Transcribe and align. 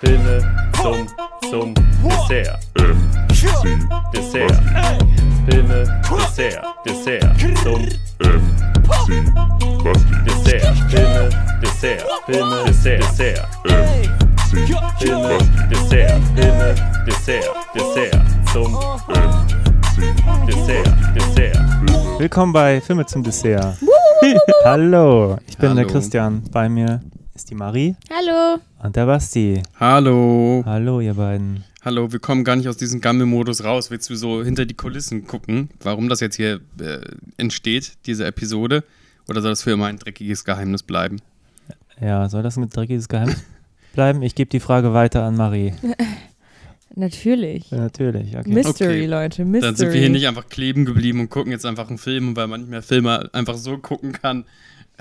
Filme 0.00 0.40
zum, 0.80 1.06
zum 1.50 1.74
Dessert. 2.02 2.58
Dessert. 4.14 4.62
Filme, 5.46 6.00
Dessert, 6.08 6.64
Dessert, 6.86 7.38
zum 7.62 7.86
Dessert. 8.24 8.40
Filme, 9.04 9.30
Dessert, 10.24 10.76
Filme, 12.24 12.64
Dessert, 12.64 13.00
Dessert. 13.02 13.48
Filme, 14.98 15.38
Dessert, 15.70 16.22
Filme, 16.34 16.74
Dessert, 17.06 17.54
Dessert, 17.74 18.22
zum 18.54 18.78
Dessert, 20.46 20.88
Dessert. 21.14 21.58
Willkommen 22.18 22.54
bei 22.54 22.80
Filme 22.80 23.04
zum 23.04 23.22
Dessert. 23.22 23.76
Hallo, 24.64 25.36
ich 25.46 25.58
bin 25.58 25.74
der 25.76 25.84
Hallo. 25.84 25.92
Christian. 25.92 26.42
Bei 26.50 26.70
mir 26.70 27.02
ist 27.34 27.50
die 27.50 27.54
Marie 27.54 27.94
Hallo. 28.10 28.60
Und 28.82 28.96
der 28.96 29.06
Basti. 29.06 29.62
Hallo. 29.78 30.62
Hallo, 30.64 31.00
ihr 31.00 31.14
beiden. 31.14 31.64
Hallo, 31.82 32.12
wir 32.12 32.18
kommen 32.18 32.44
gar 32.44 32.56
nicht 32.56 32.68
aus 32.68 32.76
diesem 32.76 33.00
Gammel-Modus 33.00 33.64
raus. 33.64 33.90
Willst 33.90 34.10
du 34.10 34.14
so 34.14 34.44
hinter 34.44 34.66
die 34.66 34.74
Kulissen 34.74 35.26
gucken, 35.26 35.70
warum 35.80 36.08
das 36.08 36.20
jetzt 36.20 36.36
hier 36.36 36.60
äh, 36.78 37.00
entsteht, 37.38 37.92
diese 38.06 38.26
Episode? 38.26 38.84
Oder 39.28 39.40
soll 39.40 39.52
das 39.52 39.62
für 39.62 39.70
immer 39.70 39.86
ein 39.86 39.98
dreckiges 39.98 40.44
Geheimnis 40.44 40.82
bleiben? 40.82 41.20
Ja, 42.00 42.28
soll 42.28 42.42
das 42.42 42.56
ein 42.56 42.68
dreckiges 42.68 43.08
Geheimnis 43.08 43.42
bleiben? 43.94 44.22
Ich 44.22 44.34
gebe 44.34 44.50
die 44.50 44.60
Frage 44.60 44.92
weiter 44.92 45.24
an 45.24 45.36
Marie. 45.36 45.72
Natürlich. 46.96 47.70
Ja, 47.70 47.78
natürlich, 47.78 48.36
okay. 48.36 48.50
Mystery, 48.50 48.88
Okay. 48.88 49.06
Leute. 49.06 49.44
Mystery. 49.44 49.60
Dann 49.68 49.76
sind 49.76 49.92
wir 49.92 50.00
hier 50.00 50.10
nicht 50.10 50.26
einfach 50.26 50.48
kleben 50.48 50.84
geblieben 50.84 51.20
und 51.20 51.30
gucken 51.30 51.52
jetzt 51.52 51.64
einfach 51.64 51.88
einen 51.88 51.98
Film. 51.98 52.34
Weil 52.34 52.48
man 52.48 52.62
nicht 52.62 52.70
mehr 52.70 52.82
Filme 52.82 53.30
einfach 53.32 53.56
so 53.56 53.78
gucken 53.78 54.10
kann, 54.10 54.44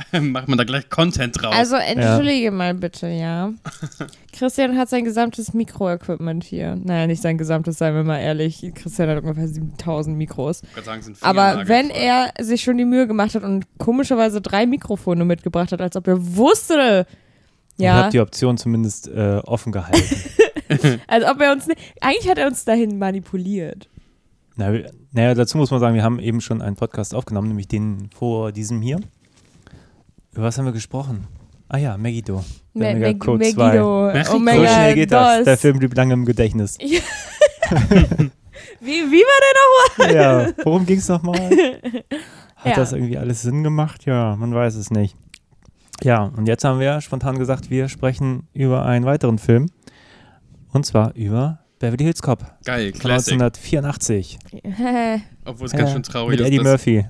macht 0.21 0.47
man 0.47 0.57
da 0.57 0.63
gleich 0.63 0.89
Content 0.89 1.41
draus. 1.41 1.55
Also 1.55 1.75
entschuldige 1.75 2.51
mal 2.51 2.73
bitte, 2.73 3.07
ja. 3.07 3.51
Christian 4.33 4.77
hat 4.77 4.89
sein 4.89 5.03
gesamtes 5.03 5.53
Mikroequipment 5.53 6.43
hier. 6.43 6.75
Naja, 6.75 7.07
nicht 7.07 7.21
sein 7.21 7.37
gesamtes, 7.37 7.77
seien 7.77 7.95
wir 7.95 8.03
mal 8.03 8.19
ehrlich. 8.19 8.71
Christian 8.75 9.09
hat 9.09 9.23
ungefähr 9.23 9.47
7000 9.47 10.17
Mikros. 10.17 10.61
Ich 10.77 10.83
sagen, 10.83 11.01
sind 11.01 11.17
Aber 11.21 11.67
wenn 11.67 11.89
er 11.89 12.31
sich 12.39 12.61
schon 12.61 12.77
die 12.77 12.85
Mühe 12.85 13.07
gemacht 13.07 13.35
hat 13.35 13.43
und 13.43 13.65
komischerweise 13.77 14.41
drei 14.41 14.65
Mikrofone 14.65 15.25
mitgebracht 15.25 15.71
hat, 15.71 15.81
als 15.81 15.95
ob 15.95 16.07
er 16.07 16.35
wusste, 16.35 17.05
Ich 17.77 17.83
ja, 17.83 17.93
habe 17.93 18.11
die 18.11 18.19
Option 18.19 18.57
zumindest 18.57 19.07
äh, 19.07 19.41
offen 19.45 19.71
gehalten. 19.71 20.15
als 21.07 21.25
ob 21.25 21.41
er 21.41 21.51
uns, 21.51 21.67
ne 21.67 21.75
eigentlich 22.01 22.29
hat 22.29 22.37
er 22.37 22.47
uns 22.47 22.65
dahin 22.65 22.97
manipuliert. 22.97 23.89
Na, 24.55 24.71
naja, 25.11 25.33
dazu 25.33 25.57
muss 25.57 25.71
man 25.71 25.79
sagen, 25.79 25.95
wir 25.95 26.03
haben 26.03 26.19
eben 26.19 26.41
schon 26.41 26.61
einen 26.61 26.75
Podcast 26.75 27.15
aufgenommen, 27.15 27.47
nämlich 27.47 27.67
den 27.67 28.09
vor 28.13 28.51
diesem 28.51 28.81
hier. 28.81 28.99
Über 30.33 30.43
was 30.43 30.57
haben 30.57 30.65
wir 30.65 30.71
gesprochen? 30.71 31.27
Ah 31.67 31.77
ja, 31.77 31.97
Megiddo. 31.97 32.43
Me- 32.73 32.89
Omega 32.91 33.07
Me- 33.07 33.17
Code 33.17 33.37
Megiddo, 33.39 34.11
Mexico. 34.13 34.31
So 34.31 34.37
Omega 34.37 34.67
schnell 34.73 34.95
geht 34.95 35.11
das. 35.11 35.37
Dos. 35.37 35.45
Der 35.45 35.57
Film 35.57 35.79
blieb 35.79 35.95
lange 35.95 36.13
im 36.13 36.25
Gedächtnis. 36.25 36.77
Wie, 38.81 38.91
wie 39.11 39.21
war 39.21 40.07
der 40.07 40.15
ja, 40.15 40.47
worum 40.63 40.85
ging 40.85 40.97
es 40.99 41.07
nochmal? 41.07 41.39
Hat 42.55 42.65
Ja. 42.65 42.75
das 42.75 42.91
irgendwie 42.93 43.17
alles 43.17 43.41
Sinn 43.41 43.63
gemacht? 43.63 44.05
Ja, 44.05 44.35
man 44.35 44.53
weiß 44.53 44.75
es 44.75 44.89
nicht. 44.91 45.15
Ja, 46.03 46.23
und 46.23 46.47
jetzt 46.47 46.63
haben 46.63 46.79
wir 46.79 46.99
spontan 47.01 47.37
gesagt, 47.37 47.69
wir 47.69 47.89
sprechen 47.89 48.47
über 48.53 48.85
einen 48.85 49.05
weiteren 49.05 49.37
Film. 49.37 49.67
Und 50.71 50.85
zwar 50.85 51.13
über 51.15 51.59
Beverly 51.79 52.03
Hills 52.05 52.21
Cop 52.21 52.39
Geil, 52.63 52.91
von 52.91 52.99
Classic. 53.01 53.33
1984. 53.33 54.39
noch? 54.53 54.61
Obwohl 55.45 55.67
es 55.67 55.71
ganz 55.73 55.89
Ja, 55.89 55.93
schön 55.93 56.03
traurig 56.03 56.31
Mit 56.31 56.39
ist. 56.41 56.47
Eddie 56.47 56.57
dass- 56.57 56.65
Murphy. 56.65 57.05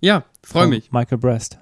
Ja, 0.00 0.24
freu 0.42 0.60
von 0.62 0.70
mich. 0.70 0.90
Michael 0.92 1.18
Brest. 1.18 1.58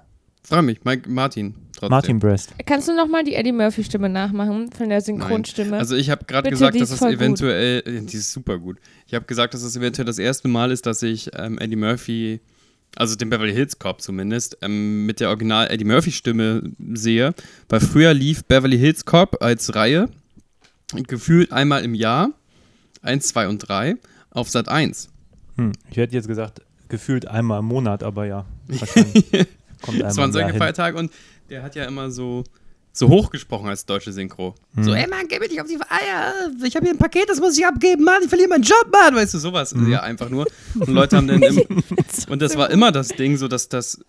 Freu 0.50 0.62
mich. 0.62 0.84
Mike, 0.84 1.08
Martin. 1.08 1.54
Trotzdem. 1.72 1.90
Martin 1.90 2.18
Brest. 2.18 2.52
Kannst 2.66 2.88
du 2.88 2.94
nochmal 2.94 3.22
die 3.22 3.34
Eddie 3.34 3.52
Murphy-Stimme 3.52 4.08
nachmachen 4.08 4.72
von 4.72 4.88
der 4.88 5.00
Synchronstimme? 5.00 5.78
Also 5.78 5.94
ich 5.94 6.10
habe 6.10 6.24
gerade 6.24 6.50
gesagt, 6.50 6.78
dass 6.80 6.90
es 6.90 6.98
voll 6.98 7.12
gut. 7.12 7.20
eventuell, 7.20 7.82
äh, 7.86 8.00
die 8.00 8.16
ist 8.16 8.32
super 8.32 8.58
gut. 8.58 8.78
Ich 9.06 9.14
habe 9.14 9.24
gesagt, 9.26 9.54
dass 9.54 9.62
es 9.62 9.76
eventuell 9.76 10.06
das 10.06 10.18
erste 10.18 10.48
Mal 10.48 10.72
ist, 10.72 10.86
dass 10.86 11.04
ich 11.04 11.30
ähm, 11.38 11.56
Eddie 11.58 11.76
Murphy, 11.76 12.40
also 12.96 13.14
den 13.14 13.30
Beverly 13.30 13.52
Hills 13.52 13.78
Cop 13.78 14.02
zumindest, 14.02 14.58
ähm, 14.60 15.06
mit 15.06 15.20
der 15.20 15.28
Original 15.28 15.70
Eddie 15.70 15.84
Murphy 15.84 16.10
Stimme 16.10 16.64
sehe. 16.94 17.32
Weil 17.68 17.78
früher 17.78 18.12
lief 18.12 18.44
Beverly 18.44 18.76
Hills 18.76 19.04
Cop 19.04 19.40
als 19.40 19.76
Reihe 19.76 20.08
gefühlt 21.06 21.52
einmal 21.52 21.84
im 21.84 21.94
Jahr, 21.94 22.30
1, 23.02 23.28
2 23.28 23.46
und 23.46 23.58
3, 23.60 23.94
auf 24.30 24.48
Sat 24.48 24.68
1. 24.68 25.10
Hm, 25.56 25.72
ich 25.92 25.96
hätte 25.96 26.14
jetzt 26.14 26.26
gesagt, 26.26 26.62
gefühlt 26.88 27.28
einmal 27.28 27.60
im 27.60 27.66
Monat, 27.66 28.02
aber 28.02 28.26
ja. 28.26 28.46
Kommt 29.82 30.00
Das 30.00 30.16
Jahr 30.16 30.50
hin. 30.50 30.58
Feiertage 30.58 30.96
und 30.96 31.12
der 31.48 31.62
hat 31.62 31.74
ja 31.74 31.84
immer 31.84 32.10
so, 32.10 32.44
so 32.92 33.08
hochgesprochen 33.08 33.68
als 33.68 33.86
deutsche 33.86 34.12
Synchro. 34.12 34.54
Hm. 34.74 34.84
So, 34.84 34.94
ey 34.94 35.06
Mann, 35.06 35.26
geh 35.28 35.38
mir 35.38 35.48
nicht 35.48 35.60
auf 35.60 35.66
die 35.66 35.76
Eier. 35.76 36.50
Ich 36.64 36.76
habe 36.76 36.86
hier 36.86 36.94
ein 36.94 36.98
Paket, 36.98 37.28
das 37.28 37.40
muss 37.40 37.58
ich 37.58 37.66
abgeben, 37.66 38.04
Mann. 38.04 38.22
Ich 38.22 38.28
verliere 38.28 38.48
meinen 38.48 38.62
Job, 38.62 38.88
Mann. 38.92 39.14
Weißt 39.14 39.34
du, 39.34 39.38
sowas. 39.38 39.72
Hm. 39.72 39.90
Ja, 39.90 40.02
einfach 40.02 40.28
nur. 40.28 40.46
Und 40.78 40.88
Leute 40.88 41.16
haben 41.16 41.28
dann 41.28 41.42
im, 41.42 41.58
Und 42.28 42.42
das 42.42 42.56
war 42.56 42.70
immer 42.70 42.92
das 42.92 43.08
Ding, 43.08 43.36
so 43.36 43.48
dass 43.48 43.68
das, 43.68 44.00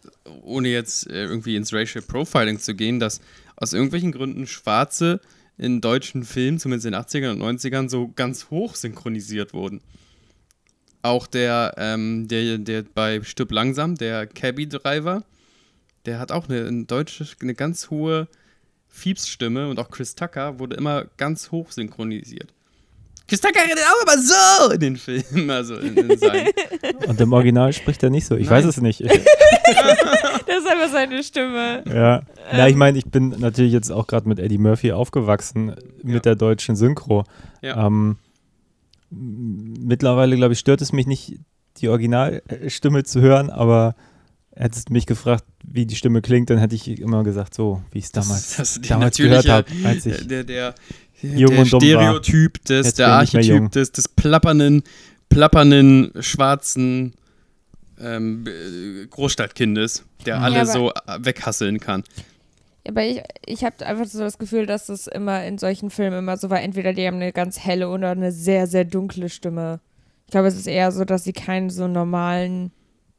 ohne 0.44 0.70
jetzt 0.70 1.10
äh, 1.10 1.24
irgendwie 1.24 1.56
ins 1.56 1.74
Racial 1.74 2.04
Profiling 2.04 2.60
zu 2.60 2.76
gehen, 2.76 3.00
dass 3.00 3.22
aus 3.56 3.74
irgendwelchen 3.74 4.12
Gründen 4.12 4.48
Schwarze 4.48 5.22
in 5.58 5.82
deutschen 5.82 6.24
Filmen, 6.24 6.60
zumindest 6.60 6.88
in 6.88 6.94
den 6.94 7.02
80ern 7.02 7.32
und 7.32 7.60
90ern, 7.60 7.90
so 7.90 8.12
ganz 8.16 8.50
hoch 8.50 8.76
synchronisiert 8.76 9.54
wurden. 9.54 9.82
Auch 11.04 11.28
der, 11.28 11.74
ähm, 11.78 12.28
der, 12.28 12.58
der 12.58 12.84
bei 12.84 13.22
Stirb 13.24 13.52
langsam, 13.52 13.96
der 13.96 14.28
Cabby-Driver, 14.28 15.24
der 16.06 16.20
hat 16.20 16.32
auch 16.32 16.50
eine, 16.50 16.68
eine 16.68 16.86
deutsche, 16.86 17.26
eine 17.42 17.54
ganz 17.54 17.90
hohe 17.90 18.28
Fiebs-Stimme 18.88 19.70
und 19.70 19.80
auch 19.80 19.90
Chris 19.90 20.16
Tucker 20.16 20.60
wurde 20.60 20.76
immer 20.76 21.06
ganz 21.18 21.52
hoch 21.52 21.72
synchronisiert. 21.72 22.54
Chris 23.28 23.40
Tucker 23.40 23.62
redet 23.64 23.80
auch 23.80 24.04
immer 24.04 24.22
so 24.22 24.72
in 24.74 24.80
den 24.82 24.98
Filmen, 24.98 25.50
also 25.50 25.76
in, 25.78 25.96
in 25.96 26.18
seinen. 26.18 26.50
Und 27.08 27.22
im 27.22 27.32
Original 27.32 27.72
spricht 27.72 28.04
er 28.04 28.10
nicht 28.10 28.26
so. 28.26 28.36
Ich 28.36 28.50
Nein. 28.50 28.58
weiß 28.58 28.66
es 28.66 28.82
nicht. 28.82 29.00
das 29.06 29.10
ist 29.10 30.68
einfach 30.68 30.92
seine 30.92 31.24
Stimme. 31.24 31.82
Ja, 31.88 32.24
na, 32.52 32.68
ich 32.68 32.76
meine, 32.76 32.98
ich 32.98 33.06
bin 33.06 33.30
natürlich 33.40 33.72
jetzt 33.72 33.90
auch 33.90 34.08
gerade 34.08 34.28
mit 34.28 34.38
Eddie 34.38 34.58
Murphy 34.58 34.92
aufgewachsen, 34.92 35.74
mit 36.04 36.16
Ja. 36.16 36.20
der 36.20 36.36
deutschen 36.36 36.76
Synchro. 36.76 37.24
Ja. 37.62 37.88
Ähm, 37.88 38.18
mittlerweile, 39.10 40.36
glaube 40.36 40.54
ich, 40.54 40.60
stört 40.60 40.82
es 40.82 40.92
mich 40.92 41.08
nicht, 41.08 41.40
die 41.78 41.88
Originalstimme 41.88 43.04
zu 43.04 43.22
hören, 43.22 43.50
aber 43.50 43.96
hättest 44.56 44.90
du 44.90 44.94
mich 44.94 45.06
gefragt, 45.06 45.44
wie 45.64 45.86
die 45.86 45.96
Stimme 45.96 46.22
klingt, 46.22 46.50
dann 46.50 46.58
hätte 46.58 46.76
ich 46.76 46.88
immer 47.00 47.24
gesagt, 47.24 47.54
so, 47.54 47.82
wie 47.92 48.00
ich 48.00 48.06
es 48.06 48.12
damals, 48.12 48.58
das 48.58 48.76
ist 48.78 48.86
die 48.86 48.90
damals 48.90 49.18
gehört 49.18 49.46
natürliche- 49.46 49.52
habe, 49.84 49.88
als 49.88 50.06
ich 50.06 50.28
der, 50.28 50.44
der, 50.44 50.74
der, 51.24 51.36
jung 51.38 51.52
der 51.52 51.60
und 51.62 51.74
dumm 51.74 51.82
war. 51.82 51.88
Stereotyp 52.20 52.64
des, 52.66 52.88
Jetzt 52.88 53.00
der. 53.00 53.08
Archetyp 53.10 53.72
des, 53.72 53.92
des 53.92 54.08
plappernden, 54.10 54.84
plappernden, 55.30 56.12
schwarzen 56.22 57.14
ähm, 58.00 58.46
äh, 58.48 59.06
Großstadtkindes, 59.08 60.04
der 60.26 60.38
Mhm. 60.38 60.44
alle 60.44 60.56
Ja, 60.58 60.66
so 60.66 60.92
weghasseln 61.20 61.80
kann. 61.80 62.04
Aber 62.88 63.04
ich, 63.06 63.22
ich 63.46 63.64
habe 63.64 63.86
einfach 63.86 64.08
so 64.08 64.20
das 64.20 64.40
Gefühl, 64.40 64.66
dass 64.66 64.90
es 64.90 65.06
immer 65.06 65.46
in 65.46 65.60
solchen 65.60 65.92
Filmen 65.92 66.18
immer 66.20 66.36
so 66.38 66.50
war, 66.50 66.62
entweder 66.62 66.94
die 66.94 67.06
haben 67.06 67.18
eine 67.18 67.32
ganz 67.32 67.60
helle 67.60 67.90
oder 67.90 68.10
eine 68.10 68.32
sehr, 68.32 68.66
sehr 68.66 68.86
dunkle 68.86 69.30
Stimme. 69.30 69.80
Ich 70.26 70.32
glaube, 70.32 70.48
es 70.48 70.56
ist 70.56 70.66
eher 70.68 70.92
so, 70.92 71.06
dass 71.06 71.24
sie 71.24 71.34
keinen 71.34 71.70
so 71.70 71.88
normalen, 71.88 72.72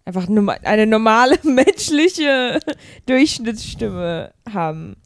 einfach 0.05 0.29
eine 0.29 0.87
normale 0.87 1.39
menschliche 1.43 2.61
Durchschnittsstimme 3.07 4.33
haben. 4.53 4.97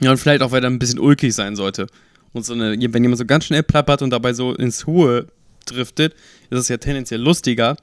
Ja, 0.00 0.10
und 0.12 0.16
vielleicht 0.16 0.42
auch, 0.42 0.50
weil 0.50 0.64
er 0.64 0.70
ein 0.70 0.78
bisschen 0.78 0.98
ulkig 0.98 1.34
sein 1.34 1.56
sollte. 1.56 1.86
Und 2.32 2.44
so 2.44 2.54
eine, 2.54 2.72
wenn 2.72 3.02
jemand 3.02 3.18
so 3.18 3.26
ganz 3.26 3.44
schnell 3.44 3.62
plappert 3.62 4.02
und 4.02 4.10
dabei 4.10 4.32
so 4.32 4.54
ins 4.54 4.86
Hohe 4.86 5.26
driftet, 5.66 6.14
ist 6.48 6.58
es 6.58 6.68
ja 6.68 6.76
tendenziell 6.76 7.20
lustiger. 7.20 7.76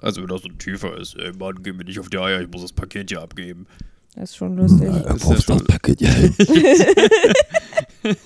Also 0.00 0.22
wenn 0.22 0.28
das 0.28 0.42
so 0.42 0.48
tiefer 0.48 0.96
ist, 0.98 1.16
ey 1.16 1.32
Mann, 1.32 1.62
geh 1.62 1.72
mir 1.72 1.84
nicht 1.84 2.00
auf 2.00 2.08
die 2.08 2.18
Eier, 2.18 2.40
ich 2.40 2.48
muss 2.50 2.62
das 2.62 2.72
Paket 2.72 3.10
hier 3.10 3.20
abgeben. 3.20 3.66
Das 4.16 4.30
ist 4.30 4.36
schon 4.36 4.56
lustig. 4.56 4.90
Das 4.90 5.22
ist 5.22 5.28
ja 5.28 5.40
schon, 5.40 5.66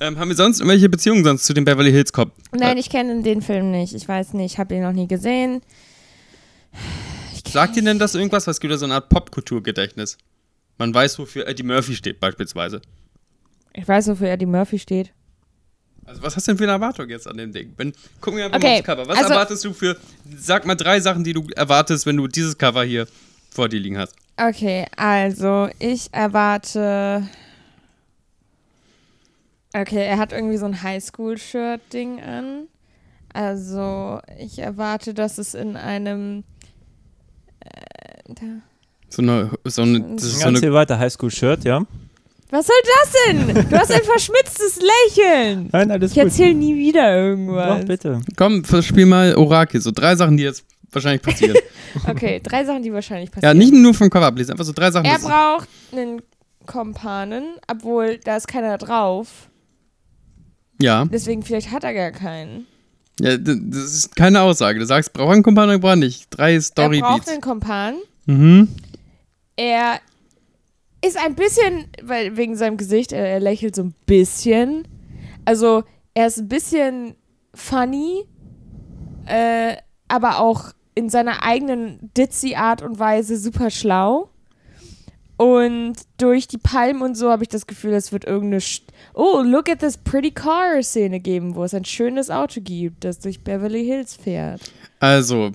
ähm, 0.00 0.18
haben 0.18 0.28
wir 0.28 0.36
sonst 0.36 0.58
irgendwelche 0.58 0.88
Beziehungen 0.88 1.22
sonst 1.22 1.44
zu 1.44 1.52
dem 1.54 1.64
Beverly 1.64 1.92
Hills 1.92 2.12
Cop? 2.12 2.32
Nein, 2.52 2.76
ich 2.76 2.90
kenne 2.90 3.22
den 3.22 3.40
Film 3.42 3.70
nicht. 3.70 3.94
Ich 3.94 4.08
weiß 4.08 4.32
nicht, 4.34 4.54
ich 4.54 4.58
habe 4.58 4.74
ihn 4.74 4.82
noch 4.82 4.92
nie 4.92 5.06
gesehen. 5.06 5.60
Sagt 7.48 7.76
dir 7.76 7.82
denn 7.82 7.98
das 7.98 8.14
irgendwas? 8.14 8.46
Was 8.46 8.60
gibt 8.60 8.72
da 8.72 8.78
so 8.78 8.84
eine 8.84 8.94
Art 8.94 9.08
Popkulturgedächtnis? 9.08 10.18
Man 10.78 10.94
weiß, 10.94 11.18
wofür 11.18 11.46
Eddie 11.46 11.62
Murphy 11.64 11.94
steht, 11.94 12.20
beispielsweise. 12.20 12.80
Ich 13.72 13.86
weiß, 13.86 14.08
wofür 14.08 14.28
Eddie 14.30 14.46
Murphy 14.46 14.78
steht. 14.78 15.12
Also, 16.06 16.22
was 16.22 16.34
hast 16.36 16.46
du 16.48 16.52
denn 16.52 16.58
für 16.58 16.64
eine 16.64 16.72
Erwartung 16.72 17.08
jetzt 17.08 17.28
an 17.28 17.36
dem 17.36 17.52
Ding? 17.52 17.72
Wenn, 17.76 17.92
gucken 18.20 18.38
wir 18.38 18.46
einfach 18.46 18.58
Okay, 18.58 18.68
mal 18.68 18.78
aufs 18.78 18.86
Cover. 18.86 19.06
Was 19.08 19.18
also- 19.18 19.32
erwartest 19.32 19.64
du 19.64 19.72
für. 19.72 19.96
Sag 20.36 20.64
mal 20.66 20.74
drei 20.74 21.00
Sachen, 21.00 21.22
die 21.24 21.32
du 21.32 21.46
erwartest, 21.54 22.06
wenn 22.06 22.16
du 22.16 22.26
dieses 22.28 22.56
Cover 22.56 22.82
hier 22.84 23.06
vor 23.50 23.68
dir 23.68 23.78
liegen 23.80 23.98
hast. 23.98 24.14
Okay, 24.36 24.86
also 24.96 25.68
ich 25.78 26.08
erwarte. 26.12 27.28
Okay, 29.72 30.04
er 30.04 30.18
hat 30.18 30.32
irgendwie 30.32 30.56
so 30.56 30.66
ein 30.66 30.82
Highschool-Shirt-Ding 30.82 32.20
an. 32.20 32.66
Also 33.32 34.20
ich 34.38 34.58
erwarte, 34.58 35.14
dass 35.14 35.38
es 35.38 35.54
in 35.54 35.76
einem. 35.76 36.42
Äh, 37.64 38.34
da, 38.34 38.42
So 39.08 39.22
eine. 39.22 39.50
So 39.64 39.82
eine, 39.82 40.00
das 40.00 40.24
ist 40.24 40.32
so 40.38 40.44
Ganz 40.44 40.58
eine 40.58 40.60
hier 40.60 40.72
weiter, 40.72 40.98
Highschool-Shirt, 40.98 41.64
ja. 41.64 41.82
Was 42.52 42.66
soll 42.66 42.76
das 42.82 43.12
denn? 43.26 43.68
Du 43.70 43.78
hast 43.78 43.92
ein 43.92 44.02
verschmitztes 44.02 44.80
Lächeln. 44.80 45.68
Nein, 45.70 45.90
alles 45.92 46.10
Ich 46.12 46.18
erzähle 46.18 46.52
nie 46.54 46.76
wieder 46.76 47.16
irgendwas. 47.16 47.80
Doch, 47.80 47.86
bitte. 47.86 48.20
Komm, 48.36 48.64
spiel 48.82 49.06
mal 49.06 49.36
Orakel. 49.36 49.80
So 49.80 49.92
drei 49.92 50.16
Sachen, 50.16 50.36
die 50.36 50.42
jetzt 50.42 50.64
wahrscheinlich 50.90 51.22
passieren. 51.22 51.56
Okay, 52.08 52.40
drei 52.40 52.64
Sachen, 52.64 52.84
die 52.84 52.92
wahrscheinlich 52.92 53.30
ja, 53.30 53.34
passieren. 53.34 53.58
nicht 53.58 53.72
nur 53.72 53.92
vom 53.94 54.10
Cover 54.10 54.26
ablesen, 54.26 54.52
einfach 54.52 54.64
so 54.64 54.72
drei 54.72 54.92
Sachen. 54.92 55.06
er 55.06 55.18
braucht 55.18 55.68
einen 55.90 56.22
Kompanen, 56.64 57.56
obwohl 57.66 58.18
da 58.18 58.36
ist 58.36 58.46
keiner 58.46 58.78
drauf. 58.78 59.48
ja. 60.80 61.04
Deswegen 61.06 61.42
vielleicht 61.42 61.72
hat 61.72 61.82
er 61.82 61.94
gar 61.94 62.12
keinen. 62.12 62.66
Ja, 63.20 63.36
das 63.36 63.94
ist 63.94 64.16
keine 64.16 64.40
Aussage. 64.42 64.78
Du 64.78 64.86
sagst, 64.86 65.12
braucht 65.12 65.32
einen 65.32 65.42
Kumpel 65.42 65.64
oder 65.64 65.78
braucht 65.78 65.98
nicht. 65.98 66.26
Drei 66.30 66.54
er 66.54 66.62
Story 66.62 67.00
braucht 67.00 67.20
Beats. 67.20 67.28
einen 67.30 67.40
Kompan. 67.40 67.94
Mhm. 68.26 68.68
Er 69.56 70.00
ist 71.04 71.18
ein 71.18 71.34
bisschen, 71.34 71.86
weil 72.02 72.36
wegen 72.36 72.56
seinem 72.56 72.76
Gesicht, 72.76 73.12
er, 73.12 73.26
er 73.26 73.40
lächelt 73.40 73.74
so 73.74 73.82
ein 73.82 73.94
bisschen. 74.06 74.86
Also 75.44 75.84
er 76.14 76.26
ist 76.26 76.38
ein 76.38 76.48
bisschen 76.48 77.14
funny, 77.54 78.24
äh, 79.26 79.76
aber 80.08 80.40
auch 80.40 80.72
in 80.94 81.08
seiner 81.08 81.44
eigenen 81.44 82.10
ditzy 82.16 82.54
Art 82.54 82.82
und 82.82 82.98
Weise 82.98 83.36
super 83.38 83.70
schlau. 83.70 84.30
Und 85.40 85.94
durch 86.18 86.48
die 86.48 86.58
Palmen 86.58 87.00
und 87.00 87.14
so 87.14 87.30
habe 87.30 87.44
ich 87.44 87.48
das 87.48 87.66
Gefühl, 87.66 87.94
es 87.94 88.12
wird 88.12 88.26
irgendeine 88.26 88.60
St 88.60 88.82
Oh, 89.14 89.40
look 89.42 89.70
at 89.70 89.78
this 89.78 89.96
pretty 89.96 90.30
car 90.30 90.82
Szene 90.82 91.18
geben, 91.18 91.54
wo 91.54 91.64
es 91.64 91.72
ein 91.72 91.86
schönes 91.86 92.28
Auto 92.28 92.60
gibt, 92.60 93.04
das 93.04 93.20
durch 93.20 93.42
Beverly 93.42 93.82
Hills 93.82 94.16
fährt. 94.16 94.60
Also, 94.98 95.52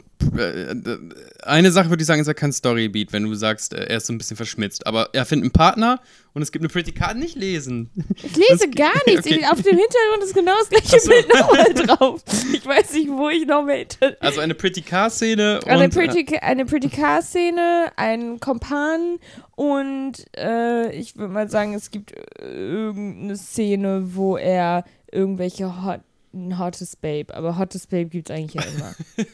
eine 1.44 1.72
Sache 1.72 1.90
würde 1.90 2.02
ich 2.02 2.08
sagen, 2.08 2.22
ist 2.22 2.28
ja 2.28 2.34
kein 2.34 2.52
Storybeat, 2.54 3.14
wenn 3.14 3.24
du 3.24 3.34
sagst, 3.36 3.74
äh, 3.74 3.86
er 3.86 3.98
ist 3.98 4.08
so 4.08 4.14
ein 4.14 4.18
bisschen 4.18 4.38
verschmitzt. 4.38 4.86
Aber 4.88 5.10
er 5.14 5.26
findet 5.26 5.46
einen 5.46 5.52
Partner 5.52 6.00
und 6.34 6.42
es 6.42 6.52
gibt 6.52 6.64
eine 6.64 6.70
Pretty 6.70 6.92
Card 6.92 7.18
nicht 7.18 7.36
lesen. 7.36 7.90
Ich 8.16 8.36
lese 8.36 8.68
Das- 8.68 8.76
gar 8.76 8.94
nichts. 9.08 9.26
okay. 9.26 9.46
Auf 9.46 9.62
dem 9.62 9.78
Hintergrund 9.78 10.24
ist 10.24 10.34
genau 10.34 10.54
das 10.60 10.70
gleiche 10.70 11.00
so. 11.00 11.10
Bild 11.10 11.28
nochmal 11.34 11.74
drauf. 11.74 12.22
Ich 12.54 12.66
weiß 12.66 12.94
nicht, 12.94 13.10
wo 13.10 13.30
ich 13.30 13.46
noch 13.46 13.64
mehr 13.64 13.78
hinter. 13.78 14.16
Also 14.20 14.42
eine 14.42 14.56
Pretty 14.56 14.82
Car-Szene 14.82 15.60
und. 15.62 15.68
Eine 15.70 15.86
äh, 15.86 15.90
Pretty, 15.90 16.38
eine 16.40 16.66
Pretty 16.66 16.90
Car-Szene, 16.90 17.92
ein 17.96 18.40
Kompan 18.40 19.18
und 19.56 20.14
äh, 20.38 20.92
ich 20.96 21.16
würde 21.16 21.34
mal 21.34 21.50
sagen, 21.50 21.74
es 21.74 21.92
gibt 21.92 22.12
äh, 22.14 22.46
irgendeine 22.46 23.38
Szene, 23.38 24.16
wo 24.16 24.38
er 24.38 24.84
irgendwelche 25.12 25.84
Hot, 25.86 26.02
ein 26.34 26.60
hottes 26.60 26.96
Babe, 26.98 27.34
aber 27.34 27.58
hottes 27.58 27.88
Babe 27.88 28.06
gibt 28.08 28.30
es 28.30 28.36
eigentlich 28.36 28.62
ja 28.64 28.70
immer. 28.72 28.96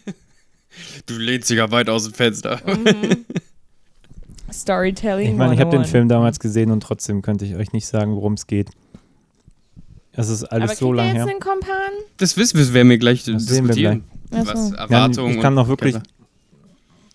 du 1.05 1.17
lehnst 1.17 1.49
dich 1.49 1.57
ja 1.57 1.71
weit 1.71 1.89
aus 1.89 2.03
dem 2.05 2.13
Fenster. 2.13 2.59
mhm. 2.65 3.25
Storytelling. 4.51 5.31
Ich 5.31 5.37
meine, 5.37 5.53
ich 5.53 5.59
habe 5.59 5.69
den 5.71 5.79
101. 5.81 5.91
Film 5.91 6.09
damals 6.09 6.39
gesehen 6.39 6.71
und 6.71 6.81
trotzdem 6.81 7.21
könnte 7.21 7.45
ich 7.45 7.55
euch 7.55 7.71
nicht 7.71 7.87
sagen, 7.87 8.15
worum 8.15 8.33
es 8.33 8.47
geht. 8.47 8.69
Es 10.13 10.27
ist 10.27 10.43
alles 10.43 10.71
aber 10.71 10.75
so 10.77 10.91
lange 10.93 11.13
her. 11.13 11.27
Das 12.17 12.35
wissen 12.35 12.57
wir, 12.59 12.73
werden 12.73 12.89
wir 12.89 12.97
gleich 12.97 13.23
Das 13.23 13.45
sehen 13.45 13.63
wir 13.67 13.73
diskutieren. 13.75 14.03
gleich. 14.29 14.45
Was. 14.47 14.71
Erwartungen 14.73 15.29
Ja, 15.29 15.35
ich 15.35 15.41
kann 15.41 15.53
noch 15.53 15.67
wirklich- 15.69 15.95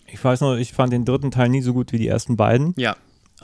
Ich 0.07 0.23
weiß 0.25 0.41
noch, 0.41 0.57
ich 0.57 0.73
fand 0.73 0.93
den 0.95 1.05
dritten 1.05 1.31
Teil 1.31 1.51
nie 1.51 1.61
so 1.61 1.75
gut 1.75 1.93
wie 1.93 1.99
die 1.99 2.09
ersten 2.09 2.37
beiden, 2.37 2.73
Ja, 2.77 2.97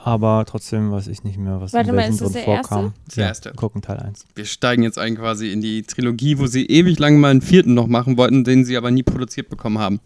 aber 0.04 0.44
trotzdem 0.46 0.90
weiß 0.90 1.06
ich 1.08 1.24
nicht 1.24 1.38
mehr, 1.38 1.60
was 1.60 1.72
Warte 1.72 1.90
in 1.90 1.96
mal, 1.96 2.02
welchen 2.02 2.14
ist 2.14 2.20
das 2.22 2.32
drin 2.32 2.44
der 2.44 2.54
erste? 2.54 2.68
vorkam. 2.68 2.92
Das 3.04 3.08
ist 3.08 3.16
der 3.16 3.22
ja, 3.22 3.28
erste. 3.28 3.52
gucken 3.52 3.82
Teil 3.82 3.98
1. 3.98 4.26
wir 4.34 4.44
steigen 4.44 4.82
jetzt 4.82 4.98
ein 4.98 5.16
quasi 5.16 5.52
in 5.52 5.60
die 5.60 5.82
Trilogie, 5.82 6.38
wo 6.38 6.46
sie 6.46 6.66
ewig 6.66 6.98
lang 6.98 7.18
mal 7.18 7.30
einen 7.30 7.42
vierten 7.42 7.74
noch 7.74 7.86
machen 7.86 8.16
wollten, 8.16 8.44
den 8.44 8.64
sie 8.64 8.76
aber 8.76 8.90
nie 8.90 9.02
produziert 9.02 9.48
bekommen 9.48 9.78
haben. 9.78 10.00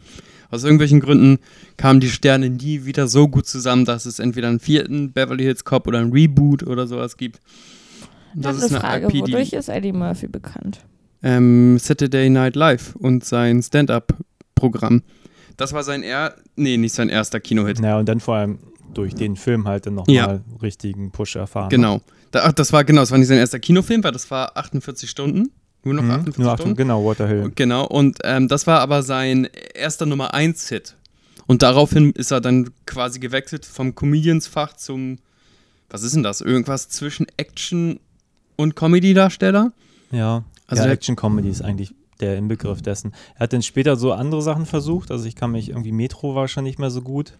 Aus 0.50 0.62
irgendwelchen 0.62 1.00
Gründen 1.00 1.38
kamen 1.76 1.98
die 2.00 2.08
Sterne 2.08 2.50
nie 2.50 2.84
wieder 2.84 3.08
so 3.08 3.26
gut 3.26 3.46
zusammen, 3.46 3.84
dass 3.84 4.06
es 4.06 4.20
entweder 4.20 4.48
einen 4.48 4.60
vierten 4.60 5.12
Beverly 5.12 5.43
Hills 5.43 5.64
Cop 5.64 5.87
oder 5.88 5.98
einen 5.98 6.12
Reboot 6.12 6.62
oder 6.62 6.87
sowas 6.87 7.16
gibt. 7.16 7.40
Das 8.34 8.58
ist 8.58 8.70
eine 8.70 8.81
Frage, 8.81 9.06
IP, 9.06 9.22
wodurch 9.22 9.52
ist 9.54 9.69
Eddie 9.69 9.93
Murphy 9.93 10.28
bekannt? 10.28 10.81
ähm, 11.22 11.78
Saturday 11.78 12.31
Night 12.31 12.56
Live 12.56 12.94
und 12.96 13.25
sein 13.25 13.62
Stand-Up-Programm. 13.62 15.02
Das 15.56 15.72
war 15.72 15.82
sein 15.82 16.02
er, 16.02 16.37
nee, 16.54 16.76
nicht 16.76 16.94
sein 16.94 17.08
erster 17.08 17.40
Kinohit. 17.40 17.81
Naja, 17.81 17.98
und 17.98 18.08
dann 18.08 18.20
vor 18.20 18.37
allem 18.37 18.58
durch 18.96 19.14
den 19.14 19.37
Film 19.37 19.66
halt 19.69 19.87
dann 19.87 19.94
nochmal 19.94 20.14
Ja. 20.14 20.40
richtigen 20.62 21.10
Push 21.10 21.37
erfahren. 21.37 21.70
Genau. 21.70 22.00
Da, 22.31 22.40
ach, 22.44 22.52
das 22.52 22.72
war 22.72 22.84
genau, 22.84 23.02
das 23.02 23.10
war 23.10 23.19
nicht 23.19 23.28
sein 23.28 23.38
erster 23.38 23.58
Kinofilm, 23.60 24.02
weil 24.04 24.12
das 24.12 24.31
war 24.31 24.56
48 24.56 25.08
Stunden. 25.08 25.50
Nur 25.84 25.94
noch 25.94 26.02
Mhm, 26.02 26.10
48 26.10 26.38
nur 26.44 26.54
Stunden. 26.56 26.76
Genau, 26.76 27.04
Waterhill. 27.04 27.52
Genau, 27.54 27.87
und 27.87 28.19
ähm, 28.25 28.48
das 28.48 28.66
war 28.66 28.81
aber 28.81 29.02
sein 29.02 29.48
erster 29.75 30.04
Nummer 30.06 30.34
1 30.34 30.69
Hit. 30.69 30.96
Und 31.46 31.62
daraufhin 31.62 32.10
ist 32.12 32.32
er 32.32 32.40
dann 32.40 32.70
quasi 32.87 33.20
gewechselt 33.20 33.64
vom 33.64 33.94
Comedians-Fach 33.94 34.72
zum, 34.75 35.19
was 35.88 36.02
ist 36.02 36.16
denn 36.16 36.25
das? 36.25 36.40
Irgendwas 36.40 36.88
zwischen 36.88 37.26
Action 37.37 38.00
und 38.56 38.75
Comedy-Darsteller? 38.75 39.72
Ja, 40.10 40.43
Also 40.66 40.82
ja 40.84 40.90
Action-Comedy 40.90 41.48
ist 41.48 41.62
eigentlich 41.62 41.94
der 42.20 42.37
Inbegriff 42.37 42.82
dessen. 42.82 43.12
Er 43.37 43.40
hat 43.40 43.52
dann 43.52 43.62
später 43.62 43.94
so 43.96 44.12
andere 44.12 44.43
Sachen 44.43 44.66
versucht, 44.66 45.10
also 45.12 45.26
ich 45.26 45.37
kann 45.37 45.52
mich 45.52 45.69
irgendwie, 45.69 45.93
Metro 45.93 46.34
war 46.34 46.48
schon 46.48 46.64
nicht 46.64 46.78
mehr 46.81 46.90
so 46.90 47.02
gut. 47.02 47.34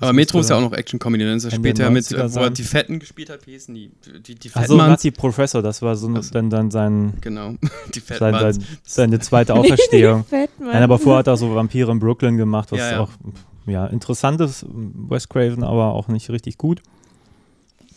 Aber 0.00 0.12
Metro 0.12 0.40
ist 0.40 0.50
ja 0.50 0.56
auch 0.56 0.60
noch 0.62 0.72
Action-Comedy, 0.72 1.24
dann 1.24 1.36
ist 1.36 1.44
er 1.44 1.50
später 1.50 1.90
mit, 1.90 2.04
90er 2.06 2.24
äh, 2.24 2.34
wo 2.34 2.40
er 2.40 2.50
die 2.50 2.62
Fetten 2.62 2.98
gespielt 2.98 3.28
hat, 3.30 3.46
wie 3.46 3.52
hießen 3.52 3.74
die? 3.74 3.90
Die, 4.26 4.34
die 4.34 4.48
Fettmanns. 4.48 5.04
Nutty 5.04 5.10
Professor, 5.10 5.62
das 5.62 5.82
war 5.82 5.94
so 5.96 6.10
Ach 6.16 6.22
so. 6.22 6.32
dann, 6.32 6.48
dann 6.50 6.70
sein, 6.70 7.12
Genau, 7.20 7.50
die 7.94 8.00
sein, 8.00 8.16
Fettmanns. 8.18 8.56
sein, 8.56 8.64
seine 8.82 9.18
zweite 9.20 9.54
Auferstehung. 9.56 10.24
Fettmann. 10.24 10.70
Nein, 10.72 10.82
aber 10.82 10.98
vorher 10.98 11.18
hat 11.20 11.26
er 11.26 11.36
so 11.36 11.54
Vampire 11.54 11.90
in 11.92 11.98
Brooklyn 11.98 12.36
gemacht, 12.36 12.72
was 12.72 12.78
Ja, 12.80 12.90
ja. 12.92 13.00
auch 13.00 13.10
ja, 13.66 13.86
interessant 13.86 14.40
ist. 14.40 14.64
Wes 14.70 15.28
Craven, 15.28 15.62
aber 15.62 15.92
auch 15.92 16.08
nicht 16.08 16.30
richtig 16.30 16.56
gut. 16.58 16.82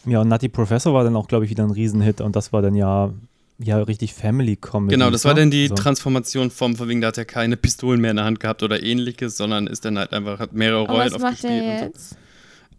Ja, 0.06 0.20
und 0.22 0.28
Nutty 0.28 0.50
Professor 0.50 0.94
war 0.94 1.06
dann 1.06 1.16
auch, 1.16 1.28
glaube 1.30 1.46
ich, 1.46 1.52
wieder 1.52 1.64
ein 1.64 1.72
Riesenhit 1.72 2.20
und 2.20 2.36
das 2.36 2.52
war 2.52 2.62
dann 2.62 2.76
ja, 2.76 3.12
ja 3.60 3.78
richtig 3.78 4.14
Family 4.14 4.56
Comedy. 4.56 4.96
Genau, 4.96 5.10
das 5.10 5.26
war 5.26 5.34
dann 5.34 5.52
die 5.52 5.68
so. 5.68 5.76
Transformation 5.76 6.52
vom, 6.52 6.76
von 6.76 6.90
wegen, 6.90 7.02
da 7.02 7.08
hat 7.08 7.18
er 7.18 7.26
keine 7.26 7.58
Pistolen 7.58 8.02
mehr 8.02 8.12
in 8.12 8.18
der 8.18 8.26
Hand 8.26 8.40
gehabt 8.40 8.64
oder 8.64 8.82
ähnliches, 8.84 9.38
sondern 9.38 9.68
ist 9.68 9.86
dann 9.86 9.98
halt 9.98 10.14
einfach, 10.14 10.40
hat 10.40 10.54
mehrere 10.54 10.82
Und 10.82 10.90
Rollen 10.90 11.14
was 11.14 11.22
macht 11.22 11.46
aufgespielt. 11.46 11.64
er 11.64 11.74
und 11.74 11.80
so. 11.80 11.86
jetzt? 11.86 12.18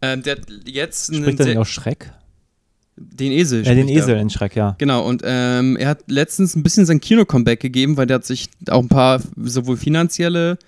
Ähm, 0.03 0.23
der 0.23 0.37
hat 0.37 0.41
jetzt 0.67 1.15
Spricht 1.15 1.41
er 1.41 1.47
nicht 1.47 1.59
auch 1.59 1.67
Schreck? 1.67 2.13
den 2.97 3.33
Esel. 3.33 3.65
Ja, 3.67 3.75
den 3.75 3.89
er. 3.89 3.97
Esel 3.97 4.17
in 4.19 4.31
Schreck, 4.31 4.55
ja. 4.57 4.77
Genau, 4.79 5.05
und 5.07 5.23
ähm, 5.25 5.77
er 5.77 5.89
hat 5.89 6.05
letztens 6.09 6.55
ein 6.55 6.63
bisschen 6.63 6.87
sein 6.87 7.01
Kino-Comeback 7.01 7.61
gegeben, 7.61 7.97
weil 7.97 8.07
der 8.07 8.17
hat 8.17 8.25
sich 8.25 8.49
auch 8.69 8.83
ein 8.83 8.89
paar 8.89 9.21
sowohl 9.37 9.77
finanzielle 9.77 10.59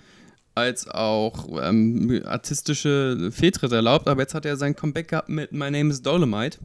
als 0.55 0.87
auch 0.87 1.47
ähm, 1.61 2.21
artistische 2.25 3.29
Fehltritte 3.31 3.75
erlaubt, 3.75 4.07
aber 4.07 4.21
jetzt 4.21 4.33
hat 4.33 4.45
er 4.45 4.57
sein 4.57 4.75
Comeback 4.75 5.09
gehabt 5.09 5.29
mit 5.29 5.51
My 5.51 5.69
Name 5.69 5.91
is 5.91 6.01
Dolomite, 6.01 6.57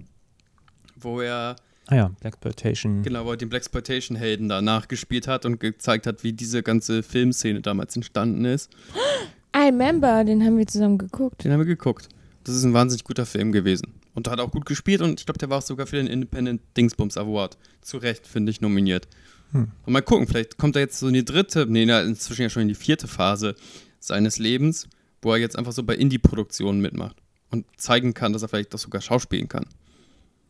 wo 0.96 1.20
er 1.20 1.56
Ah 1.88 1.96
ja, 1.96 2.08
Blaxploitation. 2.20 3.02
genau 3.02 3.26
wo 3.26 3.32
er 3.32 3.36
den 3.36 3.48
Blaxploitation-Helden 3.48 4.48
da 4.48 4.62
nachgespielt 4.62 5.26
hat 5.26 5.44
und 5.44 5.58
gezeigt 5.58 6.06
hat, 6.06 6.22
wie 6.22 6.32
diese 6.32 6.62
ganze 6.62 7.02
Filmszene 7.02 7.60
damals 7.60 7.96
entstanden 7.96 8.44
ist. 8.44 8.70
I 9.56 9.66
remember, 9.66 10.24
den 10.24 10.42
haben 10.44 10.56
wir 10.56 10.66
zusammen 10.66 10.96
geguckt. 10.96 11.44
Den 11.44 11.52
haben 11.52 11.60
wir 11.60 11.66
geguckt. 11.66 12.08
Das 12.44 12.54
ist 12.54 12.64
ein 12.64 12.72
wahnsinnig 12.72 13.04
guter 13.04 13.26
Film 13.26 13.52
gewesen. 13.52 13.94
Und 14.14 14.28
hat 14.28 14.40
auch 14.40 14.50
gut 14.50 14.66
gespielt 14.66 15.00
und 15.02 15.20
ich 15.20 15.26
glaube, 15.26 15.38
der 15.38 15.50
war 15.50 15.58
auch 15.58 15.62
sogar 15.62 15.86
für 15.86 15.96
den 15.96 16.06
Independent 16.06 16.60
Dingsbums 16.76 17.16
Award. 17.16 17.58
Zu 17.80 17.98
Recht, 17.98 18.26
finde 18.26 18.50
ich, 18.50 18.60
nominiert. 18.60 19.08
Hm. 19.52 19.70
Und 19.84 19.92
mal 19.92 20.02
gucken, 20.02 20.26
vielleicht 20.26 20.58
kommt 20.58 20.76
er 20.76 20.82
jetzt 20.82 20.98
so 20.98 21.08
in 21.08 21.14
die 21.14 21.24
dritte, 21.24 21.66
nee, 21.66 21.82
inzwischen 21.82 22.42
ja 22.42 22.48
schon 22.48 22.62
in 22.62 22.68
die 22.68 22.74
vierte 22.74 23.08
Phase 23.08 23.54
seines 24.00 24.38
Lebens, 24.38 24.88
wo 25.20 25.32
er 25.32 25.38
jetzt 25.38 25.56
einfach 25.56 25.72
so 25.72 25.82
bei 25.82 25.94
Indie-Produktionen 25.94 26.80
mitmacht 26.80 27.16
und 27.50 27.66
zeigen 27.76 28.14
kann, 28.14 28.32
dass 28.32 28.42
er 28.42 28.48
vielleicht 28.48 28.74
auch 28.74 28.78
sogar 28.78 29.00
schauspielen 29.00 29.48
kann 29.48 29.66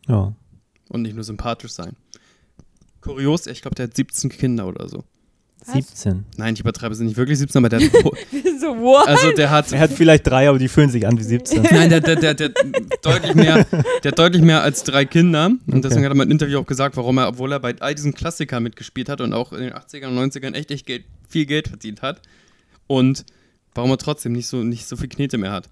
Ja. 0.08 0.34
Und 0.92 1.02
nicht 1.02 1.14
nur 1.14 1.24
sympathisch 1.24 1.72
sein. 1.72 1.96
Kurios, 3.00 3.46
ich 3.46 3.62
glaube, 3.62 3.74
der 3.74 3.86
hat 3.88 3.96
17 3.96 4.30
Kinder 4.30 4.66
oder 4.66 4.88
so. 4.88 5.04
Was? 5.64 5.74
17. 5.74 6.24
Nein, 6.36 6.54
ich 6.54 6.60
übertreibe 6.60 6.92
es 6.92 6.98
nicht 7.00 7.16
wirklich 7.16 7.38
17, 7.38 7.58
aber 7.64 7.68
der 7.68 7.80
hat, 7.80 7.92
so, 8.60 8.76
what? 8.78 9.06
also 9.06 9.30
der 9.32 9.50
hat 9.50 9.70
Er 9.72 9.78
hat 9.78 9.92
vielleicht 9.92 10.26
drei, 10.26 10.48
aber 10.48 10.58
die 10.58 10.68
fühlen 10.68 10.90
sich 10.90 11.06
an 11.06 11.16
wie 11.18 11.22
17. 11.22 11.62
Nein, 11.62 11.88
der, 11.88 12.00
der, 12.00 12.16
der, 12.16 12.34
der, 12.34 12.50
deutlich 13.02 13.34
mehr, 13.34 13.64
der 14.02 14.10
hat 14.10 14.18
deutlich 14.18 14.42
mehr 14.42 14.62
als 14.62 14.82
drei 14.82 15.04
Kinder. 15.04 15.46
Und 15.46 15.62
Okay. 15.68 15.80
deswegen 15.82 16.04
hat 16.04 16.12
er 16.12 16.16
mal 16.16 16.24
im 16.24 16.32
Interview 16.32 16.58
auch 16.58 16.66
gesagt, 16.66 16.96
warum 16.96 17.18
er, 17.18 17.28
obwohl 17.28 17.52
er 17.52 17.60
bei 17.60 17.76
all 17.78 17.94
diesen 17.94 18.12
Klassikern 18.12 18.62
mitgespielt 18.62 19.08
hat 19.08 19.20
und 19.20 19.32
auch 19.32 19.52
in 19.52 19.60
den 19.60 19.72
80ern 19.72 20.08
und 20.08 20.18
90ern 20.32 20.54
echt, 20.54 20.70
echt 20.72 20.86
Geld, 20.86 21.04
viel 21.28 21.46
Geld 21.46 21.68
verdient 21.68 22.02
hat. 22.02 22.20
Und 22.88 23.24
warum 23.74 23.90
er 23.90 23.98
trotzdem 23.98 24.32
nicht 24.32 24.48
so, 24.48 24.64
nicht 24.64 24.86
so 24.88 24.96
viel 24.96 25.08
Knete 25.08 25.38
mehr 25.38 25.52
hat. 25.52 25.68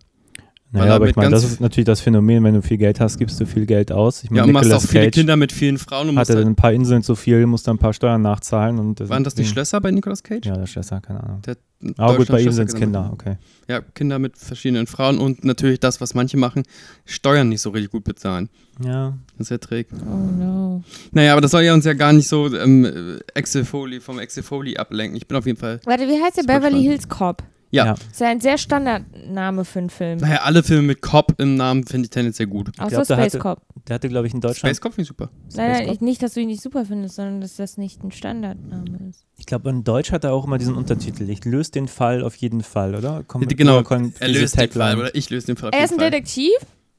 Weil 0.72 0.82
Naja, 0.82 0.92
er 0.92 0.96
aber 0.96 1.08
ich 1.08 1.16
meine, 1.16 1.30
das 1.30 1.42
ist 1.42 1.60
natürlich 1.60 1.86
das 1.86 2.00
Phänomen, 2.00 2.44
wenn 2.44 2.54
du 2.54 2.62
viel 2.62 2.76
Geld 2.76 3.00
hast, 3.00 3.18
gibst 3.18 3.40
du 3.40 3.46
viel 3.46 3.66
Geld 3.66 3.90
aus. 3.90 4.22
Ich 4.22 4.30
Ja, 4.30 4.36
meine, 4.36 4.44
und 4.46 4.52
machst 4.52 4.66
auch 4.66 4.74
Nicolas 4.76 4.90
viele 4.90 5.04
Cage 5.06 5.14
Kinder 5.14 5.36
mit 5.36 5.50
vielen 5.50 5.78
Frauen 5.78 6.08
und 6.10 6.14
musst 6.14 6.30
hatte 6.30 6.34
dann 6.38 6.44
halt, 6.44 6.52
ein 6.52 6.56
paar 6.56 6.72
Inseln 6.72 7.02
zu 7.02 7.16
viel, 7.16 7.44
muss 7.46 7.64
dann 7.64 7.74
ein 7.74 7.78
paar 7.80 7.92
Steuern 7.92 8.22
nachzahlen. 8.22 8.78
Und 8.78 9.08
Waren 9.08 9.24
das 9.24 9.34
die 9.34 9.44
Schlösser 9.44 9.80
bei 9.80 9.90
Nicolas 9.90 10.22
Cage? 10.22 10.46
Ja, 10.46 10.56
der 10.56 10.66
Schlösser, 10.66 11.00
keine 11.00 11.24
Ahnung. 11.24 11.42
Der 11.42 11.56
Aber 11.96 12.16
gut, 12.18 12.28
bei 12.28 12.40
ihm 12.40 12.52
sind 12.52 12.68
es. 12.68 12.74
Kinder, 12.76 13.10
okay. 13.12 13.36
Ja, 13.66 13.80
Kinder 13.80 14.20
mit 14.20 14.38
verschiedenen 14.38 14.86
Frauen 14.86 15.18
und 15.18 15.44
natürlich 15.44 15.80
das, 15.80 16.00
was 16.00 16.14
manche 16.14 16.36
machen, 16.36 16.62
Steuern 17.04 17.48
nicht 17.48 17.62
so 17.62 17.70
richtig 17.70 17.90
gut 17.90 18.04
bezahlen. 18.04 18.48
Ja, 18.84 19.18
Das 19.38 19.46
ist 19.46 19.50
ja 19.50 19.58
träg. 19.58 19.88
oh 19.92 20.14
no. 20.14 20.84
Naja, 21.10 21.32
aber 21.32 21.40
das 21.40 21.50
soll 21.50 21.62
ja 21.62 21.74
uns 21.74 21.84
ja 21.84 21.94
gar 21.94 22.12
nicht 22.12 22.28
so 22.28 22.54
ähm, 22.54 23.18
Excel 23.34 23.64
Foley 23.64 23.98
vom 23.98 24.20
Excel 24.20 24.44
Foley 24.44 24.76
ablenken. 24.76 25.16
Ich 25.16 25.26
bin 25.26 25.36
auf 25.36 25.46
jeden 25.46 25.58
Fall. 25.58 25.80
Warte, 25.84 26.06
wie 26.06 26.22
heißt 26.22 26.36
der? 26.36 26.42
Beverly 26.44 26.68
spannend. 26.68 26.82
Hills 26.86 27.08
Cop. 27.08 27.42
Ja. 27.72 27.86
Ja. 27.86 27.92
Ist 27.92 28.20
ja 28.20 28.28
ein 28.28 28.40
sehr 28.40 28.58
Standardname 28.58 29.64
für 29.64 29.78
einen 29.78 29.90
Film. 29.90 30.18
Naja, 30.18 30.40
alle 30.42 30.62
Filme 30.62 30.82
mit 30.82 31.02
Cop 31.02 31.34
im 31.38 31.54
Namen 31.54 31.86
finde 31.86 32.06
ich 32.06 32.10
tendenziell 32.10 32.48
gut. 32.48 32.70
Außer 32.78 32.88
glaub, 32.88 33.06
der 33.06 33.14
Space 33.16 33.24
hatte- 33.34 33.38
Cop. 33.38 33.62
Der 33.86 33.94
hatte, 33.94 34.08
glaube 34.08 34.26
ich, 34.26 34.34
in 34.34 34.40
Deutschland. 34.40 34.74
Space 34.74 34.80
Cop 34.80 34.92
finde 34.94 35.02
ich 35.02 35.08
super. 35.08 35.30
Nein, 35.54 35.70
nein, 35.72 35.84
Cop? 35.86 35.94
ich, 35.94 36.00
nicht, 36.00 36.22
dass 36.22 36.34
du 36.34 36.40
ihn 36.40 36.48
nicht 36.48 36.62
super 36.62 36.84
findest, 36.84 37.14
sondern 37.14 37.40
dass 37.40 37.56
das 37.56 37.76
nicht 37.78 38.02
ein 38.02 38.10
Standardname 38.10 38.98
ist. 39.08 39.24
Ich 39.38 39.46
glaube, 39.46 39.70
in 39.70 39.84
Deutsch 39.84 40.10
hat 40.12 40.24
er 40.24 40.32
auch 40.32 40.44
immer 40.46 40.58
diesen 40.58 40.74
Untertitel. 40.74 41.28
Ich 41.30 41.44
löse 41.44 41.70
den 41.70 41.86
Fall 41.88 42.22
auf 42.24 42.34
jeden 42.36 42.62
Fall, 42.62 42.94
oder? 42.94 43.22
Komm, 43.26 43.46
Genau, 43.46 43.80
Er 43.80 44.28
löst 44.28 44.58
den? 44.58 44.70
Fall 44.70 44.98
oder 44.98 45.14
ich 45.14 45.30
löse 45.30 45.46
den 45.46 45.56
Fall 45.56 45.68
auf 45.70 45.74
Er 45.74 45.84
ist 45.84 45.90
ein 45.92 45.94
jeden 45.94 46.00
Fall. 46.00 46.10
Detektiv? 46.10 46.52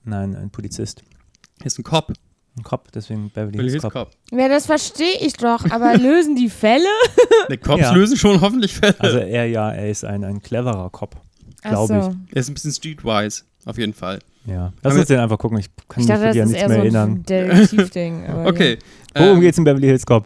Nein, 0.06 0.36
ein 0.36 0.50
Polizist. 0.50 1.04
Er 1.60 1.66
ist 1.68 1.78
ein 1.78 1.84
Cop. 1.84 2.14
Ein 2.58 2.64
Cop, 2.64 2.92
deswegen 2.94 3.30
Beverly 3.30 3.52
Beverly 3.52 3.70
Hills 3.70 3.82
Cop. 3.84 3.94
Cop. 3.94 4.12
Ja, 4.32 4.50
das 4.50 4.66
verstehe 4.66 5.18
ich 5.22 5.34
doch, 5.34 5.64
aber 5.72 5.98
lösen 5.98 6.36
die 6.36 6.50
Fälle? 6.50 6.84
Ne, 7.50 7.58
Cops 7.58 7.80
Ja. 7.82 7.94
lösen 7.94 8.18
schon 8.18 8.42
hoffentlich 8.42 8.74
Fälle. 8.74 8.96
Also 9.00 9.20
er 9.20 9.48
ja, 9.48 9.72
er 9.72 9.90
ist 9.90 10.04
ein, 10.04 10.24
ein 10.26 10.42
cleverer 10.42 10.90
Cop, 10.90 11.16
Ach 11.64 11.70
glaube 11.70 11.88
so. 12.04 12.10
ich. 12.28 12.36
er 12.36 12.40
ist 12.42 12.50
ein 12.50 12.54
bisschen 12.54 12.72
streetwise, 12.74 13.44
auf 13.66 13.78
jeden 13.78 13.94
Fall. 13.94 14.20
Ja. 14.46 14.74
Lass 14.84 14.96
uns 14.96 15.08
den 15.08 15.20
einfach 15.20 15.38
gucken. 15.38 15.60
Ich 15.60 15.68
kann 15.88 16.02
Ich 16.02 16.08
mich 16.08 16.08
dachte, 16.08 16.26
das 16.28 16.36
an 16.36 16.42
ist 16.44 16.48
nichts 16.50 16.62
eher 16.62 16.68
mehr 16.68 16.78
so 16.78 16.84
erinnern. 16.84 17.10
ein 17.12 17.24
Detektivding. 17.24 18.26
aber 18.28 18.46
Okay. 18.50 18.80
Worum 19.16 19.36
ähm, 19.36 19.42
geht's 19.42 19.58
in 19.58 19.64
Beverly 19.64 19.88
Hills 19.88 20.06
Cop? 20.06 20.26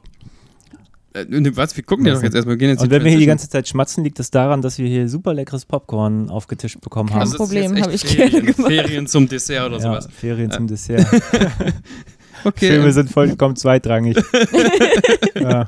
Äh, 1.14 1.26
ne, 1.26 1.56
was? 1.56 1.76
Wir 1.78 1.84
gucken 1.84 2.06
ja 2.06 2.14
doch 2.14 2.24
jetzt 2.24 2.34
erstmal. 2.36 2.56
Wir 2.56 2.60
gehen 2.60 2.70
jetzt 2.70 2.82
Und 2.82 2.90
wenn 2.92 3.04
wir 3.04 3.12
hier 3.12 3.20
die 3.20 3.26
ganze 3.26 3.50
Zeit 3.50 3.68
schmatzen, 3.68 4.04
liegt 4.04 4.20
es 4.20 4.32
daran, 4.32 4.62
dass 4.62 4.78
wir 4.78 4.88
hier 4.88 5.08
super 5.10 5.34
leckeres 5.34 5.66
Popcorn 5.66 6.30
aufgetischt 6.30 6.80
bekommen 6.82 7.10
Kein 7.10 7.20
haben. 7.20 7.32
Also 7.32 7.38
das 7.38 7.48
ist 7.50 7.54
Problem, 7.54 7.76
jetzt 7.78 7.88
echt 7.94 8.04
hab 8.06 8.12
ich 8.12 8.16
Ferien, 8.18 8.32
gerne 8.32 8.54
gemacht. 8.54 8.72
Ferien 8.72 9.08
zum 9.08 9.28
Dessert 9.30 9.66
oder 9.68 9.76
ja, 9.78 9.82
sowas. 9.82 10.10
Ferien 10.14 10.52
Äh. 10.52 10.56
zum 10.56 10.68
Dessert. 10.68 11.08
Okay, 12.46 12.68
Filme 12.68 12.86
ähm, 12.86 12.92
sind 12.92 13.12
vollkommen 13.12 13.56
zweitrangig. 13.56 14.18
ja. 15.36 15.68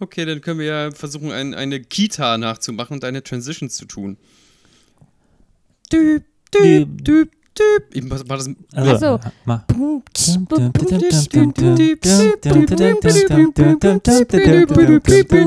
okay, 0.00 0.24
dann 0.24 0.40
können 0.40 0.58
wir 0.58 0.66
ja 0.66 0.90
versuchen, 0.90 1.30
ein, 1.32 1.54
eine 1.54 1.80
Kita 1.80 2.38
nachzumachen 2.38 2.94
und 2.94 3.04
eine 3.04 3.22
Transitions 3.22 3.74
zu 3.74 3.84
tun. 3.84 4.16
Düb, 5.92 6.24
düb, 6.54 7.04
düb, 7.04 7.30
düb. 7.58 8.10
Was 8.10 8.28
war 8.28 8.38
das? 8.38 8.50
Also, 8.74 8.90
Ach 8.90 9.22
so. 9.22 9.30
mach. 9.44 9.62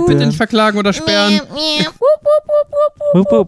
Bitte 0.05 0.27
nicht 0.27 0.37
verklagen 0.37 0.77
oder 0.77 0.93
sperren. 0.93 1.41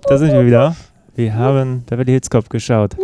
Da 0.08 0.18
sind 0.18 0.34
wir 0.34 0.46
wieder. 0.46 0.76
Wir 1.16 1.36
haben 1.36 1.84
Beverly 1.86 2.12
Hills 2.14 2.30
Cop 2.30 2.50
geschaut. 2.50 2.96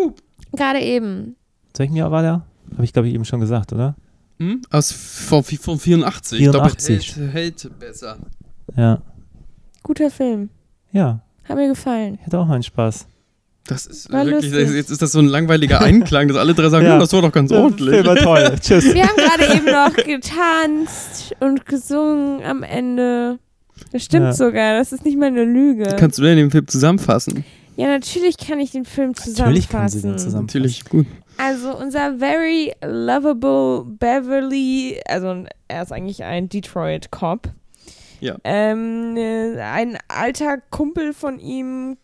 Gerade 0.54 0.80
eben. 0.80 1.36
Welchen 1.78 1.96
Jahr 1.96 2.10
war 2.10 2.22
der? 2.24 2.46
Habe 2.74 2.84
ich, 2.86 2.94
glaube 2.94 3.08
ich, 3.08 3.14
eben 3.14 3.26
schon 3.26 3.40
gesagt, 3.40 3.74
oder? 3.74 3.96
Hm? 4.40 4.62
Aus 4.70 4.92
von, 4.92 5.44
von 5.44 5.80
84. 5.80 6.40
Ich 6.40 6.44
glaube, 6.50 6.70
84. 6.70 7.16
hält, 7.18 7.34
hält 7.34 7.80
besser. 7.80 8.18
Ja. 8.76 9.02
Guter 9.84 10.12
Film. 10.12 10.50
Ja, 10.92 11.22
Hat 11.46 11.56
mir 11.58 11.68
gefallen. 11.70 12.16
ich 12.20 12.26
hatte 12.26 12.40
auch 12.40 12.48
meinen 12.48 12.64
Spaß. 12.64 13.08
Das 13.66 13.86
ist 13.86 14.12
War 14.14 14.26
wirklich, 14.26 14.52
lustig. 14.54 14.76
jetzt 14.76 14.92
ist 14.92 15.02
das 15.02 15.12
so 15.12 15.20
ein 15.20 15.28
langweiliger 15.28 15.82
Einklang, 15.82 16.28
dass 16.30 16.38
alle 16.38 16.54
drei 16.54 16.70
sagen, 16.70 16.86
Ja. 16.86 16.94
ja. 16.94 17.00
das 17.00 17.12
war 17.14 17.22
doch 17.22 17.32
ganz 17.32 17.52
ordentlich. 17.52 17.90
Film 17.96 18.06
war 18.06 18.16
toll. 18.16 18.56
Tschüss. 18.62 18.94
Wir 18.94 19.04
haben 19.08 19.16
gerade 19.18 19.56
eben 19.56 19.66
noch 19.66 19.94
getanzt 20.06 21.36
und 21.40 21.66
gesungen 21.66 22.44
am 22.44 22.64
Ende. 22.64 23.40
Das 23.92 24.04
stimmt 24.04 24.26
Ja. 24.28 24.34
sogar, 24.34 24.78
das 24.78 24.92
ist 24.92 25.04
nicht 25.06 25.18
mal 25.18 25.28
eine 25.28 25.44
Lüge. 25.44 25.96
Kannst 26.00 26.18
du 26.18 26.24
denn 26.24 26.38
den 26.38 26.52
Film 26.52 26.68
zusammenfassen? 26.68 27.44
ja, 27.76 27.88
natürlich 27.88 28.38
kann 28.38 28.60
ich 28.60 28.72
den 28.72 28.86
Film 28.86 29.14
zusammenfassen. 29.14 29.46
Natürlich 29.46 29.70
kann 29.70 29.90
sie 29.90 30.02
den 30.02 30.18
zusammen. 30.18 30.46
Natürlich, 30.46 30.86
gut. 30.86 31.06
Also 31.38 31.76
unser 31.78 32.18
very 32.18 32.74
lovable 32.84 33.86
Beverly, 33.86 35.00
also 35.08 35.46
er 35.68 35.84
ist 35.84 35.92
eigentlich 35.92 36.24
ein 36.24 36.50
Detroit 36.50 37.12
Cop. 37.12 37.50
Ja. 38.20 38.36
Ähm, 38.44 39.16
äh, 39.18 39.60
ein 39.62 39.98
alter 40.08 40.58
Kumpel 40.72 41.14
von 41.14 41.40
ihm 41.40 41.98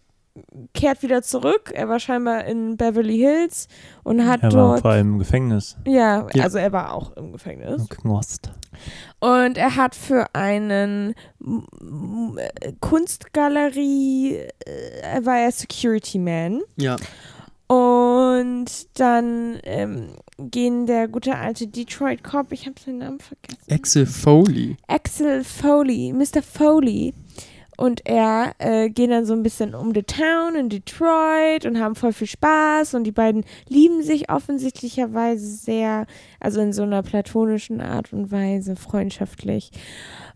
kehrt 0.74 1.02
wieder 1.04 1.22
zurück. 1.22 1.72
Er 1.74 1.90
war 1.90 2.00
scheinbar 2.00 2.46
in 2.46 2.76
Beverly 2.78 3.18
Hills 3.18 3.68
und 4.04 4.26
hat 4.28 4.42
Er 4.44 4.52
war 4.54 4.70
dort 4.70 4.82
vor 4.82 4.92
allem 4.92 5.14
im 5.14 5.20
Gefängnis. 5.20 5.78
ja, 5.88 6.28
Ja. 6.34 6.44
also 6.44 6.58
er 6.58 6.72
war 6.72 6.94
auch 6.94 7.12
im 7.18 7.32
Gefängnis. 7.34 7.82
Im 7.82 7.90
Knast. 7.90 8.52
Und 9.20 9.58
er 9.58 9.76
hat 9.76 9.96
für 9.96 10.26
einen 10.34 11.14
Kunstgalerie, 12.80 14.36
äh, 14.36 14.50
er 15.02 15.26
war 15.26 15.38
er 15.40 15.52
Security 15.52 16.20
Man. 16.20 16.62
Ja. 16.78 16.96
Und 17.68 18.03
dann 18.96 19.60
ähm, 19.64 20.10
gehen 20.38 20.86
der 20.86 21.08
gute 21.08 21.36
alte 21.36 21.68
Detroit 21.68 22.24
Cop, 22.24 22.52
ich 22.52 22.66
habe 22.66 22.80
seinen 22.84 23.00
Namen 23.00 23.20
vergessen. 23.20 23.72
Axel 23.72 24.06
Foley. 24.06 24.78
Axel 24.88 25.44
Foley, 25.44 26.14
Mr. 26.14 26.42
Foley. 26.42 27.14
Und 27.76 28.06
er 28.06 28.54
äh, 28.60 28.90
gehen 28.90 29.10
dann 29.10 29.26
so 29.26 29.34
ein 29.34 29.42
bisschen 29.42 29.74
um 29.74 29.94
the 29.94 30.04
town 30.04 30.56
in 30.56 30.70
Detroit 30.70 31.66
und 31.66 31.80
haben 31.80 31.96
voll 31.96 32.14
viel 32.14 32.28
Spaß. 32.28 32.94
Und 32.94 33.04
die 33.04 33.12
beiden 33.12 33.44
lieben 33.68 34.04
sich 34.04 34.30
offensichtlicherweise 34.30 35.46
sehr, 35.46 36.06
also 36.40 36.62
in 36.62 36.72
so 36.72 36.84
einer 36.84 37.02
platonischen 37.02 37.82
Art 37.82 38.14
und 38.14 38.32
Weise, 38.32 38.76
freundschaftlich. 38.76 39.72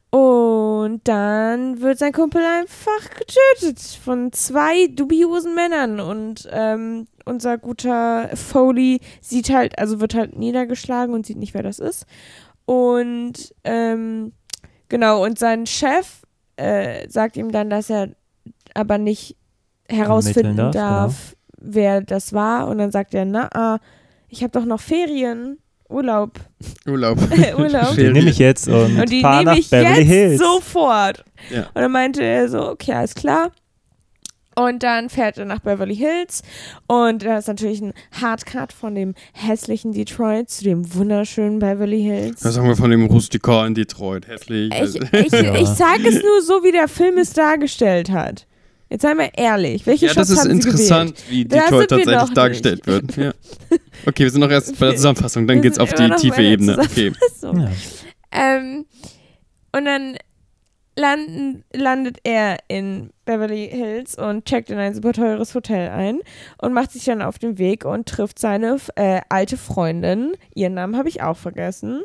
Und 0.09 1.01
dann 1.03 1.81
wird 1.81 1.97
sein 1.97 2.13
Kumpel 2.13 2.41
einfach 2.41 3.09
getötet 3.09 3.79
von 3.79 4.31
zwei 4.31 4.87
dubiosen 4.87 5.53
Männern. 5.53 5.99
Und 5.99 6.47
ähm, 6.51 7.07
unser 7.25 7.57
guter 7.57 8.29
Foley 8.35 9.01
sieht 9.21 9.49
halt, 9.49 9.77
also 9.77 9.99
wird 9.99 10.15
halt 10.15 10.37
niedergeschlagen 10.37 11.13
und 11.13 11.25
sieht 11.25 11.37
nicht, 11.37 11.53
wer 11.53 11.63
das 11.63 11.79
ist. 11.79 12.05
Und 12.65 13.53
ähm, 13.63 14.31
genau, 14.87 15.23
und 15.23 15.37
sein 15.37 15.65
Chef 15.65 16.23
äh, 16.55 17.09
sagt 17.09 17.37
ihm 17.37 17.51
dann, 17.51 17.69
dass 17.69 17.89
er 17.89 18.09
aber 18.73 18.97
nicht 18.97 19.35
herausfinden 19.89 20.57
darf, 20.57 20.73
darf, 20.73 21.35
wer 21.57 22.01
das 22.01 22.31
war. 22.31 22.67
Und 22.67 22.77
dann 22.77 22.91
sagt 22.91 23.13
er, 23.13 23.25
na, 23.25 23.49
ah, 23.53 23.79
ich 24.29 24.43
habe 24.43 24.51
doch 24.51 24.65
noch 24.65 24.79
Ferien, 24.79 25.59
Urlaub, 25.89 26.39
Urlaub. 26.85 27.17
Urlaub. 27.57 27.87
Den 27.87 27.95
Ferien. 27.95 28.13
nehme 28.13 28.29
ich 28.29 28.39
jetzt 28.39 28.67
und, 28.67 28.99
Und 28.99 29.09
die 29.09 29.21
fahr 29.21 29.37
nehme 29.39 29.51
nach 29.51 29.57
ich 29.57 29.69
Beverly 29.69 29.99
jetzt 29.99 30.07
Hills. 30.07 30.39
sofort. 30.41 31.23
Ja. 31.49 31.61
Und 31.73 31.75
dann 31.81 31.91
meinte 31.91 32.23
er 32.23 32.49
so, 32.49 32.69
okay, 32.69 32.93
alles 32.93 33.15
klar. 33.15 33.51
Und 34.55 34.81
dann 34.81 35.09
fährt 35.09 35.37
er 35.37 35.45
nach 35.45 35.59
Beverly 35.59 35.95
Hills 35.95 36.41
und 36.87 37.23
da 37.23 37.37
ist 37.37 37.47
natürlich 37.47 37.79
ein 37.79 37.93
Hardcut 38.19 38.73
von 38.73 38.95
dem 38.95 39.13
hässlichen 39.33 39.91
Detroit 39.91 40.49
zu 40.49 40.63
dem 40.63 40.95
wunderschönen 40.95 41.59
Beverly 41.59 42.01
Hills. 42.01 42.43
Was 42.43 42.55
sagen 42.55 42.67
wir 42.67 42.75
von 42.75 42.89
dem 42.89 43.05
Rustikar 43.05 43.67
in 43.67 43.75
Detroit? 43.75 44.27
Hässlich. 44.27 44.73
Ich, 44.73 44.95
ich, 45.13 45.31
Ja. 45.31 45.53
ich 45.55 45.67
sage 45.67 46.07
es 46.07 46.15
nur 46.23 46.41
so, 46.41 46.63
wie 46.63 46.71
der 46.71 46.87
Film 46.87 47.19
es 47.19 47.33
dargestellt 47.33 48.09
hat. 48.09 48.46
Jetzt 48.89 49.01
sei 49.01 49.13
mal 49.13 49.29
ehrlich, 49.35 49.85
welche 49.85 50.07
ja, 50.07 50.13
das 50.13 50.29
Shots 50.29 50.31
ist 50.31 50.39
haben 50.39 50.61
Sie 50.61 50.69
interessant, 50.69 51.23
wie 51.29 51.45
Da 51.45 51.61
Detroit 51.63 51.91
wir 51.91 51.97
tatsächlich 51.97 52.33
dargestellt 52.33 52.87
wird. 52.87 53.17
Ja. 53.17 53.33
Okay, 54.05 54.23
wir 54.23 54.29
sind 54.29 54.41
noch 54.41 54.51
erst 54.51 54.79
bei 54.79 54.87
der 54.87 54.95
Zusammenfassung, 54.95 55.47
dann 55.47 55.57
Wir 55.57 55.63
geht's 55.63 55.79
auf 55.79 55.91
die 55.91 56.07
tiefe 56.11 56.41
Ebene. 56.41 56.77
Okay. 56.77 57.11
Ja. 57.41 57.71
Ähm, 58.31 58.85
und 59.75 59.85
dann 59.85 60.17
landen, 60.97 61.63
landet 61.73 62.19
er 62.23 62.57
in 62.67 63.11
Beverly 63.25 63.69
Hills 63.69 64.15
und 64.15 64.45
checkt 64.45 64.69
in 64.69 64.77
ein 64.77 64.93
super 64.93 65.13
teures 65.13 65.53
Hotel 65.55 65.89
ein 65.89 66.19
und 66.61 66.73
macht 66.73 66.91
sich 66.91 67.05
dann 67.05 67.21
auf 67.21 67.39
den 67.39 67.57
Weg 67.57 67.85
und 67.85 68.07
trifft 68.07 68.39
seine 68.39 68.77
äh, 68.95 69.21
alte 69.29 69.57
Freundin. 69.57 70.33
Ihren 70.53 70.73
Namen 70.73 70.97
habe 70.97 71.09
ich 71.09 71.21
auch 71.21 71.37
vergessen. 71.37 72.03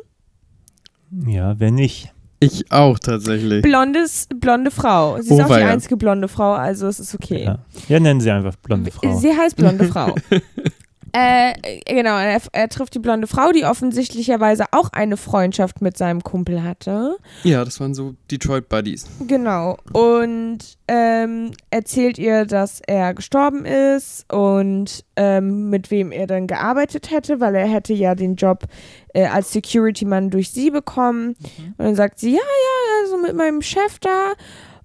ja, 1.27 1.59
wenn 1.59 1.75
nicht. 1.75 2.12
Ich 2.43 2.71
auch 2.71 2.99
tatsächlich. 2.99 3.61
Blondes, 3.61 4.27
blonde 4.35 4.71
Frau. 4.71 5.15
Sie 5.21 5.33
ist 5.33 5.39
Oh, 5.39 5.43
auch 5.43 5.47
die 5.57 5.63
einzige 5.63 5.97
blonde 5.97 6.27
Frau, 6.27 6.53
also 6.53 6.87
es 6.87 6.99
ist 6.99 7.13
okay. 7.15 7.43
Ja. 7.45 7.59
ja, 7.87 7.99
nennen 7.99 8.21
sie 8.21 8.31
einfach 8.31 8.55
blonde 8.57 8.91
Frau. 8.91 9.17
Sie 9.17 9.31
heißt 9.35 9.55
blonde 9.55 9.85
Frau. 9.85 10.15
äh, 11.15 11.53
genau, 11.85 12.17
er, 12.17 12.41
er 12.53 12.69
trifft 12.69 12.95
die 12.95 12.99
blonde 12.99 13.27
Frau, 13.27 13.51
die 13.51 13.65
offensichtlicherweise 13.65 14.65
auch 14.71 14.89
eine 14.91 15.15
Freundschaft 15.15 15.79
mit 15.79 15.95
seinem 15.95 16.23
Kumpel 16.23 16.63
hatte. 16.63 17.17
Ja, 17.43 17.63
das 17.63 17.79
waren 17.79 17.93
so 17.93 18.15
Detroit 18.31 18.67
Buddies. 18.67 19.05
Genau. 19.27 19.77
Und 19.91 20.57
ähm, 20.87 21.51
erzählt 21.69 22.17
ihr, 22.17 22.45
dass 22.45 22.81
er 22.87 23.13
gestorben 23.13 23.63
ist 23.65 24.31
und 24.33 25.05
ähm, 25.15 25.69
mit 25.69 25.91
wem 25.91 26.11
er 26.11 26.25
dann 26.25 26.47
gearbeitet 26.47 27.11
hätte, 27.11 27.39
weil 27.39 27.53
er 27.53 27.67
hätte 27.67 27.93
ja 27.93 28.15
den 28.15 28.35
Job 28.35 28.63
äh, 29.13 29.27
als 29.27 29.51
Security-Mann 29.51 30.31
durch 30.31 30.49
sie 30.49 30.71
bekommen. 30.71 31.35
Und 31.77 31.85
dann 31.85 31.95
sagt 31.95 32.19
sie, 32.19 32.31
ja, 32.31 32.37
ja, 32.37 33.03
also 33.03 33.17
mit 33.17 33.35
meinem 33.35 33.61
Chef 33.61 33.99
da. 33.99 34.33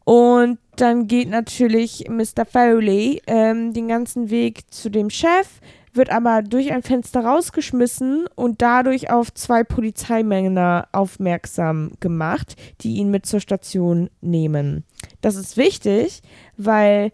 Und 0.04 0.58
dann 0.76 1.06
geht 1.06 1.28
natürlich 1.28 2.04
Mr. 2.08 2.44
Foley 2.50 3.20
ähm, 3.26 3.72
den 3.72 3.88
ganzen 3.88 4.30
Weg 4.30 4.72
zu 4.72 4.90
dem 4.90 5.10
Chef, 5.10 5.60
wird 5.92 6.10
aber 6.10 6.42
durch 6.42 6.72
ein 6.72 6.82
Fenster 6.82 7.24
rausgeschmissen 7.24 8.26
und 8.34 8.62
dadurch 8.62 9.10
auf 9.10 9.32
zwei 9.34 9.64
Polizeimänner 9.64 10.88
aufmerksam 10.92 11.92
gemacht, 12.00 12.56
die 12.80 12.96
ihn 12.96 13.10
mit 13.10 13.26
zur 13.26 13.40
Station 13.40 14.10
nehmen. 14.20 14.84
Das 15.20 15.36
ist 15.36 15.56
wichtig, 15.56 16.22
weil 16.56 17.12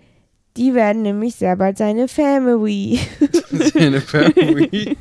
die 0.57 0.75
werden 0.75 1.03
nämlich 1.03 1.35
sehr 1.35 1.57
bald 1.57 1.79
seine 1.79 2.09
Family. 2.09 3.01
Eine 3.75 4.01
Family. 4.01 4.97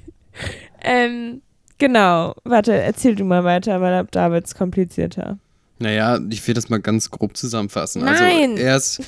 ähm, 0.84 1.42
genau. 1.78 2.34
Warte, 2.44 2.72
erzähl 2.72 3.16
du 3.16 3.24
mal 3.24 3.44
weiter, 3.44 3.80
weil 3.80 3.94
ab 3.94 4.08
da 4.12 4.30
wird's 4.30 4.54
komplizierter. 4.54 5.38
Naja, 5.78 6.20
ich 6.30 6.46
will 6.46 6.54
das 6.54 6.68
mal 6.68 6.80
ganz 6.80 7.10
grob 7.10 7.36
zusammenfassen. 7.36 8.04
Nein! 8.04 8.52
Also 8.52 8.62
er 8.62 8.76
ist, 8.76 9.00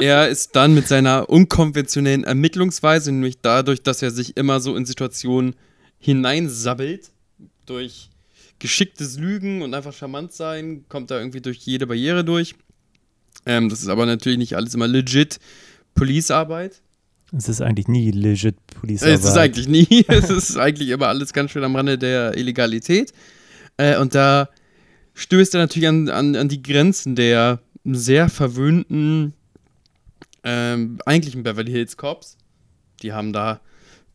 er 0.00 0.28
ist 0.28 0.54
dann 0.54 0.74
mit 0.74 0.86
seiner 0.86 1.28
unkonventionellen 1.28 2.24
Ermittlungsweise, 2.24 3.10
nämlich 3.10 3.40
dadurch, 3.40 3.82
dass 3.82 4.02
er 4.02 4.10
sich 4.10 4.36
immer 4.36 4.60
so 4.60 4.76
in 4.76 4.86
Situationen 4.86 5.56
hineinsabbelt, 5.98 7.10
durch 7.66 8.10
geschicktes 8.58 9.18
Lügen 9.18 9.62
und 9.62 9.74
einfach 9.74 9.92
charmant 9.92 10.32
sein, 10.32 10.84
kommt 10.88 11.10
er 11.10 11.18
irgendwie 11.18 11.40
durch 11.40 11.58
jede 11.58 11.86
Barriere 11.86 12.24
durch. 12.24 12.54
Ähm, 13.46 13.68
das 13.68 13.82
ist 13.82 13.88
aber 13.88 14.06
natürlich 14.06 14.38
nicht 14.38 14.54
alles 14.54 14.74
immer 14.74 14.86
legit 14.86 15.38
Policearbeit. 15.94 16.80
Es 17.36 17.48
ist 17.48 17.62
eigentlich 17.62 17.88
nie 17.88 18.10
legit 18.10 18.56
Polizeiarbeit. 18.66 19.20
Es 19.20 19.24
ist 19.26 19.36
eigentlich 19.36 19.68
nie. 19.68 20.04
es 20.08 20.30
ist 20.30 20.56
eigentlich 20.56 20.90
immer 20.90 21.08
alles 21.08 21.32
ganz 21.32 21.50
schön 21.50 21.64
am 21.64 21.74
Rande 21.74 21.98
der 21.98 22.36
Illegalität. 22.36 23.12
Äh, 23.78 23.96
und 23.98 24.14
da 24.14 24.48
stößt 25.14 25.54
er 25.54 25.60
natürlich 25.60 25.88
an, 25.88 26.08
an, 26.08 26.36
an 26.36 26.48
die 26.48 26.62
Grenzen 26.62 27.14
der 27.16 27.60
sehr 27.84 28.28
verwöhnten 28.28 29.32
ähm, 30.44 30.98
eigentlichen 31.06 31.42
Beverly 31.42 31.70
Hills 31.72 31.96
Cops. 31.96 32.36
Die 33.02 33.12
haben 33.12 33.32
da 33.32 33.60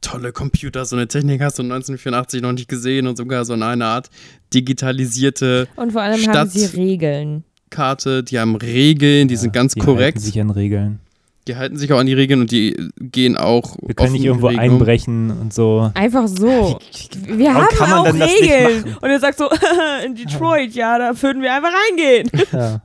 tolle 0.02 0.32
Computer, 0.32 0.86
so 0.86 0.96
eine 0.96 1.08
Technik 1.08 1.42
hast 1.42 1.58
du 1.60 1.64
1984 1.64 2.42
noch 2.42 2.52
nicht 2.54 2.70
gesehen 2.70 3.08
und 3.08 3.18
sogar 3.18 3.46
so 3.46 3.54
eine 3.54 3.86
Art 3.86 4.10
digitalisierte 4.54 5.68
Und 5.76 5.92
vor 5.92 6.02
allem 6.02 6.20
Stadt- 6.22 6.36
haben 6.36 6.50
sie 6.50 6.66
Regeln. 6.66 7.44
Karte. 7.70 8.24
Die 8.24 8.40
haben 8.40 8.56
Regeln, 8.56 9.28
die 9.28 9.36
sind 9.36 9.52
ganz 9.52 9.74
die 9.74 9.82
korrekt. 9.82 10.22
Sich 10.22 10.40
an 10.40 10.50
Regeln. 10.52 11.00
Die 11.48 11.56
halten 11.56 11.78
sich 11.78 11.92
auch 11.94 12.00
an 12.00 12.06
die 12.06 12.14
Regeln 12.14 12.42
und 12.42 12.52
die 12.52 12.76
gehen 13.00 13.38
auch. 13.38 13.78
Wir 13.82 13.96
können 13.96 14.10
offen 14.10 14.14
nicht 14.14 14.26
irgendwo 14.26 14.50
um. 14.50 14.60
einbrechen 14.60 15.32
und 15.32 15.54
so. 15.54 15.90
Einfach 15.94 16.28
so. 16.28 16.78
Wir 17.26 17.50
Warum 17.50 17.62
haben 17.62 17.76
kann 17.76 17.90
man 17.90 18.00
auch 18.00 18.28
Regeln. 18.28 18.98
Und 19.00 19.10
er 19.10 19.20
sagt 19.20 19.38
so, 19.38 19.50
in 20.06 20.16
Detroit, 20.16 20.74
ja, 20.74 20.98
da 20.98 21.22
würden 21.22 21.42
wir 21.42 21.54
einfach 21.54 21.72
reingehen. 21.90 22.30
Ja. 22.52 22.82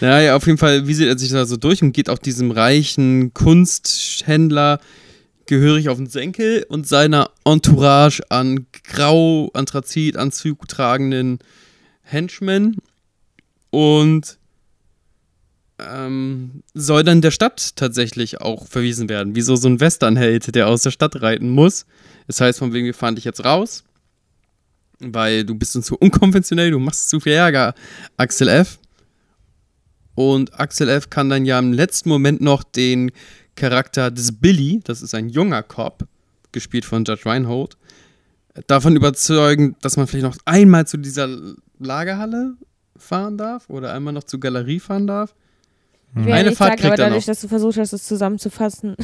Naja, 0.00 0.36
auf 0.36 0.46
jeden 0.46 0.58
Fall 0.58 0.86
wieselt 0.86 1.08
er 1.08 1.18
sich 1.18 1.30
da 1.30 1.46
so 1.46 1.56
durch 1.56 1.82
und 1.82 1.92
geht 1.92 2.10
auch 2.10 2.18
diesem 2.18 2.50
reichen 2.50 3.32
Kunsthändler 3.32 4.80
gehörig 5.46 5.88
auf 5.88 5.96
den 5.96 6.08
Senkel 6.08 6.64
und 6.68 6.86
seiner 6.86 7.30
Entourage 7.44 8.20
an 8.28 8.66
grau 8.84 9.50
Anthrazit-Anzug 9.54 10.68
tragenden 10.68 11.38
Henchmen 12.02 12.76
und 13.70 14.37
ähm, 15.78 16.62
soll 16.74 17.04
dann 17.04 17.20
der 17.20 17.30
Stadt 17.30 17.76
tatsächlich 17.76 18.40
auch 18.40 18.66
verwiesen 18.66 19.08
werden, 19.08 19.34
wie 19.34 19.42
so, 19.42 19.56
so 19.56 19.68
ein 19.68 19.80
Westernheld, 19.80 20.54
der 20.54 20.68
aus 20.68 20.82
der 20.82 20.90
Stadt 20.90 21.22
reiten 21.22 21.50
muss. 21.50 21.86
Das 22.26 22.40
heißt, 22.40 22.58
von 22.58 22.72
wegen, 22.72 22.86
wir 22.86 22.94
fahren 22.94 23.14
dich 23.14 23.24
jetzt 23.24 23.44
raus, 23.44 23.84
weil 24.98 25.44
du 25.44 25.54
bist 25.54 25.76
uns 25.76 25.86
zu 25.86 25.96
unkonventionell, 25.96 26.70
du 26.70 26.78
machst 26.78 27.08
zu 27.08 27.20
viel 27.20 27.32
Ärger, 27.32 27.74
Axel 28.16 28.48
F. 28.48 28.78
Und 30.14 30.58
Axel 30.58 30.88
F. 30.88 31.10
kann 31.10 31.28
dann 31.28 31.44
ja 31.44 31.58
im 31.58 31.72
letzten 31.72 32.08
Moment 32.08 32.40
noch 32.40 32.64
den 32.64 33.12
Charakter 33.54 34.10
des 34.10 34.40
Billy, 34.40 34.80
das 34.84 35.02
ist 35.02 35.14
ein 35.14 35.28
junger 35.28 35.62
Cop, 35.62 36.06
gespielt 36.52 36.84
von 36.84 37.04
Judge 37.04 37.26
Reinhold, 37.26 37.76
davon 38.66 38.96
überzeugen, 38.96 39.76
dass 39.80 39.96
man 39.96 40.06
vielleicht 40.06 40.24
noch 40.24 40.36
einmal 40.44 40.86
zu 40.86 40.96
dieser 40.96 41.28
Lagerhalle 41.78 42.54
fahren 42.96 43.38
darf 43.38 43.70
oder 43.70 43.92
einmal 43.92 44.12
noch 44.12 44.24
zur 44.24 44.40
Galerie 44.40 44.80
fahren 44.80 45.06
darf. 45.06 45.34
Ich 46.16 46.24
will 46.24 46.32
Eine 46.32 46.52
Fahrt 46.52 46.70
sagen, 46.70 46.80
kriegt 46.80 46.84
aber 46.86 46.94
er 46.94 47.08
dadurch, 47.10 47.26
noch. 47.26 47.32
dass 47.32 47.40
du 47.42 47.48
versucht 47.48 47.76
hast, 47.76 47.92
es 47.92 48.02
zusammenzufassen, 48.04 48.96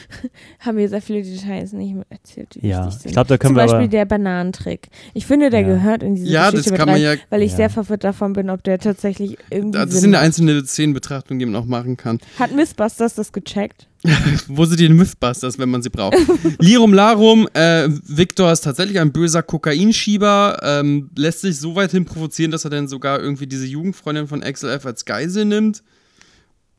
haben 0.60 0.76
wir 0.78 0.88
sehr 0.88 1.00
viele 1.02 1.22
Details 1.22 1.72
nicht 1.72 1.94
mehr 1.94 2.04
erzählt, 2.10 2.54
die 2.54 2.66
Ja, 2.68 2.84
wichtig 2.86 3.00
sind. 3.00 3.06
ich 3.06 3.12
glaube, 3.14 3.28
da 3.28 3.38
können 3.38 3.48
Zum 3.50 3.56
wir 3.56 3.62
Beispiel 3.62 3.78
aber. 3.78 3.88
der 3.88 4.04
Bananentrick. 4.04 4.88
Ich 5.14 5.26
finde, 5.26 5.50
der 5.50 5.62
Ja. 5.62 5.66
gehört 5.68 6.02
in 6.02 6.14
diese 6.14 6.28
Ja, 6.28 6.50
Geschichte 6.50 6.70
das 6.70 6.78
kann 6.78 6.88
mit 6.88 7.00
man 7.02 7.06
rein, 7.06 7.18
ja. 7.18 7.24
weil 7.30 7.42
ich 7.42 7.52
Ja. 7.52 7.56
sehr 7.56 7.70
verwirrt 7.70 8.04
davon 8.04 8.34
bin, 8.34 8.50
ob 8.50 8.62
der 8.62 8.78
tatsächlich 8.78 9.38
irgendwie 9.50 9.78
Das 9.78 9.90
Sinn 9.90 10.00
sind 10.00 10.14
einzelne 10.14 10.64
Szenenbetrachtungen, 10.64 11.38
die 11.38 11.46
man 11.46 11.56
auch 11.56 11.66
machen 11.66 11.96
kann. 11.96 12.18
Hat 12.38 12.52
Mythbusters 12.54 13.14
das 13.14 13.32
gecheckt? 13.32 13.88
Wo 14.48 14.64
sind 14.64 14.80
die 14.80 14.88
Mythbusters, 14.90 15.58
wenn 15.58 15.70
man 15.70 15.82
sie 15.82 15.90
braucht? 15.90 16.16
Lirum 16.58 16.92
Larum, 16.92 17.48
äh, 17.54 17.88
Victor 17.88 18.52
ist 18.52 18.60
tatsächlich 18.62 19.00
ein 19.00 19.12
böser 19.12 19.42
Kokainschieber, 19.42 20.58
ähm, 20.62 21.10
lässt 21.16 21.40
sich 21.40 21.58
so 21.58 21.74
weit 21.74 21.90
hin 21.90 22.04
provozieren, 22.04 22.50
dass 22.50 22.64
er 22.64 22.70
dann 22.70 22.86
sogar 22.88 23.20
irgendwie 23.20 23.46
diese 23.46 23.66
Jugendfreundin 23.66 24.26
von 24.28 24.40
XLF 24.42 24.86
als 24.86 25.04
Geisel 25.04 25.44
nimmt. 25.46 25.82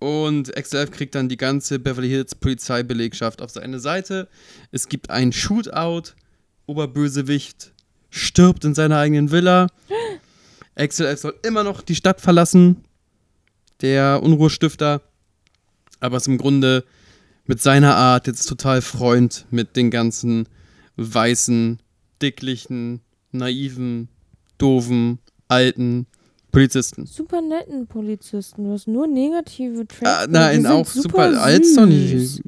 Und 0.01 0.51
XLF 0.55 0.89
kriegt 0.89 1.13
dann 1.13 1.29
die 1.29 1.37
ganze 1.37 1.77
Beverly 1.77 2.09
Hills 2.09 2.33
Polizeibelegschaft 2.33 3.39
auf 3.39 3.51
seine 3.51 3.79
Seite. 3.79 4.27
Es 4.71 4.89
gibt 4.89 5.11
ein 5.11 5.31
Shootout. 5.31 6.13
Oberbösewicht 6.65 7.71
stirbt 8.09 8.65
in 8.65 8.73
seiner 8.73 8.97
eigenen 8.97 9.29
Villa. 9.29 9.67
XLF 10.75 11.19
soll 11.19 11.35
immer 11.45 11.63
noch 11.63 11.83
die 11.83 11.93
Stadt 11.93 12.19
verlassen. 12.19 12.83
Der 13.81 14.23
Unruhestifter. 14.23 15.03
Aber 15.99 16.17
ist 16.17 16.27
im 16.27 16.39
Grunde 16.39 16.83
mit 17.45 17.61
seiner 17.61 17.95
Art 17.95 18.25
jetzt 18.25 18.47
total 18.47 18.81
Freund 18.81 19.45
mit 19.51 19.75
den 19.75 19.91
ganzen 19.91 20.49
weißen, 20.95 21.79
dicklichen, 22.23 23.01
naiven, 23.31 24.09
doofen, 24.57 25.19
alten 25.47 26.07
Polizisten. 26.51 27.05
Super 27.05 27.41
netten 27.41 27.87
Polizisten. 27.87 28.65
Du 28.65 28.71
hast 28.71 28.87
nur 28.87 29.07
negative 29.07 29.87
Traits. 29.87 30.05
Ah, 30.05 30.25
nein, 30.29 30.61
sind 30.61 30.67
auch 30.67 30.85
super, 30.85 31.41
alt 31.41 31.61
ist 31.61 31.77
doch 31.77 31.85
nicht. 31.85 32.41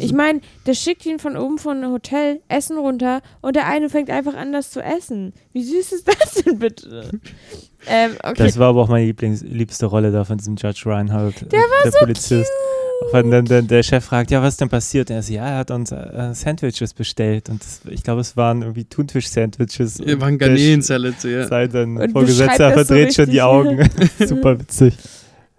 Ich 0.00 0.12
meine, 0.12 0.40
der 0.66 0.74
schickt 0.74 1.06
ihn 1.06 1.18
von 1.18 1.36
oben 1.36 1.58
von 1.58 1.76
einem 1.76 1.92
Hotel 1.92 2.40
Essen 2.48 2.78
runter 2.78 3.22
und 3.42 3.54
der 3.56 3.66
eine 3.66 3.88
fängt 3.88 4.10
einfach 4.10 4.34
an, 4.34 4.52
das 4.52 4.70
zu 4.70 4.82
essen. 4.82 5.32
Wie 5.52 5.62
süß 5.62 5.92
ist 5.92 6.08
das 6.08 6.42
denn 6.42 6.58
bitte? 6.58 7.10
ähm, 7.86 8.12
okay. 8.22 8.46
Das 8.46 8.58
war 8.58 8.70
aber 8.70 8.82
auch 8.82 8.88
meine 8.88 9.06
Lieblings 9.06 9.42
liebste 9.42 9.86
Rolle 9.86 10.10
da 10.10 10.24
von 10.24 10.38
diesem 10.38 10.56
Judge 10.56 10.82
Reinhold. 10.86 11.52
Der 11.52 11.60
war 11.60 11.92
so 11.92 11.98
Polizist. 12.00 12.50
Auch 12.50 12.83
wenn 13.12 13.30
dann, 13.30 13.44
dann 13.44 13.66
der 13.66 13.82
Chef 13.82 14.04
fragt, 14.04 14.30
ja, 14.30 14.42
was 14.42 14.54
ist 14.54 14.60
denn 14.60 14.68
passiert? 14.68 15.10
Und 15.10 15.16
er 15.16 15.22
sagt, 15.22 15.34
ja, 15.34 15.46
er 15.46 15.58
hat 15.58 15.70
uns 15.70 15.92
äh, 15.92 16.30
Sandwiches 16.34 16.94
bestellt. 16.94 17.48
Und 17.48 17.62
das, 17.62 17.80
ich 17.90 18.02
glaube, 18.02 18.20
es 18.20 18.36
waren 18.36 18.62
irgendwie 18.62 18.84
Thunfisch-Sandwiches. 18.84 20.00
Wir 20.00 20.14
Und 20.14 20.20
waren 20.20 20.38
Garnelen-Salad, 20.38 21.22
ja. 21.24 21.46
Sei 21.46 21.66
dann 21.68 21.96
Und 21.96 22.12
Vorgesetzter 22.12 22.70
das 22.70 22.88
so 22.88 22.94
verdreht 22.94 23.14
schon 23.14 23.30
die. 23.30 23.42
Augen. 23.42 23.88
Super 24.18 24.58
witzig. 24.58 24.94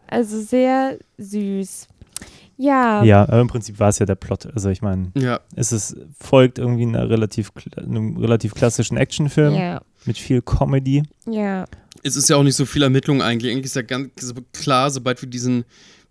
Also 0.08 0.40
sehr 0.42 0.98
süß. 1.18 1.88
Ja. 2.58 3.04
Ja, 3.04 3.24
aber 3.24 3.42
im 3.42 3.48
Prinzip 3.48 3.80
war 3.80 3.90
es 3.90 4.00
ja 4.00 4.06
der 4.06 4.16
Plot. 4.16 4.48
Also 4.54 4.70
ich 4.70 4.82
meine, 4.82 5.12
Ja, 5.16 5.40
es 5.56 5.72
ist, 5.74 5.98
folgt 6.20 6.58
irgendwie 6.58 6.84
einer 6.84 7.10
relativ, 7.10 7.52
einem 7.76 8.16
relativ 8.18 8.54
klassischen 8.54 8.98
Actionfilm 8.98 9.54
Ja. 9.54 9.82
mit 10.06 10.18
viel 10.18 10.42
Comedy. 10.42 11.04
Ja. 11.30 11.66
es 12.04 12.16
ist 12.16 12.30
ja 12.30 12.38
auch 12.38 12.44
nicht 12.44 12.56
so 12.56 12.66
viel 12.66 12.84
Ermittlung 12.84 13.22
eigentlich. 13.22 13.52
Eigentlich 13.52 13.66
ist 13.66 13.76
ja 13.76 13.82
ganz 13.82 14.10
klar, 14.54 14.90
sobald 14.90 15.22
wir 15.22 15.30
diesen 15.30 15.66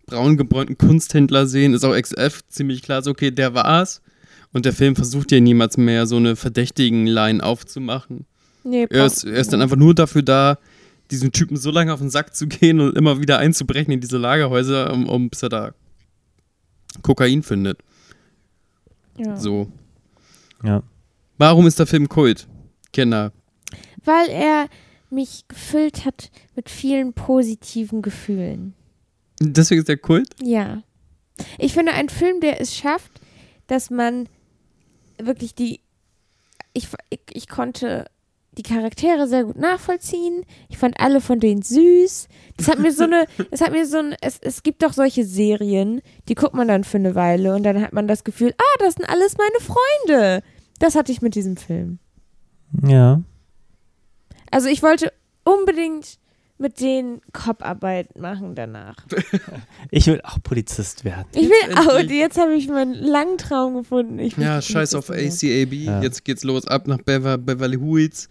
braun 0.06 0.36
gebräunten 0.36 0.78
Kunsthändler 0.78 1.46
sehen, 1.46 1.74
ist 1.74 1.84
auch 1.84 1.94
XF 1.94 2.42
ziemlich 2.48 2.82
klar 2.82 3.02
so, 3.02 3.10
okay, 3.10 3.30
der 3.30 3.54
war's. 3.54 4.02
Und 4.52 4.64
der 4.64 4.72
Film 4.72 4.94
versucht 4.94 5.32
ja 5.32 5.40
niemals 5.40 5.76
mehr 5.76 6.06
so 6.06 6.16
eine 6.16 6.36
verdächtigen 6.36 7.06
Line 7.06 7.42
aufzumachen. 7.42 8.26
Nee, 8.62 8.86
Er 8.88 9.06
ist, 9.06 9.24
er 9.24 9.34
ist 9.34 9.52
dann 9.52 9.60
einfach 9.60 9.76
nur 9.76 9.94
dafür 9.94 10.22
da, 10.22 10.58
diesen 11.10 11.32
Typen 11.32 11.56
so 11.56 11.70
lange 11.70 11.92
auf 11.92 12.00
den 12.00 12.10
Sack 12.10 12.34
zu 12.34 12.46
gehen 12.46 12.80
und 12.80 12.96
immer 12.96 13.20
wieder 13.20 13.38
einzubrechen 13.38 13.92
in 13.92 14.00
diese 14.00 14.16
Lagerhäuser, 14.16 14.92
um, 14.92 15.08
um 15.08 15.28
bis 15.28 15.42
er 15.42 15.48
da 15.48 15.74
Kokain 17.02 17.42
findet. 17.42 17.78
ja. 19.18 19.36
So. 19.36 19.70
Ja. 20.62 20.82
Warum 21.36 21.66
ist 21.66 21.78
der 21.78 21.86
Film 21.86 22.08
Kult? 22.08 22.46
Kinder. 22.92 23.32
Weil 24.04 24.28
er 24.30 24.68
mich 25.10 25.44
gefüllt 25.48 26.04
hat 26.04 26.30
mit 26.54 26.70
vielen 26.70 27.12
positiven 27.12 28.02
Gefühlen. 28.02 28.74
Deswegen 29.40 29.80
ist 29.80 29.88
der 29.88 29.96
Kult? 29.96 30.28
Ja. 30.42 30.82
Ich 31.58 31.74
finde, 31.74 31.92
ein 31.92 32.08
Film, 32.08 32.40
der 32.40 32.60
es 32.60 32.74
schafft, 32.74 33.20
dass 33.66 33.90
man 33.90 34.28
wirklich 35.18 35.54
die. 35.54 35.80
Ich, 36.72 36.88
ich, 37.10 37.20
ich 37.32 37.48
konnte 37.48 38.06
die 38.56 38.62
Charaktere 38.62 39.26
sehr 39.26 39.44
gut 39.44 39.56
nachvollziehen. 39.56 40.44
Ich 40.68 40.78
fand 40.78 41.00
alle 41.00 41.20
von 41.20 41.40
denen 41.40 41.62
süß. 41.62 42.28
Das 42.56 42.68
hat 42.68 42.78
mir 42.78 42.92
so 42.92 43.04
eine. 43.04 43.26
Das 43.50 43.60
hat 43.60 43.72
mir 43.72 43.86
so 43.86 43.98
ein. 43.98 44.14
Es, 44.20 44.38
es 44.40 44.62
gibt 44.62 44.82
doch 44.82 44.92
solche 44.92 45.24
Serien, 45.24 46.00
die 46.28 46.34
guckt 46.34 46.54
man 46.54 46.68
dann 46.68 46.84
für 46.84 46.98
eine 46.98 47.14
Weile 47.14 47.54
und 47.54 47.64
dann 47.64 47.80
hat 47.80 47.92
man 47.92 48.06
das 48.06 48.24
Gefühl, 48.24 48.54
ah, 48.56 48.78
das 48.78 48.94
sind 48.94 49.08
alles 49.08 49.36
meine 49.36 49.60
Freunde. 49.60 50.42
Das 50.78 50.94
hatte 50.94 51.12
ich 51.12 51.22
mit 51.22 51.34
diesem 51.34 51.56
Film. 51.56 51.98
Ja. 52.82 53.22
Also 54.50 54.68
ich 54.68 54.82
wollte 54.82 55.12
unbedingt 55.44 56.18
mit 56.58 56.80
denen 56.80 57.20
Kopfarbeit 57.32 58.18
machen 58.18 58.54
danach. 58.54 58.96
Ich 59.90 60.06
will 60.06 60.20
auch 60.22 60.42
Polizist 60.42 61.04
werden. 61.04 61.26
Ich 61.34 61.48
will 61.48 61.74
auch, 61.76 61.98
jetzt 62.10 62.38
habe 62.38 62.54
ich 62.54 62.68
meinen 62.68 62.94
langen 62.94 63.38
Traum 63.38 63.74
gefunden. 63.74 64.18
Ich 64.18 64.36
Ja, 64.36 64.60
scheiß 64.60 64.94
auf. 64.94 65.10
ACAB. 65.10 65.72
Ja. 65.72 66.02
Jetzt 66.02 66.24
geht's 66.24 66.42
los, 66.42 66.66
ab 66.66 66.86
nach 66.88 66.98
Bever 66.98 67.38
Beverly 67.38 67.78
Hills. 67.78 68.28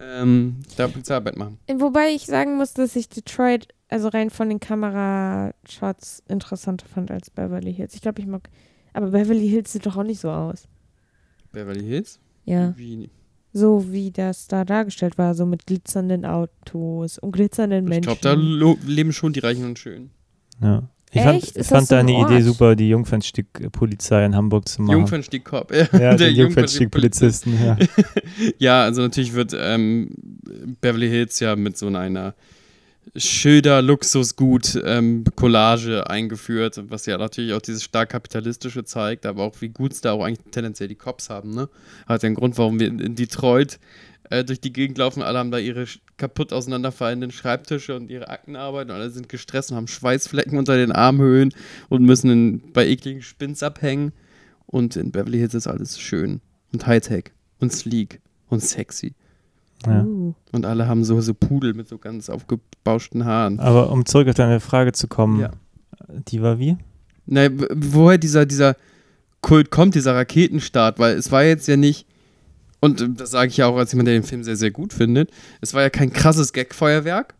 Ähm, 0.00 0.56
da 0.76 0.88
Polizeiarbeit 0.88 1.36
machen. 1.36 1.58
Wobei 1.76 2.10
ich 2.10 2.26
sagen 2.26 2.56
muss, 2.56 2.74
dass 2.74 2.96
ich 2.96 3.08
Detroit, 3.08 3.68
also 3.88 4.08
rein 4.08 4.30
von 4.30 4.48
den 4.48 4.60
Kamerashots, 4.60 6.22
interessanter 6.28 6.86
fand 6.86 7.10
als 7.10 7.30
Beverly 7.30 7.72
Hills. 7.74 7.94
Ich 7.94 8.00
glaube, 8.02 8.20
ich 8.20 8.26
mag. 8.26 8.48
Aber 8.92 9.08
Beverly 9.10 9.48
Hills 9.48 9.72
sieht 9.72 9.86
doch 9.86 9.96
auch 9.96 10.02
nicht 10.04 10.20
so 10.20 10.30
aus. 10.30 10.64
Beverly 11.52 11.84
Hills? 11.84 12.18
Ja. 12.44 12.74
Wie? 12.76 13.10
So 13.56 13.92
wie 13.92 14.10
das 14.10 14.48
da 14.48 14.64
dargestellt 14.64 15.16
war, 15.16 15.34
so 15.36 15.46
mit 15.46 15.64
glitzernden 15.66 16.24
Autos 16.26 17.18
und 17.18 17.30
glitzernden 17.32 17.84
Ich 17.84 17.88
Menschen. 17.88 18.02
glaube, 18.02 18.20
da 18.20 18.32
lo- 18.32 18.76
leben 18.84 19.12
schon 19.12 19.32
die 19.32 19.38
Reichen 19.40 19.64
und 19.64 19.78
Schönen. 19.78 20.10
Ja. 20.60 20.82
Ich 21.12 21.20
Echt? 21.20 21.24
fand, 21.24 21.56
ich 21.58 21.66
fand 21.68 21.86
so 21.86 21.94
ein 21.94 22.06
deine 22.08 22.20
Idee 22.20 22.40
super, 22.42 22.74
die 22.74 22.88
Jungfernstieg-Polizei 22.88 24.24
in 24.26 24.34
Hamburg 24.34 24.68
zu 24.68 24.82
machen. 24.82 24.98
Jungfernstieg-Cop. 24.98 25.72
Ja, 25.72 25.86
ja, 25.92 26.16
der 26.16 26.30
die 26.30 26.34
Jungfernstieg-Polizisten, 26.36 27.54
ja. 27.64 27.76
Ja, 28.58 28.82
also 28.82 29.02
natürlich 29.02 29.32
wird 29.34 29.54
ähm, 29.56 30.10
Beverly 30.80 31.08
Hills 31.08 31.38
ja 31.38 31.54
mit 31.54 31.78
so 31.78 31.86
einer 31.86 32.34
Schilder-Luxusgut-Collage 33.16 36.08
eingeführt, 36.08 36.80
was 36.88 37.06
ja 37.06 37.18
natürlich 37.18 37.52
auch 37.52 37.62
dieses 37.62 37.84
stark 37.84 38.10
kapitalistische 38.10 38.84
zeigt, 38.84 39.26
aber 39.26 39.44
auch 39.44 39.60
wie 39.60 39.68
gut 39.68 39.92
es 39.92 40.00
da 40.00 40.12
auch 40.12 40.24
eigentlich 40.24 40.50
tendenziell 40.50 40.88
die 40.88 40.94
Cops 40.94 41.28
haben. 41.30 41.54
Ne? 41.54 41.68
Hat 42.06 42.22
ja 42.22 42.26
einen 42.26 42.36
Grund, 42.36 42.58
warum 42.58 42.80
wir 42.80 42.88
in, 42.88 42.98
in 42.98 43.14
Detroit 43.14 43.78
äh, 44.30 44.44
durch 44.44 44.60
die 44.60 44.72
Gegend 44.72 44.98
laufen. 44.98 45.22
Alle 45.22 45.38
haben 45.38 45.50
da 45.50 45.58
ihre 45.58 45.86
kaputt 46.16 46.52
auseinanderfallenden 46.52 47.30
Schreibtische 47.30 47.96
und 47.96 48.10
ihre 48.10 48.28
Aktenarbeit 48.28 48.88
und 48.88 48.94
alle 48.94 49.10
sind 49.10 49.28
gestresst 49.28 49.70
und 49.70 49.76
haben 49.76 49.88
Schweißflecken 49.88 50.58
unter 50.58 50.76
den 50.76 50.92
Armhöhlen 50.92 51.52
und 51.88 52.02
müssen 52.02 52.30
in, 52.30 52.72
bei 52.72 52.86
ekligen 52.86 53.22
Spins 53.22 53.62
abhängen. 53.62 54.12
Und 54.66 54.96
in 54.96 55.12
Beverly 55.12 55.38
Hills 55.38 55.54
ist 55.54 55.66
alles 55.66 56.00
schön 56.00 56.40
und 56.72 56.86
Hightech 56.86 57.32
und 57.60 57.72
sleek 57.72 58.20
und 58.48 58.60
sexy. 58.60 59.14
Ja. 59.86 60.06
Und 60.52 60.64
alle 60.66 60.86
haben 60.88 61.04
so, 61.04 61.20
so 61.20 61.34
Pudel 61.34 61.74
mit 61.74 61.88
so 61.88 61.98
ganz 61.98 62.30
aufgebauschten 62.30 63.24
Haaren. 63.24 63.58
Aber 63.60 63.90
um 63.90 64.06
zurück 64.06 64.28
auf 64.28 64.34
deine 64.34 64.60
Frage 64.60 64.92
zu 64.92 65.08
kommen, 65.08 65.40
Ja. 65.40 65.50
die 66.08 66.42
war 66.42 66.58
wie? 66.58 66.76
Na, 67.26 67.48
woher 67.74 68.18
dieser, 68.18 68.46
dieser 68.46 68.76
Kult 69.40 69.70
kommt, 69.70 69.94
dieser 69.94 70.14
Raketenstart, 70.14 70.98
weil 70.98 71.16
es 71.16 71.30
war 71.32 71.44
jetzt 71.44 71.66
ja 71.68 71.76
nicht, 71.76 72.06
und 72.80 73.18
das 73.20 73.30
sage 73.30 73.48
ich 73.50 73.56
ja 73.56 73.66
auch 73.66 73.76
als 73.76 73.92
jemand, 73.92 74.08
der 74.08 74.14
den 74.14 74.22
Film 74.22 74.42
sehr, 74.44 74.56
sehr 74.56 74.70
gut 74.70 74.92
findet, 74.92 75.30
es 75.60 75.74
war 75.74 75.82
ja 75.82 75.90
kein 75.90 76.12
krasses 76.12 76.52
Gag-Feuerwerk 76.52 77.34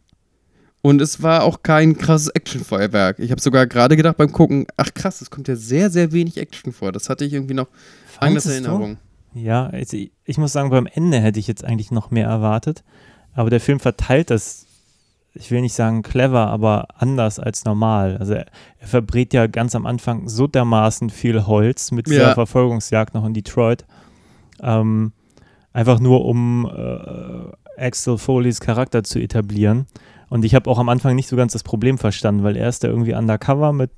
und 0.82 1.00
es 1.00 1.22
war 1.22 1.42
auch 1.44 1.62
kein 1.62 1.96
krasses 1.96 2.28
Action-Feuerwerk. 2.28 3.18
Ich 3.18 3.30
habe 3.30 3.40
sogar 3.40 3.66
gerade 3.66 3.96
gedacht 3.96 4.16
beim 4.16 4.32
Gucken, 4.32 4.66
ach 4.76 4.92
krass, 4.94 5.20
es 5.20 5.30
kommt 5.30 5.48
ja 5.48 5.56
sehr, 5.56 5.90
sehr 5.90 6.12
wenig 6.12 6.38
Action 6.38 6.72
vor. 6.72 6.92
Das 6.92 7.08
hatte 7.08 7.24
ich 7.24 7.32
irgendwie 7.32 7.54
noch 7.54 7.68
anders? 8.20 8.46
Erinnerung. 8.46 8.98
Ja, 9.34 9.66
also 9.66 9.96
ich, 9.96 10.12
ich 10.24 10.38
muss 10.38 10.52
sagen, 10.52 10.70
beim 10.70 10.86
Ende 10.86 11.20
hätte 11.20 11.40
ich 11.40 11.46
jetzt 11.48 11.64
eigentlich 11.64 11.90
noch 11.90 12.10
mehr 12.10 12.26
erwartet. 12.28 12.84
Aber 13.34 13.50
der 13.50 13.60
Film 13.60 13.80
verteilt 13.80 14.30
das, 14.30 14.66
ich 15.34 15.50
will 15.50 15.60
nicht 15.60 15.74
sagen 15.74 16.02
clever, 16.02 16.46
aber 16.48 16.86
anders 16.96 17.40
als 17.40 17.64
normal. 17.64 18.16
Also 18.18 18.34
er, 18.34 18.46
er 18.78 18.86
verbrät 18.86 19.32
ja 19.34 19.46
ganz 19.48 19.74
am 19.74 19.86
Anfang 19.86 20.28
so 20.28 20.46
dermaßen 20.46 21.10
viel 21.10 21.46
Holz 21.46 21.90
mit 21.90 22.06
dieser 22.06 22.28
Ja. 22.28 22.34
Verfolgungsjagd 22.34 23.14
noch 23.14 23.24
in 23.24 23.34
Detroit. 23.34 23.84
Ähm, 24.62 25.12
einfach 25.72 25.98
nur 25.98 26.24
um 26.24 26.70
äh, 26.72 27.82
Axel 27.84 28.18
Foleys 28.18 28.60
Charakter 28.60 29.02
zu 29.02 29.18
etablieren. 29.18 29.86
Und 30.30 30.44
ich 30.44 30.54
habe 30.54 30.70
auch 30.70 30.78
am 30.78 30.88
Anfang 30.88 31.16
nicht 31.16 31.28
so 31.28 31.36
ganz 31.36 31.52
das 31.52 31.64
Problem 31.64 31.98
verstanden, 31.98 32.44
weil 32.44 32.56
er 32.56 32.68
ist 32.68 32.84
da 32.84 32.88
irgendwie 32.88 33.14
undercover 33.14 33.72
mit 33.72 33.90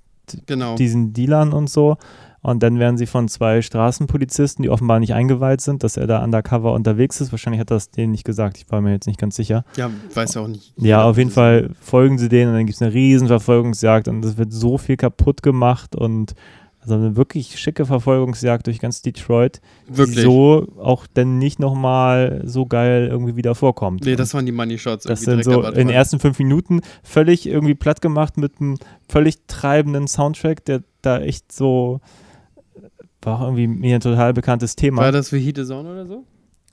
Genau. 0.46 0.74
diesen 0.74 1.12
Dealern 1.12 1.52
und 1.52 1.70
so. 1.70 1.98
Und 2.42 2.62
dann 2.62 2.78
werden 2.78 2.96
sie 2.96 3.06
von 3.06 3.28
zwei 3.28 3.60
Straßenpolizisten, 3.62 4.62
die 4.62 4.70
offenbar 4.70 5.00
nicht 5.00 5.14
eingeweiht 5.14 5.60
sind, 5.60 5.82
dass 5.82 5.96
er 5.96 6.06
da 6.06 6.22
undercover 6.22 6.72
unterwegs 6.72 7.20
ist. 7.20 7.32
Wahrscheinlich 7.32 7.60
hat 7.60 7.70
er 7.70 7.76
das 7.76 7.90
denen 7.90 8.12
nicht 8.12 8.24
gesagt. 8.24 8.58
Ich 8.58 8.70
war 8.70 8.80
mir 8.80 8.92
jetzt 8.92 9.06
nicht 9.06 9.18
ganz 9.18 9.36
sicher. 9.36 9.64
ja, 9.76 9.90
weiß 10.14 10.36
auch 10.36 10.48
nicht. 10.48 10.72
Ja, 10.76 11.04
auf 11.04 11.18
jeden 11.18 11.30
Fall 11.30 11.70
folgen 11.80 12.18
sie 12.18 12.28
denen 12.28 12.50
und 12.50 12.56
dann 12.56 12.66
gibt 12.66 12.76
es 12.76 12.82
eine 12.82 12.94
riesen 12.94 13.28
Verfolgungsjagd 13.28 14.08
und 14.08 14.24
es 14.24 14.36
wird 14.36 14.52
so 14.52 14.78
viel 14.78 14.96
kaputt 14.96 15.42
gemacht 15.42 15.96
und 15.96 16.34
also 16.86 16.94
eine 16.94 17.16
wirklich 17.16 17.58
schicke 17.58 17.84
Verfolgungsjagd 17.84 18.68
durch 18.68 18.78
ganz 18.78 19.02
Detroit, 19.02 19.60
Wirklich. 19.88 20.18
die 20.18 20.22
so 20.22 20.68
auch 20.78 21.08
dann 21.12 21.38
nicht 21.38 21.58
nochmal 21.58 22.42
so 22.44 22.64
geil 22.64 23.08
irgendwie 23.10 23.34
wieder 23.34 23.56
vorkommt. 23.56 24.04
nee, 24.04 24.14
das 24.14 24.34
waren 24.34 24.46
die 24.46 24.52
Money 24.52 24.78
Shots. 24.78 25.02
Das 25.04 25.22
sind 25.22 25.42
so 25.42 25.62
in 25.64 25.74
den 25.74 25.90
ersten 25.90 26.20
fünf 26.20 26.38
Minuten 26.38 26.82
völlig 27.02 27.48
irgendwie 27.48 27.74
platt 27.74 28.00
gemacht 28.00 28.36
mit 28.36 28.60
einem 28.60 28.78
völlig 29.08 29.38
treibenden 29.48 30.06
Soundtrack, 30.06 30.64
der 30.64 30.84
da 31.02 31.18
echt 31.18 31.50
so 31.50 32.00
war 33.26 33.38
auch 33.40 33.42
irgendwie 33.42 33.66
mir 33.66 33.96
ein 33.96 34.00
total 34.00 34.32
bekanntes 34.32 34.76
Thema. 34.76 35.02
War 35.02 35.12
das 35.12 35.28
für 35.30 35.36
Heat 35.36 35.56
the 35.56 35.64
Zone 35.64 35.90
oder 35.90 36.06
so? 36.06 36.24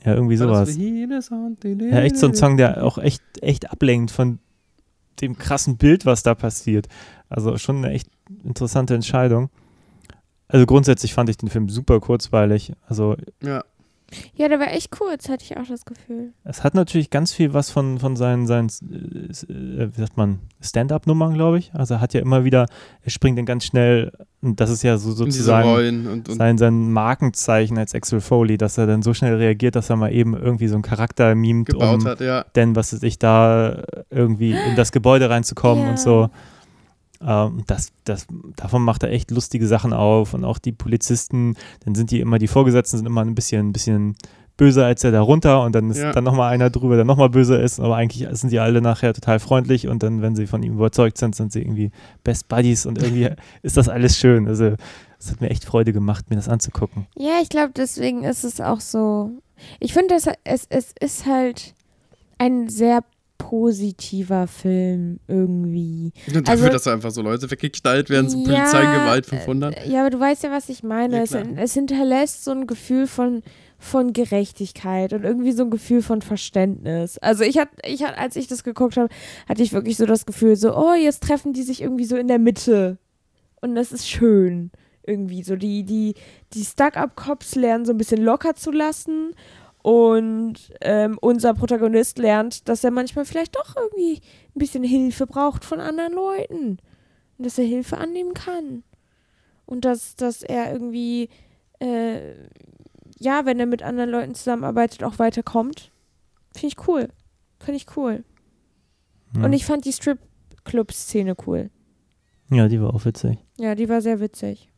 ja, 0.05 0.13
irgendwie 0.13 0.39
War 0.39 0.47
das 0.47 0.69
sowas. 0.69 0.75
für 0.75 0.81
Heat 0.81 1.09
the 1.09 1.19
Zone? 1.27 1.55
Ja, 1.91 1.99
echt 2.01 2.17
so 2.17 2.27
ein 2.27 2.35
Song, 2.35 2.57
der 2.57 2.83
auch 2.83 2.97
echt, 2.97 3.21
echt 3.41 3.71
ablenkt 3.71 4.11
von 4.11 4.39
dem 5.21 5.37
krassen 5.37 5.77
Bild, 5.77 6.05
was 6.05 6.23
da 6.23 6.35
passiert. 6.35 6.87
Also 7.29 7.57
schon 7.57 7.77
eine 7.77 7.91
echt 7.91 8.09
interessante 8.43 8.93
Entscheidung. 8.95 9.49
Also 10.47 10.65
grundsätzlich 10.65 11.13
fand 11.13 11.29
ich 11.29 11.37
den 11.37 11.49
Film 11.49 11.69
super 11.69 11.99
kurzweilig. 11.99 12.73
Also 12.87 13.15
Ja, 13.41 13.63
Ja, 14.35 14.47
der 14.47 14.59
war 14.59 14.71
echt 14.71 14.91
kurz, 14.91 15.29
hatte 15.29 15.43
ich 15.43 15.57
auch 15.57 15.67
das 15.67 15.85
Gefühl. 15.85 16.33
es 16.43 16.63
hat 16.63 16.73
natürlich 16.73 17.09
ganz 17.09 17.33
viel 17.33 17.53
was 17.53 17.69
von, 17.69 17.99
von 17.99 18.15
seinen, 18.15 18.47
seinen 18.47 18.67
äh, 18.67 19.87
wie 19.95 20.01
sagt 20.01 20.17
man, 20.17 20.39
Stand-up-Nummern, 20.61 21.33
glaube 21.33 21.59
ich. 21.59 21.73
Also 21.73 21.95
er 21.95 22.01
hat 22.01 22.13
ja 22.13 22.21
immer 22.21 22.43
wieder, 22.43 22.67
er 23.01 23.11
springt 23.11 23.37
dann 23.37 23.45
ganz 23.45 23.65
schnell, 23.65 24.11
und 24.41 24.59
das 24.59 24.69
ist 24.69 24.83
ja 24.83 24.97
so 24.97 25.11
sozusagen 25.11 26.07
und, 26.07 26.29
und 26.29 26.37
sein, 26.37 26.57
sein 26.57 26.91
Markenzeichen 26.91 27.77
als 27.77 27.93
Axel 27.95 28.21
Foley, 28.21 28.57
dass 28.57 28.77
er 28.77 28.87
dann 28.87 29.01
so 29.01 29.13
schnell 29.13 29.35
reagiert, 29.35 29.75
dass 29.75 29.89
er 29.89 29.95
mal 29.95 30.11
eben 30.13 30.35
irgendwie 30.35 30.67
so 30.67 30.75
einen 30.75 30.83
Charakter 30.83 31.33
mimt, 31.35 31.69
gebaut 31.69 32.01
um 32.01 32.05
hat, 32.05 32.19
ja. 32.21 32.45
denn 32.55 32.75
was 32.75 32.93
weiß 32.93 33.03
ich, 33.03 33.19
da 33.19 33.83
irgendwie 34.09 34.51
in 34.51 34.75
das 34.75 34.91
Gebäude 34.91 35.29
reinzukommen 35.29 35.83
Ja. 35.83 35.89
und 35.91 35.99
so. 35.99 36.29
Ähm, 37.25 37.63
das, 37.67 37.91
das, 38.03 38.27
davon 38.55 38.81
macht 38.83 39.03
er 39.03 39.11
echt 39.11 39.31
lustige 39.31 39.67
Sachen 39.67 39.93
auf 39.93 40.33
und 40.33 40.43
auch 40.45 40.57
die 40.57 40.71
Polizisten, 40.71 41.55
dann 41.85 41.95
sind 41.95 42.11
die 42.11 42.19
immer, 42.19 42.39
die 42.39 42.47
Vorgesetzten 42.47 42.97
sind 42.97 43.05
immer 43.05 43.21
ein 43.21 43.35
bisschen, 43.35 43.69
ein 43.69 43.73
bisschen 43.73 44.15
böser 44.55 44.85
als 44.85 45.03
er 45.03 45.11
darunter 45.11 45.63
und 45.63 45.73
dann 45.73 45.89
ist 45.89 45.97
Ja. 45.97 46.11
dann 46.11 46.23
nochmal 46.23 46.53
einer 46.53 46.69
drüber, 46.69 46.95
der 46.95 47.05
nochmal 47.05 47.29
böser 47.29 47.59
ist, 47.59 47.79
aber 47.79 47.95
eigentlich 47.95 48.27
sind 48.37 48.51
die 48.51 48.59
alle 48.59 48.81
nachher 48.81 49.13
total 49.13 49.39
freundlich 49.39 49.87
und 49.87 50.03
dann, 50.03 50.21
wenn 50.21 50.35
sie 50.35 50.45
von 50.45 50.61
ihm 50.61 50.73
überzeugt 50.73 51.17
sind, 51.17 51.33
sind 51.35 51.51
sie 51.51 51.61
irgendwie 51.61 51.89
Best 52.23 52.47
Buddies 52.49 52.85
und 52.85 53.01
irgendwie 53.01 53.29
ist 53.63 53.77
das 53.77 53.89
alles 53.89 54.17
schön. 54.17 54.47
Also 54.47 54.75
es 55.17 55.31
hat 55.31 55.41
mir 55.41 55.49
echt 55.49 55.65
Freude 55.65 55.91
gemacht, 55.91 56.29
mir 56.29 56.35
das 56.35 56.49
anzugucken. 56.49 57.07
Ja, 57.17 57.39
ich 57.41 57.49
glaube, 57.49 57.71
deswegen 57.75 58.23
ist 58.23 58.43
es 58.43 58.61
auch 58.61 58.79
so. 58.79 59.31
Ich 59.79 59.93
finde, 59.93 60.13
es, 60.15 60.27
es, 60.43 60.67
es 60.69 60.93
ist 60.99 61.25
halt 61.25 61.73
ein 62.37 62.69
sehr 62.69 63.03
positiver 63.49 64.47
Film 64.47 65.19
irgendwie. 65.27 66.11
Und 66.27 66.49
Also- 66.49 66.63
dafür, 66.63 66.69
dass 66.69 66.83
da 66.83 66.93
einfach 66.93 67.11
so 67.11 67.21
Leute 67.21 67.49
weggeknallt 67.51 68.09
werden, 68.09 68.29
so 68.29 68.37
Ja, 68.39 68.61
Polizeigewalt 68.61 69.25
500. 69.25 69.77
Äh, 69.77 69.89
Ja, 69.89 70.01
aber 70.01 70.09
du 70.09 70.19
weißt 70.19 70.43
ja, 70.43 70.51
was 70.51 70.69
ich 70.69 70.81
meine. 70.83 71.17
Ja, 71.17 71.23
es, 71.23 71.33
es 71.33 71.73
hinterlässt 71.73 72.43
so 72.45 72.51
ein 72.51 72.67
Gefühl 72.67 73.05
von, 73.07 73.43
von 73.77 74.13
Gerechtigkeit 74.13 75.11
und 75.13 75.23
irgendwie 75.23 75.51
so 75.51 75.63
ein 75.63 75.69
Gefühl 75.71 76.01
von 76.01 76.21
Verständnis. 76.21 77.17
Also 77.17 77.43
ich 77.43 77.57
hatte, 77.57 77.71
ich 77.85 78.03
hatte, 78.03 78.17
als 78.17 78.35
ich 78.37 78.47
das 78.47 78.63
geguckt 78.63 78.95
habe, 78.97 79.09
hatte 79.47 79.61
ich 79.61 79.73
wirklich 79.73 79.97
so 79.97 80.05
das 80.05 80.25
Gefühl, 80.25 80.55
so, 80.55 80.75
oh, 80.75 80.93
jetzt 80.93 81.23
treffen 81.23 81.51
die 81.53 81.63
sich 81.63 81.81
irgendwie 81.81 82.05
so 82.05 82.15
in 82.15 82.27
der 82.29 82.39
Mitte. 82.39 82.97
Und 83.61 83.75
das 83.75 83.91
ist 83.91 84.09
schön. 84.09 84.71
Irgendwie 85.05 85.43
so. 85.43 85.57
Die, 85.57 85.83
die, 85.83 86.13
die 86.53 86.63
Stuck-Up-Cops 86.63 87.55
lernen 87.55 87.85
so 87.85 87.91
ein 87.91 87.97
bisschen 87.97 88.23
locker 88.23 88.55
zu 88.55 88.71
lassen. 88.71 89.31
Und 89.83 90.73
ähm, 90.79 91.17
unser 91.19 91.53
Protagonist 91.53 92.17
lernt, 92.17 92.69
dass 92.69 92.85
er 92.85 92.91
manchmal 92.91 93.25
vielleicht 93.25 93.55
doch 93.55 93.75
irgendwie 93.75 94.21
ein 94.55 94.59
bisschen 94.59 94.83
Hilfe 94.83 95.27
braucht 95.27 95.65
von 95.65 95.81
anderen 95.81 96.13
Leuten. 96.13 96.77
Und 97.37 97.45
dass 97.45 97.57
er 97.57 97.65
Hilfe 97.65 97.97
annehmen 97.97 98.33
kann. 98.33 98.83
Und 99.65 99.83
dass, 99.83 100.15
dass 100.15 100.41
er 100.41 100.71
irgendwie, 100.71 101.29
äh, 101.79 102.33
ja, 103.19 103.45
wenn 103.45 103.59
er 103.59 103.65
mit 103.65 103.83
anderen 103.83 104.09
Leuten 104.09 104.35
zusammenarbeitet, 104.35 105.03
auch 105.03 105.19
weiterkommt. 105.19 105.91
Finde 106.53 106.67
ich 106.67 106.87
cool. 106.87 107.09
Finde 107.59 107.77
ich 107.77 107.97
cool. 107.97 108.23
Ja. 109.35 109.43
Und 109.43 109.53
ich 109.53 109.65
fand 109.65 109.83
die 109.83 109.93
Strip-Club-Szene 109.93 111.35
cool. 111.45 111.69
ja, 112.49 112.69
die 112.69 112.79
war 112.79 112.93
auch 112.93 113.03
witzig. 113.03 113.37
Ja, 113.59 113.75
die 113.75 113.89
war 113.89 114.01
sehr 114.01 114.21
witzig. 114.21 114.69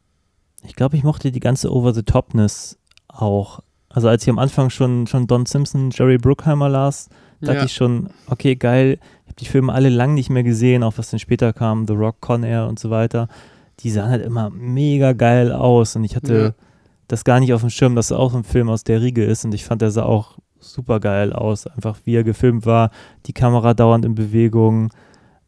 Ich 0.63 0.75
glaube, 0.75 0.97
ich 0.97 1.03
mochte 1.03 1.31
die 1.31 1.39
ganze 1.39 1.71
Over-the-Topness 1.71 2.79
auch. 3.07 3.59
Also 3.95 4.09
als 4.09 4.23
ich 4.23 4.29
am 4.29 4.39
Anfang 4.39 4.69
schon, 4.69 5.07
schon 5.07 5.25
Don 5.25 5.45
Simpson, 5.45 5.89
Jerry 5.91 6.17
Bruckheimer 6.17 6.67
las, 6.67 7.07
dachte 7.41 7.59
Ja. 7.59 7.63
ich 7.63 7.73
schon, 7.73 8.09
okay, 8.27 8.55
geil, 8.55 8.99
ich 9.23 9.27
habe 9.29 9.35
die 9.39 9.45
Filme 9.45 9.71
alle 9.73 9.87
lang 9.89 10.13
nicht 10.13 10.29
mehr 10.29 10.43
gesehen, 10.43 10.83
auch 10.83 10.93
was 10.97 11.09
dann 11.11 11.19
später 11.19 11.53
kam, 11.53 11.87
The 11.87 11.93
Rock, 11.93 12.19
Con 12.19 12.43
Air 12.43 12.67
und 12.67 12.77
so 12.77 12.89
weiter. 12.89 13.29
Die 13.79 13.89
sahen 13.89 14.09
halt 14.09 14.25
immer 14.25 14.49
mega 14.49 15.13
geil 15.13 15.51
aus 15.53 15.95
und 15.95 16.03
ich 16.03 16.15
hatte 16.17 16.37
Ja. 16.37 16.63
das 17.07 17.23
gar 17.23 17.39
nicht 17.39 17.53
auf 17.53 17.61
dem 17.61 17.69
Schirm, 17.69 17.95
dass 17.95 18.07
es 18.07 18.11
auch 18.11 18.33
ein 18.35 18.43
Film 18.43 18.69
aus 18.69 18.83
der 18.83 19.01
Riege 19.01 19.23
ist 19.23 19.45
und 19.45 19.53
ich 19.53 19.63
fand, 19.63 19.81
der 19.81 19.91
sah 19.91 20.03
auch 20.03 20.37
super 20.59 20.99
geil 20.99 21.31
aus, 21.31 21.65
einfach 21.67 21.97
wie 22.03 22.15
er 22.15 22.23
gefilmt 22.25 22.65
war, 22.65 22.91
die 23.27 23.33
Kamera 23.33 23.73
dauernd 23.73 24.03
in 24.03 24.15
Bewegung. 24.15 24.89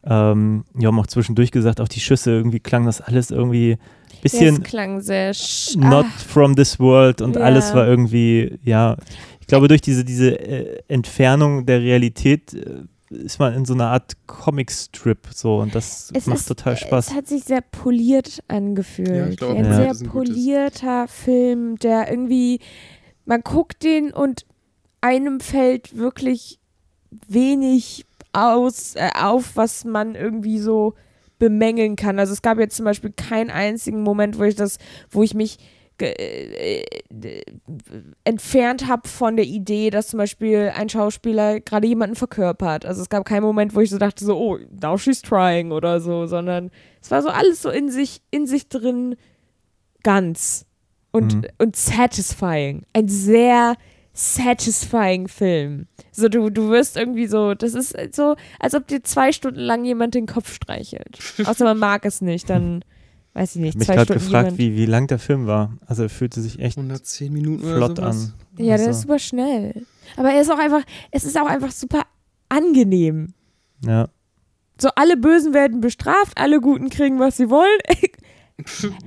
Ähm, 0.04 0.64
ja, 0.78 0.88
haben 0.88 1.00
auch 1.00 1.06
zwischendurch 1.06 1.50
gesagt, 1.50 1.80
auch 1.82 1.88
die 1.88 2.00
Schüsse, 2.00 2.30
irgendwie 2.30 2.60
klang 2.60 2.86
das 2.86 3.00
alles 3.02 3.30
irgendwie 3.30 3.76
bisschen 4.22 4.56
es 4.56 4.62
klang 4.62 5.00
sehr 5.00 5.32
sch 5.34 5.76
not 5.76 6.06
Ah, 6.06 6.18
from 6.26 6.56
this 6.56 6.78
world 6.78 7.20
und 7.20 7.36
Ja. 7.36 7.42
alles 7.42 7.72
war 7.74 7.86
irgendwie, 7.86 8.58
ja, 8.64 8.96
ich 9.40 9.46
glaube, 9.46 9.68
durch 9.68 9.80
diese, 9.80 10.04
diese 10.04 10.38
äh, 10.38 10.82
Entfernung 10.88 11.64
der 11.66 11.80
Realität 11.80 12.52
äh, 12.54 12.82
ist 13.10 13.38
man 13.38 13.54
in 13.54 13.64
so 13.64 13.72
einer 13.72 13.86
Art 13.88 14.12
Comic-Strip 14.26 15.28
so 15.34 15.56
und 15.60 15.74
das 15.74 16.10
Es 16.14 16.26
macht 16.26 16.40
ist- 16.40 16.46
total 16.48 16.76
Spaß. 16.76 17.08
Es 17.08 17.14
hat 17.14 17.26
sich 17.26 17.44
sehr 17.44 17.62
poliert 17.62 18.42
angefühlt. 18.48 19.08
Ja, 19.08 19.26
ich 19.28 19.36
glaube, 19.38 19.56
Ein 19.56 19.64
sehr 19.74 19.90
ein 19.90 20.08
polierter 20.10 21.08
Film, 21.08 21.76
der 21.78 22.10
irgendwie, 22.10 22.60
man 23.24 23.40
guckt 23.40 23.82
den 23.82 24.12
und 24.12 24.44
einem 25.00 25.40
fällt 25.40 25.96
wirklich 25.96 26.58
wenig 27.28 28.04
aus, 28.34 28.94
äh, 28.96 29.08
auf, 29.18 29.52
was 29.56 29.84
man 29.84 30.14
irgendwie 30.14 30.58
so 30.58 30.92
bemängeln 31.38 31.96
kann. 31.96 32.18
Also 32.18 32.32
es 32.32 32.42
gab 32.42 32.58
jetzt 32.58 32.76
zum 32.76 32.84
Beispiel 32.84 33.12
keinen 33.12 33.50
einzigen 33.50 34.02
Moment, 34.02 34.38
wo 34.38 34.44
ich 34.44 34.54
das, 34.54 34.78
wo 35.10 35.22
ich 35.22 35.34
mich 35.34 35.58
äh, 36.00 36.82
äh, 36.82 37.42
entfernt 38.24 38.86
habe 38.86 39.08
von 39.08 39.36
der 39.36 39.46
Idee, 39.46 39.90
dass 39.90 40.08
zum 40.08 40.18
Beispiel 40.18 40.72
ein 40.74 40.88
Schauspieler 40.88 41.60
gerade 41.60 41.86
jemanden 41.88 42.14
verkörpert. 42.16 42.86
Also 42.86 43.02
es 43.02 43.08
gab 43.08 43.24
keinen 43.24 43.42
Moment, 43.42 43.74
wo 43.74 43.80
ich 43.80 43.90
so 43.90 43.98
dachte, 43.98 44.24
so, 44.24 44.36
oh, 44.38 44.58
now 44.80 44.96
she's 44.96 45.22
trying 45.22 45.72
oder 45.72 46.00
so, 46.00 46.26
sondern 46.26 46.70
es 47.02 47.10
war 47.10 47.22
so 47.22 47.28
alles 47.28 47.62
so 47.62 47.70
in 47.70 47.90
sich, 47.90 48.22
in 48.30 48.46
sich 48.46 48.68
drin 48.68 49.16
ganz 50.02 50.66
und, 51.10 51.34
Mhm. 51.34 51.44
und 51.58 51.74
satisfying. 51.76 52.82
Ein 52.92 53.08
sehr 53.08 53.74
satisfying 54.18 55.28
Film. 55.28 55.86
So, 56.12 56.28
du, 56.28 56.50
du 56.50 56.70
wirst 56.70 56.96
irgendwie 56.96 57.26
so, 57.26 57.54
das 57.54 57.74
ist 57.74 57.96
so, 58.14 58.34
als 58.58 58.74
ob 58.74 58.86
dir 58.88 59.02
zwei 59.04 59.30
Stunden 59.32 59.60
lang 59.60 59.84
jemand 59.84 60.14
den 60.14 60.26
Kopf 60.26 60.52
streichelt. 60.52 61.18
Außer 61.44 61.64
man 61.64 61.78
mag 61.78 62.04
es 62.04 62.20
nicht, 62.20 62.50
dann 62.50 62.84
weiß 63.34 63.56
ich 63.56 63.62
Ich 63.62 63.62
nicht, 63.62 63.72
habe 63.74 63.78
mich 63.78 63.86
zwei 63.86 63.94
gerade 63.94 64.04
Stunden 64.06 64.24
gefragt, 64.24 64.44
jemand. 64.46 64.58
wie, 64.58 64.76
wie 64.76 64.86
lang 64.86 65.06
der 65.06 65.18
Film 65.20 65.46
war. 65.46 65.78
Also 65.86 66.02
er 66.02 66.08
fühlte 66.08 66.40
sich 66.40 66.58
echt 66.58 66.76
110 66.76 67.32
Minuten 67.32 67.62
flott 67.62 68.00
an. 68.00 68.32
Ja, 68.58 68.76
der 68.76 68.86
Also, 68.86 68.90
ist 68.90 69.00
super 69.02 69.18
schnell. 69.20 69.86
Aber 70.16 70.30
er 70.32 70.40
ist 70.40 70.50
auch 70.50 70.58
einfach, 70.58 70.82
es 71.12 71.24
ist 71.24 71.38
auch 71.38 71.46
einfach 71.46 71.70
super 71.70 72.02
angenehm. 72.48 73.34
Ja. 73.84 74.08
So, 74.80 74.88
alle 74.96 75.16
Bösen 75.16 75.54
werden 75.54 75.80
bestraft, 75.80 76.32
alle 76.36 76.60
Guten 76.60 76.88
kriegen, 76.90 77.18
was 77.20 77.36
sie 77.36 77.50
wollen. 77.50 77.78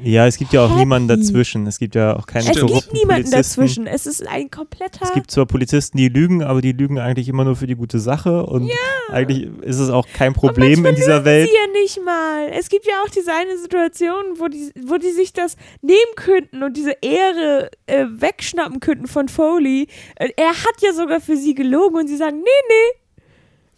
ja, 0.02 0.28
es 0.28 0.38
gibt 0.38 0.54
ja 0.54 0.64
auch 0.64 0.70
Happy. 0.70 0.80
niemanden 0.80 1.10
dazwischen. 1.10 1.68
Es 1.68 1.78
gibt 1.78 1.96
ja 1.96 2.16
auch 2.16 2.26
keine 2.26 2.52
es 2.52 2.56
gibt 2.56 2.94
niemanden 2.94 3.32
dazwischen. 3.32 3.86
Es 3.86 4.06
ist 4.06 4.26
ein 4.26 4.50
kompletter. 4.50 5.04
Es 5.04 5.14
gibt 5.14 5.30
zwar 5.30 5.46
Polizisten, 5.46 5.98
die 5.98 6.08
lügen, 6.08 6.42
aber 6.42 6.62
die 6.62 6.72
lügen 6.72 7.00
eigentlich 7.00 7.28
immer 7.28 7.44
nur 7.44 7.58
für 7.58 7.68
die 7.68 7.76
gute 7.76 8.00
Sache 8.00 8.46
und 8.46 8.72
eigentlich 9.10 9.50
ist 9.62 9.80
es 9.80 9.90
auch 9.90 10.08
kein 10.14 10.34
Problem 10.34 10.86
in 10.86 10.96
dieser 10.96 11.26
Welt. 11.26 11.50
sie 11.50 11.56
ja 11.56 11.82
nicht 11.82 12.00
mal. 12.04 12.50
Es 12.58 12.70
gibt 12.70 12.86
ja 12.86 12.94
auch 13.06 13.10
diese 13.10 13.34
eine 13.34 13.58
Situation, 13.58 14.24
wo 14.38 14.48
die, 14.48 14.72
wo 14.86 14.98
die 14.98 15.12
sich 15.12 15.34
das 15.34 15.58
nehmen 15.82 16.00
könnten 16.16 16.64
und 16.64 16.78
diese 16.78 16.96
Ehre 17.02 17.72
äh, 17.88 18.06
wegschnappen 18.10 18.80
könnten 18.80 19.08
von 19.08 19.28
Foley. 19.28 19.88
Äh, 20.16 20.30
er 20.38 20.52
hat 20.52 20.82
ja 20.82 20.94
sogar 20.94 21.20
für 21.20 21.36
sie 21.36 21.56
gelogen 21.56 21.98
und 21.98 22.08
sie 22.08 22.18
sagen, 22.18 22.38
nee, 22.38 22.44
nee. 22.70 23.02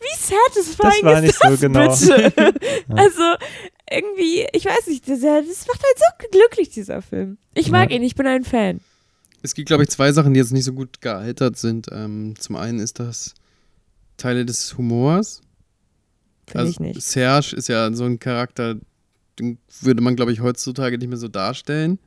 Wie 0.03 0.17
satisfying 0.17 0.91
Das 1.01 1.03
war 1.03 1.13
ist 1.15 1.21
nicht 1.21 1.39
das 1.41 1.51
so 1.51 1.67
genau. 1.67 2.29
bitte? 2.35 2.53
Also 2.89 3.23
irgendwie, 3.93 4.45
ich 4.53 4.65
weiß 4.65 4.87
nicht, 4.87 5.07
das, 5.07 5.21
das 5.21 5.67
macht 5.67 5.83
halt 5.83 5.97
so 5.97 6.27
glücklich, 6.31 6.69
dieser 6.69 7.01
Film. 7.01 7.37
Ich 7.53 7.69
mag 7.71 7.89
Ja. 7.91 7.97
ihn, 7.97 8.03
ich 8.03 8.15
bin 8.15 8.27
ein 8.27 8.43
Fan. 8.43 8.79
Es 9.41 9.53
gibt, 9.55 9.67
glaube 9.67 9.83
ich, 9.83 9.89
zwei 9.89 10.11
Sachen, 10.11 10.33
die 10.33 10.39
jetzt 10.39 10.53
nicht 10.53 10.63
so 10.63 10.73
gut 10.73 11.01
gealtert 11.01 11.57
sind. 11.57 11.87
Ähm, 11.91 12.35
zum 12.39 12.55
einen 12.55 12.79
ist 12.79 12.99
das 12.99 13.33
Teile 14.17 14.45
des 14.45 14.77
Humors. 14.77 15.41
Finde 16.47 16.69
ich 16.69 16.79
nicht. 16.79 17.01
Serge 17.01 17.55
ist 17.55 17.67
ja 17.67 17.91
so 17.93 18.05
ein 18.05 18.19
Charakter, 18.19 18.75
den 19.39 19.57
würde 19.81 20.01
man, 20.01 20.15
glaube 20.15 20.31
ich, 20.31 20.41
heutzutage 20.41 20.97
nicht 20.97 21.07
mehr 21.09 21.17
so 21.17 21.27
darstellen. 21.27 21.99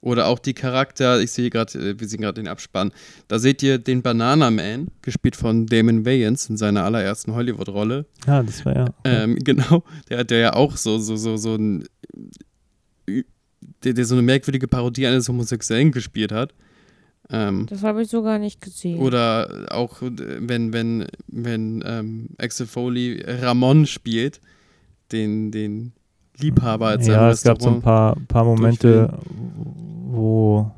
Oder 0.00 0.26
auch 0.26 0.38
die 0.38 0.54
Charakter, 0.54 1.20
ich 1.20 1.32
sehe 1.32 1.50
gerade, 1.50 1.76
äh, 1.78 1.98
wir 2.00 2.06
sehen 2.06 2.20
gerade 2.20 2.40
den 2.40 2.46
Abspann. 2.48 2.92
Da 3.26 3.38
seht 3.38 3.62
ihr 3.64 3.78
den 3.78 4.02
Banana 4.02 4.50
Man, 4.50 4.88
gespielt 5.02 5.34
von 5.34 5.66
Damon 5.66 6.04
Wayans 6.06 6.48
in 6.48 6.56
seiner 6.56 6.84
allerersten 6.84 7.34
Hollywood-Rolle. 7.34 8.06
Ja, 8.26 8.42
das 8.42 8.64
war 8.64 8.76
ja. 8.76 8.94
Ähm, 9.04 9.36
genau, 9.42 9.82
der, 10.08 10.22
der 10.24 10.38
ja 10.38 10.52
auch 10.54 10.76
so, 10.76 10.98
so, 10.98 11.16
so, 11.16 11.36
so 11.36 11.56
ein, 11.56 11.84
der, 13.84 13.92
der 13.92 14.04
so 14.04 14.14
eine 14.14 14.22
merkwürdige 14.22 14.68
Parodie 14.68 15.06
eines 15.06 15.28
Homosexuellen 15.28 15.92
gespielt 15.92 16.32
hat. 16.32 16.54
Ähm, 17.30 17.66
Das 17.68 17.82
habe 17.82 18.02
ich 18.02 18.08
so 18.08 18.22
gar 18.22 18.38
nicht 18.38 18.60
gesehen. 18.60 19.00
oder 19.00 19.66
auch, 19.70 20.00
äh, 20.00 20.10
wenn, 20.16 20.72
wenn, 20.72 21.06
wenn 21.26 21.82
ähm, 21.84 22.28
Axel 22.38 22.66
Foley 22.66 23.22
Ramon 23.26 23.86
spielt, 23.86 24.40
den, 25.12 25.50
den 25.50 25.92
Liebhaber 26.40 26.86
als 26.88 27.06
ja, 27.06 27.30
es 27.30 27.42
gab 27.42 27.60
so 27.60 27.68
ein 27.70 27.82
paar, 27.82 28.16
paar 28.28 28.44
Momente, 28.44 29.18
wo 30.06 30.70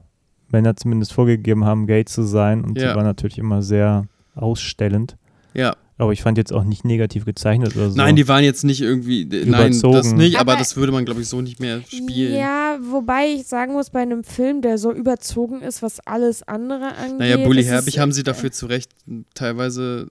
Männer 0.48 0.74
zumindest 0.76 1.12
vorgegeben 1.12 1.64
haben, 1.64 1.86
gay 1.86 2.04
zu 2.04 2.22
sein 2.22 2.64
und 2.64 2.78
Ja. 2.78 2.90
die 2.90 2.96
waren 2.96 3.04
natürlich 3.04 3.38
immer 3.38 3.62
sehr 3.62 4.06
ausstellend. 4.34 5.16
Ja, 5.54 5.74
Aber 6.00 6.12
ich 6.14 6.22
fand 6.22 6.38
jetzt 6.38 6.50
auch 6.50 6.64
nicht 6.64 6.82
negativ 6.86 7.26
gezeichnet 7.26 7.76
oder 7.76 7.90
so. 7.90 7.96
nein, 7.96 8.16
die 8.16 8.26
waren 8.26 8.42
jetzt 8.42 8.64
nicht 8.64 8.80
irgendwie, 8.80 9.20
äh, 9.22 9.44
nein, 9.44 9.72
das 9.72 9.82
Überzogen. 9.82 10.16
nicht, 10.16 10.38
aber, 10.38 10.52
Aber- 10.52 10.58
das 10.58 10.74
würde 10.74 10.92
man, 10.92 11.04
glaube 11.04 11.20
ich, 11.20 11.28
so 11.28 11.42
nicht 11.42 11.60
mehr 11.60 11.82
spielen. 11.86 12.34
Ja, 12.34 12.78
wobei 12.80 13.26
ich 13.34 13.46
sagen 13.46 13.74
muss, 13.74 13.90
bei 13.90 14.00
einem 14.00 14.24
Film, 14.24 14.62
der 14.62 14.78
so 14.78 14.92
überzogen 14.92 15.60
ist, 15.60 15.82
was 15.82 16.00
alles 16.06 16.42
andere 16.42 16.94
angeht. 16.96 17.18
Naja, 17.18 17.36
Bully 17.36 17.64
Herbig 17.64 17.98
haben 17.98 18.12
sie 18.12 18.22
dafür 18.22 18.50
zu 18.50 18.64
Recht 18.64 18.90
teilweise, 19.34 20.06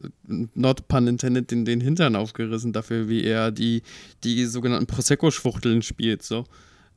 not 0.54 0.88
pun 0.88 1.08
intended, 1.08 1.49
den, 1.49 1.65
den 1.65 1.82
Hintern 1.82 2.15
aufgerissen, 2.15 2.71
dafür, 2.71 3.10
wie 3.10 3.23
er 3.23 3.49
die, 3.52 3.82
die 4.23 4.45
sogenannten 4.45 4.86
Prosecco-Schwuchteln 4.86 5.82
spielt. 5.82 6.21
So. 6.21 6.43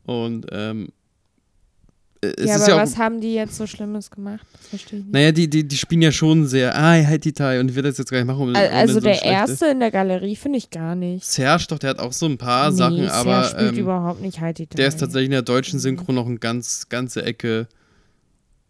Und 0.04 0.46
ähm, 0.52 0.88
äh, 0.88 1.01
es 2.22 2.46
Ja, 2.48 2.54
ist 2.56 2.62
aber 2.62 2.68
ja 2.70 2.76
auch. 2.76 2.82
was 2.82 2.96
haben 2.96 3.20
die 3.20 3.34
jetzt 3.34 3.56
so 3.56 3.66
Schlimmes 3.66 4.10
gemacht? 4.10 4.46
Das 4.52 4.68
verstehe 4.68 5.00
ich 5.00 5.04
nicht. 5.06 5.12
Naja, 5.14 5.32
die, 5.32 5.50
die, 5.50 5.66
die 5.66 5.76
spielen 5.76 6.02
ja 6.02 6.12
schon 6.12 6.46
sehr, 6.46 6.74
ah, 6.76 6.92
halt 7.04 7.24
die 7.24 7.32
Teil 7.32 7.60
und 7.60 7.68
ich 7.68 7.74
will 7.74 7.82
das 7.82 7.98
jetzt 7.98 8.10
gar 8.10 8.18
nicht 8.18 8.26
machen. 8.28 8.42
ohne 8.48 8.58
also 8.58 8.94
so 8.94 9.00
der 9.00 9.14
schlechte- 9.14 9.28
erste 9.28 9.66
in 9.66 9.80
der 9.80 9.90
Galerie 9.90 10.36
finde 10.36 10.58
ich 10.58 10.70
gar 10.70 10.94
nicht. 10.94 11.24
Serge, 11.24 11.64
doch, 11.68 11.78
der 11.78 11.90
hat 11.90 11.98
auch 11.98 12.12
so 12.12 12.26
ein 12.26 12.38
paar 12.38 12.70
nee, 12.70 12.76
Sachen, 12.76 12.96
Serge 12.98 13.12
aber 13.12 13.44
spielt 13.44 13.72
ähm, 13.72 13.78
überhaupt 13.78 14.20
nicht 14.22 14.40
Heidi 14.40 14.66
der 14.66 14.86
ist 14.86 15.00
tatsächlich 15.00 15.26
in 15.26 15.30
der 15.32 15.40
Mhm. 15.42 15.46
deutschen 15.46 15.78
Synchro 15.80 16.12
noch 16.12 16.26
ein 16.26 16.38
ganz, 16.40 16.88
ganze 16.88 17.24
Ecke 17.24 17.66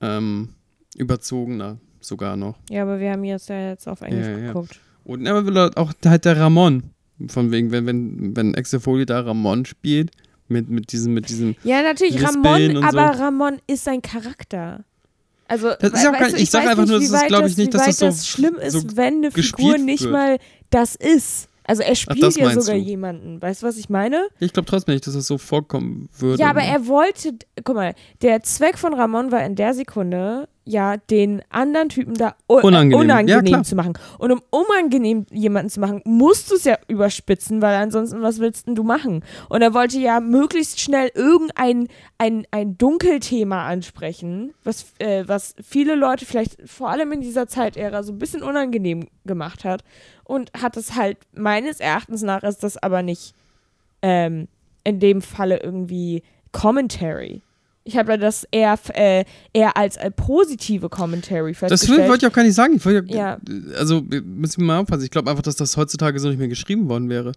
ähm, 0.01 0.49
überzogener, 0.97 1.79
sogar 2.01 2.37
noch. 2.37 2.59
Ja, 2.71 2.83
aber 2.83 2.99
wir 3.01 3.11
haben 3.13 3.25
jetzt 3.25 3.49
ja 3.49 3.69
jetzt 3.71 3.87
auf 3.89 4.01
Englisch 4.03 4.27
Ja, 4.27 4.39
ja. 4.39 4.47
geguckt. 4.49 4.81
Und 5.05 5.27
aber 5.27 5.71
auch 5.77 5.93
halt 6.05 6.25
der 6.25 6.39
Ramon. 6.39 6.85
Von 7.29 7.53
wegen, 7.53 7.71
wenn, 7.71 7.87
wenn, 7.87 8.37
wenn 8.37 8.55
Axel 8.57 8.81
Foley 8.81 9.07
da 9.07 9.21
Ramon 9.21 9.65
spielt, 9.65 10.11
mit, 10.53 10.69
mit 10.71 10.93
diesem, 10.93 11.15
mit 11.15 11.29
diesem. 11.29 11.57
Ja, 11.65 11.83
natürlich, 11.83 12.15
Lispeln 12.21 12.77
Ramon, 12.77 12.85
aber 12.85 13.15
so. 13.15 13.23
Ramon 13.23 13.59
ist 13.67 13.89
ein 13.89 14.03
Charakter. 14.03 14.85
Also, 15.49 15.73
Das 15.81 15.93
ist 15.93 16.07
auch 16.07 16.13
gar 16.13 16.31
du, 16.31 16.37
ich 16.37 16.51
sag 16.51 16.63
weiß 16.63 16.71
einfach 16.71 16.87
nur, 16.87 16.97
das 17.01 17.05
ist, 17.11 17.13
wie 17.23 17.27
glaub 17.27 17.43
weit 17.43 17.51
ich, 17.51 17.57
nicht, 17.59 17.75
dass 17.75 17.99
das 17.99 18.19
so- 18.21 18.25
schlimm 18.27 18.55
ist, 18.55 18.73
so 18.73 18.97
wenn 18.97 19.17
eine 19.17 19.31
Figur 19.31 19.77
nicht 19.79 20.03
wird. 20.05 20.13
mal 20.13 20.39
das 20.71 20.95
ist. 20.95 21.49
Also 21.65 21.83
er 21.83 21.95
spielt 21.95 22.23
das 22.23 22.35
ja 22.37 22.51
sogar 22.51 22.77
du. 22.77 22.83
jemanden. 22.83 23.41
Weißt 23.41 23.63
du, 23.63 23.67
was 23.67 23.77
ich 23.77 23.89
meine? 23.89 24.27
Ich 24.41 24.53
glaube 24.53 24.67
trotzdem 24.67 24.95
nicht, 24.95 25.07
dass 25.07 25.15
das 25.15 25.27
so 25.27 25.39
vorkommen 25.39 26.09
würde. 26.19 26.41
Ja, 26.43 26.51
aber 26.51 26.63
er 26.63 26.87
wollte, 26.89 27.35
guck 27.63 27.77
mal, 27.77 27.95
der 28.21 28.43
Zweck 28.43 28.79
von 28.79 28.95
Ramon 28.95 29.31
war 29.31 29.45
in 29.45 29.55
der 29.55 29.73
Sekunde, 29.75 30.49
ja, 30.65 30.97
den 30.97 31.43
anderen 31.51 31.89
Typen 31.89 32.15
da 32.15 32.37
Unangenehm. 32.47 32.93
Ja, 32.93 32.99
unangenehm 32.99 33.45
klar. 33.45 33.65
zu 33.65 33.75
machen. 33.75 33.95
Und 34.19 34.31
um 34.31 34.41
unangenehm 34.51 35.27
jemanden 35.31 35.71
zu 35.71 35.81
machen, 35.81 36.03
musst 36.05 36.51
du 36.51 36.55
es 36.55 36.65
ja 36.65 36.77
überspitzen, 36.87 37.61
weil 37.61 37.75
ansonsten, 37.75 38.23
was 38.23 38.39
willst 38.39 38.67
denn 38.67 38.77
du 38.77 38.85
machen? 38.85 39.25
Und 39.49 39.63
er 39.63 39.75
wollte 39.75 39.99
ja 39.99 40.21
möglichst 40.21 40.81
schnell 40.81 41.11
irgendein 41.15 41.89
ein, 42.19 42.47
ein 42.53 42.79
Dunkelthema 42.79 43.67
ansprechen, 43.67 44.55
was, 44.63 44.93
äh, 44.99 45.25
was 45.27 45.57
viele 45.63 45.97
Leute 45.97 46.27
vielleicht 46.27 46.57
vor 46.69 46.91
allem 46.91 47.11
in 47.13 47.21
dieser 47.21 47.49
Zeitära 47.49 48.05
so 48.05 48.13
ein 48.13 48.19
bisschen 48.19 48.43
unangenehm 48.43 49.09
gemacht 49.25 49.65
hat. 49.65 49.83
Und 50.25 50.53
hat 50.61 50.77
es 50.77 50.95
halt, 50.95 51.19
meines 51.35 51.81
Erachtens 51.81 52.23
nach, 52.23 52.45
ist 52.45 52.63
das 52.63 52.77
aber 52.77 53.03
nicht 53.03 53.35
ähm, 54.01 54.47
in 54.85 55.01
dem 55.01 55.23
Falle 55.23 55.61
irgendwie 55.61 56.23
Commentary. 56.53 57.43
Ich 57.85 57.97
habe 57.97 58.17
das 58.17 58.47
eher, 58.53 58.79
äh, 58.95 59.25
eher 59.53 59.77
als 59.77 59.97
äh, 59.97 60.11
positive 60.11 60.89
Commentary 60.89 61.51
das 61.53 61.59
festgestellt. 61.59 62.09
wollte 62.09 62.27
ich 62.27 62.31
auch 62.31 62.35
gar 62.37 62.45
nicht 62.45 62.55
sagen. 62.55 62.75
Ich 62.77 62.85
wollte 62.87 63.13
Ja. 63.13 63.39
Also, 63.77 64.03
müssen 64.03 64.61
wir 64.61 64.67
mal 64.67 64.79
aufpassen. 64.81 65.03
Ich 65.05 65.11
glaube 65.11 65.29
einfach, 65.31 65.43
dass 65.43 65.57
das 65.57 65.77
heutzutage 65.77 66.19
so 66.21 66.29
nicht 66.29 66.39
mehr 66.39 66.49
geschrieben 66.49 66.89
worden 66.89 67.09
wäre. 67.09 67.33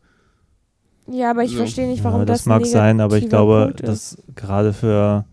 ja, 1.07 1.31
aber 1.31 1.43
ich 1.43 1.51
So. 1.51 1.57
verstehe 1.57 1.87
nicht, 1.87 2.03
warum 2.03 2.21
ja, 2.21 2.25
das 2.25 2.39
das 2.39 2.45
mag 2.45 2.65
sein, 2.65 2.99
aber 3.01 3.17
ich 3.17 3.27
glaube, 3.29 3.73
dass 3.77 4.17
gerade 4.35 4.73
für 4.73 5.25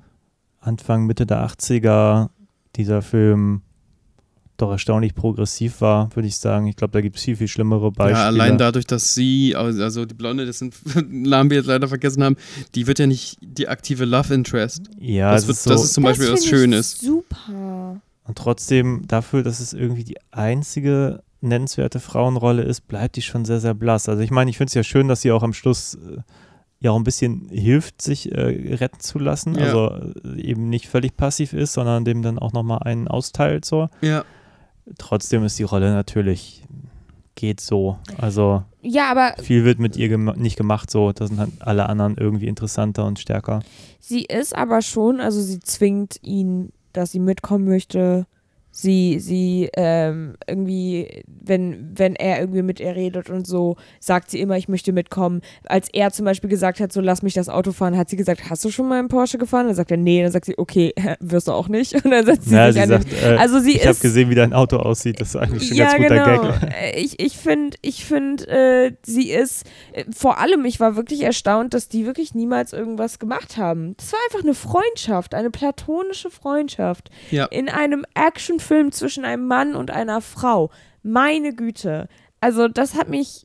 Anfang, 0.61 1.07
Mitte 1.07 1.27
der 1.27 1.46
80er 1.46 2.31
dieser 2.77 3.03
Film 3.03 3.62
doch 4.62 4.70
erstaunlich 4.70 5.14
progressiv 5.14 5.81
war, 5.81 6.14
würde 6.14 6.29
ich 6.29 6.37
sagen. 6.37 6.66
Ich 6.66 6.77
glaube, 6.77 6.92
da 6.92 7.01
gibt 7.01 7.16
es 7.16 7.22
viel, 7.22 7.37
viel 7.37 7.48
schlimmere 7.48 7.90
Beispiele. 7.90 8.18
Ja, 8.18 8.27
allein 8.27 8.59
dadurch, 8.59 8.87
dass 8.87 9.14
sie, 9.14 9.55
also 9.55 10.05
die 10.05 10.14
Blonde, 10.14 10.46
das 10.46 10.59
sind 10.59 10.75
Namen 11.11 11.51
wir 11.51 11.59
jetzt 11.59 11.66
leider 11.66 11.88
vergessen 11.88 12.22
haben, 12.25 12.37
die 12.75 12.87
wird 12.87 12.98
ja 12.98 13.07
nicht 13.07 13.38
die 13.40 13.68
aktive 13.68 14.05
Love 14.05 14.33
Interest. 14.33 14.83
Ja, 14.98 15.33
das, 15.33 15.42
es 15.42 15.48
wird, 15.48 15.57
ist 15.57 15.64
so, 15.64 15.70
das 15.70 15.85
ist 15.85 15.94
zum 15.94 16.05
Beispiel 16.05 16.27
das 16.27 16.35
was 16.35 16.44
finde 16.44 16.57
ich 16.57 16.62
Schönes. 16.62 16.98
Super. 16.98 18.01
und 18.25 18.38
trotzdem 18.38 19.03
dafür, 19.07 19.42
dass 19.42 19.61
es 19.61 19.72
irgendwie 19.72 20.05
die 20.05 20.18
einzige 20.31 21.22
nennenswerte 21.42 22.01
Frauenrolle 22.01 22.62
ist, 22.62 22.88
bleibt 22.88 23.16
die 23.16 23.22
schon 23.22 23.44
sehr, 23.44 23.61
sehr 23.61 23.75
blass. 23.75 24.09
Also 24.09 24.22
ich 24.22 24.31
meine, 24.31 24.51
ich 24.51 24.57
finde 24.57 24.68
es 24.68 24.75
ja 24.75 24.85
schön, 24.85 25.09
dass 25.09 25.22
sie 25.22 25.33
auch 25.33 25.42
am 25.42 25.53
Schluss 25.53 25.94
äh, 25.94 26.18
ja 26.83 26.90
auch 26.90 26.96
ein 26.96 27.05
bisschen 27.05 27.48
hilft, 27.51 28.03
sich 28.03 28.33
äh, 28.33 28.75
retten 28.75 29.01
zu 29.01 29.18
lassen. 29.18 29.55
Ja. 29.55 29.66
Also 29.66 29.90
äh, 30.25 30.40
eben 30.40 30.68
nicht 30.68 30.88
völlig 30.88 31.16
passiv 31.16 31.53
ist, 31.53 31.72
sondern 31.72 32.05
dem 32.05 32.22
dann 32.22 32.38
auch 32.38 32.53
nochmal 32.53 32.81
einen 32.85 33.09
austeilt 33.09 33.64
so. 33.64 33.88
Ja. 34.01 34.25
Trotzdem 34.99 35.45
ist 35.45 35.59
die 35.59 35.64
Rolle 35.64 35.92
natürlich 35.92 36.64
geht 37.35 37.61
so. 37.61 37.99
Also 38.18 38.62
Ja, 38.83 39.11
aber 39.11 39.35
viel 39.42 39.64
wird 39.64 39.79
mit 39.79 39.97
ihr 39.97 40.09
gema 40.09 40.35
nicht 40.37 40.57
gemacht 40.57 40.90
so. 40.90 41.12
Da 41.12 41.27
sind 41.27 41.38
halt 41.38 41.51
alle 41.61 41.88
anderen 41.88 42.16
irgendwie 42.16 42.47
interessanter 42.47 43.05
und 43.07 43.18
stärker. 43.18 43.61
sie 44.01 44.23
ist 44.25 44.55
aber 44.55 44.83
schon, 44.83 45.21
also 45.21 45.40
sie 45.40 45.61
zwingt 45.61 46.18
ihn, 46.23 46.73
dass 46.92 47.12
sie 47.12 47.21
mitkommen 47.21 47.64
möchte, 47.64 48.27
Sie, 48.75 49.19
sie 49.21 49.69
ähm, 49.77 50.35
irgendwie, 50.47 51.25
wenn, 51.27 51.91
wenn 51.95 52.17
er 52.17 52.41
irgendwie 52.41 52.63
mit 52.63 52.81
ihr 52.81 52.97
redet 52.97 53.29
und 53.29 53.47
so, 53.47 53.77
sagt 54.01 54.31
sie 54.31 54.41
immer, 54.41 54.57
ich 54.57 54.67
möchte 54.67 54.93
mitkommen. 54.93 55.43
Als 55.67 55.89
er 55.93 56.11
zum 56.11 56.25
Beispiel 56.25 56.49
gesagt 56.49 56.81
hat, 56.81 56.91
so 56.91 57.03
lass 57.03 57.23
mich 57.23 57.35
das 57.35 57.51
Auto 57.51 57.73
fahren, 57.73 57.99
hat 57.99 58.09
sie 58.09 58.17
gesagt, 58.17 58.49
hast 58.49 58.65
du 58.65 58.71
schon 58.71 58.89
mal 58.89 58.99
einen 58.99 59.09
Porsche 59.09 59.37
gefahren? 59.37 59.67
Dann 59.67 59.75
sagt 59.77 59.91
er, 59.91 59.99
nee. 59.99 60.23
Dann 60.23 60.33
sagt 60.33 60.47
sie, 60.47 60.57
okay, 60.59 60.95
wirst 61.21 61.49
du 61.49 61.53
auch 61.53 61.69
nicht. 61.69 61.95
Und 62.03 62.11
dann 62.11 62.25
setzt 62.25 62.49
sie 62.49 62.55
Ja, 62.55 62.73
sich 62.73 62.77
sie 62.77 62.81
an 62.83 62.89
den- 62.89 63.03
sagt, 63.11 63.23
äh, 63.23 63.37
also 63.37 63.61
sie 63.61 63.73
ich 63.77 63.87
habe 63.87 63.99
gesehen, 63.99 64.31
wie 64.31 64.35
dein 64.35 64.55
Auto 64.55 64.77
aussieht. 64.79 65.21
Das 65.21 65.29
ist 65.29 65.37
eigentlich 65.37 65.69
schon 65.69 65.73
ein 65.73 65.79
ja, 65.79 65.97
ganz 65.99 66.03
guter 66.09 66.25
genau. 66.39 66.53
Gag. 66.61 66.73
Äh, 66.75 67.01
Ich, 67.01 67.21
ich 67.21 67.37
finde, 67.37 67.77
ich 67.83 68.05
find, 68.07 68.49
äh, 68.49 68.93
sie 69.05 69.31
ist, 69.33 69.67
äh, 69.93 70.05
vor 70.17 70.39
allem, 70.39 70.65
ich 70.65 70.81
war 70.81 70.97
wirklich 70.97 71.23
erstaunt, 71.23 71.75
dass 71.75 71.89
die 71.89 72.07
wirklich 72.07 72.35
niemals 72.35 72.73
irgendwas 72.73 73.19
gemacht 73.19 73.59
haben. 73.59 73.95
Das 73.99 74.13
war 74.15 74.21
einfach 74.27 74.43
eine 74.43 74.55
Freundschaft, 74.55 75.35
eine 75.35 75.51
platonische 75.51 76.31
Freundschaft. 76.31 77.11
Ja. 77.31 77.45
In 77.47 77.69
einem 77.69 78.07
Actionfilm 78.62 78.92
zwischen 78.92 79.25
einem 79.25 79.46
Mann 79.46 79.75
und 79.75 79.90
einer 79.90 80.20
Frau. 80.20 80.70
Meine 81.03 81.55
Güte. 81.55 82.09
Also, 82.40 82.68
das 82.68 82.94
hat 82.94 83.09
mich, 83.09 83.42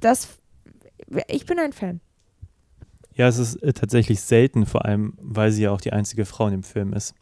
das, 0.00 0.28
ich 1.28 1.46
bin 1.46 1.58
ein 1.58 1.72
Fan. 1.72 2.00
Ja, 3.14 3.28
es 3.28 3.38
ist 3.38 3.56
äh, 3.62 3.72
tatsächlich 3.72 4.20
selten, 4.20 4.66
vor 4.66 4.84
allem, 4.84 5.14
weil 5.20 5.50
sie 5.50 5.62
ja 5.62 5.70
auch 5.70 5.80
die 5.80 5.92
einzige 5.92 6.24
Frau 6.26 6.46
in 6.46 6.52
dem 6.52 6.62
Film 6.62 6.92
ist. 6.92 7.14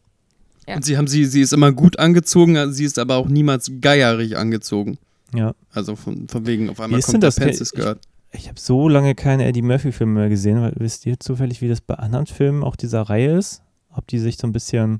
Ja. 0.66 0.76
Und 0.76 0.84
sie 0.84 0.96
haben 0.96 1.06
sie, 1.06 1.24
sie 1.26 1.40
ist 1.42 1.52
immer 1.52 1.72
gut 1.72 1.98
angezogen, 1.98 2.72
sie 2.72 2.84
ist 2.84 2.98
aber 2.98 3.16
auch 3.16 3.28
niemals 3.28 3.70
geierig 3.80 4.36
angezogen. 4.36 4.98
Ja. 5.34 5.54
Also 5.72 5.94
von, 5.94 6.26
von 6.28 6.46
wegen, 6.46 6.70
auf 6.70 6.78
Wie 6.78 6.82
einmal 6.82 6.98
ist 6.98 7.06
kommt 7.06 7.14
denn 7.14 7.20
der 7.20 7.28
das? 7.30 7.38
Pants 7.40 7.60
Ich- 7.60 7.72
gehört. 7.72 8.00
Ich 8.36 8.48
habe 8.48 8.58
so 8.58 8.88
lange 8.88 9.14
keine 9.14 9.44
Eddie 9.46 9.62
Murphy-Filme 9.62 10.20
mehr 10.20 10.28
gesehen. 10.28 10.60
Weil, 10.60 10.72
wisst 10.78 11.06
ihr 11.06 11.20
zufällig, 11.20 11.60
wie 11.60 11.68
das 11.68 11.80
bei 11.80 11.94
anderen 11.94 12.26
Filmen 12.26 12.64
auch 12.64 12.74
dieser 12.74 13.02
Reihe 13.02 13.38
ist? 13.38 13.62
Ob 13.92 14.08
die 14.08 14.18
sich 14.18 14.38
so 14.38 14.48
ein 14.48 14.52
bisschen, 14.52 14.98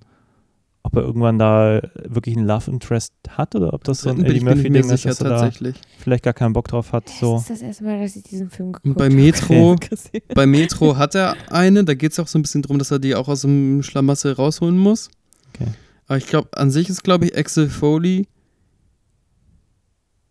ob 0.87 0.95
er 0.97 1.03
irgendwann 1.03 1.39
da 1.39 1.81
wirklich 2.05 2.37
einen 2.37 2.47
Love 2.47 2.71
Interest 2.71 3.13
hat 3.31 3.55
oder 3.57 3.73
ob 3.73 3.83
das 3.85 4.03
so 4.03 4.11
ein 4.11 4.17
bin 4.17 4.27
Eddie 4.27 4.41
Murphy-Ding 4.45 4.75
ist, 4.91 5.05
dass 5.07 5.21
er 5.21 5.29
da 5.29 5.41
tatsächlich. 5.41 5.81
vielleicht 5.99 6.23
gar 6.23 6.35
keinen 6.35 6.53
Bock 6.53 6.69
drauf 6.69 6.93
hat. 6.93 7.09
So. 7.09 7.35
Das 7.35 7.43
ist 7.43 7.51
das 7.51 7.63
erste 7.63 7.85
Mal, 7.85 8.01
dass 8.01 8.15
ich 8.17 8.23
diesen 8.23 8.51
Film 8.51 8.73
geguckt 8.73 8.85
Und 8.87 8.97
bei 8.99 9.07
habe. 9.07 9.15
Metro, 9.17 9.77
Chrissy. 9.81 10.23
bei 10.35 10.47
Metro 10.47 10.97
hat 10.97 11.15
er 11.15 11.37
eine, 11.51 11.85
da 11.85 11.95
geht 11.95 12.13
es 12.13 12.21
auch 12.21 12.29
so 12.29 12.39
ein 12.39 12.43
bisschen 12.43 12.63
drum, 12.63 12.79
dass 12.79 12.91
er 12.91 12.99
die 13.01 13.15
auch 13.17 13.29
aus 13.29 13.41
dem 13.43 13.83
Schlamassel 13.83 14.33
rausholen 14.35 14.77
muss. 14.79 15.09
Okay. 15.55 15.69
Aber 16.07 16.19
ich 16.19 16.27
glaube, 16.27 16.49
an 16.57 16.71
sich 16.71 16.89
ist, 16.91 17.03
glaube 17.03 17.25
ich, 17.27 17.37
Axel 17.39 17.69
Foley 17.71 18.29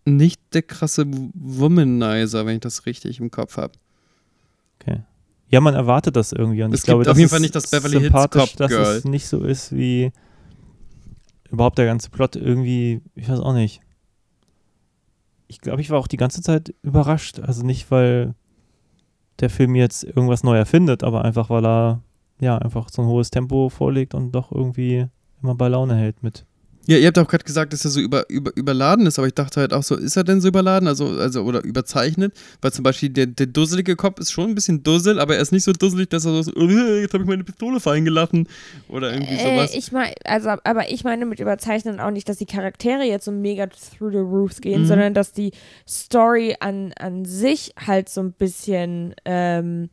nicht 0.06 0.40
der 0.54 0.62
krasse 0.62 1.06
Womanizer, 1.34 2.46
wenn 2.46 2.56
ich 2.56 2.62
das 2.62 2.86
richtig 2.86 3.20
im 3.20 3.32
Kopf 3.32 3.58
habe. 3.58 3.74
Ja, 5.50 5.62
man 5.62 5.76
erwartet 5.76 6.16
das 6.16 6.32
irgendwie. 6.32 6.64
Und 6.64 6.74
Es 6.74 6.80
ich 6.80 6.86
glaube, 6.86 7.02
gibt 7.04 7.10
auf 7.10 7.14
das 7.14 7.18
jeden 7.20 7.26
ist 7.28 7.32
Fall 7.32 7.40
nicht 7.42 7.54
das 7.56 7.68
Beverly 7.70 7.92
Hills 8.00 8.06
sympathisch, 8.06 8.42
Cop 8.42 8.58
dass 8.58 8.70
Girl. 8.72 8.96
es 8.98 9.06
nicht 9.06 9.28
so 9.28 9.44
ist 9.44 9.72
wie 9.76 10.12
überhaupt 11.54 11.78
der 11.78 11.86
ganze 11.86 12.10
Plot 12.10 12.36
irgendwie, 12.36 13.02
ich 13.14 13.30
weiß 13.30 13.40
auch 13.40 13.54
nicht. 13.54 13.80
Ich 15.48 15.62
glaube, 15.62 15.82
ich 15.82 15.92
war 15.92 16.00
auch 16.00 16.08
die 16.08 16.18
ganze 16.18 16.42
Zeit 16.42 16.74
überrascht. 16.82 17.40
Also 17.40 17.64
nicht, 17.64 17.92
weil 17.92 18.34
der 19.40 19.52
Film 19.52 19.76
jetzt 19.76 20.04
irgendwas 20.04 20.44
neu 20.44 20.58
erfindet, 20.58 21.04
aber 21.04 21.24
einfach, 21.24 21.52
weil 21.52 21.64
er 21.66 22.02
ja 22.40 22.58
einfach 22.58 22.90
so 22.90 23.04
ein 23.04 23.08
hohes 23.08 23.30
Tempo 23.30 23.70
vorlegt 23.70 24.16
und 24.16 24.32
doch 24.32 24.52
irgendwie 24.52 25.06
immer 25.44 25.54
bei 25.54 25.68
Laune 25.68 25.96
hält 25.96 26.24
mit. 26.24 26.46
Ja, 26.86 26.98
ihr 26.98 27.08
habt 27.08 27.18
auch 27.18 27.30
gerade 27.30 27.46
gesagt, 27.46 27.72
dass 27.72 27.86
er 27.86 27.92
so 27.92 28.02
über, 28.02 28.30
über, 28.30 28.52
überladen 28.58 29.06
ist, 29.06 29.18
aber 29.18 29.28
ich 29.28 29.34
dachte 29.34 29.62
halt 29.62 29.74
auch 29.74 29.84
so, 29.84 29.96
ist 29.96 30.18
er 30.18 30.26
denn 30.26 30.42
so 30.42 30.50
überladen? 30.50 30.90
Also, 30.90 31.08
also 31.18 31.44
oder 31.44 31.64
überzeichnet? 31.64 32.34
Weil 32.62 32.74
zum 32.74 32.84
Beispiel 32.84 33.08
der, 33.10 33.28
der 33.28 33.46
dusselige 33.46 33.96
Kopf 33.96 34.20
ist 34.20 34.32
schon 34.34 34.50
ein 34.50 34.56
bisschen 34.56 34.84
dussel, 34.84 35.18
aber 35.18 35.36
er 35.38 35.42
ist 35.42 35.54
nicht 35.54 35.64
so 35.64 35.72
dusselig, 35.72 36.10
dass 36.10 36.26
er 36.26 36.44
so, 36.44 36.52
äh, 36.52 37.02
jetzt 37.02 37.14
habe 37.14 37.24
ich 37.24 37.30
meine 37.30 37.46
Pistole 37.46 37.80
fallen 37.80 38.04
gelassen. 38.04 38.50
Oder 38.90 39.14
irgendwie 39.14 39.36
Äh, 39.36 39.56
sowas. 39.56 39.74
ich 39.74 39.94
meine, 39.94 40.14
also, 40.26 40.50
aber 40.66 40.92
ich 40.92 41.06
meine 41.06 41.26
mit 41.26 41.40
Überzeichnen 41.40 42.02
auch 42.02 42.12
nicht, 42.12 42.28
dass 42.28 42.38
die 42.38 42.46
Charaktere 42.46 43.04
jetzt 43.04 43.24
so 43.24 43.32
mega 43.32 43.68
through 43.68 44.12
the 44.12 44.18
roofs 44.18 44.60
gehen, 44.60 44.82
Mhm. 44.82 44.86
sondern 44.88 45.14
dass 45.14 45.32
die 45.32 45.52
Story 45.88 46.58
an, 46.60 46.92
an 47.00 47.24
sich 47.24 47.74
halt 47.78 48.10
so 48.10 48.20
ein 48.20 48.34
bisschen, 48.34 49.16
ähm, 49.24 49.90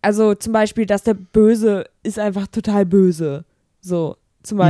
also 0.00 0.34
zum 0.34 0.52
Beispiel, 0.54 0.86
dass 0.86 1.02
der 1.02 1.14
Böse 1.14 1.84
ist 2.02 2.18
einfach 2.18 2.46
total 2.46 2.86
böse. 2.86 3.44
So, 3.82 4.16
zum 4.42 4.56
Mhm. 4.56 4.64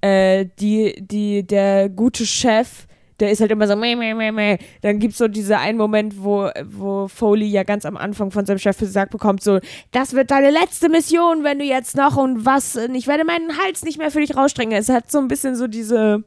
Äh, 0.00 0.46
die, 0.60 0.94
die, 1.00 1.46
der 1.46 1.88
gute 1.88 2.24
Chef, 2.24 2.86
der 3.20 3.32
ist 3.32 3.40
halt 3.40 3.50
immer 3.50 3.66
so, 3.66 3.74
meh, 3.74 3.96
meh, 3.96 4.14
meh, 4.14 4.30
meh. 4.30 4.58
Dann 4.82 5.00
gibt 5.00 5.12
es 5.12 5.18
so 5.18 5.26
diesen 5.26 5.56
einen 5.56 5.76
Moment, 5.76 6.22
wo, 6.22 6.48
wo 6.64 7.08
Foley 7.08 7.46
ja 7.46 7.64
ganz 7.64 7.84
am 7.84 7.96
Anfang 7.96 8.30
von 8.30 8.46
seinem 8.46 8.58
Chef 8.58 8.78
gesagt 8.78 9.10
bekommt, 9.10 9.42
so, 9.42 9.58
das 9.90 10.12
wird 10.12 10.30
deine 10.30 10.50
letzte 10.50 10.88
Mission, 10.88 11.42
wenn 11.42 11.58
du 11.58 11.64
jetzt 11.64 11.96
noch 11.96 12.16
und 12.16 12.46
was, 12.46 12.76
und 12.76 12.94
ich 12.94 13.08
werde 13.08 13.24
meinen 13.24 13.58
Hals 13.58 13.82
nicht 13.82 13.98
mehr 13.98 14.12
für 14.12 14.20
dich 14.20 14.36
rausstrecken. 14.36 14.72
Es 14.72 14.88
hat 14.88 15.10
so 15.10 15.18
ein 15.18 15.26
bisschen 15.26 15.56
so 15.56 15.66
diese, 15.66 16.22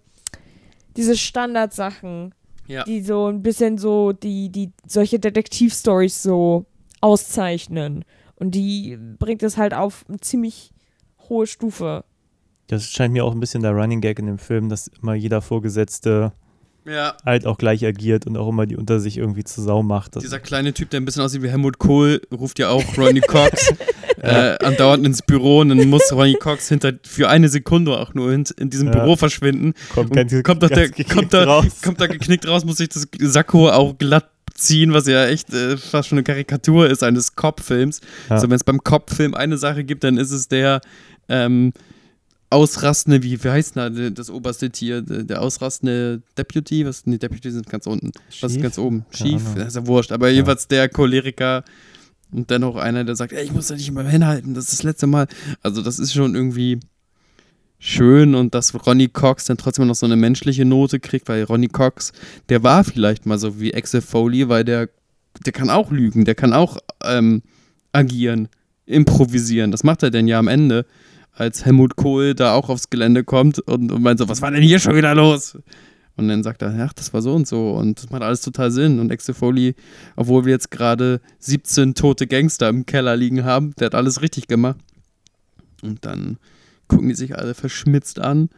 diese 0.98 1.16
Standardsachen, 1.16 2.36
Ja. 2.68 2.84
die 2.84 3.02
so 3.02 3.28
ein 3.28 3.42
bisschen 3.42 3.78
so, 3.78 4.12
die, 4.12 4.50
die 4.50 4.72
solche 4.86 5.18
Detektivstories 5.18 6.22
so 6.22 6.66
auszeichnen. 7.00 8.04
Und 8.36 8.52
die 8.56 8.98
bringt 9.20 9.44
es 9.44 9.56
halt 9.58 9.74
auf 9.74 10.04
eine 10.10 10.20
ziemlich 10.20 10.72
hohe 11.30 11.48
Stufe. 11.48 12.04
Das 12.72 12.86
scheint 12.90 13.14
mir 13.14 13.26
auch 13.26 13.34
ein 13.34 13.40
bisschen 13.40 13.62
der 13.62 13.72
Running 13.72 14.02
Gag 14.02 14.18
in 14.20 14.26
dem 14.28 14.38
Film, 14.40 14.70
dass 14.70 14.90
immer 15.02 15.14
jeder 15.14 15.42
Vorgesetzte 15.42 16.32
Ja, 16.86 17.16
halt 17.26 17.46
auch 17.46 17.58
gleich 17.58 17.86
agiert 17.86 18.26
und 18.26 18.38
auch 18.38 18.48
immer 18.50 18.66
die 18.66 18.76
unter 18.78 19.00
sich 19.00 19.18
irgendwie 19.18 19.44
zu 19.44 19.62
Sau 19.62 19.84
macht. 19.84 20.16
Dieser 20.22 20.40
kleine 20.40 20.74
Typ, 20.74 20.90
der 20.90 21.02
ein 21.02 21.06
bisschen 21.06 21.22
aussieht 21.22 21.44
wie 21.44 21.50
Helmut 21.50 21.78
Kohl, 21.78 22.22
ruft 22.32 22.58
ja 22.60 22.70
auch 22.70 22.84
Ronnie 22.98 23.20
Cox 23.28 23.74
äh, 24.22 24.58
andauernd 24.64 25.06
ins 25.06 25.22
Büro 25.22 25.60
und 25.60 25.70
dann 25.70 25.90
muss 25.90 26.12
Ronnie 26.12 26.36
Cox 26.40 26.70
hinter 26.70 26.94
für 27.04 27.30
eine 27.30 27.50
Sekunde 27.50 27.98
auch 28.00 28.14
nur 28.14 28.32
in, 28.32 28.46
in 28.58 28.70
diesem 28.70 28.88
Ja. 28.88 28.94
Büro 28.94 29.16
verschwinden. 29.16 29.74
kommt, 29.94 30.14
ganz, 30.14 30.32
kommt, 30.44 30.62
ganz 30.62 30.74
geknickt 30.74 31.12
kommt, 31.12 31.34
da, 31.34 31.44
raus. 31.44 31.66
kommt 31.84 32.00
da 32.02 32.08
geknickt 32.08 32.48
raus, 32.48 32.66
muss 32.66 32.78
sich 32.78 32.90
das 32.90 33.08
Sakko 33.20 33.70
auch 33.70 33.98
glatt 33.98 34.30
ziehen, 34.56 34.94
was 34.94 35.08
ja 35.08 35.26
echt 35.28 35.54
äh, 35.54 35.78
fast 35.78 36.10
schon 36.10 36.18
eine 36.18 36.24
Karikatur 36.24 36.90
ist 36.90 37.04
eines 37.04 37.36
Cop-Films. 37.36 38.02
Ja. 38.30 38.36
Also 38.36 38.50
wenn 38.50 38.56
es 38.56 38.64
beim 38.64 38.84
Cop-Film 38.84 39.34
eine 39.34 39.58
Sache 39.58 39.84
gibt, 39.84 40.04
dann 40.04 40.18
ist 40.18 40.32
es 40.32 40.48
der 40.48 40.82
ähm, 41.30 41.74
ausrastende, 42.52 43.24
wie, 43.24 43.44
wie 43.44 43.50
heißt 43.50 43.78
denn 43.78 44.14
das 44.14 44.30
oberste 44.30 44.70
Tier, 44.70 45.02
der, 45.02 45.42
ausrastende 45.42 46.22
Deputy, 46.38 46.86
was, 46.86 47.06
nee, 47.06 47.18
Deputy 47.18 47.50
sind 47.50 47.68
ganz 47.70 47.88
unten, 47.88 48.12
was 48.42 48.52
ist 48.52 48.56
Chief? 48.56 48.62
ganz 48.62 48.78
oben? 48.78 49.06
Chief, 49.12 49.42
Ahnung. 49.42 49.56
das 49.56 49.68
ist 49.70 49.76
ja 49.78 49.88
wurscht, 49.88 50.12
aber 50.12 50.30
jedenfalls 50.30 50.68
der 50.68 50.90
Choleriker 50.90 51.64
und 52.32 52.52
dann 52.52 52.64
auch 52.64 52.76
einer, 52.76 53.04
der 53.04 53.16
sagt, 53.16 53.32
ey, 53.32 53.44
ich 53.44 53.54
muss 53.54 53.68
da 53.68 53.76
nicht 53.76 53.88
immer 53.88 54.04
hinhalten, 54.04 54.54
das 54.54 54.66
ist 54.66 54.74
das 54.74 54.84
letzte 54.84 55.08
Mal. 55.08 55.28
Also 55.62 55.82
das 55.82 55.98
ist 55.98 56.14
schon 56.14 56.36
irgendwie 56.36 56.80
schön 57.80 58.36
und 58.36 58.54
dass 58.54 58.76
Ronnie 58.86 59.08
Cox 59.08 59.46
dann 59.46 59.58
trotzdem 59.58 59.88
noch 59.88 59.96
so 59.96 60.06
eine 60.06 60.18
menschliche 60.18 60.66
Note 60.66 61.00
kriegt, 61.00 61.30
weil 61.30 61.44
Ronnie 61.44 61.68
Cox, 61.68 62.12
der 62.50 62.64
war 62.64 62.84
vielleicht 62.84 63.26
mal 63.26 63.40
so 63.40 63.60
wie 63.60 63.74
Axel 63.74 64.02
Foley, 64.02 64.50
weil 64.50 64.66
der, 64.66 64.90
der 65.46 65.54
kann 65.54 65.70
auch 65.70 65.90
lügen, 65.90 66.26
der 66.26 66.36
kann 66.36 66.54
auch 66.54 66.78
ähm, 67.04 67.42
agieren, 67.94 68.50
improvisieren. 68.86 69.72
Das 69.72 69.84
macht 69.84 70.04
er 70.04 70.12
denn 70.12 70.28
ja 70.28 70.38
am 70.38 70.50
Ende, 70.50 70.86
als 71.34 71.66
Helmut 71.66 71.96
Kohl 71.96 72.36
da 72.36 72.54
auch 72.54 72.70
aufs 72.70 72.90
Gelände 72.90 73.24
kommt 73.24 73.60
und, 73.60 73.92
und 73.92 74.02
meint 74.02 74.20
so, 74.20 74.28
was 74.28 74.42
war 74.42 74.52
denn 74.52 74.64
hier 74.64 74.80
schon 74.80 74.96
wieder 74.96 75.16
los? 75.16 75.58
Und 76.18 76.28
dann 76.28 76.44
sagt 76.44 76.62
er, 76.62 76.76
ach, 76.86 76.94
das 76.94 77.14
war 77.14 77.22
so 77.22 77.34
und 77.34 77.48
so 77.48 77.72
und 77.72 78.04
das 78.04 78.10
macht 78.10 78.22
alles 78.22 78.42
total 78.42 78.70
Sinn. 78.72 79.00
Und 79.00 79.12
Axel 79.12 79.36
obwohl 80.16 80.46
wir 80.46 80.52
jetzt 80.52 80.72
gerade 80.72 81.22
17 81.40 81.96
tote 81.96 82.28
Gangster 82.28 82.70
im 82.70 82.86
Keller 82.86 83.16
liegen 83.16 83.44
haben, 83.44 83.74
der 83.80 83.88
hat 83.88 83.96
alles 83.96 84.22
richtig 84.22 84.48
gemacht. 84.48 84.78
Und 85.82 86.06
dann 86.06 86.38
gucken 86.88 87.08
die 87.08 87.16
sich 87.16 87.38
alle 87.38 87.54
verschmitzt 87.54 88.20
an 88.20 88.50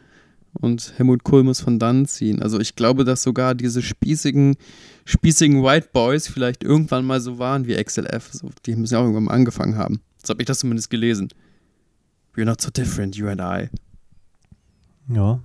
und 0.60 0.94
Helmut 0.96 1.24
Kohl 1.24 1.42
muss 1.42 1.60
von 1.60 1.78
dann 1.78 2.06
ziehen. 2.06 2.42
Also 2.42 2.60
ich 2.60 2.76
glaube, 2.76 3.04
dass 3.04 3.22
sogar 3.22 3.54
diese 3.54 3.82
spießigen, 3.82 4.56
spießigen 5.04 5.62
White 5.62 5.88
Boys 5.92 6.28
vielleicht 6.28 6.62
irgendwann 6.62 7.04
mal 7.04 7.20
so 7.20 7.38
waren 7.38 7.66
wie 7.66 7.82
XLF. 7.82 8.30
So, 8.32 8.50
die 8.66 8.76
müssen 8.76 8.94
ja 8.94 9.00
auch 9.00 9.04
irgendwann 9.04 9.24
mal 9.24 9.34
angefangen 9.34 9.76
haben. 9.76 10.00
So 10.24 10.30
habe 10.30 10.42
ich 10.42 10.46
das 10.46 10.60
zumindest 10.60 10.90
gelesen. 10.90 11.28
We're 12.34 12.44
not 12.44 12.60
so 12.60 12.70
different, 12.70 13.16
you 13.16 13.28
and 13.28 13.40
I. 13.40 13.68
Ja, 15.08 15.40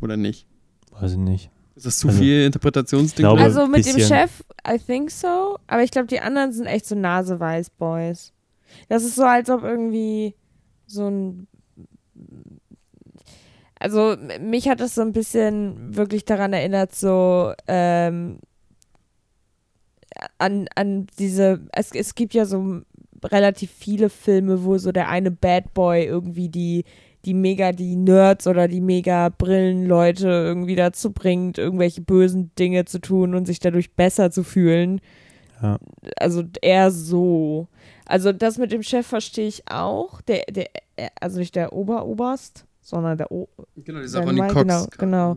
Oder 0.00 0.16
nicht? 0.16 0.46
weiß 0.90 1.12
ich 1.12 1.18
nicht. 1.18 1.50
Ist 1.74 1.86
das 1.86 1.98
zu 1.98 2.08
Also, 2.08 2.20
viel 2.20 2.44
Interpretationsding? 2.46 3.22
glaube- 3.24 3.40
Also 3.40 3.66
mit 3.66 3.86
dem 3.86 3.94
bisschen. 3.96 4.08
Chef, 4.08 4.42
I 4.68 4.78
think 4.78 5.10
so. 5.10 5.58
Aber 5.66 5.82
ich 5.82 5.90
glaube, 5.90 6.06
die 6.08 6.20
anderen 6.20 6.52
sind 6.52 6.66
echt 6.66 6.86
so 6.86 6.94
Naseweiß-Boys. 6.94 8.32
Das 8.88 9.04
ist 9.04 9.14
so, 9.16 9.24
als 9.24 9.48
ob 9.50 9.62
irgendwie 9.62 10.34
so 10.86 11.08
ein. 11.08 11.46
Also 13.78 14.16
mich 14.40 14.68
hat 14.68 14.80
das 14.80 14.94
so 14.94 15.02
ein 15.02 15.12
bisschen 15.12 15.96
wirklich 15.96 16.24
daran 16.24 16.52
erinnert, 16.52 16.94
so 16.94 17.52
ähm, 17.66 18.38
an, 20.38 20.68
an 20.74 21.06
diese. 21.18 21.66
Es, 21.72 21.90
es 21.92 22.14
gibt 22.14 22.34
ja 22.34 22.44
so 22.46 22.82
relativ 23.24 23.70
viele 23.70 24.08
Filme, 24.10 24.64
wo 24.64 24.78
so 24.78 24.92
der 24.92 25.08
eine 25.08 25.30
Bad 25.30 25.74
Boy 25.74 26.04
irgendwie 26.04 26.48
die 26.48 26.84
die 27.24 27.34
mega 27.34 27.72
die 27.72 27.96
Nerds 27.96 28.46
oder 28.46 28.66
die 28.68 28.80
mega 28.80 29.28
Brillenleute 29.28 30.26
irgendwie 30.26 30.74
dazu 30.74 31.12
bringt, 31.12 31.58
irgendwelche 31.58 32.00
bösen 32.00 32.50
Dinge 32.58 32.84
zu 32.84 33.00
tun 33.00 33.34
und 33.34 33.46
sich 33.46 33.60
dadurch 33.60 33.94
besser 33.94 34.30
zu 34.30 34.42
fühlen. 34.42 35.00
Ja. 35.62 35.78
Also 36.16 36.42
eher 36.60 36.90
so. 36.90 37.68
Also 38.06 38.32
das 38.32 38.58
mit 38.58 38.72
dem 38.72 38.82
Chef 38.82 39.06
verstehe 39.06 39.46
ich 39.46 39.62
auch. 39.70 40.20
Der, 40.22 40.44
der, 40.50 40.68
also 41.20 41.38
nicht 41.38 41.54
der 41.54 41.72
Oberoberst, 41.72 42.66
sondern 42.80 43.18
der 43.18 43.30
O. 43.30 43.48
Genau, 43.76 44.00
dieser 44.00 44.24
Mann, 44.24 44.48
Cox. 44.48 44.54
genau, 44.54 44.86
genau. 44.98 45.36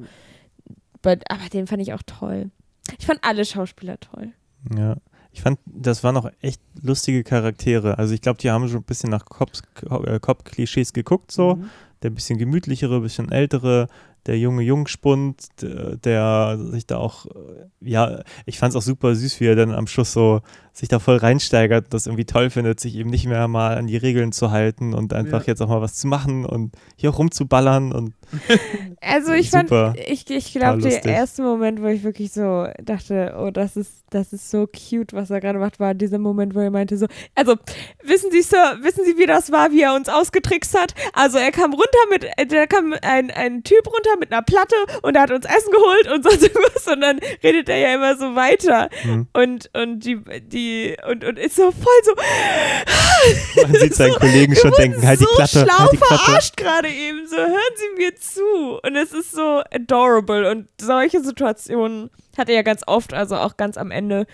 But, 1.03 1.19
aber 1.29 1.47
den 1.53 1.67
fand 1.67 1.83
ich 1.83 1.93
auch 1.93 2.01
toll. 2.03 2.49
Ich 2.97 3.05
fand 3.05 3.19
alle 3.23 3.45
Schauspieler 3.45 3.99
toll. 3.99 4.31
Ja. 4.75 4.97
Ich 5.35 5.41
fand, 5.41 5.59
das 5.65 6.01
waren 6.01 6.15
auch 6.15 6.29
echt 6.41 6.61
lustige 6.81 7.25
Charaktere. 7.25 7.97
Also 7.97 8.13
ich 8.13 8.21
glaube, 8.21 8.39
die 8.39 8.49
haben 8.49 8.69
schon 8.69 8.77
ein 8.77 8.83
bisschen 8.83 9.09
nach 9.09 9.25
äh, 9.25 10.19
Cop-Klischees 10.19 10.93
geguckt, 10.93 11.29
so. 11.29 11.55
Mhm. 11.55 11.69
Der 12.03 12.09
bisschen 12.09 12.37
gemütlichere, 12.37 13.01
bisschen 13.01 13.31
ältere, 13.31 13.89
der 14.27 14.39
junge 14.39 14.61
Jungspund, 14.63 15.47
der, 15.61 15.97
der 15.97 16.57
sich 16.71 16.87
da 16.87 16.97
auch, 16.97 17.25
äh, 17.25 17.65
ja, 17.81 18.23
ich 18.45 18.59
fand 18.59 18.71
es 18.71 18.77
auch 18.77 18.81
super 18.81 19.13
süß, 19.13 19.41
wie 19.41 19.47
er 19.47 19.57
dann 19.57 19.71
am 19.71 19.87
Schluss 19.87 20.13
so 20.13 20.41
sich 20.77 20.89
da 20.89 20.99
voll 20.99 21.17
reinsteigert 21.17 21.85
und 21.85 21.93
das 21.93 22.05
irgendwie 22.05 22.25
toll 22.25 22.49
findet, 22.49 22.79
sich 22.81 22.95
eben 22.95 23.09
nicht 23.09 23.25
mehr 23.25 23.47
mal 23.47 23.77
an 23.77 23.87
die 23.87 23.95
Regeln 23.97 24.33
zu 24.33 24.51
halten 24.51 24.93
und 24.93 25.13
einfach 25.13 25.41
Ja. 25.41 25.47
jetzt 25.47 25.61
auch 25.61 25.69
mal 25.69 25.81
was 25.81 25.95
zu 25.95 26.07
machen 26.07 26.45
und 26.45 26.73
hier 26.97 27.09
auch 27.11 27.17
rumzuballern 27.17 27.93
und 27.93 28.13
Also 29.01 29.33
ich 29.33 29.51
Super. 29.51 29.93
fand, 29.93 29.99
ich, 29.99 30.29
ich 30.29 30.51
glaube, 30.51 30.81
der 30.81 31.05
erste 31.05 31.43
Moment, 31.43 31.81
wo 31.81 31.85
ich 31.85 32.03
wirklich 32.03 32.31
so 32.31 32.67
dachte, 32.81 33.35
oh, 33.37 33.51
das 33.51 33.77
ist, 33.77 34.03
das 34.09 34.33
ist 34.33 34.49
so 34.49 34.67
cute, 34.67 35.13
was 35.13 35.29
er 35.29 35.39
gerade 35.41 35.59
macht, 35.59 35.79
war 35.79 35.93
dieser 35.93 36.17
Moment, 36.17 36.55
wo 36.55 36.59
er 36.59 36.71
meinte 36.71 36.97
so, 36.97 37.05
also, 37.35 37.55
wissen 38.03 38.31
Sie, 38.31 38.41
Sir, 38.41 38.79
wissen 38.81 39.05
Sie, 39.05 39.17
wie 39.17 39.27
das 39.27 39.51
war, 39.51 39.71
wie 39.71 39.81
er 39.81 39.93
uns 39.93 40.09
ausgetrickst 40.09 40.77
hat? 40.77 40.95
Also 41.13 41.37
er 41.37 41.51
kam 41.51 41.71
runter 41.73 41.85
mit, 42.09 42.25
äh, 42.37 42.47
da 42.47 42.65
kam 42.65 42.95
ein, 43.03 43.29
ein 43.29 43.63
Typ 43.63 43.85
runter 43.85 44.17
mit 44.19 44.31
einer 44.31 44.41
Platte 44.41 44.75
und 45.03 45.15
er 45.15 45.21
hat 45.23 45.31
uns 45.31 45.45
Essen 45.45 45.71
geholt 45.71 46.11
und 46.11 46.23
sonst 46.29 46.41
irgendwas 46.41 46.87
und 46.87 47.01
dann 47.01 47.19
redet 47.43 47.69
er 47.69 47.77
ja 47.77 47.93
immer 47.95 48.17
so 48.17 48.35
weiter 48.35 48.89
hm, 49.03 49.27
und, 49.33 49.69
und 49.73 49.99
die, 50.03 50.19
die, 50.41 50.64
und, 51.09 51.23
und 51.23 51.39
ist 51.39 51.55
so 51.55 51.71
voll 51.71 52.01
so, 52.03 52.13
man 53.61 53.75
sieht 53.75 53.95
seinen 53.95 54.13
Kollegen 54.19 54.55
schon 54.55 54.71
denken, 54.71 55.05
halt 55.05 55.19
die 55.19 55.23
so 55.25 55.29
Klappe, 55.35 55.49
schlau 55.49 55.79
halt 55.79 55.91
die 55.93 55.97
Klappe. 55.97 56.23
verarscht 56.23 56.57
gerade 56.57 56.89
eben. 56.89 57.27
So, 57.27 57.37
hören 57.37 57.75
Sie 57.75 57.97
mir 57.97 58.15
zu. 58.15 58.79
Und 58.83 58.95
es 58.95 59.11
ist 59.13 59.31
so 59.31 59.61
adorable. 59.71 60.49
Und 60.51 60.67
solche 60.79 61.23
Situationen 61.23 62.09
hat 62.37 62.49
er 62.49 62.55
ja 62.55 62.61
ganz 62.61 62.81
oft, 62.87 63.13
also 63.13 63.35
auch 63.37 63.57
ganz 63.57 63.77
am 63.77 63.91
Ende, 63.91 64.25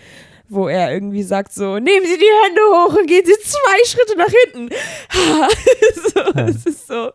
wo 0.48 0.68
er 0.68 0.92
irgendwie 0.92 1.22
sagt 1.22 1.52
so, 1.52 1.78
nehmen 1.78 2.04
Sie 2.06 2.18
die 2.18 2.44
Hände 2.44 2.60
hoch 2.62 2.94
und 2.98 3.06
gehen 3.06 3.24
Sie 3.24 3.32
zwei 3.42 3.84
Schritte 3.86 4.16
nach 4.18 4.32
hinten. 4.44 4.74
so, 6.14 6.20
Ja. 6.38 6.48
Es 6.48 6.66
ist 6.66 6.86
so, 6.88 7.10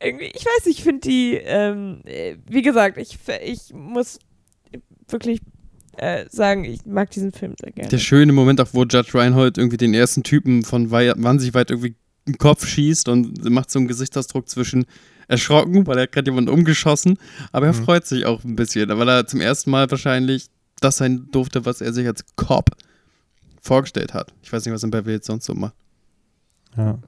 irgendwie, 0.00 0.26
ich 0.34 0.44
weiß, 0.44 0.66
ich 0.66 0.82
finde 0.82 1.00
die, 1.00 1.34
ähm, 1.34 2.02
äh, 2.04 2.36
wie 2.46 2.62
gesagt, 2.62 2.98
ich, 2.98 3.18
ich 3.42 3.72
muss 3.72 4.18
wirklich 5.08 5.40
äh, 5.98 6.26
sagen, 6.30 6.64
ich 6.64 6.84
mag 6.86 7.10
diesen 7.10 7.32
Film 7.32 7.54
sehr 7.60 7.72
gerne. 7.72 7.88
Der 7.90 7.98
schöne 7.98 8.32
Moment 8.32 8.60
auch, 8.60 8.68
wo 8.72 8.82
Judge 8.84 9.10
Reinhold 9.14 9.58
irgendwie 9.58 9.76
den 9.76 9.94
ersten 9.94 10.22
Typen 10.22 10.62
von 10.62 10.90
wahnsinnig 10.90 11.54
weit 11.54 11.70
irgendwie 11.70 11.94
im 12.26 12.38
Kopf 12.38 12.66
schießt 12.66 13.08
und 13.08 13.44
macht 13.50 13.70
so 13.70 13.78
einen 13.78 13.88
Gesichtsausdruck 13.88 14.48
zwischen 14.48 14.84
erschrocken, 15.28 15.86
weil 15.86 15.98
er 15.98 16.02
hat 16.04 16.12
gerade 16.12 16.30
jemanden 16.30 16.50
umgeschossen, 16.50 17.18
aber 17.52 17.66
er 17.66 17.72
Mhm. 17.74 17.84
freut 17.84 18.06
sich 18.06 18.24
auch 18.26 18.44
ein 18.44 18.56
bisschen, 18.56 18.88
weil 18.88 19.08
er 19.08 19.26
zum 19.26 19.40
ersten 19.40 19.70
Mal 19.70 19.90
wahrscheinlich 19.90 20.46
das 20.80 20.98
sein 20.98 21.28
durfte, 21.32 21.64
was 21.66 21.80
er 21.80 21.92
sich 21.92 22.06
als 22.06 22.24
Cop 22.36 22.70
vorgestellt 23.60 24.14
hat. 24.14 24.32
Ich 24.42 24.52
weiß 24.52 24.64
nicht, 24.64 24.72
was 24.74 24.82
er 24.82 24.86
in 24.86 24.90
Beverly 24.92 25.12
Hills 25.12 25.26
sonst 25.26 25.44
so 25.46 25.54
macht. 25.54 25.74
Ja. 26.76 26.98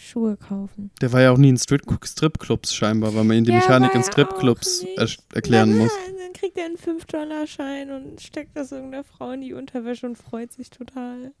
Schuhe 0.00 0.36
kaufen. 0.36 0.90
Der 1.00 1.12
war 1.12 1.20
ja 1.20 1.30
auch 1.32 1.38
nie 1.38 1.48
in 1.48 1.56
Strip 1.58 1.82
Stripclubs 2.04 2.74
scheinbar, 2.74 3.14
weil 3.14 3.24
man 3.24 3.38
ihm 3.38 3.44
die 3.44 3.52
Ja, 3.52 3.58
Mechanik 3.58 3.94
in 3.94 4.02
Stripclubs 4.02 4.84
er 4.96 5.08
erklären 5.34 5.70
Na, 5.76 5.84
muss. 5.84 5.92
Dann 6.18 6.32
kriegt 6.32 6.58
er 6.58 6.66
einen 6.66 6.76
5-Dollar-Schein 6.76 7.90
und 7.90 8.20
steckt 8.20 8.56
das 8.56 8.72
irgendeiner 8.72 9.04
Frau 9.04 9.30
in 9.32 9.40
die 9.40 9.52
Unterwäsche 9.54 10.06
und 10.06 10.16
freut 10.16 10.52
sich 10.52 10.70
total. 10.70 11.32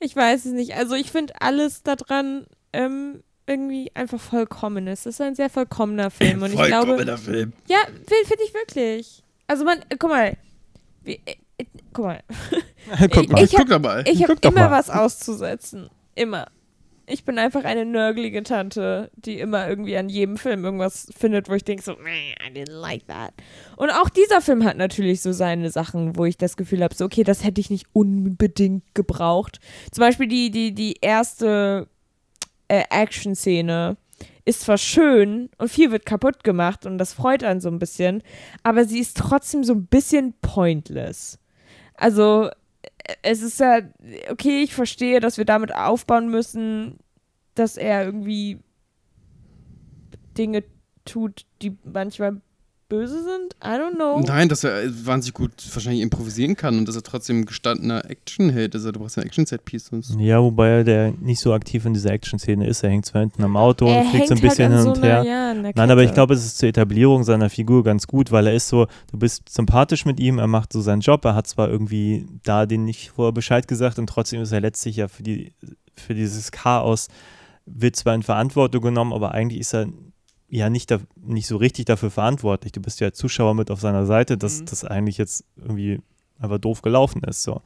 Ich 0.00 0.16
weiß 0.16 0.46
es 0.46 0.52
nicht. 0.52 0.74
Also 0.74 0.94
ich 0.94 1.10
finde 1.10 1.34
alles 1.40 1.82
daran 1.82 2.46
ähm, 2.72 3.22
irgendwie 3.46 3.90
einfach 3.94 4.20
vollkommen. 4.20 4.86
Es 4.88 5.06
ist 5.06 5.20
ein 5.20 5.34
sehr 5.34 5.50
vollkommener 5.50 6.10
Film. 6.10 6.42
Und 6.42 6.52
ich 6.52 6.62
glaube, 6.62 6.96
Film. 7.18 7.52
ja, 7.68 7.78
finde 7.86 8.44
ich 8.44 8.54
wirklich. 8.54 9.22
Also 9.46 9.64
man, 9.64 9.78
äh, 9.88 9.96
guck 9.98 10.10
mal. 10.10 10.36
Wie, 11.04 11.20
äh, 11.24 11.36
äh, 11.58 11.64
guck 11.92 12.06
mal. 12.06 12.22
Guck 13.12 13.30
mal. 13.30 13.44
Ich 13.44 13.56
hab-. 13.56 14.08
Ich 14.08 14.22
habe 14.22 14.36
doch 14.36 14.50
immer 14.50 14.70
was 14.70 14.90
auszusetzen. 14.90 15.88
Immer. 16.14 16.48
Ich 17.12 17.24
bin 17.24 17.38
einfach 17.38 17.64
eine 17.64 17.84
nörgelige 17.84 18.42
Tante, 18.42 19.10
die 19.16 19.38
immer 19.38 19.68
irgendwie 19.68 19.96
an 19.98 20.08
jedem 20.08 20.38
Film 20.38 20.64
irgendwas 20.64 21.08
findet, 21.14 21.48
wo 21.50 21.54
ich 21.54 21.62
denke 21.64 21.82
so, 21.82 21.94
"Meh, 22.02 22.32
I 22.42 22.50
didn't 22.52 22.72
like 22.80 23.06
that. 23.06 23.34
Und 23.76 23.90
auch 23.90 24.08
dieser 24.08 24.40
Film 24.40 24.64
hat 24.64 24.78
natürlich 24.78 25.20
so 25.20 25.32
seine 25.32 25.70
Sachen, 25.70 26.16
wo 26.16 26.24
ich 26.24 26.38
das 26.38 26.56
Gefühl 26.56 26.82
habe, 26.82 26.94
so, 26.94 27.04
okay, 27.04 27.22
das 27.22 27.44
hätte 27.44 27.60
ich 27.60 27.68
nicht 27.68 27.86
unbedingt 27.92 28.94
gebraucht. 28.94 29.60
Zum 29.90 30.00
Beispiel 30.00 30.26
die, 30.26 30.50
die, 30.50 30.72
die 30.72 30.96
erste 31.02 31.86
äh, 32.68 32.84
Action-Szene 32.88 33.98
ist 34.44 34.62
zwar 34.62 34.78
schön 34.78 35.50
und 35.58 35.70
viel 35.70 35.92
wird 35.92 36.06
kaputt 36.06 36.42
gemacht 36.44 36.86
und 36.86 36.96
das 36.96 37.12
freut 37.12 37.44
einen 37.44 37.60
so 37.60 37.68
ein 37.68 37.78
bisschen, 37.78 38.22
aber 38.62 38.86
sie 38.86 39.00
ist 39.00 39.18
trotzdem 39.18 39.64
so 39.64 39.74
ein 39.74 39.86
bisschen 39.86 40.32
pointless. 40.40 41.38
Also, 41.94 42.48
äh, 43.04 43.14
es 43.22 43.42
ist 43.42 43.60
ja, 43.60 43.80
okay, 44.30 44.62
ich 44.62 44.74
verstehe, 44.74 45.20
dass 45.20 45.38
wir 45.38 45.44
damit 45.44 45.74
aufbauen 45.74 46.28
müssen, 46.28 46.98
dass 47.54 47.76
er 47.76 48.04
irgendwie 48.04 48.58
Dinge 50.36 50.64
tut, 51.04 51.44
die 51.60 51.76
manchmal 51.84 52.40
böse 52.88 53.22
sind. 53.22 53.54
I 53.64 53.78
don't 53.78 53.94
know. 53.94 54.20
Nein, 54.20 54.50
dass 54.50 54.64
er 54.64 54.82
äh, 54.82 55.06
wahnsinnig 55.06 55.32
gut 55.32 55.52
wahrscheinlich 55.72 56.02
improvisieren 56.02 56.56
kann 56.56 56.76
und 56.76 56.86
dass 56.86 56.94
er 56.94 57.02
trotzdem 57.02 57.46
gestandener 57.46 58.04
Actionheld 58.10 58.74
ist. 58.74 58.82
Also, 58.82 58.92
du 58.92 59.00
brauchst 59.00 59.16
ein 59.18 59.24
Action-Set-Piece. 59.24 59.86
sonst- 59.86 60.14
Ja, 60.18 60.42
wobei 60.42 60.68
er 60.68 60.84
der 60.84 61.12
nicht 61.12 61.40
so 61.40 61.54
aktiv 61.54 61.86
in 61.86 61.94
dieser 61.94 62.10
Action-Szene 62.10 62.66
ist. 62.66 62.82
Er 62.82 62.90
hängt 62.90 63.06
zwar 63.06 63.22
hinten 63.22 63.42
am 63.44 63.56
Auto 63.56 63.86
und 63.86 64.08
fliegt 64.10 64.28
so 64.28 64.34
ein 64.34 64.40
bisschen 64.42 64.70
halt 64.70 64.72
an 64.72 64.72
hin 64.76 64.82
so 64.82 64.90
und 64.90 64.98
einer, 65.04 65.22
her. 65.22 65.24
ja, 65.24 65.72
Nein, 65.74 65.90
aber 65.90 66.02
ich 66.02 66.12
glaube, 66.12 66.34
es 66.34 66.44
ist 66.44 66.58
zur 66.58 66.68
Etablierung 66.68 67.24
seiner 67.24 67.48
Figur 67.48 67.82
ganz 67.82 68.06
gut, 68.06 68.30
weil 68.30 68.46
er 68.46 68.54
ist 68.54 68.68
so, 68.68 68.86
du 69.10 69.18
bist 69.18 69.48
sympathisch 69.48 70.04
mit 70.04 70.20
ihm, 70.20 70.38
er 70.38 70.46
macht 70.46 70.70
so 70.74 70.82
seinen 70.82 71.00
Job, 71.00 71.24
er 71.24 71.34
hat 71.34 71.46
zwar 71.46 71.70
irgendwie 71.70 72.26
da 72.42 72.66
den 72.66 72.84
nicht 72.84 73.10
vorher 73.12 73.32
Bescheid 73.32 73.66
gesagt 73.68 73.98
und 73.98 74.06
trotzdem 74.06 74.42
ist 74.42 74.52
er 74.52 74.60
letztlich 74.60 74.96
ja 74.96 75.08
für, 75.08 75.22
die, 75.22 75.54
für 75.96 76.12
dieses 76.14 76.52
Chaos, 76.52 77.08
wird 77.66 77.96
zwar 77.96 78.14
in 78.14 78.22
Verantwortung 78.22 78.82
genommen, 78.82 79.12
aber 79.12 79.32
eigentlich 79.32 79.60
ist 79.60 79.74
er 79.74 79.86
ja 80.48 80.68
nicht, 80.68 80.90
da, 80.90 80.98
nicht 81.24 81.46
so 81.46 81.56
richtig 81.56 81.86
dafür 81.86 82.10
verantwortlich. 82.10 82.72
Du 82.72 82.80
bist 82.80 83.00
ja 83.00 83.12
Zuschauer 83.12 83.54
mit 83.54 83.70
auf 83.70 83.80
seiner 83.80 84.04
Seite, 84.06 84.36
dass 84.36 84.60
Mhm. 84.60 84.66
das 84.66 84.84
eigentlich 84.84 85.16
jetzt 85.18 85.44
irgendwie 85.56 86.00
einfach 86.38 86.58
doof 86.58 86.82
gelaufen 86.82 87.22
ist. 87.24 87.42
So. 87.42 87.62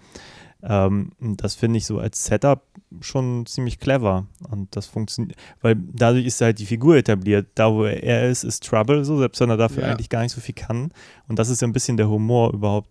Ähm, 0.62 1.12
das 1.20 1.54
finde 1.54 1.78
ich 1.78 1.86
so 1.86 1.98
als 1.98 2.24
Setup 2.24 2.62
schon 3.00 3.44
ziemlich 3.46 3.78
clever. 3.80 4.26
Und 4.48 4.74
das 4.76 4.86
funktioniert, 4.86 5.36
weil 5.60 5.76
dadurch 5.76 6.26
ist 6.26 6.40
halt 6.40 6.58
die 6.58 6.66
Figur 6.66 6.96
etabliert. 6.96 7.48
Da, 7.56 7.72
wo 7.72 7.84
er 7.84 8.28
ist, 8.28 8.44
ist 8.44 8.64
Trouble, 8.64 9.04
so, 9.04 9.18
selbst 9.18 9.40
wenn 9.40 9.50
er 9.50 9.56
dafür 9.56 9.82
Ja. 9.84 9.90
eigentlich 9.90 10.08
gar 10.08 10.22
nicht 10.22 10.32
so 10.32 10.40
viel 10.40 10.54
kann. 10.54 10.92
Und 11.28 11.38
das 11.38 11.48
ist 11.48 11.62
ja 11.62 11.68
ein 11.68 11.72
bisschen 11.72 11.96
der 11.96 12.08
Humor 12.08 12.52
überhaupt 12.52 12.88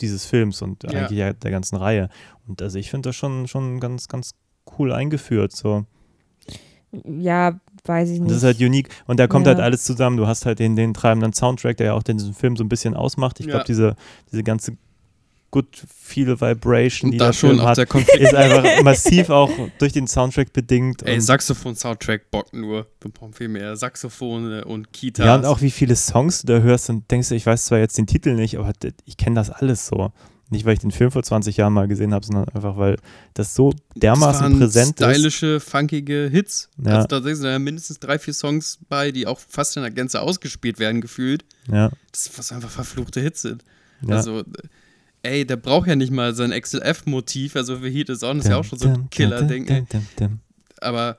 dieses 0.00 0.24
Films 0.24 0.62
und 0.62 0.82
Ja. 0.84 0.90
eigentlich 1.06 1.18
der 1.38 1.50
ganzen 1.50 1.76
Reihe. 1.76 2.08
Und 2.48 2.60
also 2.60 2.78
ich 2.78 2.90
finde 2.90 3.10
das 3.10 3.16
schon, 3.16 3.46
schon 3.46 3.78
ganz, 3.78 4.08
ganz 4.08 4.32
cool 4.78 4.92
eingeführt. 4.92 5.52
So. 5.52 5.86
Ja, 7.04 7.58
weiß 7.84 8.10
ich 8.10 8.20
nicht. 8.20 8.30
das 8.30 8.38
ist 8.38 8.44
halt 8.44 8.60
unique. 8.60 8.88
Und 9.06 9.18
da 9.18 9.26
kommt 9.26 9.46
Ja. 9.46 9.54
halt 9.54 9.62
alles 9.62 9.84
zusammen. 9.84 10.16
Du 10.16 10.26
hast 10.26 10.44
halt 10.46 10.58
den, 10.58 10.76
den 10.76 10.92
treibenden 10.94 11.32
Soundtrack, 11.32 11.76
der 11.78 11.86
ja 11.86 11.92
auch 11.94 12.02
den- 12.02 12.18
diesen 12.18 12.34
Film 12.34 12.56
so 12.56 12.62
ein 12.64 12.68
bisschen 12.68 12.94
ausmacht. 12.94 13.40
Ich 13.40 13.46
Ja. 13.46 13.52
glaube, 13.52 13.64
diese, 13.66 13.96
diese 14.30 14.42
ganze 14.44 14.76
good 15.50 15.66
feel 15.94 16.40
Vibration, 16.40 17.10
die 17.10 17.18
da 17.18 17.26
der 17.26 17.32
schon 17.34 17.50
Film 17.56 17.62
hat, 17.62 17.76
der 17.76 17.84
Konflikt. 17.86 18.20
ist 18.20 18.34
einfach 18.34 18.82
massiv 18.82 19.28
auch 19.30 19.50
durch 19.78 19.92
den 19.92 20.06
Soundtrack 20.06 20.52
bedingt. 20.52 21.02
Ey, 21.02 21.14
Und- 21.16 21.20
Saxophon-Soundtrack 21.20 22.30
bockt 22.30 22.54
nur. 22.54 22.86
Wir 23.00 23.10
brauchen 23.10 23.34
viel 23.34 23.48
mehr 23.48 23.76
Saxophone 23.76 24.62
und 24.62 24.92
Kitas. 24.92 25.26
Ja, 25.26 25.34
und 25.34 25.44
auch 25.44 25.60
wie 25.60 25.70
viele 25.70 25.94
Songs 25.96 26.42
du 26.42 26.54
da 26.54 26.60
hörst 26.60 26.88
und 26.88 27.10
denkst, 27.10 27.28
du, 27.30 27.34
ich 27.34 27.44
weiß 27.44 27.66
zwar 27.66 27.78
jetzt 27.78 27.98
den 27.98 28.06
Titel 28.06 28.34
nicht, 28.34 28.58
aber 28.58 28.72
ich 29.04 29.16
kenne 29.18 29.36
das 29.36 29.50
alles 29.50 29.86
so. 29.86 30.12
Nicht, 30.52 30.66
weil 30.66 30.74
ich 30.74 30.80
den 30.80 30.90
Film 30.90 31.10
vor 31.10 31.22
20 31.22 31.56
Jahren 31.56 31.72
mal 31.72 31.88
gesehen 31.88 32.12
habe, 32.12 32.26
sondern 32.26 32.46
einfach, 32.50 32.76
weil 32.76 32.98
das 33.32 33.54
so 33.54 33.72
dermaßen 33.96 34.50
das 34.50 34.58
präsent 34.58 35.00
ist. 35.00 35.06
stylische, 35.06 35.60
funkige 35.60 36.28
Hits. 36.30 36.68
Ja. 36.84 36.96
Also 36.96 37.06
da 37.08 37.22
sind 37.22 37.44
ja 37.44 37.58
mindestens 37.58 37.98
drei, 38.00 38.18
vier 38.18 38.34
Songs 38.34 38.78
bei, 38.88 39.12
die 39.12 39.26
auch 39.26 39.40
fast 39.40 39.76
in 39.78 39.82
der 39.82 39.90
Gänze 39.90 40.20
ausgespielt 40.20 40.78
werden, 40.78 41.00
gefühlt. 41.00 41.44
Ja, 41.68 41.90
Das 42.12 42.30
was 42.36 42.52
einfach 42.52 42.68
verfluchte 42.68 43.20
Hits 43.20 43.40
sind. 43.42 43.64
ja. 44.06 44.16
Also, 44.16 44.44
ey, 45.22 45.46
der 45.46 45.56
braucht 45.56 45.88
ja 45.88 45.96
nicht 45.96 46.12
mal 46.12 46.34
sein 46.34 46.50
XLF-Motiv. 46.50 47.56
Also 47.56 47.78
für 47.78 47.88
Heat 47.88 48.10
is 48.10 48.22
On 48.22 48.38
ist 48.38 48.48
ja 48.48 48.56
auch 48.58 48.64
schon 48.64 48.78
so 48.78 48.88
ein 48.88 49.08
Killer-Ding. 49.10 49.86
Aber 50.82 51.16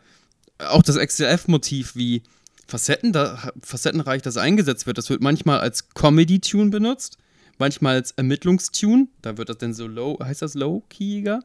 auch 0.60 0.84
das 0.84 0.98
XLF-Motiv, 0.98 1.96
wie 1.96 2.22
Facetten 2.68 3.12
da, 3.14 3.52
facettenreich 3.64 4.22
das 4.22 4.38
eingesetzt 4.38 4.86
wird, 4.86 4.98
das 5.00 5.10
wird 5.10 5.22
manchmal 5.22 5.60
als 5.60 5.90
Comedy-Tune 5.90 6.70
benutzt, 6.70 7.18
manchmal 7.58 7.96
als 7.96 8.12
Ermittlungstune. 8.12 9.08
Da 9.22 9.38
wird 9.38 9.50
das 9.50 9.58
dann 9.58 9.74
so 9.74 9.88
low, 9.88 10.18
heißt 10.22 10.42
das 10.42 10.54
low-keyiger? 10.54 11.42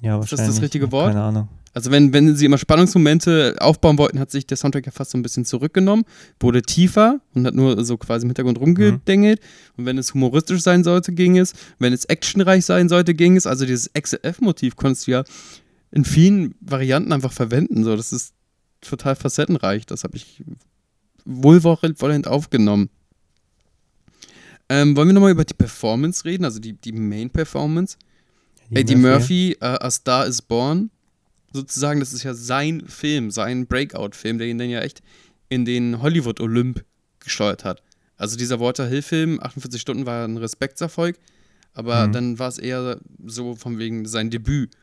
Ja, 0.00 0.16
Ist 0.18 0.24
das 0.24 0.30
das 0.30 0.38
wahrscheinlich. 0.40 0.62
richtige 0.62 0.92
Wort? 0.92 1.08
Keine 1.12 1.22
Ahnung. 1.22 1.48
Also 1.74 1.90
wenn, 1.90 2.12
wenn 2.12 2.36
sie 2.36 2.44
immer 2.44 2.58
Spannungsmomente 2.58 3.56
aufbauen 3.58 3.96
wollten, 3.96 4.18
hat 4.18 4.30
sich 4.30 4.46
der 4.46 4.58
Soundtrack 4.58 4.84
ja 4.84 4.92
fast 4.92 5.12
so 5.12 5.18
ein 5.18 5.22
bisschen 5.22 5.46
zurückgenommen, 5.46 6.04
wurde 6.38 6.60
tiefer 6.60 7.20
und 7.34 7.46
hat 7.46 7.54
nur 7.54 7.82
so 7.84 7.96
quasi 7.96 8.24
im 8.26 8.30
Hintergrund 8.30 8.60
rumgedengelt. 8.60 9.40
Und 9.78 9.86
wenn 9.86 9.96
es 9.96 10.12
humoristisch 10.12 10.60
sein 10.60 10.84
sollte, 10.84 11.12
ging 11.12 11.38
es. 11.38 11.54
Wenn 11.78 11.94
es 11.94 12.04
actionreich 12.04 12.66
sein 12.66 12.90
sollte, 12.90 13.14
ging 13.14 13.36
es. 13.36 13.46
Also 13.46 13.64
dieses 13.64 13.90
XLF-Motiv 13.94 14.76
konntest 14.76 15.06
du 15.06 15.12
ja 15.12 15.24
in 15.92 16.04
vielen 16.04 16.54
Varianten 16.60 17.12
einfach 17.12 17.32
verwenden. 17.32 17.84
So, 17.84 17.96
das 17.96 18.12
ist 18.12 18.34
total 18.82 19.16
facettenreich. 19.16 19.86
Das 19.86 20.04
habe 20.04 20.16
ich 20.16 20.42
wohlwollend 21.24 22.26
aufgenommen. 22.26 22.90
Ähm, 24.72 24.96
wollen 24.96 25.08
wir 25.08 25.12
nochmal 25.12 25.32
über 25.32 25.44
die 25.44 25.52
Performance 25.52 26.24
reden, 26.24 26.46
also 26.46 26.58
die, 26.58 26.72
die 26.72 26.92
Main-Performance? 26.92 27.98
Eddie 28.70 28.96
Murphy, 28.96 29.54
uh, 29.60 29.76
A 29.80 29.90
Star 29.90 30.26
is 30.26 30.40
Born, 30.40 30.90
sozusagen, 31.52 32.00
das 32.00 32.14
ist 32.14 32.22
ja 32.22 32.32
sein 32.32 32.82
Film, 32.86 33.30
sein 33.30 33.66
Breakout-Film, 33.66 34.38
der 34.38 34.46
ihn 34.46 34.56
dann 34.56 34.70
ja 34.70 34.80
echt 34.80 35.02
in 35.50 35.66
den 35.66 36.00
Hollywood-Olymp 36.00 36.86
gesteuert 37.20 37.66
hat. 37.66 37.82
Also 38.16 38.38
dieser 38.38 38.60
Walter 38.60 38.86
Hill-Film, 38.86 39.40
48 39.42 39.78
Stunden, 39.78 40.06
war 40.06 40.24
ein 40.24 40.38
Respektserfolg, 40.38 41.18
aber 41.74 42.06
mhm. 42.06 42.12
dann 42.12 42.38
war 42.38 42.48
es 42.48 42.56
eher 42.56 42.98
so 43.26 43.54
von 43.54 43.78
wegen 43.78 44.06
sein 44.06 44.30
Debüt. 44.30 44.74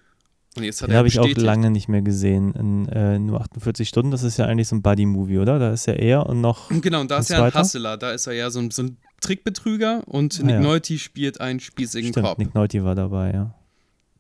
Und 0.56 0.66
jetzt 0.66 0.84
hat 0.84 0.92
Den 0.92 0.98
habe 0.98 1.08
ich 1.08 1.18
auch 1.18 1.28
lange 1.30 1.72
nicht 1.72 1.88
mehr 1.88 2.04
gesehen. 2.04 2.54
In 2.54 2.88
äh, 2.90 3.18
nur 3.18 3.42
48 3.42 3.90
Stunden, 3.90 4.12
das 4.12 4.22
ist 4.22 4.38
ja 4.38 4.46
eigentlich 4.46 4.68
so 4.68 4.76
ein 4.76 4.84
Buddy-Movie, 4.84 5.40
oder? 5.40 5.58
Da 5.58 5.74
ist 5.74 5.88
ja 5.88 5.94
er 5.94 6.28
und 6.28 6.42
noch. 6.42 6.70
Genau, 6.70 7.02
und 7.02 7.10
da 7.10 7.18
ist 7.18 7.32
er 7.32 7.44
ein 7.44 7.54
Hustler, 7.56 7.98
da 7.98 8.12
ist 8.12 8.28
er 8.28 8.34
ja 8.34 8.52
so 8.52 8.60
ein, 8.60 8.70
so 8.70 8.84
ein 8.84 8.98
Trickbetrüger 9.20 10.04
und 10.08 10.40
ah, 10.40 10.44
Nick 10.44 10.56
ja. 10.56 10.62
Nolte 10.62 10.98
spielt 10.98 11.42
einen 11.42 11.60
spießigen 11.60 12.12
Stimmt, 12.12 12.26
Cop. 12.26 12.38
Nick 12.38 12.56
Nolte 12.56 12.84
war 12.84 12.96
dabei, 12.96 13.32
ja. 13.34 13.56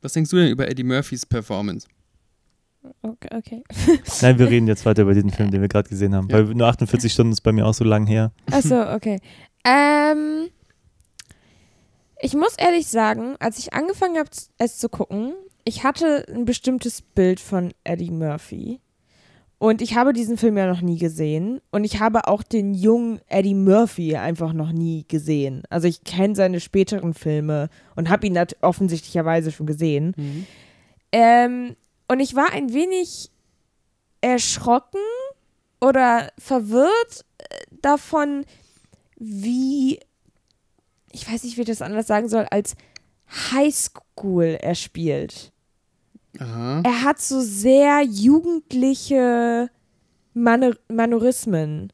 Was 0.01 0.13
denkst 0.13 0.29
du 0.31 0.37
denn 0.37 0.49
über 0.49 0.69
Eddie 0.69 0.83
Murphys 0.83 1.25
Performance? 1.25 1.87
Okay. 3.01 3.27
okay. 3.35 3.63
Nein, 4.21 4.39
wir 4.39 4.49
reden 4.49 4.67
jetzt 4.67 4.85
weiter 4.85 5.01
über 5.01 5.13
diesen 5.13 5.31
Film, 5.31 5.51
den 5.51 5.61
wir 5.61 5.67
gerade 5.67 5.89
gesehen 5.89 6.15
haben. 6.15 6.29
Ja. 6.29 6.37
Weil 6.37 6.55
nur 6.55 6.67
48 6.67 7.11
Stunden 7.11 7.33
ist 7.33 7.41
bei 7.41 7.51
mir 7.51 7.65
auch 7.65 7.73
so 7.73 7.83
lang 7.83 8.07
her. 8.07 8.31
Achso, 8.51 8.93
okay. 8.93 9.19
Ähm, 9.65 10.47
ich 12.21 12.33
muss 12.33 12.55
ehrlich 12.57 12.87
sagen, 12.87 13.35
als 13.39 13.59
ich 13.59 13.73
angefangen 13.73 14.17
habe, 14.17 14.29
es 14.57 14.77
zu 14.77 14.89
gucken, 14.89 15.33
ich 15.65 15.83
hatte 15.83 16.25
ein 16.33 16.45
bestimmtes 16.45 17.01
Bild 17.01 17.39
von 17.39 17.73
Eddie 17.83 18.11
Murphy. 18.11 18.79
Und 19.59 19.81
ich 19.81 19.95
habe 19.95 20.13
diesen 20.13 20.37
Film 20.37 20.57
ja 20.57 20.67
noch 20.67 20.79
nie 20.79 20.97
gesehen. 20.97 21.59
Und 21.69 21.83
ich 21.83 21.99
habe 21.99 22.27
auch 22.27 22.43
den 22.43 22.73
jungen 22.73 23.19
Eddie 23.27 23.53
Murphy 23.53 24.15
einfach 24.15 24.53
noch 24.53 24.71
nie 24.71 25.05
gesehen. 25.07 25.63
Also 25.69 25.87
ich 25.87 26.05
kenne 26.05 26.33
seine 26.33 26.61
späteren 26.61 27.13
Filme 27.13 27.69
und 27.97 28.09
habe 28.09 28.25
ihn 28.25 28.39
offensichtlicherweise 28.61 29.51
schon 29.51 29.67
gesehen. 29.67 30.13
Mhm. 30.15 30.47
Ähm, 31.11 31.75
und 32.07 32.21
ich 32.21 32.35
war 32.35 32.53
ein 32.53 32.73
wenig 32.73 33.29
erschrocken 34.21 35.01
oder 35.81 36.31
verwirrt 36.37 37.25
äh, 37.37 37.43
davon, 37.81 38.45
wie, 39.17 39.99
ich 41.11 41.29
weiß 41.29 41.43
nicht, 41.43 41.57
wie 41.57 41.61
ich 41.61 41.67
das 41.67 41.81
anders 41.81 42.07
sagen 42.07 42.29
soll, 42.29 42.47
als 42.49 42.75
Highschool 43.51 44.57
er 44.61 44.75
spielt. 44.75 45.51
Aha. 46.37 46.81
Er 46.83 47.03
hat 47.03 47.19
so 47.19 47.41
sehr 47.41 48.03
jugendliche 48.03 49.69
Manor 50.33 50.73
Manorismen. 50.87 51.91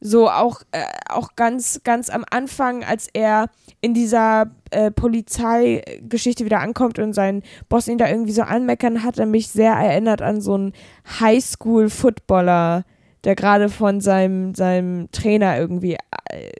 So 0.00 0.30
auch, 0.30 0.62
äh, 0.70 0.84
auch 1.08 1.34
ganz, 1.34 1.80
ganz 1.82 2.08
am 2.08 2.24
Anfang, 2.30 2.84
als 2.84 3.08
er 3.12 3.50
in 3.80 3.94
dieser 3.94 4.48
äh, 4.70 4.92
Polizeigeschichte 4.92 6.44
wieder 6.44 6.60
ankommt 6.60 7.00
und 7.00 7.14
sein 7.14 7.42
Boss 7.68 7.88
ihn 7.88 7.98
da 7.98 8.08
irgendwie 8.08 8.32
so 8.32 8.42
anmeckern, 8.42 9.02
hat 9.02 9.18
er 9.18 9.26
mich 9.26 9.48
sehr 9.48 9.72
erinnert 9.72 10.22
an 10.22 10.40
so 10.40 10.54
einen 10.54 10.72
Highschool-Footballer, 11.18 12.84
der 13.24 13.34
gerade 13.34 13.68
von 13.68 14.00
seinem, 14.00 14.54
seinem 14.54 15.10
Trainer 15.10 15.58
irgendwie, 15.58 15.96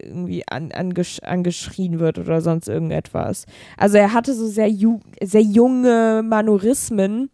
irgendwie 0.03 0.43
an, 0.49 0.73
angesch 0.73 1.21
angeschrien 1.21 1.99
wird 1.99 2.19
oder 2.19 2.41
sonst 2.41 2.69
irgendetwas. 2.69 3.47
Also 3.77 3.99
er 3.99 4.13
hatte 4.13 4.35
so 4.35 4.47
sehr, 4.47 4.69
ju 4.69 5.01
sehr 5.23 5.43
junge 5.43 6.23
Manorismen 6.25 7.31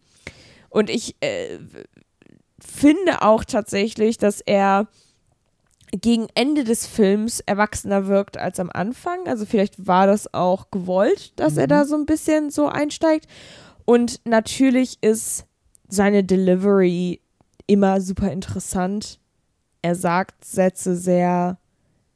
und 0.69 0.89
ich 0.89 1.15
äh, 1.21 1.59
finde 2.59 3.21
auch 3.21 3.43
tatsächlich, 3.43 4.17
dass 4.17 4.41
er 4.41 4.87
gegen 5.91 6.27
Ende 6.35 6.63
des 6.63 6.85
Films 6.85 7.39
erwachsener 7.39 8.07
wirkt 8.07 8.37
als 8.37 8.59
am 8.59 8.69
Anfang. 8.69 9.27
Also 9.27 9.45
vielleicht 9.45 9.87
war 9.87 10.07
das 10.07 10.33
auch 10.33 10.71
gewollt, 10.71 11.33
dass 11.37 11.53
mhm. 11.53 11.59
er 11.59 11.67
da 11.67 11.85
so 11.85 11.95
ein 11.95 12.05
bisschen 12.05 12.49
so 12.49 12.67
einsteigt. 12.67 13.27
Und 13.85 14.19
natürlich 14.25 14.97
ist 15.01 15.45
seine 15.87 16.23
Delivery 16.23 17.21
immer 17.67 18.01
super 18.01 18.31
interessant 18.31 19.19
er 19.85 19.93
sagt 19.93 20.43
Sätze 20.43 20.95
sehr 20.95 21.59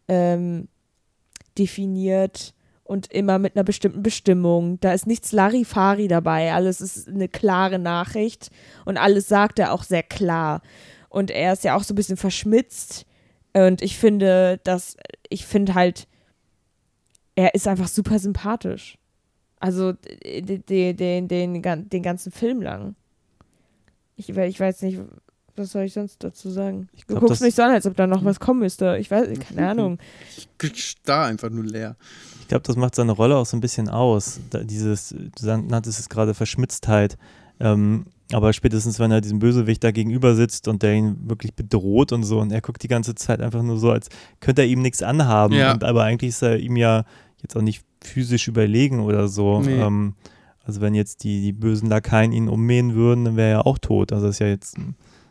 ähm, 0.08 0.70
definiert 1.56 2.56
und 2.84 3.14
immer 3.14 3.38
mit 3.38 3.56
einer 3.56 3.64
bestimmten 3.64 4.02
Bestimmung. 4.02 4.80
Da 4.80 4.92
ist 4.92 5.06
nichts 5.06 5.32
Larifari 5.32 6.08
dabei. 6.08 6.52
Alles 6.52 6.82
ist 6.82 7.08
eine 7.08 7.28
klare 7.28 7.78
Nachricht 7.78 8.50
und 8.86 8.98
alles 8.98 9.28
sagt 9.28 9.60
er 9.60 9.72
auch 9.72 9.84
sehr 9.84 10.02
klar. 10.02 10.64
Und 11.10 11.30
er 11.30 11.54
ist 11.54 11.64
ja 11.64 11.76
auch 11.76 11.84
so 11.84 11.94
ein 11.94 11.96
bisschen 11.96 12.18
verschmitzt. 12.18 13.06
Und 13.54 13.84
ich 13.84 14.00
finde, 14.00 14.60
dass, 14.64 14.98
ich 15.30 15.46
finde 15.46 15.76
halt, 15.76 16.08
er 17.36 17.54
ist 17.54 17.68
einfach 17.68 17.88
super 17.88 18.18
sympathisch. 18.18 18.98
Also 19.60 19.94
den, 19.94 20.66
den, 20.98 21.28
den, 21.28 21.62
den 21.62 22.02
ganzen 22.02 22.32
Film 22.32 22.64
lang. 22.64 22.96
Ich, 24.16 24.30
ich 24.30 24.60
weiß 24.60 24.82
nicht, 24.82 25.00
was 25.60 25.72
soll 25.72 25.84
ich 25.84 25.94
sonst 25.94 26.24
dazu 26.24 26.50
sagen? 26.50 26.90
Ich 26.94 27.06
du 27.06 27.16
glaub, 27.16 27.28
guckst 27.28 27.42
mich 27.42 27.54
so 27.54 27.62
an, 27.62 27.72
als 27.72 27.86
ob 27.86 27.96
da 27.96 28.08
noch 28.08 28.26
was 28.26 28.40
kommen 28.40 28.62
müsste. 28.62 28.98
Ich 28.98 29.12
weiß, 29.12 29.28
keine 29.40 29.70
Ahnung. 29.70 30.00
Ich 30.62 30.96
da 31.04 31.26
einfach 31.26 31.50
nur 31.50 31.66
leer. 31.66 31.96
Ich 32.42 32.48
glaube, 32.48 32.64
das 32.64 32.76
macht 32.76 32.96
seine 32.96 33.12
Rolle 33.12 33.36
auch 33.38 33.46
so 33.46 33.56
ein 33.56 33.62
bisschen 33.62 33.90
aus. 33.90 34.40
Da, 34.50 34.64
dieses, 34.64 35.10
du 35.10 35.46
nanntest 35.46 36.00
es 36.00 36.10
gerade 36.10 36.34
Verschmitztheit. 36.34 37.18
Ähm, 37.60 38.06
aber 38.32 38.54
spätestens, 38.54 39.00
wenn 39.00 39.12
er 39.12 39.22
diesem 39.22 39.40
Bösewicht 39.40 39.84
da 39.84 39.92
gegenüber 39.92 40.36
sitzt 40.36 40.68
und 40.68 40.84
der 40.84 40.94
ihn 40.94 41.18
wirklich 41.30 41.56
bedroht 41.56 42.12
und 42.12 42.24
so 42.24 42.40
und 42.40 42.52
er 42.52 42.62
guckt 42.62 42.82
die 42.84 42.88
ganze 42.88 43.16
Zeit 43.16 43.42
einfach 43.42 43.64
nur 43.64 43.78
so, 43.78 43.92
als 43.92 44.08
könnte 44.40 44.62
er 44.62 44.68
ihm 44.68 44.82
nichts 44.82 45.02
anhaben. 45.02 45.56
Ja. 45.56 45.74
Und, 45.74 45.84
aber 45.84 46.04
eigentlich 46.04 46.30
ist 46.30 46.44
er 46.44 46.58
ihm 46.58 46.76
ja 46.76 47.06
jetzt 47.42 47.58
auch 47.58 47.62
nicht 47.62 47.84
physisch 48.04 48.48
überlegen 48.48 49.00
oder 49.00 49.28
so. 49.28 49.62
Nee. 49.62 49.82
Ähm, 49.82 50.14
also 50.64 50.82
wenn 50.82 50.94
jetzt 50.94 51.24
die, 51.24 51.42
die 51.42 51.54
bösen 51.54 51.90
Lakaien 51.90 52.32
ihn 52.32 52.48
ummähen 52.48 52.94
würden, 52.94 53.26
dann 53.26 53.36
wäre 53.36 53.50
er 53.50 53.68
auch 53.68 53.80
tot. 53.80 54.14
Also 54.14 54.28
das 54.28 54.36
ist 54.36 54.40
ja 54.40 54.48
jetzt 54.48 54.78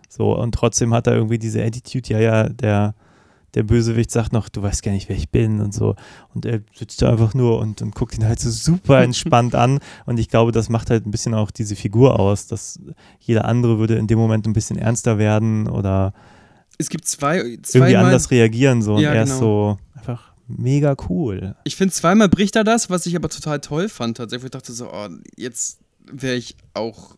so, 0.08 0.36
und 0.36 0.54
trotzdem 0.54 0.94
hat 0.94 1.06
er 1.06 1.14
irgendwie 1.14 1.38
diese 1.38 1.62
Attitude, 1.62 2.14
ja, 2.14 2.18
ja, 2.18 2.48
der, 2.48 2.94
der 3.54 3.62
Bösewicht 3.62 4.10
sagt 4.10 4.32
noch, 4.32 4.48
du 4.48 4.62
weißt 4.62 4.82
gar 4.82 4.92
nicht, 4.92 5.08
wer 5.08 5.16
ich 5.16 5.30
bin 5.30 5.60
und 5.60 5.74
so. 5.74 5.96
Und 6.34 6.46
er 6.46 6.60
sitzt 6.74 7.02
da 7.02 7.10
einfach 7.10 7.34
nur 7.34 7.58
und, 7.58 7.82
und 7.82 7.94
guckt 7.94 8.16
ihn 8.16 8.24
halt 8.24 8.40
so 8.40 8.50
super 8.50 9.02
entspannt 9.02 9.54
an. 9.54 9.80
Und 10.06 10.18
ich 10.18 10.28
glaube, 10.28 10.52
das 10.52 10.68
macht 10.68 10.90
halt 10.90 11.06
ein 11.06 11.10
bisschen 11.10 11.34
auch 11.34 11.50
diese 11.50 11.76
Figur 11.76 12.18
aus, 12.18 12.46
dass 12.46 12.80
jeder 13.18 13.44
andere 13.44 13.78
würde 13.78 13.96
in 13.96 14.06
dem 14.06 14.18
Moment 14.18 14.46
ein 14.46 14.52
bisschen 14.52 14.78
ernster 14.78 15.18
werden 15.18 15.68
oder 15.68 16.12
es 16.78 16.88
gibt 16.88 17.06
zwei, 17.06 17.58
zwei 17.62 17.78
irgendwie 17.78 17.96
anders 17.96 18.30
reagieren 18.30 18.82
so. 18.82 18.94
Und 18.94 19.02
ja, 19.02 19.12
er 19.12 19.24
genau. 19.24 19.34
ist 19.34 19.40
so 19.40 19.78
einfach 19.94 20.32
mega 20.46 20.96
cool. 21.08 21.56
Ich 21.64 21.76
finde, 21.76 21.92
zweimal 21.92 22.28
bricht 22.28 22.56
er 22.56 22.64
das, 22.64 22.88
was 22.88 23.06
ich 23.06 23.16
aber 23.16 23.28
total 23.28 23.60
toll 23.60 23.88
fand. 23.88 24.16
Tatsächlich 24.16 24.46
ich 24.46 24.50
dachte 24.52 24.72
so, 24.72 24.90
oh, 24.92 25.08
jetzt 25.36 25.80
wäre 26.10 26.36
ich 26.36 26.56
auch 26.74 27.16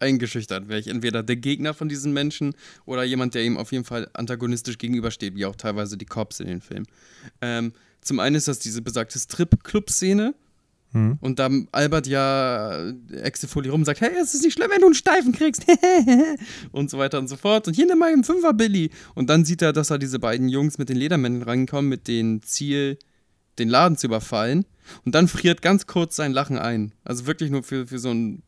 eingeschüchtert. 0.00 0.68
Wäre 0.68 0.80
ich 0.80 0.88
entweder 0.88 1.22
der 1.22 1.36
Gegner 1.36 1.74
von 1.74 1.88
diesen 1.88 2.12
Menschen 2.12 2.54
oder 2.84 3.04
jemand, 3.04 3.34
der 3.34 3.44
ihm 3.44 3.56
auf 3.56 3.72
jeden 3.72 3.84
Fall 3.84 4.08
antagonistisch 4.12 4.78
gegenübersteht, 4.78 5.34
wie 5.34 5.46
auch 5.46 5.56
teilweise 5.56 5.96
die 5.96 6.06
Cops 6.06 6.40
in 6.40 6.46
den 6.46 6.60
Filmen. 6.60 6.86
Ähm, 7.40 7.72
zum 8.00 8.20
einen 8.20 8.36
ist 8.36 8.48
das 8.48 8.58
diese 8.58 8.82
besagte 8.82 9.18
Strip-Club-Szene. 9.18 10.34
Hm. 10.92 11.18
Und 11.20 11.38
da 11.40 11.50
albert 11.72 12.06
ja 12.06 12.92
Exefolie 13.10 13.72
rum 13.72 13.84
sagt, 13.84 14.00
hey, 14.00 14.12
es 14.20 14.34
ist 14.34 14.44
nicht 14.44 14.52
schlimm, 14.52 14.70
wenn 14.70 14.80
du 14.80 14.86
einen 14.86 14.94
Steifen 14.94 15.32
kriegst. 15.32 15.64
und 16.72 16.88
so 16.88 16.98
weiter 16.98 17.18
und 17.18 17.28
so 17.28 17.36
fort. 17.36 17.66
Und 17.66 17.74
hier 17.74 17.86
nimm 17.86 17.98
mal 17.98 18.12
einen 18.12 18.22
Fünfer, 18.22 18.52
Billy. 18.52 18.90
Und 19.14 19.28
dann 19.28 19.44
sieht 19.44 19.62
er, 19.62 19.72
dass 19.72 19.88
da 19.88 19.98
diese 19.98 20.20
beiden 20.20 20.48
Jungs 20.48 20.78
mit 20.78 20.88
den 20.88 20.96
Ledermännern 20.96 21.42
rankommen, 21.42 21.88
mit 21.88 22.06
dem 22.06 22.42
Ziel, 22.42 22.98
den 23.58 23.68
Laden 23.68 23.96
zu 23.96 24.06
überfallen. 24.06 24.66
Und 25.04 25.14
dann 25.14 25.26
friert 25.26 25.62
ganz 25.62 25.86
kurz 25.86 26.14
sein 26.14 26.32
Lachen 26.32 26.58
ein. 26.58 26.92
Also 27.04 27.26
wirklich 27.26 27.50
nur 27.50 27.64
für, 27.64 27.88
für 27.88 27.98
so 27.98 28.10
ein 28.10 28.42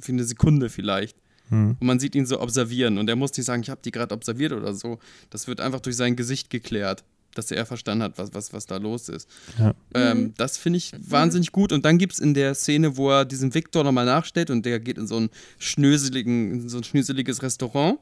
für 0.00 0.12
eine 0.12 0.24
Sekunde 0.24 0.68
vielleicht. 0.68 1.16
Hm. 1.48 1.76
Und 1.78 1.86
man 1.86 2.00
sieht 2.00 2.14
ihn 2.14 2.26
so 2.26 2.40
observieren 2.40 2.98
und 2.98 3.08
er 3.08 3.16
muss 3.16 3.36
nicht 3.36 3.46
sagen, 3.46 3.62
ich 3.62 3.70
habe 3.70 3.80
die 3.84 3.90
gerade 3.90 4.14
observiert 4.14 4.52
oder 4.52 4.74
so. 4.74 4.98
Das 5.30 5.46
wird 5.46 5.60
einfach 5.60 5.80
durch 5.80 5.96
sein 5.96 6.16
Gesicht 6.16 6.50
geklärt, 6.50 7.04
dass 7.34 7.50
er 7.50 7.66
verstanden 7.66 8.02
hat, 8.02 8.18
was, 8.18 8.34
was, 8.34 8.52
was 8.52 8.66
da 8.66 8.78
los 8.78 9.08
ist. 9.08 9.28
Ja. 9.58 9.74
Ähm. 9.94 10.34
Das 10.36 10.56
finde 10.56 10.78
ich 10.78 10.92
wahnsinnig 10.98 11.52
gut. 11.52 11.72
Und 11.72 11.84
dann 11.84 11.98
gibt 11.98 12.14
es 12.14 12.18
in 12.18 12.34
der 12.34 12.54
Szene, 12.54 12.96
wo 12.96 13.10
er 13.10 13.24
diesem 13.24 13.54
Victor 13.54 13.84
nochmal 13.84 14.06
nachstellt 14.06 14.50
und 14.50 14.66
der 14.66 14.80
geht 14.80 14.98
in 14.98 15.06
so 15.06 15.20
ein 15.20 15.30
schnöseligen, 15.58 16.68
so 16.68 16.78
ein 16.78 16.84
schnöseliges 16.84 17.42
Restaurant. 17.42 17.98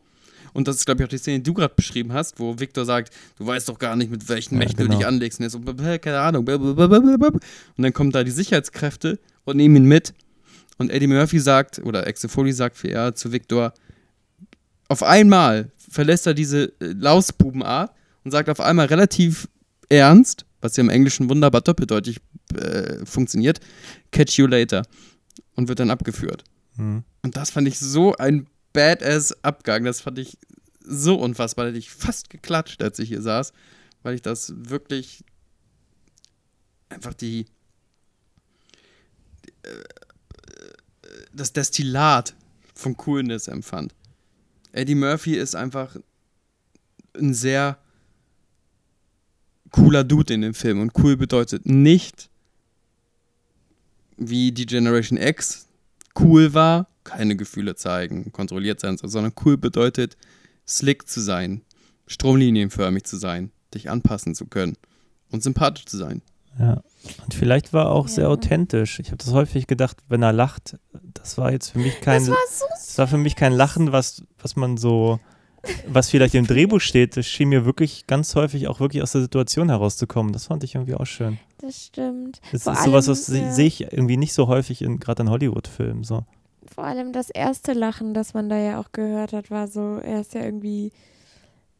Und 0.52 0.68
das 0.68 0.76
ist, 0.76 0.86
glaube 0.86 1.02
ich, 1.02 1.06
auch 1.06 1.10
die 1.10 1.18
Szene, 1.18 1.38
die 1.38 1.42
du 1.42 1.54
gerade 1.54 1.74
beschrieben 1.74 2.12
hast, 2.12 2.38
wo 2.38 2.58
Victor 2.58 2.84
sagt, 2.84 3.12
du 3.38 3.46
weißt 3.46 3.68
doch 3.68 3.78
gar 3.78 3.96
nicht, 3.96 4.10
mit 4.10 4.28
welchen 4.28 4.54
ja, 4.54 4.60
Mächten 4.60 4.76
genau. 4.76 4.92
du 4.92 4.98
dich 4.98 5.06
anlegst. 5.06 5.40
Und 5.40 5.50
so, 5.50 5.60
keine 5.60 6.20
Ahnung. 6.20 6.46
Und 6.46 7.42
dann 7.76 7.92
kommen 7.92 8.12
da 8.12 8.22
die 8.22 8.30
Sicherheitskräfte 8.30 9.18
und 9.44 9.56
nehmen 9.56 9.76
ihn 9.76 9.84
mit 9.86 10.14
und 10.78 10.90
Eddie 10.90 11.06
Murphy 11.06 11.38
sagt, 11.38 11.78
oder 11.80 12.06
Exefoli 12.06 12.52
sagt 12.52 12.76
für 12.76 12.88
er 12.88 13.14
zu 13.14 13.32
Victor, 13.32 13.72
auf 14.88 15.02
einmal 15.02 15.70
verlässt 15.76 16.26
er 16.26 16.34
diese 16.34 16.72
äh, 16.80 16.92
Lausbubenart 16.92 17.92
und 18.24 18.30
sagt 18.30 18.48
auf 18.48 18.60
einmal 18.60 18.86
relativ 18.86 19.48
ernst, 19.88 20.44
was 20.60 20.76
ja 20.76 20.82
im 20.82 20.90
Englischen 20.90 21.28
wunderbar 21.28 21.60
doppeldeutig 21.60 22.20
äh, 22.54 23.04
funktioniert, 23.04 23.60
catch 24.10 24.38
you 24.38 24.46
later. 24.46 24.82
Und 25.56 25.68
wird 25.68 25.78
dann 25.78 25.90
abgeführt. 25.90 26.42
Mhm. 26.76 27.04
Und 27.22 27.36
das 27.36 27.50
fand 27.50 27.68
ich 27.68 27.78
so 27.78 28.16
ein 28.16 28.48
badass 28.72 29.44
Abgang. 29.44 29.84
Das 29.84 30.00
fand 30.00 30.18
ich 30.18 30.36
so 30.80 31.14
unfassbar, 31.14 31.64
da 31.64 31.68
hätte 31.68 31.78
ich 31.78 31.90
fast 31.90 32.28
geklatscht, 32.28 32.82
als 32.82 32.98
ich 32.98 33.08
hier 33.08 33.22
saß, 33.22 33.52
weil 34.02 34.14
ich 34.14 34.22
das 34.22 34.52
wirklich 34.56 35.24
einfach 36.88 37.14
die 37.14 37.46
äh, 39.62 39.68
das 41.34 41.52
Destillat 41.52 42.34
von 42.74 42.96
Coolness 42.96 43.48
empfand. 43.48 43.94
Eddie 44.72 44.94
Murphy 44.94 45.34
ist 45.34 45.54
einfach 45.54 45.96
ein 47.16 47.34
sehr 47.34 47.78
cooler 49.70 50.04
Dude 50.04 50.34
in 50.34 50.42
dem 50.42 50.54
Film 50.54 50.80
und 50.80 50.92
cool 50.98 51.16
bedeutet 51.16 51.66
nicht, 51.66 52.28
wie 54.16 54.52
die 54.52 54.66
Generation 54.66 55.18
X 55.18 55.66
cool 56.18 56.54
war, 56.54 56.88
keine 57.02 57.36
Gefühle 57.36 57.74
zeigen, 57.74 58.32
kontrolliert 58.32 58.80
sein, 58.80 58.96
sondern 58.96 59.32
cool 59.44 59.56
bedeutet, 59.56 60.16
slick 60.66 61.08
zu 61.08 61.20
sein, 61.20 61.62
stromlinienförmig 62.06 63.04
zu 63.04 63.16
sein, 63.16 63.50
dich 63.74 63.90
anpassen 63.90 64.34
zu 64.34 64.46
können 64.46 64.76
und 65.30 65.42
sympathisch 65.42 65.86
zu 65.86 65.96
sein. 65.96 66.22
Ja. 66.58 66.82
Und 67.24 67.34
vielleicht 67.34 67.72
war 67.72 67.86
er 67.86 67.90
auch 67.92 68.08
sehr 68.08 68.24
Ja. 68.24 68.30
authentisch. 68.30 68.98
Ich 69.00 69.08
habe 69.08 69.18
das 69.18 69.32
häufig 69.32 69.66
gedacht, 69.66 69.98
wenn 70.08 70.22
er 70.22 70.32
lacht, 70.32 70.76
das 71.14 71.36
war 71.36 71.52
jetzt 71.52 71.70
für 71.70 71.78
mich 71.78 72.00
kein, 72.00 72.20
Das 72.20 72.30
war 72.30 72.36
so 72.50 72.64
das 72.70 72.98
war 72.98 73.06
für 73.08 73.18
mich 73.18 73.36
kein 73.36 73.52
Lachen, 73.52 73.92
was, 73.92 74.22
was 74.38 74.56
man 74.56 74.76
so, 74.76 75.18
was 75.86 76.10
vielleicht 76.10 76.34
im 76.34 76.46
Drehbuch 76.46 76.80
steht. 76.80 77.16
Das 77.16 77.26
schien 77.26 77.48
mir 77.48 77.64
wirklich 77.64 78.06
ganz 78.06 78.34
häufig 78.36 78.68
auch 78.68 78.80
wirklich 78.80 79.02
aus 79.02 79.12
der 79.12 79.22
Situation 79.22 79.68
herauszukommen. 79.68 80.32
Das 80.32 80.46
fand 80.46 80.62
ich 80.64 80.74
irgendwie 80.76 80.94
auch 80.94 81.06
schön. 81.06 81.38
Das 81.58 81.86
stimmt. 81.86 82.40
Das 82.52 82.64
Vor 82.64 82.72
ist 82.74 82.84
sowas, 82.84 83.08
was 83.08 83.28
ja. 83.28 83.50
sehe 83.52 83.66
ich 83.66 83.80
irgendwie 83.92 84.16
nicht 84.16 84.32
so 84.34 84.46
häufig 84.48 84.80
in 84.82 85.00
gerade 85.00 85.22
in 85.22 85.30
Hollywood-Filmen. 85.30 86.04
So. 86.04 86.24
Vor 86.72 86.84
allem 86.84 87.12
das 87.12 87.30
erste 87.30 87.72
Lachen, 87.72 88.14
das 88.14 88.34
man 88.34 88.48
da 88.48 88.58
ja 88.58 88.80
auch 88.80 88.92
gehört 88.92 89.32
hat, 89.32 89.50
war 89.50 89.68
so, 89.68 89.98
er 90.02 90.20
ist 90.20 90.34
ja 90.34 90.42
irgendwie, 90.42 90.92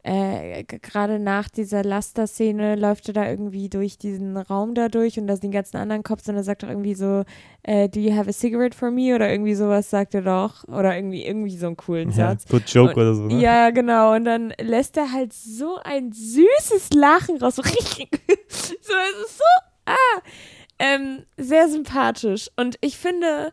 äh, 0.07 0.65
gerade 0.65 1.19
nach 1.19 1.49
dieser 1.49 1.83
Laster-Szene 1.83 2.77
läuft 2.77 3.09
er 3.09 3.15
da 3.15 3.27
irgendwie 3.29 3.71
durch 3.71 3.97
diesen 3.97 4.37
Raum 4.37 4.75
da 4.75 4.89
durch 4.89 5.19
und 5.19 5.27
da 5.27 5.35
sind 5.35 5.51
die 5.51 5.57
ganzen 5.57 5.79
anderen 5.79 6.03
Cops 6.03 6.29
und 6.29 6.37
er 6.37 6.45
sagt 6.45 6.63
doch 6.63 6.69
irgendwie 6.69 6.95
so, 6.95 7.25
äh, 7.63 7.89
do 7.89 8.01
you 8.01 8.15
have 8.15 8.29
a 8.29 8.33
cigarette 8.33 8.77
for 8.77 8.91
me? 8.91 9.15
Oder 9.15 9.31
irgendwie 9.31 9.55
sowas 9.55 9.89
sagt 9.89 10.15
er 10.15 10.21
doch. 10.21 10.65
Oder 10.69 10.95
irgendwie, 10.95 11.25
irgendwie 11.25 11.57
so 11.57 11.67
einen 11.69 11.77
coolen 11.79 12.11
Ja, 12.11 12.29
Satz. 12.37 12.47
good 12.49 12.69
joke 12.69 12.91
Und- 12.91 12.97
oder 12.99 13.15
so. 13.15 13.23
Ne? 13.23 13.41
Ja, 13.41 13.71
genau. 13.71 14.15
Und 14.15 14.27
dann 14.27 14.53
lässt 14.61 14.97
er 14.99 15.11
halt 15.11 15.33
so 15.33 15.79
ein 15.83 16.13
süßes 16.13 16.91
Lachen 16.93 17.39
raus. 17.39 17.57
So 17.57 17.63
richtig. 17.63 18.09
so, 18.49 18.75
es 18.75 19.27
ist 19.27 19.39
so, 19.39 19.45
ah, 19.87 20.21
ähm, 20.79 21.25
sehr 21.39 21.69
sympathisch. 21.69 22.51
Und 22.57 22.77
ich 22.83 22.99
finde, 22.99 23.53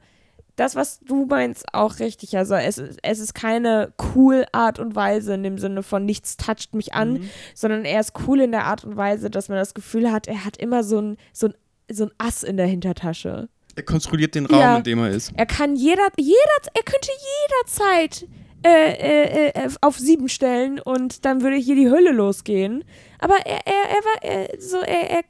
das, 0.61 0.75
was 0.75 0.99
du 1.01 1.25
meinst, 1.25 1.65
auch 1.73 1.99
richtig. 1.99 2.37
Also 2.37 2.55
es, 2.55 2.77
ist- 2.77 2.99
es 3.03 3.19
ist 3.19 3.33
keine 3.33 3.93
cool 4.15 4.45
Art 4.51 4.79
und 4.79 4.95
Weise 4.95 5.33
in 5.33 5.43
dem 5.43 5.57
Sinne 5.57 5.83
von 5.83 6.05
nichts 6.05 6.37
toucht 6.37 6.73
mich 6.75 6.93
an, 6.93 7.13
Mhm. 7.13 7.29
sondern 7.55 7.83
er 7.85 7.99
ist 7.99 8.13
cool 8.27 8.39
in 8.41 8.51
der 8.51 8.65
Art 8.65 8.83
und 8.85 8.95
Weise, 8.97 9.29
dass 9.29 9.49
man 9.49 9.57
das 9.57 9.73
Gefühl 9.73 10.11
hat, 10.11 10.27
er 10.27 10.45
hat 10.45 10.57
immer 10.57 10.83
so 10.83 10.99
ein, 11.01 11.17
so 11.33 11.47
ein, 11.47 11.53
so 11.91 12.05
ein 12.05 12.11
Ass 12.17 12.43
in 12.43 12.57
der 12.57 12.67
Hintertasche. 12.67 13.49
Er 13.75 13.83
kontrolliert 13.83 14.35
den 14.35 14.45
Raum, 14.45 14.59
Ja. 14.59 14.77
in 14.77 14.83
dem 14.83 14.99
er 14.99 15.09
ist. 15.09 15.31
Er 15.35 15.45
kann 15.45 15.75
jeder, 15.75 16.07
jeder, 16.17 16.57
er 16.73 16.83
könnte 16.83 17.09
jederzeit 17.49 18.27
äh, 18.63 18.69
äh, 18.91 19.47
äh, 19.65 19.69
auf 19.81 19.97
sieben 19.97 20.29
stellen 20.29 20.79
und 20.79 21.25
dann 21.25 21.41
würde 21.41 21.55
hier 21.55 21.75
die 21.75 21.89
Hölle 21.89 22.11
losgehen. 22.11 22.83
Aber 23.19 23.37
er, 23.45 23.59
er, 23.65 23.89
er 23.89 24.03
war 24.05 24.23
er, 24.23 24.61
so, 24.61 24.77
er, 24.81 25.09
er, 25.09 25.23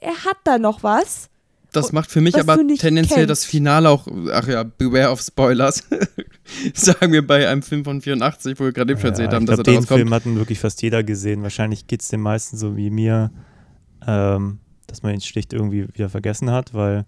er 0.00 0.24
hat 0.24 0.38
da 0.44 0.58
noch 0.58 0.82
was. 0.82 1.28
Das 1.76 1.92
macht 1.92 2.10
für 2.10 2.20
mich 2.20 2.38
aber 2.38 2.56
tendenziell 2.56 3.26
kennst. 3.26 3.30
das 3.30 3.44
Finale 3.44 3.88
auch, 3.90 4.06
ach 4.32 4.48
ja, 4.48 4.62
beware 4.64 5.10
of 5.10 5.20
Spoilers, 5.20 5.84
sagen 6.74 7.12
wir 7.12 7.26
bei 7.26 7.48
einem 7.48 7.62
Film 7.62 7.84
von 7.84 8.00
84, 8.00 8.58
wo 8.58 8.64
wir 8.64 8.72
gerade 8.72 8.92
eben 8.92 9.00
schon 9.00 9.10
erzählt 9.10 9.30
Ja, 9.30 9.36
haben, 9.36 9.44
ich 9.44 9.48
dass 9.48 9.56
glaube, 9.56 9.70
er 9.70 9.72
den 9.72 9.74
daraus 9.74 9.88
kommt. 9.88 9.98
Film 10.00 10.14
hatten 10.14 10.36
wirklich 10.36 10.58
fast 10.58 10.82
jeder 10.82 11.02
gesehen. 11.04 11.42
Wahrscheinlich 11.42 11.86
geht 11.86 12.02
es 12.02 12.08
den 12.08 12.20
meisten 12.20 12.56
so 12.56 12.76
wie 12.76 12.90
mir, 12.90 13.30
ähm, 14.06 14.58
dass 14.86 15.02
man 15.02 15.14
ihn 15.14 15.20
schlicht 15.20 15.52
irgendwie 15.52 15.88
wieder 15.94 16.08
vergessen 16.08 16.50
hat, 16.50 16.74
weil 16.74 17.04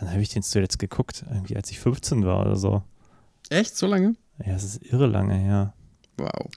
wann 0.00 0.10
habe 0.10 0.22
ich 0.22 0.30
den 0.30 0.42
zuletzt 0.42 0.78
geguckt? 0.78 1.24
Irgendwie 1.30 1.56
als 1.56 1.70
ich 1.70 1.78
15 1.78 2.24
war 2.24 2.40
oder 2.40 2.56
so. 2.56 2.82
Echt? 3.50 3.76
So 3.76 3.86
lange? 3.86 4.14
Ja, 4.44 4.54
es 4.54 4.64
ist 4.64 4.82
irre 4.84 5.06
lange 5.06 5.34
her. 5.34 5.74
Wow. 6.16 6.50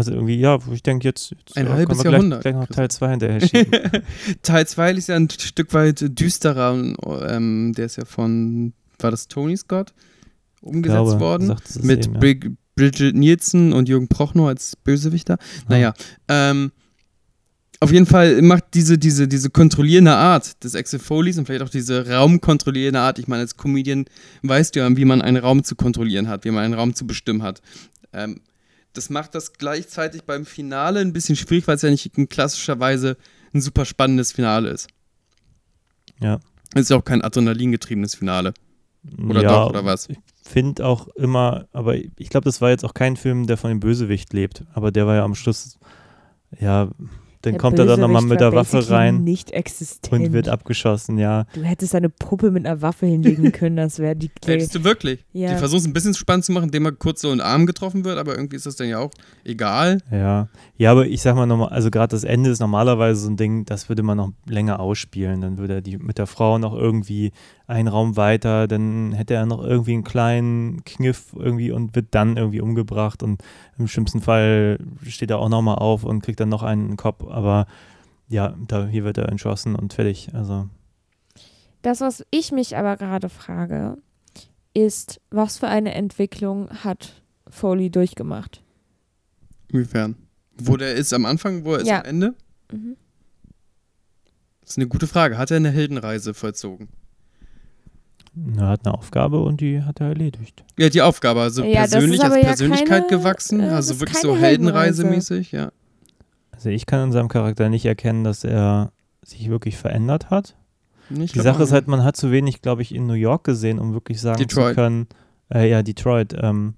Also 0.00 0.12
irgendwie, 0.12 0.36
ja, 0.36 0.58
ich 0.72 0.82
denke 0.82 1.06
jetzt, 1.06 1.30
jetzt 1.30 1.56
Ein 1.56 1.66
äh, 1.66 1.70
halbes 1.70 2.02
wir 2.02 2.10
Jahrhundert, 2.10 2.40
Gleich, 2.40 2.54
gleich 2.54 2.68
noch. 2.68 2.74
Teil 2.74 2.90
2 2.90 3.10
hinterher 3.10 3.40
schieben. 3.40 3.80
Teil 4.42 4.66
2 4.66 4.92
ist 4.92 5.08
ja 5.08 5.16
ein 5.16 5.28
Stück 5.28 5.74
weit 5.74 6.18
düsterer. 6.18 6.72
Ähm, 7.28 7.74
der 7.76 7.84
ist 7.84 7.96
ja 7.96 8.06
von, 8.06 8.72
war 8.98 9.10
das 9.10 9.28
Tony 9.28 9.56
Scott 9.58 9.92
umgesetzt 10.62 11.02
glaube, 11.02 11.20
worden? 11.20 11.56
Mit 11.82 12.06
eben, 12.06 12.14
ja. 12.14 12.20
Brig 12.20 12.50
Bridget 12.76 13.14
Nielsen 13.14 13.74
und 13.74 13.90
Jürgen 13.90 14.08
Prochnow 14.08 14.48
als 14.48 14.74
Bösewichter. 14.74 15.36
Naja, 15.68 15.92
ähm, 16.28 16.72
auf 17.80 17.92
jeden 17.92 18.06
Fall 18.06 18.40
macht 18.40 18.64
diese, 18.72 18.96
diese, 18.96 19.28
diese 19.28 19.50
kontrollierende 19.50 20.14
Art 20.14 20.64
des 20.64 20.74
Axel 20.74 20.98
Foleys 20.98 21.36
und 21.36 21.46
vielleicht 21.46 21.62
auch 21.62 21.70
diese 21.70 22.08
raumkontrollierende 22.08 23.00
Art, 23.00 23.18
ich 23.18 23.28
meine, 23.28 23.42
als 23.42 23.56
Comedian 23.56 24.06
weißt 24.42 24.74
du 24.74 24.80
ja, 24.80 24.96
wie 24.96 25.04
man 25.04 25.20
einen 25.20 25.38
Raum 25.38 25.64
zu 25.64 25.76
kontrollieren 25.76 26.28
hat, 26.28 26.44
wie 26.44 26.50
man 26.50 26.64
einen 26.64 26.74
Raum 26.74 26.94
zu 26.94 27.06
bestimmen 27.06 27.42
hat. 27.42 27.60
Ähm, 28.12 28.40
das 28.92 29.10
macht 29.10 29.34
das 29.34 29.52
gleichzeitig 29.54 30.24
beim 30.24 30.46
Finale 30.46 31.00
ein 31.00 31.12
bisschen 31.12 31.36
schwierig, 31.36 31.66
weil 31.68 31.76
es 31.76 31.82
ja 31.82 31.90
nicht 31.90 32.16
in 32.16 32.28
klassischer 32.28 32.80
Weise 32.80 33.16
ein 33.54 33.60
super 33.60 33.84
spannendes 33.84 34.32
Finale 34.32 34.70
ist. 34.70 34.88
Ja. 36.20 36.40
Es 36.74 36.82
ist 36.82 36.90
ja 36.90 36.96
auch 36.96 37.04
kein 37.04 37.22
adrenalingetriebenes 37.22 38.14
Finale. 38.14 38.54
Oder 39.28 39.42
ja, 39.42 39.48
doch, 39.48 39.70
oder 39.70 39.84
was? 39.84 40.08
Ich 40.08 40.18
finde 40.42 40.84
auch 40.84 41.08
immer, 41.08 41.66
aber 41.72 41.96
ich 41.96 42.28
glaube, 42.28 42.44
das 42.44 42.60
war 42.60 42.70
jetzt 42.70 42.84
auch 42.84 42.94
kein 42.94 43.16
Film, 43.16 43.46
der 43.46 43.56
von 43.56 43.70
dem 43.70 43.80
Bösewicht 43.80 44.32
lebt, 44.32 44.64
aber 44.72 44.92
der 44.92 45.06
war 45.06 45.16
ja 45.16 45.24
am 45.24 45.34
Schluss, 45.34 45.78
ja, 46.58 46.90
dann 47.42 47.54
Der 47.54 47.60
kommt 47.60 47.78
er 47.78 47.86
dann 47.86 48.00
nochmal 48.00 48.22
mit 48.22 48.40
der 48.40 48.52
Waffe 48.52 48.90
rein 48.90 49.24
Nicht 49.24 49.50
existent. 49.52 50.12
und 50.12 50.32
wird 50.32 50.48
abgeschossen, 50.48 51.16
ja. 51.16 51.44
du 51.54 51.62
hättest 51.62 51.94
eine 51.94 52.10
Puppe 52.10 52.50
mit 52.50 52.66
einer 52.66 52.82
Waffe 52.82 53.06
hinlegen 53.06 53.52
können, 53.52 53.76
das 53.76 53.98
wäre 53.98 54.14
die 54.14 54.30
Hättest 54.44 54.74
du 54.74 54.84
wirklich? 54.84 55.24
Ja. 55.32 55.52
Die 55.52 55.56
versuchen 55.56 55.80
es 55.80 55.86
ein 55.86 55.92
bisschen 55.92 56.14
spannend 56.14 56.44
zu 56.44 56.52
machen, 56.52 56.64
indem 56.64 56.84
er 56.86 56.92
kurz 56.92 57.22
so 57.22 57.28
in 57.30 57.38
den 57.38 57.40
Arm 57.40 57.66
getroffen 57.66 58.04
wird, 58.04 58.18
aber 58.18 58.36
irgendwie 58.36 58.56
ist 58.56 58.66
das 58.66 58.76
dann 58.76 58.88
ja 58.88 58.98
auch 58.98 59.10
egal. 59.44 59.98
Ja, 60.10 60.48
ja, 60.76 60.90
aber 60.92 61.06
ich 61.06 61.22
sag 61.22 61.34
mal 61.34 61.46
nochmal, 61.46 61.70
also 61.70 61.90
gerade 61.90 62.10
das 62.10 62.24
Ende 62.24 62.50
ist 62.50 62.60
normalerweise 62.60 63.20
so 63.20 63.30
ein 63.30 63.36
Ding, 63.36 63.64
das 63.64 63.88
würde 63.88 64.02
man 64.02 64.16
noch 64.16 64.32
länger 64.46 64.80
ausspielen. 64.80 65.40
Dann 65.40 65.58
würde 65.58 65.74
er 65.74 65.80
die 65.80 65.98
mit 65.98 66.18
der 66.18 66.26
Frau 66.26 66.58
noch 66.58 66.74
irgendwie 66.74 67.32
einen 67.70 67.88
Raum 67.88 68.16
weiter, 68.16 68.66
dann 68.68 69.12
hätte 69.12 69.34
er 69.34 69.46
noch 69.46 69.62
irgendwie 69.62 69.92
einen 69.94 70.04
kleinen 70.04 70.84
Kniff 70.84 71.32
irgendwie 71.34 71.70
und 71.70 71.94
wird 71.94 72.08
dann 72.10 72.36
irgendwie 72.36 72.60
umgebracht 72.60 73.22
und 73.22 73.42
im 73.78 73.86
schlimmsten 73.86 74.20
Fall 74.20 74.78
steht 75.06 75.30
er 75.30 75.38
auch 75.38 75.48
nochmal 75.48 75.76
auf 75.76 76.04
und 76.04 76.22
kriegt 76.22 76.40
dann 76.40 76.48
noch 76.48 76.62
einen 76.62 76.82
in 76.82 76.88
den 76.92 76.96
Kopf. 76.96 77.24
Aber 77.28 77.66
ja, 78.28 78.54
da, 78.66 78.86
hier 78.86 79.04
wird 79.04 79.18
er 79.18 79.28
entschlossen 79.28 79.74
und 79.76 79.94
fertig. 79.94 80.30
Also, 80.34 80.68
Das, 81.82 82.00
was 82.00 82.24
ich 82.30 82.52
mich 82.52 82.76
aber 82.76 82.96
gerade 82.96 83.28
frage, 83.28 83.96
ist, 84.74 85.20
was 85.30 85.58
für 85.58 85.68
eine 85.68 85.94
Entwicklung 85.94 86.68
hat 86.84 87.22
Foley 87.48 87.88
durchgemacht? 87.90 88.62
Inwiefern? 89.68 90.16
Wo 90.62 90.76
der 90.76 90.94
ist 90.94 91.12
am 91.14 91.24
Anfang, 91.24 91.64
wo 91.64 91.74
er 91.74 91.80
ist 91.80 91.88
Ja. 91.88 92.00
am 92.00 92.04
Ende? 92.04 92.34
Mhm. 92.72 92.96
Das 94.60 94.70
ist 94.70 94.78
eine 94.78 94.88
gute 94.88 95.06
Frage. 95.06 95.38
Hat 95.38 95.50
er 95.50 95.56
eine 95.56 95.70
Heldenreise 95.70 96.34
vollzogen? 96.34 96.88
Er 98.56 98.68
hat 98.68 98.86
eine 98.86 98.94
Aufgabe 98.96 99.40
und 99.40 99.60
die 99.60 99.82
hat 99.82 100.00
er 100.00 100.08
erledigt. 100.08 100.64
Ja, 100.78 100.88
die 100.88 101.02
Aufgabe, 101.02 101.40
also 101.40 101.62
Ja, 101.64 101.80
persönlich 101.80 102.22
als 102.22 102.34
ja 102.36 102.42
Persönlichkeit 102.42 103.08
keine, 103.08 103.20
gewachsen, 103.20 103.60
äh, 103.60 103.68
also 103.68 103.98
wirklich 104.00 104.18
so 104.18 104.36
Heldenreise. 104.36 105.02
Heldenreisemäßig, 105.04 105.52
ja. 105.52 105.72
Also 106.52 106.68
ich 106.68 106.86
kann 106.86 107.04
in 107.04 107.12
seinem 107.12 107.28
Charakter 107.28 107.68
nicht 107.68 107.86
erkennen, 107.86 108.22
dass 108.24 108.44
er 108.44 108.92
sich 109.22 109.48
wirklich 109.48 109.76
verändert 109.76 110.30
hat. 110.30 110.56
Ich 111.10 111.32
Die 111.32 111.40
Sache 111.40 111.62
ist 111.64 111.72
halt, 111.72 111.88
man 111.88 112.04
hat 112.04 112.16
zu 112.16 112.30
wenig, 112.30 112.62
glaube 112.62 112.82
ich, 112.82 112.94
in 112.94 113.06
New 113.06 113.14
York 113.14 113.44
gesehen, 113.44 113.78
um 113.78 113.92
wirklich 113.94 114.20
sagen 114.20 114.38
Detroit. 114.38 114.68
zu 114.70 114.74
können, 114.74 115.06
äh, 115.52 115.68
ja, 115.68 115.82
Detroit, 115.82 116.34
ähm, 116.40 116.74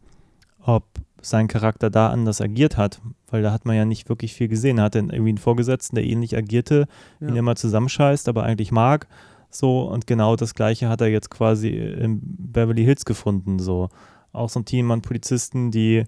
ob 0.62 0.84
sein 1.20 1.48
Charakter 1.48 1.90
da 1.90 2.08
anders 2.08 2.40
agiert 2.40 2.76
hat, 2.76 3.00
weil 3.30 3.42
da 3.42 3.52
hat 3.52 3.64
man 3.66 3.76
ja 3.76 3.84
nicht 3.84 4.08
wirklich 4.08 4.34
viel 4.34 4.48
gesehen. 4.48 4.78
Er 4.78 4.84
hatte 4.84 4.98
irgendwie 4.98 5.28
einen 5.30 5.38
Vorgesetzten, 5.38 5.96
der 5.96 6.04
ähnlich 6.04 6.36
agierte, 6.36 6.86
Ja. 7.20 7.28
ihn 7.28 7.36
immer 7.36 7.54
zusammenscheißt, 7.56 8.28
aber 8.28 8.42
eigentlich 8.44 8.72
mag. 8.72 9.06
So, 9.54 9.82
und 9.82 10.06
genau 10.06 10.36
das 10.36 10.54
Gleiche 10.54 10.88
hat 10.88 11.00
er 11.00 11.08
jetzt 11.08 11.30
quasi 11.30 11.68
in 11.68 12.20
Beverly 12.22 12.84
Hills 12.84 13.04
gefunden. 13.04 13.58
So. 13.58 13.88
Auch 14.32 14.48
so 14.48 14.60
ein 14.60 14.64
Team 14.64 14.90
an 14.90 15.02
Polizisten, 15.02 15.70
die 15.70 16.04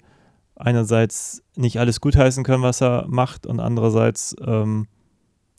einerseits 0.57 1.43
nicht 1.57 1.79
alles 1.79 2.01
gutheißen 2.01 2.45
können, 2.45 2.63
was 2.63 2.81
er 2.81 3.07
macht, 3.09 3.47
und 3.47 3.61
andererseits 3.61 4.37
ähm, 4.45 4.87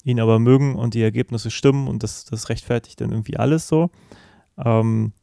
ihn 0.03 0.19
aber 0.19 0.39
mögen 0.39 0.75
und 0.75 0.93
die 0.93 1.01
Ergebnisse 1.01 1.51
stimmen 1.51 1.87
und 1.87 2.03
das, 2.03 2.25
das 2.25 2.49
rechtfertigt 2.49 3.01
dann 3.01 3.11
irgendwie 3.11 3.37
alles 3.37 3.67
so. 3.67 3.89
Ähm, 4.57 5.13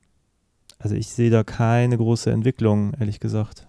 also 0.79 0.97
ich 0.97 1.09
sehe 1.09 1.31
da 1.31 1.45
keine 1.45 1.97
große 1.97 2.31
Entwicklung, 2.31 2.93
ehrlich 2.99 3.21
gesagt. 3.21 3.69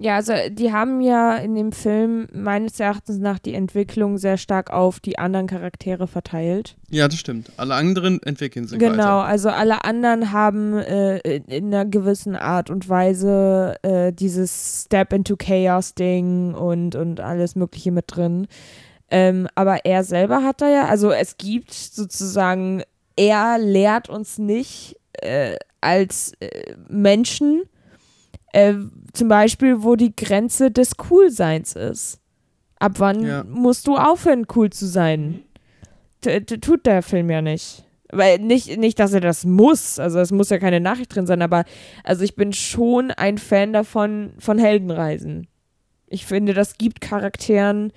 Ja, 0.00 0.14
also 0.16 0.32
die 0.50 0.72
haben 0.72 1.00
ja 1.00 1.36
in 1.36 1.54
dem 1.54 1.72
Film 1.72 2.28
meines 2.32 2.78
Erachtens 2.78 3.18
nach 3.18 3.38
die 3.40 3.54
Entwicklung 3.54 4.16
sehr 4.18 4.36
stark 4.36 4.70
auf 4.70 5.00
die 5.00 5.18
anderen 5.18 5.48
Charaktere 5.48 6.06
verteilt. 6.06 6.76
Ja, 6.88 7.08
das 7.08 7.18
stimmt. 7.18 7.50
Alle 7.56 7.74
anderen 7.74 8.22
entwickeln 8.22 8.66
sich 8.68 8.78
Genau, 8.78 8.96
weiter. 8.96 9.24
also 9.24 9.48
alle 9.50 9.84
anderen 9.84 10.30
haben 10.32 10.78
äh, 10.78 11.18
in 11.18 11.44
in 11.44 11.74
einer 11.74 11.84
gewissen 11.84 12.36
Art 12.36 12.70
und 12.70 12.88
Weise 12.88 13.74
äh, 13.82 14.12
dieses 14.12 14.84
Step 14.86 15.12
into 15.12 15.36
Chaos 15.36 15.94
Ding 15.94 16.54
und, 16.54 16.94
und 16.94 17.20
alles 17.20 17.56
Mögliche 17.56 17.90
mit 17.90 18.04
drin. 18.06 18.46
Ähm, 19.10 19.48
aber 19.54 19.84
er 19.84 20.04
selber 20.04 20.42
hat 20.44 20.60
da 20.60 20.68
ja, 20.68 20.86
also 20.86 21.10
es 21.10 21.36
gibt 21.38 21.72
sozusagen, 21.74 22.82
er 23.16 23.58
lehrt 23.58 24.08
uns 24.08 24.38
nicht 24.38 24.96
äh, 25.14 25.56
als 25.80 26.32
äh, 26.40 26.74
Menschen, 26.88 27.62
äh, 28.52 28.74
zum 29.12 29.28
Beispiel, 29.28 29.82
wo 29.82 29.96
die 29.96 30.14
Grenze 30.14 30.70
des 30.70 30.96
Coolseins 30.96 31.74
ist. 31.74 32.20
Ab 32.78 32.92
wann 32.98 33.24
Ja. 33.26 33.44
musst 33.44 33.86
du 33.86 33.96
aufhören, 33.96 34.46
cool 34.54 34.70
zu 34.70 34.86
sein? 34.86 35.40
T 36.20 36.40
t- 36.40 36.58
tut 36.58 36.86
der 36.86 37.02
Film 37.02 37.30
ja 37.30 37.42
nicht. 37.42 37.84
Weil 38.10 38.38
nicht, 38.38 38.78
nicht, 38.78 38.98
dass 38.98 39.12
er 39.12 39.20
das 39.20 39.44
muss, 39.44 39.98
also 39.98 40.18
es 40.18 40.32
muss 40.32 40.48
ja 40.48 40.58
keine 40.58 40.80
Nachricht 40.80 41.14
drin 41.14 41.26
sein, 41.26 41.42
aber 41.42 41.64
also 42.04 42.24
ich 42.24 42.36
bin 42.36 42.52
schon 42.54 43.10
ein 43.10 43.36
Fan 43.36 43.72
davon, 43.74 44.32
von 44.38 44.58
Heldenreisen. 44.58 45.46
Ich 46.06 46.24
finde, 46.24 46.54
das 46.54 46.78
gibt 46.78 47.02
Charakteren 47.02 47.92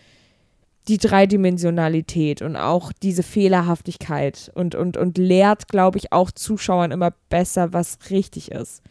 die 0.90 0.98
Dreidimensionalität 0.98 2.42
und 2.42 2.56
auch 2.56 2.92
diese 2.92 3.24
Fehlerhaftigkeit 3.24 4.52
und, 4.56 4.76
und, 4.76 4.98
und 4.98 5.18
lehrt, 5.18 5.68
glaube 5.68 5.98
ich, 5.98 6.12
auch 6.12 6.32
Zuschauern 6.32 6.92
immer 6.92 7.12
besser, 7.30 7.72
was 7.72 7.98
richtig 8.10 8.52
ist. 8.52 8.82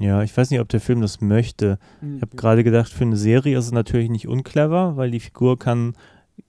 Ja, 0.00 0.22
ich 0.22 0.36
weiß 0.36 0.50
nicht, 0.50 0.60
ob 0.60 0.68
der 0.68 0.80
Film 0.80 1.00
das 1.00 1.20
möchte. 1.20 1.78
Ich 2.16 2.22
habe 2.22 2.36
gerade 2.36 2.64
gedacht, 2.64 2.92
für 2.92 3.04
eine 3.04 3.16
Serie 3.16 3.58
ist 3.58 3.66
es 3.66 3.72
natürlich 3.72 4.10
nicht 4.10 4.28
unclever, 4.28 4.96
weil 4.96 5.10
die 5.10 5.20
Figur 5.20 5.58
kann 5.58 5.94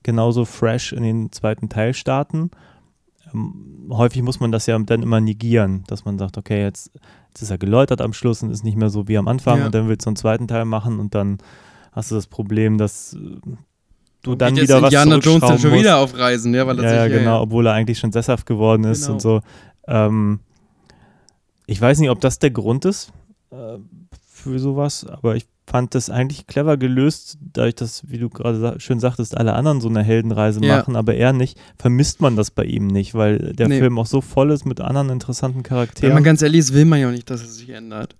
genauso 0.02 0.44
fresh 0.44 0.92
in 0.92 1.02
den 1.02 1.32
zweiten 1.32 1.68
Teil 1.68 1.94
starten. 1.94 2.50
Ähm, 3.32 3.86
häufig 3.90 4.22
muss 4.22 4.40
man 4.40 4.52
das 4.52 4.66
ja 4.66 4.78
dann 4.78 5.02
immer 5.02 5.20
negieren, 5.20 5.84
dass 5.86 6.04
man 6.04 6.18
sagt, 6.18 6.36
okay, 6.38 6.62
jetzt, 6.62 6.90
jetzt 7.28 7.42
ist 7.42 7.50
er 7.50 7.58
geläutert 7.58 8.00
am 8.00 8.12
Schluss 8.12 8.42
und 8.42 8.50
ist 8.50 8.64
nicht 8.64 8.76
mehr 8.76 8.90
so 8.90 9.08
wie 9.08 9.18
am 9.18 9.28
Anfang 9.28 9.60
Ja. 9.60 9.66
und 9.66 9.74
dann 9.74 9.88
willst 9.88 10.06
du 10.06 10.10
einen 10.10 10.16
zweiten 10.16 10.46
Teil 10.48 10.64
machen 10.64 10.98
und 11.00 11.14
dann 11.14 11.38
hast 11.92 12.10
du 12.10 12.14
das 12.14 12.26
Problem, 12.26 12.76
dass 12.78 13.14
äh, 13.14 13.18
du 14.22 14.34
dann 14.34 14.54
geht 14.54 14.62
jetzt 14.64 14.68
wieder 14.70 14.82
was 14.82 14.92
Indiana 14.92 15.18
Jones 15.18 15.40
dann 15.40 15.58
schon 15.58 15.70
musst. 15.70 15.82
wieder 15.82 15.98
auf 15.98 16.16
Reisen, 16.16 16.54
ja, 16.54 16.66
weil 16.66 16.78
er 16.80 16.84
Ja, 16.94 17.06
ja, 17.06 17.18
genau, 17.18 17.42
obwohl 17.42 17.66
er 17.66 17.72
eigentlich 17.72 17.98
schon 17.98 18.12
sesshaft 18.12 18.44
geworden 18.46 18.84
ist 18.84 19.02
Genau. 19.02 19.12
und 19.14 19.20
so. 19.20 19.40
Ähm, 19.86 20.40
ich 21.66 21.80
weiß 21.80 21.98
nicht, 22.00 22.10
ob 22.10 22.20
das 22.20 22.38
der 22.38 22.50
Grund 22.50 22.84
ist 22.84 23.12
äh, 23.50 23.78
für 24.32 24.58
sowas, 24.58 25.04
aber 25.06 25.36
ich 25.36 25.46
fand 25.66 25.94
das 25.94 26.08
eigentlich 26.08 26.46
clever 26.46 26.76
gelöst, 26.78 27.36
dadurch, 27.52 27.74
dass, 27.74 28.08
wie 28.10 28.16
du 28.18 28.30
gerade 28.30 28.58
sa 28.58 28.80
schön 28.80 29.00
sagtest, 29.00 29.36
alle 29.36 29.52
anderen 29.52 29.80
so 29.82 29.88
eine 29.88 30.02
Heldenreise 30.02 30.60
Ja. 30.64 30.78
machen, 30.78 30.96
aber 30.96 31.14
er 31.14 31.32
nicht, 31.34 31.58
vermisst 31.78 32.20
man 32.22 32.36
das 32.36 32.50
bei 32.50 32.64
ihm 32.64 32.86
nicht, 32.86 33.14
weil 33.14 33.52
der 33.54 33.68
Nee. 33.68 33.78
Film 33.80 33.98
auch 33.98 34.06
so 34.06 34.20
voll 34.22 34.50
ist 34.50 34.64
mit 34.64 34.80
anderen 34.80 35.10
interessanten 35.10 35.58
Wenn 35.58 35.62
Charakteren. 35.64 36.14
man 36.14 36.24
ganz 36.24 36.40
ehrlich 36.40 36.60
ist, 36.60 36.72
will 36.72 36.84
man 36.86 37.00
ja 37.00 37.08
auch 37.08 37.12
nicht, 37.12 37.28
dass 37.28 37.42
es 37.42 37.56
sich 37.56 37.68
ändert. 37.70 38.16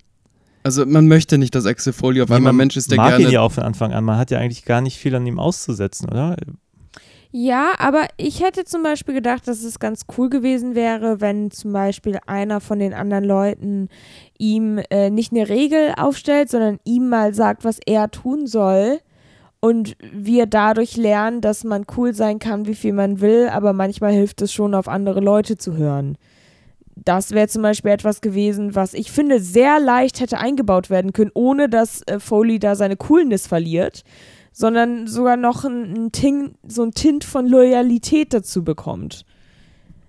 Also 0.65 0.85
man 0.85 1.07
möchte 1.09 1.39
nicht, 1.39 1.55
dass 1.55 1.65
Axel 1.65 1.95
Foley 1.95 2.21
auf 2.21 2.29
Nee, 2.29 2.35
einmal 2.35 2.53
man 2.53 2.59
Mensch 2.59 2.77
ist, 2.77 2.91
der 2.91 2.97
mag 2.99 3.11
gerne 3.11 3.25
ihn 3.25 3.31
ja 3.31 3.41
auch 3.41 3.53
von 3.53 3.63
Anfang 3.65 3.93
an. 3.95 4.05
Man 4.05 4.19
hat 4.19 4.31
ja 4.31 4.39
eigentlich 4.39 4.65
gar 4.67 4.83
nicht 4.83 4.99
viel 4.99 5.15
an 5.15 5.25
ihm 5.27 5.39
auszusetzen, 5.39 6.09
oder? 6.11 6.37
Ja, 7.31 7.75
aber 7.79 8.07
ich 8.17 8.43
hätte 8.43 8.65
zum 8.65 8.83
Beispiel 8.83 9.13
gedacht, 9.13 9.47
dass 9.49 9.63
es 9.63 9.79
ganz 9.79 10.07
cool 10.17 10.31
gewesen 10.31 10.75
wäre, 10.75 11.21
wenn 11.21 11.51
zum 11.51 11.73
Beispiel 11.73 12.19
einer 12.27 12.61
von 12.61 12.79
den 12.79 12.95
anderen 12.95 13.25
Leuten 13.25 13.89
ihm 14.39 14.81
äh, 14.91 15.11
nicht 15.11 15.33
eine 15.33 15.49
Regel 15.49 15.93
aufstellt, 15.99 16.49
sondern 16.49 16.79
ihm 16.85 17.11
mal 17.11 17.35
sagt, 17.35 17.65
was 17.65 17.81
er 17.85 18.11
tun 18.11 18.47
soll. 18.47 19.01
Und 19.61 19.97
wir 20.13 20.47
dadurch 20.47 20.97
lernen, 20.97 21.41
dass 21.43 21.65
man 21.65 21.85
cool 21.97 22.15
sein 22.15 22.39
kann, 22.39 22.67
wie 22.67 22.77
viel 22.77 22.93
man 22.95 23.21
will, 23.21 23.49
aber 23.49 23.73
manchmal 23.73 24.13
hilft 24.13 24.41
es 24.41 24.53
schon, 24.53 24.75
auf 24.75 24.89
andere 24.89 25.21
Leute 25.21 25.59
zu 25.59 25.77
hören. 25.77 26.17
Das 26.95 27.33
wäre 27.33 27.49
zum 27.49 27.63
Beispiel 27.63 27.91
etwas 27.91 28.21
gewesen, 28.21 28.75
was 28.75 28.95
ich 28.95 29.13
finde 29.13 29.41
sehr 29.41 29.81
leicht 29.81 30.21
hätte 30.21 30.39
eingebaut 30.39 30.89
werden 30.89 31.13
können, 31.13 31.33
ohne 31.35 31.69
dass 31.69 32.03
äh, 32.07 32.21
Foley 32.21 32.59
da 32.59 32.75
seine 32.75 32.97
Coolness 32.97 33.47
verliert 33.47 34.03
sondern 34.59 35.07
sogar 35.07 35.37
noch 35.37 35.65
ein, 35.65 35.95
ein 36.07 36.11
Ting, 36.13 36.57
so 36.67 36.83
ein 36.83 36.91
Tint 36.91 37.23
von 37.23 37.47
Loyalität 37.47 38.35
dazu 38.35 38.65
bekommt. 38.65 39.25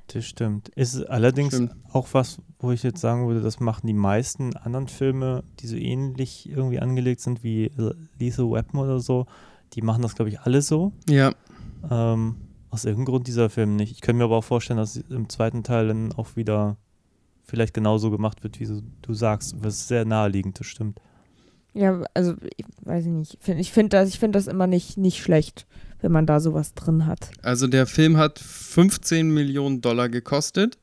Das 0.08 0.26
stimmt. 0.26 0.70
Ist 0.70 1.08
allerdings 1.08 1.54
Stimmt. 1.54 1.76
auch 1.92 2.08
was, 2.14 2.40
wo 2.58 2.72
ich 2.72 2.82
jetzt 2.82 3.00
sagen 3.00 3.28
würde, 3.28 3.42
das 3.42 3.60
machen 3.60 3.86
die 3.86 3.94
meisten 3.94 4.58
anderen 4.58 4.88
Filme, 4.88 5.44
die 5.60 5.68
so 5.68 5.76
ähnlich 5.76 6.50
irgendwie 6.50 6.80
angelegt 6.80 7.22
sind 7.22 7.44
wie 7.44 7.72
Lethal 8.18 8.50
Weapon 8.50 8.80
oder 8.80 9.00
so. 9.00 9.28
Die 9.74 9.84
machen 9.84 10.02
das, 10.02 10.16
glaube 10.16 10.30
ich, 10.30 10.40
alle 10.40 10.64
so. 10.64 10.94
Ja, 11.08 11.32
Ähm, 11.88 12.38
aus 12.72 12.86
irgendeinem 12.86 13.06
Grund 13.06 13.28
dieser 13.28 13.52
Film 13.52 13.76
nicht. 13.76 13.92
Ich 13.92 14.02
könnte 14.02 14.18
mir 14.18 14.24
aber 14.24 14.38
auch 14.38 14.44
vorstellen, 14.44 14.78
dass 14.78 14.96
im 14.96 15.30
zweiten 15.30 15.62
Teil 15.62 15.90
dann 15.90 16.12
auch 16.14 16.36
wieder 16.36 16.78
vielleicht 17.44 17.76
genauso 17.76 18.10
gemacht 18.10 18.42
wird, 18.42 18.60
wie 18.60 18.66
so, 18.66 18.82
du 19.04 19.14
sagst. 19.14 19.56
Ist 19.64 19.88
sehr 19.88 20.06
naheliegend, 20.06 20.60
das 20.60 20.66
stimmt. 20.66 21.00
Ja, 21.74 22.02
also 22.14 22.34
ich 22.58 22.66
weiß 22.84 23.06
ich 23.06 23.12
nicht. 23.12 23.34
Ich 23.40 23.46
find- 23.46 23.60
Ich 23.60 23.72
finde 23.72 23.90
das, 23.90 24.10
ich 24.10 24.20
find 24.20 24.36
das 24.36 24.48
immer 24.48 24.68
nicht, 24.68 24.98
nicht 24.98 25.22
schlecht, 25.22 25.66
wenn 26.02 26.12
man 26.12 26.26
da 26.26 26.40
sowas 26.40 26.74
drin 26.74 27.06
hat. 27.06 27.30
also 27.42 27.68
der 27.68 27.86
Film 27.86 28.18
hat 28.18 28.40
15 28.40 29.32
Millionen 29.34 29.82
Dollar 29.82 30.10
gekostet 30.10 30.78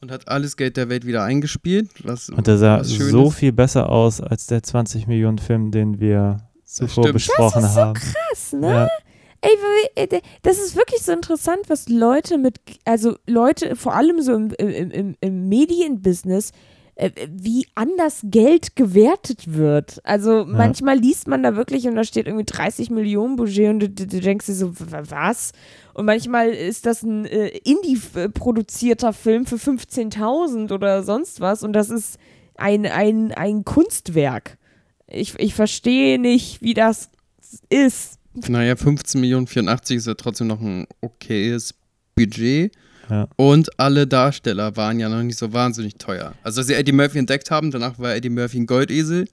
und 0.00 0.10
hat 0.10 0.28
alles 0.28 0.56
Geld 0.56 0.76
der 0.76 0.88
Welt 0.88 1.06
wieder 1.06 1.22
eingespielt. 1.24 1.90
Was, 2.04 2.28
Und 2.30 2.46
der 2.46 2.58
sah 2.58 2.82
so 2.84 3.28
ist. 3.28 3.34
viel 3.34 3.52
besser 3.52 3.88
aus 3.88 4.20
als 4.20 4.46
der 4.46 4.62
20 4.62 5.06
Millionen 5.06 5.38
Film, 5.38 5.70
den 5.70 6.00
wir 6.00 6.38
zuvor 6.64 7.04
stimmt. 7.04 7.14
besprochen 7.14 7.62
Das 7.62 7.70
ist 7.70 7.74
so 7.74 7.80
haben. 7.80 7.94
Krass, 7.94 8.52
ne? 8.52 8.68
Ja, 8.68 8.88
Ey, 9.42 10.04
äh, 10.04 10.20
das 10.42 10.58
ist 10.58 10.76
wirklich 10.76 11.00
so 11.00 11.12
interessant, 11.12 11.60
was 11.68 11.88
Leute 11.88 12.36
mit, 12.36 12.58
also 12.84 13.16
Leute, 13.26 13.74
vor 13.74 13.94
allem 13.94 14.20
so 14.20 14.34
im, 14.34 14.50
im, 14.58 14.90
im, 14.90 15.14
im 15.18 15.48
Medienbusiness, 15.48 16.52
wie 17.28 17.66
anders 17.74 18.20
Geld 18.24 18.76
gewertet 18.76 19.54
wird. 19.54 20.00
Also 20.04 20.44
manchmal 20.46 20.98
liest 20.98 21.28
man 21.28 21.42
da 21.42 21.56
wirklich 21.56 21.86
und 21.86 21.96
da 21.96 22.04
steht 22.04 22.26
irgendwie 22.26 22.44
30 22.44 22.90
Millionen 22.90 23.36
Budget 23.36 23.70
und 23.70 23.80
du, 23.80 23.88
du, 23.88 24.06
du 24.06 24.20
denkst 24.20 24.46
dir 24.46 24.54
so, 24.54 24.72
was? 24.76 25.52
Und 25.94 26.04
manchmal 26.04 26.50
ist 26.50 26.84
das 26.86 27.02
ein 27.02 27.24
äh, 27.24 27.48
Indie-produzierter 27.48 29.12
Film 29.12 29.46
für 29.46 29.56
15.000 29.56 30.72
oder 30.72 31.02
sonst 31.02 31.40
was 31.40 31.62
und 31.62 31.72
das 31.72 31.88
ist 31.88 32.18
ein, 32.56 32.84
ein, 32.84 33.32
ein 33.32 33.64
Kunstwerk. 33.64 34.58
Ich, 35.06 35.38
ich 35.38 35.54
verstehe 35.54 36.18
nicht, 36.18 36.60
wie 36.60 36.74
das 36.74 37.10
ist. 37.70 38.18
Naja, 38.34 38.76
15 38.76 39.20
Millionen 39.20 39.46
84 39.46 39.96
ist 39.96 40.06
ja 40.06 40.14
trotzdem 40.14 40.48
noch 40.48 40.60
ein 40.60 40.86
okayes 41.00 41.74
Budget. 42.14 42.72
Ja. 43.10 43.28
Und 43.36 43.78
alle 43.78 44.06
Darsteller 44.06 44.76
waren 44.76 45.00
ja 45.00 45.08
noch 45.08 45.22
nicht 45.22 45.38
so 45.38 45.52
wahnsinnig 45.52 45.96
teuer. 45.96 46.32
Also, 46.42 46.60
dass 46.60 46.68
sie 46.68 46.74
Eddie 46.74 46.92
Murphy 46.92 47.18
entdeckt 47.18 47.50
haben, 47.50 47.70
danach 47.70 47.98
war 47.98 48.14
Eddie 48.14 48.30
Murphy 48.30 48.60
ein 48.60 48.66
Goldesel 48.66 49.26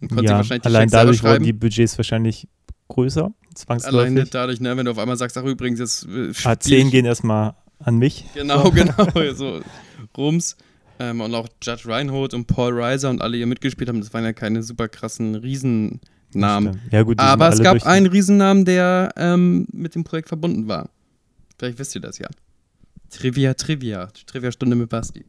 und 0.00 0.08
konnte 0.08 0.24
ja 0.26 0.36
wahrscheinlich 0.36 0.62
die 0.62 0.66
allein 0.68 0.88
dadurch 0.88 1.22
wurden 1.22 1.32
schreiben. 1.32 1.44
die 1.44 1.52
Budgets 1.52 1.96
wahrscheinlich 1.98 2.46
größer, 2.88 3.32
zwangsläufig. 3.54 4.30
dadurch, 4.30 4.60
ne, 4.60 4.76
wenn 4.76 4.84
du 4.84 4.90
auf 4.90 4.98
einmal 4.98 5.16
sagst, 5.16 5.38
ach 5.38 5.44
übrigens, 5.44 5.80
jetzt 5.80 6.04
äh, 6.04 6.34
spiel 6.34 6.50
A10 6.50 6.86
ich- 6.86 6.90
gehen 6.90 7.04
erstmal 7.06 7.54
an 7.78 7.96
mich. 7.96 8.26
Genau, 8.34 8.70
genau, 8.74 9.06
so 9.34 9.60
Rums. 10.16 10.56
Ähm, 10.98 11.20
und 11.20 11.34
auch 11.34 11.48
Judge 11.62 11.88
Reinhold 11.88 12.34
und 12.34 12.46
Paul 12.46 12.78
Reiser 12.78 13.08
und 13.10 13.22
alle, 13.22 13.32
die 13.32 13.38
hier 13.38 13.46
mitgespielt 13.46 13.88
haben, 13.88 14.00
das 14.00 14.12
waren 14.12 14.24
ja 14.24 14.32
keine 14.34 14.62
super 14.62 14.88
krassen 14.88 15.34
Riesennamen. 15.34 16.80
Ja, 16.90 17.02
gut, 17.02 17.18
Aber 17.18 17.48
es 17.48 17.62
gab 17.62 17.84
einen 17.86 18.06
Riesennamen, 18.06 18.64
der 18.66 19.10
ähm, 19.16 19.66
mit 19.72 19.94
dem 19.94 20.04
Projekt 20.04 20.28
verbunden 20.28 20.68
war. 20.68 20.90
Vielleicht 21.58 21.78
wisst 21.78 21.94
ihr 21.94 22.00
das 22.02 22.18
ja. 22.18 22.28
Trivia, 23.12 23.54
Trivia. 23.54 24.08
Trivia-Stunde 24.26 24.76
mit 24.76 24.88
Basti. 24.88 25.24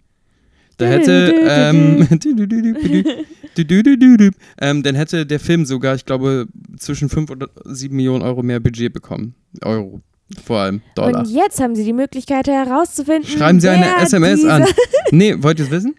Da 0.78 0.86
hätte, 0.86 1.34
ähm, 1.48 2.08
ähm, 4.60 4.84
dann 4.84 4.96
hätte 4.96 5.26
der 5.26 5.40
Film 5.40 5.66
sogar, 5.66 5.96
ich 5.96 6.06
glaube, 6.06 6.48
zwischen 6.78 7.10
5 7.10 7.30
und 7.30 7.46
7 7.66 7.96
Millionen 7.96 8.24
Euro 8.24 8.42
mehr 8.42 8.60
Budget 8.60 8.92
bekommen. 8.92 9.36
Euro, 9.62 10.02
vor 10.44 10.62
allem 10.62 10.82
Dollar. 10.96 11.20
Und 11.20 11.30
jetzt 11.30 11.60
haben 11.60 11.76
Sie 11.76 11.84
die 11.84 11.94
Möglichkeit 11.94 12.48
herauszufinden. 12.48 13.30
Schreiben 13.30 13.60
Sie 13.60 13.70
eine 13.70 13.98
SMS 13.98 14.44
an. 14.46 14.66
Nee, 15.12 15.36
wollt 15.44 15.60
ihr 15.60 15.66
es 15.66 15.72
wissen? 15.72 15.96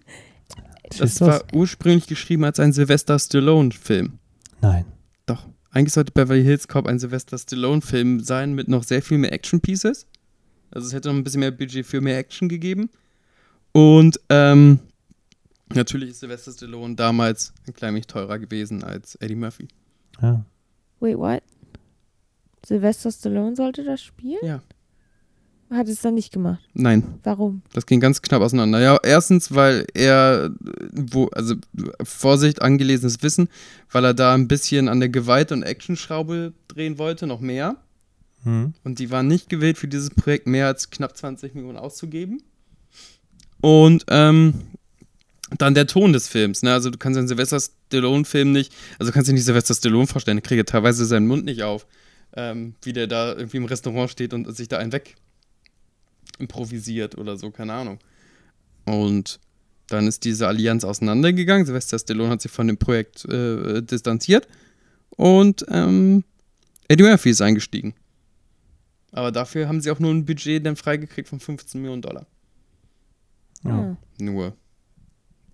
Das 0.98 1.20
war 1.20 1.44
ursprünglich 1.52 2.08
geschrieben 2.08 2.44
als 2.44 2.58
ein 2.58 2.72
Sylvester 2.72 3.18
Stallone-Film. 3.18 4.14
Nein. 4.60 4.86
Doch. 5.26 5.46
Eigentlich 5.70 5.92
sollte 5.92 6.12
Beverly 6.12 6.42
Hills 6.42 6.66
Cop 6.66 6.86
ein 6.86 6.98
Sylvester 6.98 7.38
Stallone-Film 7.38 8.20
sein 8.20 8.54
mit 8.54 8.66
noch 8.66 8.82
sehr 8.82 9.02
viel 9.02 9.18
mehr 9.18 9.32
Action-Pieces. 9.32 10.06
Also 10.74 10.88
es 10.88 10.92
hätte 10.92 11.08
noch 11.08 11.16
ein 11.16 11.24
bisschen 11.24 11.40
mehr 11.40 11.52
Budget 11.52 11.86
für 11.86 12.00
mehr 12.00 12.18
Action 12.18 12.48
gegeben. 12.48 12.90
Und 13.72 14.20
ähm, 14.28 14.80
natürlich 15.72 16.10
ist 16.10 16.20
Sylvester 16.20 16.52
Stallone 16.52 16.96
damals 16.96 17.52
ein 17.66 17.74
klein 17.74 17.94
wenig 17.94 18.06
teurer 18.06 18.38
gewesen 18.38 18.82
als 18.82 19.14
Eddie 19.16 19.36
Murphy. 19.36 19.68
Ja. 20.20 20.44
Wait, 21.00 21.16
what? 21.16 21.42
Sylvester 22.66 23.10
Stallone 23.12 23.56
sollte 23.56 23.84
das 23.84 24.02
spielen? 24.02 24.38
Ja. 24.42 24.62
Hat 25.70 25.88
es 25.88 26.02
dann 26.02 26.14
nicht 26.14 26.32
gemacht. 26.32 26.62
Nein, 26.74 27.18
Warum? 27.22 27.62
das 27.72 27.86
ging 27.86 27.98
ganz 27.98 28.22
knapp 28.22 28.42
auseinander. 28.42 28.80
Ja, 28.80 28.98
erstens, 29.02 29.54
weil 29.54 29.86
er, 29.94 30.50
wo, 30.92 31.26
also 31.28 31.54
Vorsicht, 32.02 32.62
angelesenes 32.62 33.22
Wissen, 33.22 33.48
weil 33.90 34.04
er 34.04 34.14
da 34.14 34.34
ein 34.34 34.46
bisschen 34.46 34.88
an 34.88 35.00
der 35.00 35.08
Gewalt- 35.08 35.52
und 35.52 35.62
Actionschraube 35.62 36.52
drehen 36.68 36.98
wollte, 36.98 37.26
noch 37.26 37.40
mehr. 37.40 37.76
Hm. 38.44 38.74
Und 38.84 38.98
die 38.98 39.10
waren 39.10 39.26
nicht 39.26 39.48
gewillt, 39.48 39.78
für 39.78 39.88
dieses 39.88 40.10
Projekt 40.10 40.46
mehr 40.46 40.66
als 40.66 40.90
knapp 40.90 41.16
20 41.16 41.54
Millionen 41.54 41.78
auszugeben. 41.78 42.42
Und 43.60 44.04
ähm, 44.08 44.54
dann 45.58 45.74
der 45.74 45.86
Ton 45.86 46.12
des 46.12 46.28
Films. 46.28 46.62
Ne? 46.62 46.72
Also 46.72 46.90
du 46.90 46.98
kannst 46.98 47.18
einen 47.18 47.28
Sylvester 47.28 47.60
Stallone-Film 47.60 48.52
nicht, 48.52 48.72
also 48.98 49.12
kannst 49.12 49.28
dir 49.28 49.34
nicht 49.34 49.44
Sylvester 49.44 49.74
Stallone 49.74 50.06
vorstellen, 50.06 50.36
der 50.36 50.42
kriegt 50.42 50.58
ja 50.58 50.64
teilweise 50.64 51.04
seinen 51.04 51.26
Mund 51.26 51.44
nicht 51.44 51.62
auf, 51.62 51.86
ähm, 52.36 52.74
wie 52.82 52.92
der 52.92 53.06
da 53.06 53.34
irgendwie 53.34 53.58
im 53.58 53.64
Restaurant 53.64 54.10
steht 54.10 54.34
und 54.34 54.54
sich 54.54 54.68
da 54.68 54.78
einen 54.78 54.92
weg 54.92 55.14
improvisiert 56.38 57.16
oder 57.16 57.36
so, 57.36 57.50
keine 57.50 57.72
Ahnung. 57.74 57.98
Und 58.84 59.38
dann 59.88 60.06
ist 60.06 60.24
diese 60.24 60.48
Allianz 60.48 60.84
auseinandergegangen. 60.84 61.66
Sylvester 61.66 61.98
Stallone 61.98 62.30
hat 62.30 62.42
sich 62.42 62.50
von 62.50 62.66
dem 62.66 62.78
Projekt 62.78 63.24
äh, 63.26 63.82
distanziert 63.82 64.48
und 65.10 65.64
ähm, 65.68 66.24
Eddie 66.88 67.04
Murphy 67.04 67.30
ist 67.30 67.40
eingestiegen. 67.40 67.94
Aber 69.14 69.30
dafür 69.32 69.68
haben 69.68 69.80
sie 69.80 69.90
auch 69.90 70.00
nur 70.00 70.10
ein 70.10 70.24
Budget 70.24 70.66
dann 70.66 70.76
freigekriegt 70.76 71.28
von 71.28 71.38
15 71.40 71.80
Millionen 71.80 72.02
Dollar. 72.02 72.26
Ja. 73.62 73.96
Nur. 74.18 74.52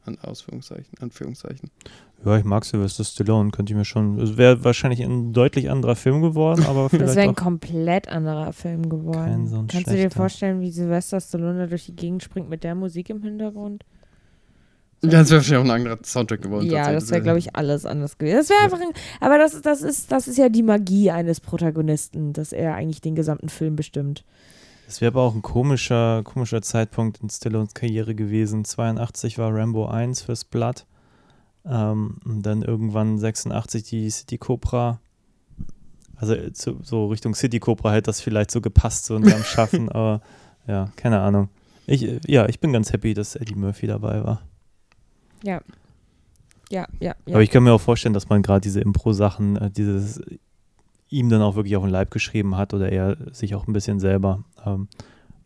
An 0.06 0.18
Ausführungszeichen, 0.18 0.98
Anführungszeichen. 0.98 1.70
ja, 2.24 2.38
ich 2.38 2.44
mag 2.44 2.64
Sylvester 2.64 3.04
Stallone, 3.04 3.50
könnte 3.50 3.72
ich 3.72 3.76
mir 3.76 3.84
schon. 3.84 4.18
Es 4.18 4.38
wäre 4.38 4.64
wahrscheinlich 4.64 5.02
ein 5.02 5.34
deutlich 5.34 5.68
anderer 5.70 5.94
Film 5.94 6.22
geworden, 6.22 6.64
aber 6.66 6.84
Das 6.88 6.90
vielleicht 6.92 7.16
wäre 7.16 7.28
ein 7.28 7.34
komplett 7.34 8.08
anderer 8.08 8.54
Film 8.54 8.88
geworden. 8.88 9.26
kein 9.26 9.46
so 9.46 9.58
ein 9.58 9.66
Kannst 9.66 9.88
du 9.88 9.90
dir 9.92 9.98
schlechter. 9.98 10.16
vorstellen, 10.16 10.60
wie 10.62 10.70
Sylvester 10.70 11.20
Stallone 11.20 11.58
da 11.58 11.66
durch 11.66 11.84
die 11.84 11.94
Gegend 11.94 12.22
springt 12.22 12.48
mit 12.48 12.64
der 12.64 12.74
Musik 12.74 13.10
im 13.10 13.22
Hintergrund? 13.22 13.84
Ja, 15.02 15.10
das 15.10 15.30
wäre 15.30 15.38
wahrscheinlich 15.38 15.58
auch 15.58 15.74
ein 15.74 15.80
anderer 15.80 15.98
Soundtrack 16.04 16.42
geworden. 16.42 16.70
Ja, 16.70 16.92
das 16.92 17.10
wäre, 17.10 17.22
glaube 17.22 17.38
ich, 17.38 17.56
alles 17.56 17.86
anders 17.86 18.18
gewesen. 18.18 18.36
Das 18.36 18.50
wäre 18.50 18.60
einfach 18.60 18.80
ein, 18.80 18.92
aber 19.20 19.38
das, 19.38 19.60
das, 19.62 19.82
ist, 19.82 20.12
das 20.12 20.28
ist 20.28 20.36
ja 20.36 20.50
die 20.50 20.62
Magie 20.62 21.10
eines 21.10 21.40
Protagonisten, 21.40 22.34
dass 22.34 22.52
er 22.52 22.74
eigentlich 22.74 23.00
den 23.00 23.14
gesamten 23.14 23.48
Film 23.48 23.76
bestimmt. 23.76 24.24
Es 24.86 25.00
wäre 25.00 25.12
aber 25.12 25.22
auch 25.22 25.34
ein 25.34 25.42
komischer, 25.42 26.22
komischer 26.24 26.60
Zeitpunkt 26.60 27.20
in 27.22 27.30
Stallones 27.30 27.74
Karriere 27.74 28.14
gewesen. 28.14 28.64
82 28.64 29.38
war 29.38 29.54
Rambo 29.54 29.86
1 29.86 30.22
fürs 30.22 30.44
Blood. 30.44 30.84
Ähm, 31.64 32.18
und 32.24 32.42
dann 32.42 32.62
irgendwann 32.62 33.16
86 33.16 33.84
die 33.84 34.10
City 34.10 34.36
Cobra. 34.36 35.00
Also 36.16 36.34
äh, 36.34 36.52
zu, 36.52 36.78
so 36.82 37.06
Richtung 37.06 37.34
City 37.34 37.60
Cobra 37.60 37.92
hätte 37.92 38.06
das 38.06 38.20
vielleicht 38.20 38.50
so 38.50 38.60
gepasst, 38.60 39.06
so 39.06 39.16
in 39.16 39.24
seinem 39.24 39.44
Schaffen, 39.44 39.88
aber 39.92 40.20
ja, 40.66 40.90
keine 40.96 41.20
Ahnung. 41.20 41.48
Ich, 41.86 42.02
äh, 42.02 42.20
ja, 42.26 42.48
ich 42.48 42.60
bin 42.60 42.72
ganz 42.72 42.92
happy, 42.92 43.14
dass 43.14 43.36
Eddie 43.36 43.54
Murphy 43.54 43.86
dabei 43.86 44.24
war. 44.24 44.42
Ja. 45.42 45.60
Ja, 46.70 46.86
ja, 47.00 47.14
ja. 47.26 47.34
Aber 47.34 47.42
ich 47.42 47.50
kann 47.50 47.64
mir 47.64 47.72
auch 47.72 47.80
vorstellen, 47.80 48.14
dass 48.14 48.28
man 48.28 48.42
gerade 48.42 48.60
diese 48.60 48.80
Impro-Sachen, 48.80 49.56
äh, 49.56 49.70
dieses 49.70 50.20
ihm 51.08 51.28
dann 51.28 51.42
auch 51.42 51.56
wirklich 51.56 51.76
auf 51.76 51.82
den 51.82 51.90
Leib 51.90 52.10
geschrieben 52.12 52.56
hat 52.56 52.72
oder 52.72 52.90
er 52.90 53.16
sich 53.32 53.54
auch 53.56 53.66
ein 53.66 53.72
bisschen 53.72 53.98
selber. 53.98 54.44
Ähm, 54.64 54.88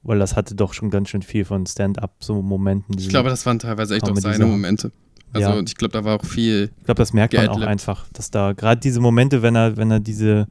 weil 0.03 0.19
das 0.19 0.37
hatte 0.37 0.55
doch 0.55 0.75
schon 0.75 0.91
ganz 0.91 1.09
schön 1.09 1.23
viel 1.23 1.47
von 1.47 1.67
Stand-up, 1.67 2.17
so 2.21 2.43
Momenten. 2.43 2.99
Ich 2.99 3.09
glaube, 3.09 3.31
das 3.31 3.47
waren 3.47 3.59
teilweise 3.59 3.95
echt 3.95 4.05
auch 4.09 4.15
seine. 4.17 4.45
Momente. 4.45 4.93
Also 5.33 5.49
Ja. 5.49 5.61
ich 5.61 5.75
glaube, 5.75 5.93
da 5.93 6.05
war 6.05 6.17
auch 6.21 6.25
viel. 6.25 6.71
Ich 6.79 6.85
glaube, 6.85 6.99
das 6.99 7.13
merkt 7.15 7.33
man 7.35 7.49
auch 7.49 7.61
einfach, 7.63 8.07
dass 8.13 8.31
da 8.31 8.53
gerade 8.53 8.81
diese 8.81 9.01
Momente, 9.01 9.41
wenn 9.43 9.57
er, 9.57 9.77
wenn 9.79 9.91
er 9.91 10.01
diese, 10.01 10.47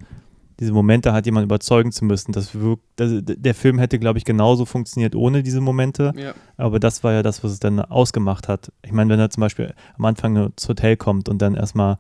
diese 0.60 0.72
Momente 0.72 1.14
hat, 1.14 1.26
jemanden 1.26 1.48
überzeugen 1.48 1.92
zu 1.92 2.06
müssen, 2.06 2.32
das 2.32 2.54
wirkt, 2.54 2.84
das, 2.96 3.12
der 3.24 3.56
Film 3.56 3.80
hätte, 3.80 4.00
glaube 4.00 4.18
ich, 4.20 4.26
genauso 4.26 4.66
funktioniert 4.66 5.16
ohne 5.16 5.44
diese 5.44 5.62
Momente. 5.62 6.14
Ja. 6.16 6.34
Aber 6.58 6.80
das 6.80 7.04
war 7.04 7.14
ja 7.14 7.24
das, 7.24 7.44
was 7.44 7.52
es 7.52 7.60
dann 7.60 7.80
ausgemacht 7.80 8.48
hat. 8.48 8.72
Ich 8.86 8.92
meine, 8.92 9.10
wenn 9.12 9.20
er 9.20 9.30
zum 9.30 9.42
Beispiel 9.42 9.74
am 9.98 10.06
Anfang 10.06 10.36
ins 10.36 10.68
Hotel 10.70 10.96
kommt 10.98 11.28
und 11.30 11.42
dann 11.42 11.56
erstmal, 11.56 11.98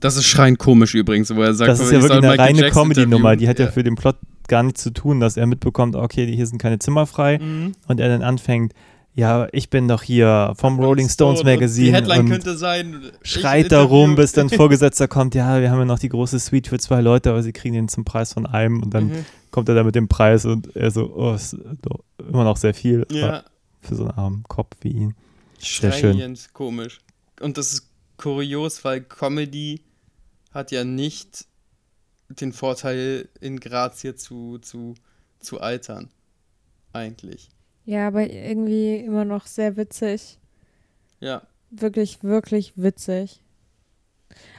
Das 0.00 0.16
ist 0.16 0.24
schreiend 0.26 0.58
komisch 0.58 0.94
übrigens, 0.94 1.34
wo 1.34 1.42
er 1.42 1.54
sagt, 1.54 1.68
das 1.70 1.80
ist 1.80 1.92
ja 1.92 2.00
wirklich 2.02 2.22
eine 2.24 2.38
reine 2.38 2.70
Comedy-Nummer, 2.70 3.36
die 3.36 3.48
hat 3.48 3.58
ja 3.58 3.66
interviewen. 3.66 3.72
für 3.72 3.82
den 3.84 3.94
Plot 3.96 4.16
gar 4.48 4.62
nichts 4.62 4.82
zu 4.82 4.90
tun, 4.90 5.20
dass 5.20 5.36
er 5.36 5.46
mitbekommt, 5.46 5.96
okay, 5.96 6.26
hier 6.34 6.46
sind 6.46 6.58
keine 6.58 6.78
Zimmer 6.78 7.06
frei 7.06 7.38
Mhm. 7.38 7.72
und 7.88 8.00
er 8.00 8.08
dann 8.08 8.22
anfängt, 8.22 8.74
ja, 9.14 9.46
ich 9.52 9.70
bin 9.70 9.86
doch 9.88 10.02
hier 10.02 10.52
vom 10.56 10.80
Rolling 10.80 11.08
Stones 11.08 11.40
Stone 11.40 11.54
Magazine 11.54 11.86
Die 11.86 11.94
Headline 11.94 12.20
und 12.20 12.28
könnte 12.30 12.56
sein. 12.56 13.10
schreit 13.22 13.70
da 13.72 13.82
rum, 13.82 14.10
interview- 14.10 14.16
bis 14.16 14.32
dann 14.32 14.50
Vorgesetzter 14.50 15.06
kommt, 15.08 15.34
ja, 15.34 15.60
wir 15.60 15.70
haben 15.70 15.78
ja 15.78 15.84
noch 15.84 15.98
die 16.00 16.08
große 16.08 16.38
Suite 16.38 16.68
für 16.68 16.78
zwei 16.78 17.00
Leute, 17.00 17.30
aber 17.30 17.42
sie 17.42 17.52
kriegen 17.52 17.74
den 17.74 17.88
zum 17.88 18.04
Preis 18.04 18.32
von 18.32 18.46
einem 18.46 18.82
und 18.82 18.92
dann 18.92 19.08
Mhm. 19.08 19.24
kommt 19.50 19.68
er 19.68 19.74
da 19.76 19.84
mit 19.84 19.94
dem 19.94 20.08
Preis 20.08 20.44
und 20.46 20.74
er 20.74 20.90
so, 20.90 21.14
oh, 21.14 21.34
ist 21.34 21.56
doch 21.82 22.00
immer 22.18 22.44
noch 22.44 22.56
sehr 22.56 22.74
viel 22.74 23.06
Ja, 23.10 23.44
für 23.80 23.94
so 23.94 24.02
einen 24.04 24.12
armen 24.18 24.42
Kopf 24.48 24.74
wie 24.80 24.88
ihn. 24.90 25.14
Sehr 25.60 25.92
schön. 25.92 26.36
komisch. 26.52 27.00
Und 27.40 27.56
das 27.56 27.72
ist 27.72 27.88
kurios, 28.16 28.84
weil 28.84 29.00
Comedy 29.02 29.82
hat 30.52 30.70
ja 30.72 30.84
nicht 30.84 31.46
den 32.28 32.52
Vorteil, 32.52 33.28
in 33.40 33.60
Grazie 33.60 34.14
zu, 34.16 34.58
zu, 34.58 34.94
zu 35.40 35.60
altern. 35.60 36.08
Eigentlich. 36.92 37.48
Ja, 37.84 38.06
aber 38.06 38.28
irgendwie 38.30 38.96
immer 38.96 39.24
noch 39.24 39.46
sehr 39.46 39.76
witzig. 39.76 40.38
Ja. 41.20 41.42
Wirklich, 41.70 42.22
wirklich 42.22 42.72
witzig. 42.76 43.42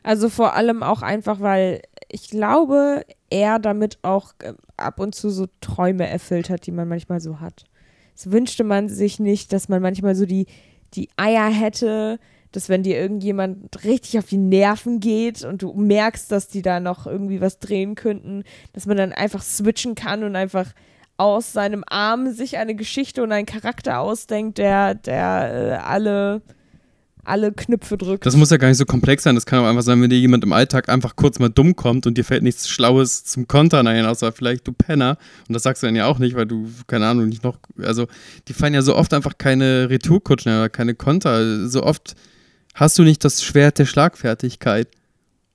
Also 0.04 0.30
vor 0.30 0.54
allem 0.54 0.84
auch 0.84 1.02
einfach, 1.02 1.40
weil 1.40 1.82
ich 2.10 2.30
glaube, 2.30 3.04
er 3.30 3.60
damit 3.60 4.00
auch 4.04 4.34
äh, 4.40 4.54
ab 4.78 5.00
und 5.00 5.16
zu 5.16 5.30
so 5.30 5.48
Träume 5.62 6.08
erfüllt 6.08 6.50
hat, 6.50 6.66
die 6.66 6.72
man 6.72 6.88
manchmal 6.88 7.20
so 7.20 7.40
hat. 7.40 7.66
Es 8.16 8.32
wünschte 8.32 8.64
man 8.64 8.88
sich 8.90 9.20
nicht, 9.20 9.52
dass 9.52 9.68
man 9.68 9.82
manchmal 9.82 10.16
so 10.16 10.26
die, 10.26 10.46
die 10.94 11.10
Eier 11.18 11.50
hätte, 11.50 12.20
dass 12.52 12.70
wenn 12.70 12.84
dir 12.84 12.98
irgendjemand 12.98 13.84
richtig 13.84 14.18
auf 14.18 14.28
die 14.28 14.38
Nerven 14.38 15.02
geht 15.02 15.44
und 15.44 15.62
du 15.62 15.74
merkst, 15.74 16.32
dass 16.32 16.48
die 16.48 16.62
da 16.62 16.80
noch 16.80 17.06
irgendwie 17.06 17.42
was 17.42 17.60
drehen 17.60 17.96
könnten, 17.96 18.44
dass 18.72 18.86
man 18.86 18.96
dann 18.96 19.12
einfach 19.12 19.42
switchen 19.42 19.96
kann 19.96 20.24
und 20.24 20.38
einfach 20.38 20.74
aus 21.18 21.54
seinem 21.54 21.84
Arm 21.88 22.32
sich 22.32 22.58
eine 22.58 22.76
Geschichte 22.76 23.24
und 23.24 23.32
einen 23.32 23.46
Charakter 23.46 24.00
ausdenkt, 24.00 24.58
der, 24.58 24.96
der 24.96 25.80
äh, 25.82 25.84
alle, 25.84 26.42
alle 27.24 27.54
Knöpfe 27.54 27.98
drückt. 27.98 28.26
Das 28.26 28.36
muss 28.36 28.50
ja 28.50 28.58
gar 28.58 28.68
nicht 28.68 28.78
so 28.78 28.86
komplex 28.86 29.24
sein. 29.24 29.36
Das 29.36 29.46
kann 29.46 29.60
auch 29.60 29.68
einfach 29.68 29.82
sein, 29.82 30.02
wenn 30.02 30.10
dir 30.10 30.20
jemand 30.20 30.44
im 30.44 30.52
Alltag 30.52 30.90
einfach 30.90 31.16
kurz 31.16 31.40
mal 31.40 31.50
dumm 31.50 31.76
kommt 31.76 32.06
und 32.06 32.18
dir 32.18 32.26
fällt 32.26 32.44
nichts 32.44 32.68
Schlaues 32.68 33.24
zum 33.24 33.48
Kontern 33.48 33.88
ein, 33.88 34.06
außer 34.06 34.32
vielleicht 34.34 34.68
du 34.68 34.74
Penner. 34.74 35.18
Und 35.48 35.54
das 35.54 35.64
sagst 35.64 35.84
du 35.84 35.88
dann 35.88 35.96
ja 35.96 36.06
auch 36.06 36.20
nicht, 36.20 36.36
weil 36.36 36.46
du, 36.46 36.70
keine 36.88 37.08
Ahnung, 37.08 37.30
nicht 37.30 37.44
noch. 37.44 37.60
Also, 37.82 38.08
die 38.48 38.54
fallen 38.54 38.74
ja 38.74 38.82
so 38.82 38.96
oft 38.96 39.14
einfach 39.14 39.38
keine 39.38 39.90
Retourkutschen 39.90 40.52
oder 40.52 40.70
keine 40.70 40.96
Konter. 40.96 41.70
So 41.70 41.84
oft 41.84 42.16
hast 42.74 43.00
du 43.00 43.04
nicht 43.04 43.24
das 43.24 43.42
Schwert 43.42 43.80
der 43.80 43.86
Schlagfertigkeit. 43.86 44.90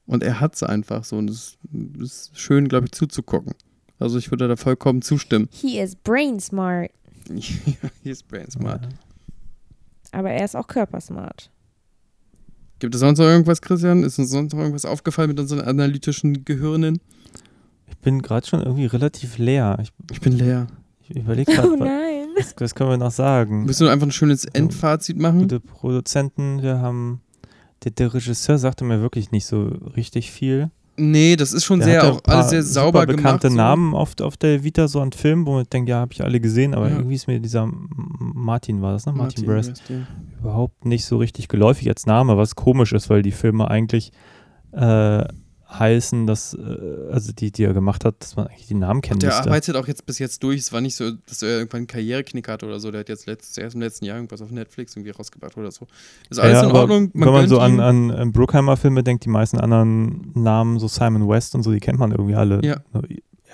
Und 0.07 0.25
er 0.25 0.41
hat 0.41 0.57
es 0.57 0.65
einfach 0.65 1.05
so. 1.05 1.17
Und 1.17 1.31
es 1.31 1.57
ist 2.01 2.31
schön, 2.35 2.67
glaube 2.67 2.87
ich, 2.87 2.93
zuzugucken. 2.93 3.55
Also, 4.01 4.19
ich 4.19 4.31
würde 4.33 4.49
da 4.49 4.57
vollkommen 4.57 5.03
zustimmen. 5.03 5.49
He 5.53 5.79
is 5.79 5.95
brain 5.95 6.41
smart, 6.41 6.91
Hier 8.03 8.13
ist 8.13 8.27
Brain 8.27 8.51
Smart. 8.51 8.89
aber 10.11 10.31
er 10.31 10.45
ist 10.45 10.57
auch 10.57 10.67
körpersmart. 10.67 11.51
Gibt 12.81 12.95
es 12.95 13.01
sonst 13.01 13.19
noch 13.19 13.27
irgendwas, 13.27 13.61
Christian? 13.63 14.03
Ist 14.03 14.19
uns 14.19 14.31
sonst 14.31 14.53
noch 14.53 14.59
irgendwas 14.61 14.85
aufgefallen 14.87 15.29
mit 15.29 15.39
unseren 15.39 15.61
analytischen 15.61 16.45
Gehirnen? 16.45 16.99
Ich 17.89 17.99
bin 17.99 18.23
gerade 18.23 18.47
schon 18.47 18.63
irgendwie 18.63 18.87
relativ 18.87 19.37
leer. 19.39 19.79
Ich, 19.83 19.93
Ich 20.11 20.21
bin 20.21 20.33
leer. 20.33 20.67
ich 21.09 21.15
überlege 21.17 21.53
gerade, 21.53 21.69
Oh 21.69 21.73
was, 21.79 21.79
nein. 21.89 22.27
was 22.57 22.75
können 22.75 22.91
wir 22.91 22.97
noch 22.97 23.11
sagen? 23.11 23.67
Willst 23.69 23.81
du 23.83 23.89
einfach 23.89 24.07
ein 24.07 24.13
schönes 24.13 24.45
Endfazit 24.47 25.19
machen? 25.19 25.41
Gute 25.43 25.61
Produzenten, 25.61 26.63
wir 26.63 26.79
haben, 26.79 27.21
der, 27.85 27.93
der 27.93 28.15
Regisseur 28.15 28.59
sagte 28.59 28.85
mir 28.85 29.01
wirklich 29.03 29.31
nicht 29.31 29.45
so 29.47 29.65
richtig 29.95 30.31
viel. 30.33 30.71
Nee, 31.01 31.37
das 31.37 31.53
ist 31.53 31.65
schon 31.65 31.79
Der 31.81 31.89
sehr 31.89 32.05
auch 32.13 32.21
alles 32.27 32.51
sehr 32.51 32.63
sauber 32.63 33.01
super 33.03 33.07
bekannte 33.17 33.49
gemacht. 33.49 33.53
so. 33.53 33.57
Namen 33.57 33.95
oft 33.95 34.21
auf 34.23 34.37
der 34.37 34.63
Vita 34.65 34.87
so 34.89 35.01
an 35.01 35.13
Filmen, 35.13 35.47
wo 35.47 35.53
man 35.55 35.65
denkt, 35.73 35.89
ja, 35.89 35.97
habe 36.01 36.13
ich 36.13 36.23
alle 36.23 36.41
gesehen, 36.41 36.75
aber 36.75 36.89
Ja. 36.89 36.97
irgendwie 36.97 37.15
ist 37.15 37.27
mir 37.27 37.41
dieser 37.41 37.69
Martin 38.19 38.83
war 38.83 38.93
das, 38.93 39.07
ne? 39.07 39.13
Martin, 39.13 39.45
Brest, 39.47 39.71
Brest, 39.71 39.83
ja. 39.91 39.97
überhaupt 40.41 40.85
nicht 40.85 41.05
so 41.05 41.17
richtig 41.17 41.49
geläufig 41.49 41.89
als 41.89 42.07
Name, 42.07 42.37
was 42.37 42.55
komisch 42.55 42.93
ist, 42.93 43.09
weil 43.11 43.23
die 43.23 43.33
Filme 43.33 43.69
eigentlich 43.71 44.13
äh, 44.73 45.25
heißen, 45.79 46.27
dass, 46.27 46.55
äh, 46.55 47.13
also 47.13 47.33
die, 47.33 47.53
die 47.53 47.65
er 47.65 47.73
gemacht 47.73 48.05
hat, 48.05 48.17
dass 48.21 48.37
man 48.37 48.49
eigentlich 48.49 48.67
die 48.67 48.75
Namen 48.75 49.01
kennen 49.01 49.21
Der 49.21 49.31
müsste. 49.31 49.45
arbeitet 49.45 49.77
auch 49.77 49.87
jetzt 49.87 50.07
bis 50.07 50.19
jetzt 50.19 50.43
durch. 50.43 50.59
Es 50.61 50.73
war 50.73 50.81
nicht 50.81 50.97
so, 50.97 51.13
dass 51.27 51.43
er 51.43 51.59
irgendwann 51.59 51.79
einen 51.79 51.87
Karriereknick 51.87 52.49
hatte 52.49 52.67
oder 52.67 52.81
so. 52.81 52.91
Der 52.91 53.01
hat 53.01 53.09
jetzt 53.09 53.27
letztes, 53.27 53.57
erst 53.57 53.75
im 53.75 53.81
letzten 53.81 54.05
Jahr 54.05 54.17
irgendwas 54.17 54.43
auf 54.43 54.51
Netflix 54.51 54.97
irgendwie 54.97 55.11
rausgebracht 55.11 55.57
oder 55.57 55.71
so. 55.71 55.87
Ist 56.29 56.41
alles 56.41 56.63
ja, 56.63 56.69
in 56.69 56.73
Ordnung. 56.73 57.11
wenn 57.15 57.33
man 57.33 57.49
so 57.49 57.59
an, 57.61 57.81
an, 57.81 58.11
an 58.11 58.33
Bruckheimer-Filme 58.33 59.03
denkt, 59.03 59.25
die 59.25 59.31
meisten 59.31 59.59
anderen 59.59 60.33
Namen, 60.35 60.79
so 60.79 60.89
Simon 60.89 61.29
West 61.29 61.55
und 61.55 61.63
so, 61.63 61.73
die 61.73 61.81
kennt 61.81 61.99
man 61.99 62.11
irgendwie 62.11 62.35
alle. 62.35 62.61
Ja. 62.65 62.83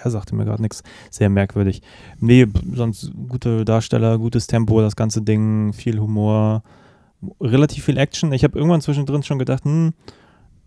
Er 0.02 0.10
sagte 0.10 0.34
mir 0.34 0.44
gerade 0.44 0.62
nichts. 0.62 0.82
Sehr 1.10 1.30
merkwürdig. 1.30 1.82
Nee, 2.20 2.46
sonst 2.74 3.10
gute 3.28 3.64
Darsteller, 3.64 4.18
gutes 4.18 4.46
Tempo, 4.46 4.80
das 4.80 4.96
ganze 4.96 5.22
Ding, 5.22 5.72
viel 5.72 5.98
Humor, 5.98 6.62
relativ 7.40 7.84
viel 7.84 7.96
Action. 7.96 8.32
Ich 8.32 8.44
habe 8.44 8.58
irgendwann 8.58 8.80
zwischendrin 8.82 9.22
schon 9.22 9.38
gedacht, 9.38 9.64
hm, 9.64 9.94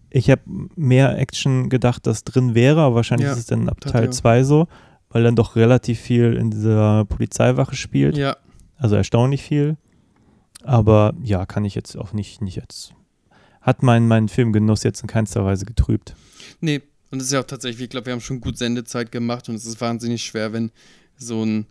ich 0.10 0.30
habe 0.30 0.42
mehr 0.76 1.18
Action 1.18 1.70
gedacht, 1.70 2.08
dass 2.08 2.24
drin 2.24 2.56
wäre, 2.56 2.82
aber 2.82 2.96
wahrscheinlich 2.96 3.28
Ja, 3.28 3.34
ist 3.34 3.40
es 3.40 3.46
dann 3.46 3.70
ab 3.70 3.78
das 3.82 3.92
Teil 3.92 4.06
ja. 4.06 4.12
2 4.12 4.44
so. 4.44 4.68
weil 5.10 5.24
dann 5.24 5.36
doch 5.36 5.56
relativ 5.56 6.00
viel 6.00 6.34
in 6.34 6.52
dieser 6.52 7.06
Polizeiwache 7.06 7.76
spielt. 7.76 8.18
Ja. 8.18 8.38
Also 8.78 8.96
erstaunlich 8.96 9.42
viel. 9.42 9.78
Aber 10.64 11.14
ja, 11.24 11.46
kann 11.46 11.66
ich 11.66 11.76
jetzt 11.76 11.98
auch 11.98 12.14
nicht, 12.14 12.42
nicht 12.42 12.56
jetzt. 12.56 12.94
Hat 13.62 13.84
mein, 13.84 14.08
meinen 14.08 14.30
Filmgenuss 14.30 14.84
jetzt 14.84 15.02
in 15.02 15.08
keinster 15.08 15.44
Weise 15.46 15.66
getrübt. 15.66 16.16
Nee, 16.62 16.82
und 17.12 17.20
es 17.20 17.28
ist 17.28 17.34
ja 17.34 17.40
auch 17.40 17.46
tatsächlich, 17.46 17.86
ich 17.86 17.90
glaube, 17.90 18.08
wir 18.08 18.14
haben 18.14 18.22
schon 18.22 18.40
gut 18.40 18.58
Sendezeit 18.58 19.12
gemacht 19.12 19.50
und 19.50 19.56
es 19.56 19.66
ist 19.66 19.82
wahnsinnig 19.82 20.24
schwer, 20.24 20.54
wenn 20.54 20.72
so, 21.18 21.44
ein, 21.44 21.66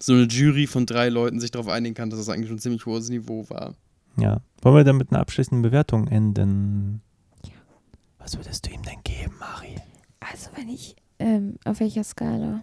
so 0.00 0.12
eine 0.12 0.24
Jury 0.24 0.66
von 0.66 0.86
drei 0.86 1.08
Leuten 1.08 1.40
sich 1.40 1.50
darauf 1.50 1.68
einigen 1.68 1.94
kann, 1.94 2.10
dass 2.10 2.20
das 2.20 2.28
eigentlich 2.28 2.48
schon 2.48 2.56
ein 2.56 2.60
ziemlich 2.60 2.86
hohes 2.86 3.08
Niveau 3.08 3.48
war. 3.50 3.74
Ja. 4.16 4.40
Wollen 4.62 4.76
wir 4.76 4.84
dann 4.84 4.96
mit 4.96 5.10
einer 5.10 5.20
abschließenden 5.20 5.62
Bewertung 5.62 6.06
enden? 6.06 7.02
Was 8.24 8.38
würdest 8.38 8.64
du 8.64 8.70
ihm 8.70 8.80
denn 8.82 9.02
geben, 9.04 9.34
Mari? 9.38 9.76
Also 10.18 10.48
wenn 10.56 10.70
ich, 10.70 10.96
ähm, 11.18 11.56
auf 11.66 11.78
welcher 11.80 12.02
Skala? 12.02 12.62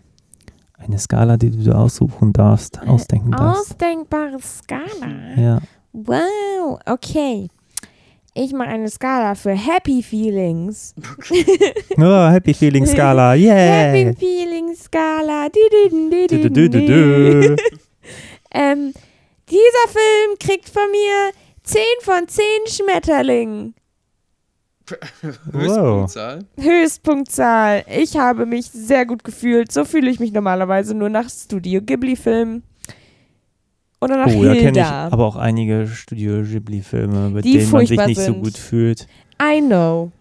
Eine 0.80 0.98
Skala, 0.98 1.38
die 1.38 1.52
du 1.52 1.72
aussuchen 1.72 2.34
darfst, 2.34 2.80
Eine 2.80 2.90
ausdenken 2.90 3.30
darfst. 3.30 3.74
Ausdenkbare 3.74 4.40
Skala. 4.42 5.40
Ja. 5.40 5.62
Wow, 5.94 6.80
okay. 6.88 7.48
Ich 8.34 8.54
mache 8.54 8.70
eine 8.70 8.90
Skala 8.90 9.36
für 9.36 9.52
Happy 9.52 10.02
Feelings. 10.02 10.96
Oh, 11.98 12.30
Happy 12.30 12.56
Feeling 12.56 12.88
Skala, 12.88 13.36
yeah! 13.36 13.92
Happy 13.94 14.16
Feelings 14.18 14.86
Skala. 14.86 15.48
Ähm, 18.54 18.94
dieser 19.50 19.88
Film 19.88 20.40
kriegt 20.40 20.70
von 20.70 20.90
mir 20.92 21.32
10 21.64 21.82
von 22.02 22.28
10 22.28 22.44
Schmetterlingen. 22.68 23.76
Höchstpunktzahl. 25.52 26.46
Höchstpunktzahl. 26.60 27.84
Ich 28.00 28.18
habe 28.18 28.46
mich 28.46 28.66
sehr 28.72 29.06
gut 29.06 29.24
gefühlt. 29.24 29.72
So 29.72 29.86
fühle 29.86 30.10
ich 30.10 30.20
mich 30.20 30.32
normalerweise 30.32 30.94
nur 30.94 31.10
nach 31.10 31.30
Studio 31.30 31.82
Ghibli-Filmen. 31.82 32.64
Oder 34.02 34.18
nach 34.18 34.28
Oh, 34.34 34.44
da 34.44 34.54
kenne 34.54 34.58
ich 34.58 34.64
Hilda. 34.64 35.10
aber 35.12 35.26
auch 35.26 35.36
einige 35.36 35.88
Studio 35.88 36.42
Ghibli-Filme, 36.44 37.30
mit 37.30 37.46
Die 37.46 37.58
denen 37.58 37.72
man 37.72 37.86
sich 37.86 38.00
nicht 38.06 38.18
so 38.20 38.26
sind. 38.34 38.44
gut 38.44 38.58
fühlt. 38.58 39.08
I 39.42 39.62
know. 39.62 40.12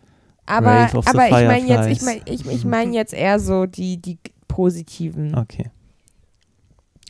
Aber, 0.46 0.70
aber 1.06 1.26
ich 1.26 1.30
meine 1.30 1.66
jetzt, 1.68 1.88
ich 1.88 2.02
mein, 2.02 2.20
ich, 2.26 2.44
ich 2.46 2.64
mein 2.64 2.92
jetzt 2.92 3.14
eher 3.14 3.38
so 3.38 3.66
die, 3.66 3.96
die 3.98 4.18
positiven. 4.48 5.34
Okay. 5.36 5.70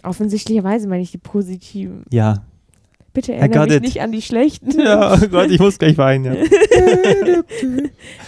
Offensichtlicherweise 0.03 0.89
meine 0.89 1.03
ich 1.03 1.11
die 1.11 1.19
positiven. 1.19 2.05
Ja. 2.11 2.43
Bitte 3.13 3.35
erinnere 3.35 3.67
mich 3.67 3.77
it. 3.77 3.83
nicht 3.83 4.01
an 4.01 4.13
die 4.13 4.23
schlechten. 4.23 4.81
Ja, 4.81 5.15
oh 5.15 5.29
Gott, 5.31 5.51
ich 5.51 5.59
muss 5.59 5.79
gleich 5.79 5.99
weinen. 5.99 6.25
Ja. 6.25 6.35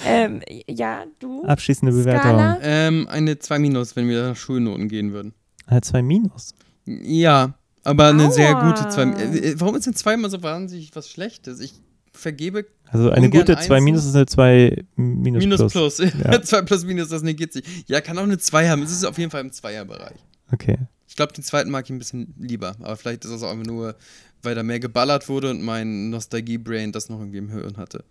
ähm, 0.07 0.41
ja, 0.69 1.05
du. 1.21 1.45
Abschließende 1.45 1.93
Bewertung. 1.93 2.21
Skala? 2.21 2.59
Ähm, 2.63 3.07
eine 3.09 3.39
2 3.39 3.59
minus, 3.61 3.95
wenn 3.95 4.09
wir 4.09 4.29
nach 4.29 4.37
Schulnoten 4.37 4.89
gehen 4.89 5.13
würden. 5.13 5.35
Äh, 5.69 5.81
zwei 5.81 6.03
Minus. 6.03 6.55
Ja, 6.85 7.55
aber 7.85 8.09
eine 8.09 8.31
sehr 8.33 8.57
Aua. 8.57 8.73
gute 8.73 8.89
2 8.89 9.03
äh, 9.03 9.55
Warum 9.61 9.77
ist 9.77 9.87
denn 9.87 9.95
zweimal 9.95 10.31
so 10.31 10.43
wahnsinnig 10.43 10.91
was 10.95 11.09
Schlechtes? 11.09 11.61
Ich 11.61 11.75
vergebe 12.13 12.67
Also 12.91 13.11
eine 13.11 13.31
gute 13.31 13.57
zwei 13.57 13.77
Einsen. 13.77 13.85
Minus 13.85 14.05
ist 14.05 14.17
eine 14.17 14.27
zwei 14.27 14.85
Minus, 14.97 15.43
Minus 15.43 15.59
plus. 15.61 15.97
plus. 15.97 15.99
Ja. 15.99 16.43
2 16.43 16.63
plus 16.63 16.85
minus, 16.85 17.09
das 17.09 17.23
negiert 17.23 17.53
sich. 17.53 17.65
Ja, 17.87 18.01
kann 18.01 18.19
auch 18.19 18.25
eine 18.25 18.39
2 18.39 18.69
haben. 18.69 18.83
Es 18.83 18.91
ist 18.91 19.05
auf 19.05 19.19
jeden 19.19 19.31
Fall 19.31 19.41
im 19.43 19.53
Zweierbereich. 19.53 20.19
Okay. 20.53 20.79
Ich 21.09 21.17
glaube, 21.17 21.35
den 21.35 21.45
zweiten 21.45 21.71
mag 21.71 21.85
ich 21.85 21.91
ein 21.91 21.99
bisschen 21.99 22.35
lieber. 22.39 22.75
Aber 22.81 22.97
vielleicht 22.97 23.27
ist 23.27 23.31
das 23.33 23.43
auch 23.43 23.51
einfach 23.51 23.67
nur, 23.67 23.95
weil 24.43 24.55
da 24.55 24.63
mehr 24.63 24.81
geballert 24.81 25.29
wurde 25.29 25.51
und 25.51 25.63
mein 25.63 26.11
Nostalgie-Brain 26.11 26.93
das 26.93 27.09
noch 27.09 27.19
irgendwie 27.19 27.39
im 27.39 27.51
Hirn 27.51 27.77
hatte. 27.77 28.05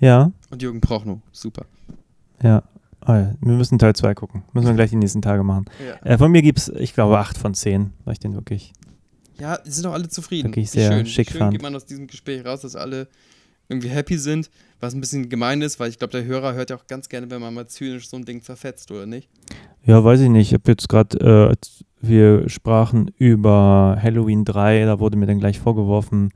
Ja, 0.00 0.32
Und 0.50 0.62
Jürgen 0.62 0.80
Prochnow, 0.80 1.20
super. 1.32 1.66
ja. 2.42 2.62
Oh 3.08 3.12
ja. 3.12 3.34
Wir 3.40 3.52
müssen 3.52 3.78
Teil 3.78 3.94
2 3.94 4.14
gucken. 4.14 4.42
Müssen 4.52 4.66
wir 4.66 4.74
gleich 4.74 4.90
die 4.90 4.96
nächsten 4.96 5.22
Tage 5.22 5.44
machen. 5.44 5.66
Ja, 5.86 5.94
Äh, 6.14 6.18
von 6.18 6.32
mir 6.32 6.42
gibt 6.42 6.58
es, 6.58 6.68
ich 6.70 6.92
glaube, 6.92 7.16
8 7.18 7.38
von 7.38 7.54
10, 7.54 7.92
weil 8.04 8.14
ich 8.14 8.18
den 8.18 8.34
wirklich. 8.34 8.72
ja 9.38 9.58
die 9.58 9.70
sind 9.70 9.84
doch 9.86 9.92
alle 9.92 10.08
zufrieden. 10.08 10.48
Wirklich 10.48 10.72
sehr 10.72 10.90
schön. 10.90 11.06
schick 11.06 11.30
schön 11.30 11.38
fand. 11.38 11.52
geht 11.52 11.62
man 11.62 11.76
aus 11.76 11.84
diesem 11.86 12.08
Gespräch 12.08 12.44
raus, 12.44 12.62
dass 12.62 12.74
alle 12.74 13.06
irgendwie 13.68 13.88
happy 13.90 14.18
sind, 14.18 14.50
was 14.80 14.92
ein 14.94 15.00
bisschen 15.00 15.28
gemein 15.28 15.62
ist, 15.62 15.78
weil 15.78 15.88
ich 15.90 15.98
glaube, 15.98 16.12
der 16.12 16.24
Hörer 16.24 16.54
hört 16.54 16.70
ja 16.70 16.76
auch 16.76 16.86
ganz 16.88 17.08
gerne, 17.08 17.30
wenn 17.30 17.40
man 17.40 17.54
mal 17.54 17.68
zynisch 17.68 18.08
so 18.08 18.16
ein 18.16 18.24
Ding 18.24 18.42
zerfetzt, 18.42 18.90
oder 18.90 19.06
nicht? 19.06 19.28
Ja, 19.84 20.02
weiß 20.02 20.20
ich 20.22 20.28
nicht. 20.28 20.48
Ich 20.48 20.54
habe 20.54 20.68
jetzt 20.72 20.88
gerade, 20.88 21.16
äh, 21.18 21.48
als 21.50 21.84
wir 22.08 22.48
sprachen 22.48 23.10
über 23.18 23.98
Halloween 24.02 24.44
3, 24.44 24.84
da 24.84 25.00
wurde 25.00 25.16
mir 25.16 25.26
dann 25.26 25.38
gleich 25.38 25.58
vorgeworfen, 25.58 26.32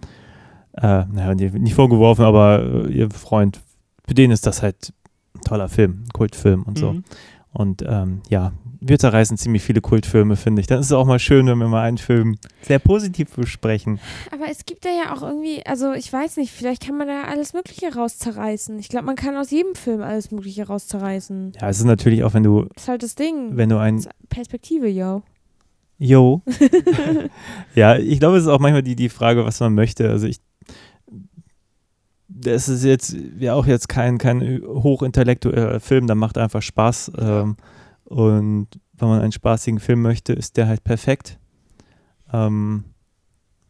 äh, 0.77 1.05
naja, 1.13 1.35
nicht 1.35 1.75
vorgeworfen, 1.75 2.25
aber 2.25 2.63
äh, 2.87 2.93
ihr 2.93 3.11
Freund, 3.11 3.61
für 4.07 4.15
den 4.15 4.31
ist 4.31 4.47
das 4.47 4.63
halt 4.63 4.93
ein 5.35 5.41
toller 5.43 5.69
Film, 5.69 6.05
ein 6.07 6.13
Kultfilm 6.13 6.63
und 6.63 6.79
so. 6.79 6.93
Mhm. 6.93 7.05
Und 7.53 7.83
ähm, 7.87 8.23
ja, 8.29 8.53
wir 8.81 8.99
zerreißen 8.99 9.37
ziemlich 9.37 9.63
viele 9.63 9.81
Kultfilme, 9.81 10.37
finde 10.37 10.61
ich. 10.61 10.67
Dann 10.67 10.79
ist 10.81 10.87
es 10.87 10.93
auch 10.93 11.05
mal 11.05 11.19
schön, 11.19 11.47
wenn 11.47 11.59
wir 11.59 11.69
mal 11.69 11.83
einen 11.83 11.99
Film 11.99 12.39
sehr 12.63 12.79
positiv 12.79 13.31
besprechen. 13.35 13.99
Aber 14.33 14.45
es 14.49 14.65
gibt 14.65 14.85
da 14.85 14.89
ja 14.89 15.15
auch 15.15 15.23
irgendwie, 15.23 15.65
also 15.67 15.93
ich 15.93 16.11
weiß 16.13 16.37
nicht, 16.39 16.53
vielleicht 16.53 16.87
kann 16.87 16.97
man 16.97 17.09
da 17.09 17.25
alles 17.25 17.53
Mögliche 17.53 17.93
rauszerreißen. 17.95 18.79
Ich 18.79 18.89
glaube, 18.89 19.07
man 19.07 19.17
kann 19.17 19.37
aus 19.37 19.51
jedem 19.51 19.75
Film 19.75 20.01
alles 20.01 20.31
Mögliche 20.31 20.67
rauszerreißen. 20.67 21.53
Ja, 21.61 21.69
es 21.69 21.79
ist 21.79 21.85
natürlich 21.85 22.25
auch, 22.25 22.33
wenn 22.35 22.45
du, 22.45 22.67
Das 22.75 22.85
ist 22.85 22.89
halt 22.89 23.03
das 23.03 23.15
Ding. 23.17 23.57
wenn 23.57 23.69
du 23.69 23.79
ein 23.79 24.03
Perspektive, 24.29 24.89
yo. 24.89 25.23
Yo. 26.03 26.43
ja, 27.75 27.99
ich 27.99 28.21
glaube, 28.21 28.39
es 28.39 28.45
ist 28.45 28.49
auch 28.49 28.59
manchmal 28.59 28.83
die, 28.83 28.97
die 28.97 29.11
Frage, 29.11 29.45
was 29.45 29.61
man 29.61 29.75
möchte. 29.75 30.09
Also 30.09 30.27
ich, 30.27 30.39
das 32.27 32.71
ist 32.71 32.85
jetzt 32.85 33.15
ja 33.39 33.53
auch 33.53 33.67
jetzt 33.67 33.91
kein, 33.91 34.17
kein 34.17 34.63
hochintellektueller 34.65 35.79
Film, 35.79 36.07
der 36.07 36.17
macht 36.17 36.39
einfach 36.39 36.63
Spaß. 36.63 37.13
Ähm, 37.19 37.57
und 38.05 38.69
wenn 38.97 39.09
man 39.09 39.21
einen 39.21 39.33
spaßigen 39.33 39.79
Film 39.79 40.01
möchte, 40.01 40.33
ist 40.33 40.57
der 40.57 40.69
halt 40.69 40.85
perfekt. 40.85 41.39
Ähm, 42.33 42.85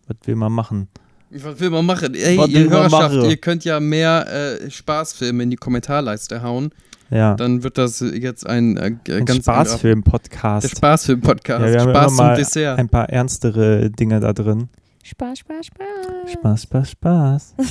was 0.06 0.16
will 0.24 0.36
man 0.36 0.52
machen? 0.52 0.86
Was 1.30 1.58
will 1.58 1.70
man 1.70 1.84
machen? 1.84 2.14
Ey, 2.14 2.38
Was 2.38 2.48
ihr 2.48 2.70
Hörerschaft, 2.70 3.16
machen? 3.16 3.28
ihr 3.28 3.36
könnt 3.38 3.64
ja 3.64 3.80
mehr 3.80 4.60
äh, 4.62 4.70
Spaßfilme 4.70 5.42
in 5.42 5.50
die 5.50 5.56
Kommentarleiste 5.56 6.42
hauen. 6.42 6.70
Ja, 7.10 7.34
Dann 7.34 7.62
wird 7.64 7.76
das 7.78 8.00
jetzt 8.00 8.46
ein, 8.46 8.76
äh, 8.76 8.82
ein 8.86 9.00
ganz 9.24 9.48
anderer- 9.48 9.64
Der 9.64 9.70
Spaßfilm-Podcast. 9.70 10.70
Spaßfilm-Podcast. 10.70 11.64
Ja, 11.64 11.72
wir 11.72 11.80
haben 11.80 11.90
Spaß 11.90 12.06
immer 12.06 12.06
zum 12.08 12.16
mal 12.26 12.36
Dessert. 12.36 12.78
ein 12.78 12.88
paar 12.88 13.08
ernstere 13.08 13.90
Dinge 13.90 14.20
da 14.20 14.32
drin. 14.32 14.68
Spaß, 15.02 15.38
Spaß, 15.40 15.66
Spaß. 15.66 16.32
Spaß, 16.32 16.62
Spaß, 16.62 16.90
Spaß. 16.90 17.54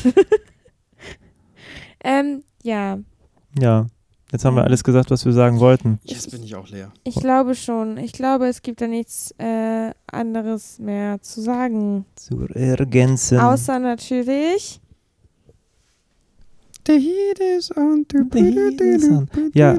Ähm, 2.04 2.44
ja, 2.64 2.98
Ja, 3.60 3.88
jetzt 4.32 4.46
haben 4.46 4.56
wir 4.56 4.64
alles 4.64 4.84
gesagt, 4.84 5.12
was 5.12 5.26
wir 5.26 5.34
sagen 5.34 5.60
wollten. 5.60 6.00
Jetzt 6.04 6.32
bin 6.32 6.44
ich 6.44 6.56
auch 6.56 6.70
leer. 6.70 6.92
ich 7.04 7.16
glaube 7.16 7.56
schon. 7.56 7.98
Ich 7.98 8.14
glaube, 8.14 8.48
es 8.48 8.62
gibt 8.62 8.80
da 8.82 8.88
nichts 8.88 9.34
äh, 9.38 9.92
anderes 10.12 10.80
mehr 10.80 11.22
zu 11.22 11.42
sagen. 11.42 12.06
Zu 12.16 12.48
ergänzen. 12.54 13.38
Außer 13.40 13.80
natürlich. 13.80 14.80
The 16.88 16.94
heat 16.94 17.40
is 17.58 17.76
on. 17.76 18.06
The 18.10 18.40
heat 18.42 18.82
is 18.82 19.04
on. 19.10 19.30
Ja, 19.54 19.78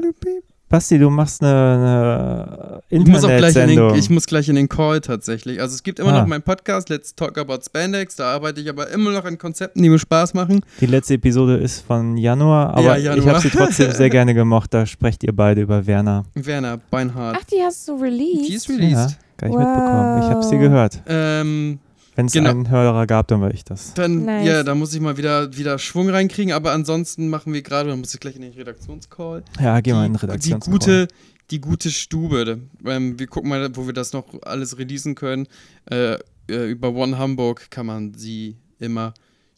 Basti, 0.69 0.97
du 0.97 1.09
machst 1.09 1.43
eine, 1.43 1.51
eine 1.51 2.81
Ich 2.89 3.05
muss, 3.05 3.25
auch 3.25 3.27
gleich 3.27 3.33
in 3.33 3.41
den, 3.41 3.69
Internetsendung. 3.71 3.95
ich 3.95 4.09
muss 4.09 4.25
gleich 4.25 4.47
in 4.47 4.55
den 4.55 4.69
Call 4.69 5.01
tatsächlich. 5.01 5.59
Also 5.59 5.75
es 5.75 5.83
gibt 5.83 5.99
immer 5.99 6.13
Ah. 6.13 6.21
noch 6.21 6.27
meinen 6.27 6.43
Podcast, 6.43 6.87
Let's 6.87 7.13
Talk 7.13 7.37
About 7.37 7.59
Spandex. 7.65 8.15
Da 8.15 8.31
arbeite 8.33 8.61
ich 8.61 8.69
aber 8.69 8.89
immer 8.89 9.11
noch 9.11 9.25
an 9.25 9.37
Konzepten, 9.37 9.83
die 9.83 9.89
mir 9.89 9.99
Spaß 9.99 10.33
machen. 10.33 10.61
Die 10.79 10.85
letzte 10.85 11.15
Episode 11.15 11.57
ist 11.57 11.81
von 11.85 12.15
Januar, 12.15 12.69
aber 12.69 12.83
Ja, 12.83 12.95
ich 12.95 13.03
Januar. 13.03 13.33
habe 13.35 13.39
sie 13.41 13.49
trotzdem 13.49 13.91
sehr 13.91 14.09
gerne 14.17 14.33
gemocht. 14.33 14.73
Da 14.73 14.85
sprecht 14.85 15.25
ihr 15.25 15.35
beide 15.35 15.59
über 15.59 15.85
Werner. 15.85 16.23
Werner 16.35 16.77
Beinhardt. 16.89 17.37
Ach, 17.41 17.43
die 17.45 17.61
hast 17.61 17.85
du 17.89 17.95
released. 17.95 18.47
die 18.47 18.53
ist 18.53 18.67
Ja, 18.69 18.75
released. 18.75 19.17
gar 19.35 19.47
nicht 19.49 19.57
mitbekommen. 19.59 20.21
Ich 20.21 20.29
habe 20.29 20.43
sie 20.43 20.57
gehört. 20.57 21.01
Ähm, 21.05 21.79
Wenn 22.15 22.25
es 22.25 22.33
Genau. 22.33 22.49
einen 22.49 22.69
Hörer 22.69 23.07
gab, 23.07 23.27
dann 23.29 23.41
war 23.41 23.51
ich 23.53 23.63
das. 23.63 23.93
dann, 23.93 24.25
Nice. 24.25 24.45
ja, 24.47 24.63
da 24.63 24.75
muss 24.75 24.93
ich 24.93 24.99
mal 24.99 25.15
wieder, 25.17 25.55
wieder 25.55 25.79
Schwung 25.79 26.09
reinkriegen. 26.09 26.51
Aber 26.53 26.71
ansonsten 26.73 27.29
machen 27.29 27.53
wir 27.53 27.61
gerade, 27.61 27.89
dann 27.89 27.99
muss 27.99 28.13
ich 28.13 28.19
gleich 28.19 28.35
in 28.35 28.41
den 28.41 28.53
Redaktionscall. 28.53 29.43
Ja, 29.61 29.79
geh 29.81 29.93
mal 29.93 30.05
in 30.05 30.13
den 30.13 30.19
die 30.19 30.25
Redaktions. 30.25 30.65
gute, 30.65 31.07
die 31.51 31.61
gute 31.61 31.89
Stube. 31.89 32.59
Ähm, 32.85 33.17
wir 33.19 33.27
gucken 33.27 33.49
mal, 33.49 33.75
wo 33.75 33.85
wir 33.85 33.93
das 33.93 34.11
noch 34.13 34.25
alles 34.43 34.77
releasen 34.77 35.15
können. 35.15 35.47
Äh, 35.89 36.17
äh, 36.49 36.69
über 36.69 36.93
One 36.93 37.17
Hamburg 37.17 37.71
kann 37.71 37.85
man 37.85 38.13
sie 38.13 38.57
immer 38.79 39.13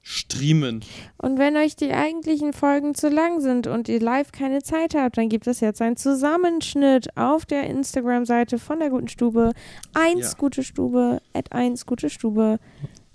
streamen. 0.06 0.84
Und 1.18 1.40
wenn 1.40 1.56
euch 1.56 1.76
die 1.78 1.92
eigentlichen 1.94 2.52
Folgen 2.52 2.94
zu 2.94 3.08
lang 3.08 3.40
sind 3.40 3.68
und 3.68 3.88
ihr 3.88 4.02
live 4.02 4.34
keine 4.34 4.62
Zeit 4.62 4.96
habt, 4.96 5.18
dann 5.18 5.30
gibt 5.30 5.48
es 5.48 5.62
jetzt 5.62 5.82
einen 5.82 5.96
Zusammenschnitt 5.96 7.16
auf 7.18 7.46
der 7.46 7.68
Instagram-Seite 7.68 8.60
von 8.60 8.80
der 8.80 8.90
Guten 8.90 9.08
Stube. 9.08 9.54
Eins 9.94 10.32
Ja. 10.34 10.38
Gute 10.38 10.62
Stube, 10.64 11.22
at 11.34 11.52
eins 11.54 11.86
Gute 11.86 12.10
Stube. 12.10 12.60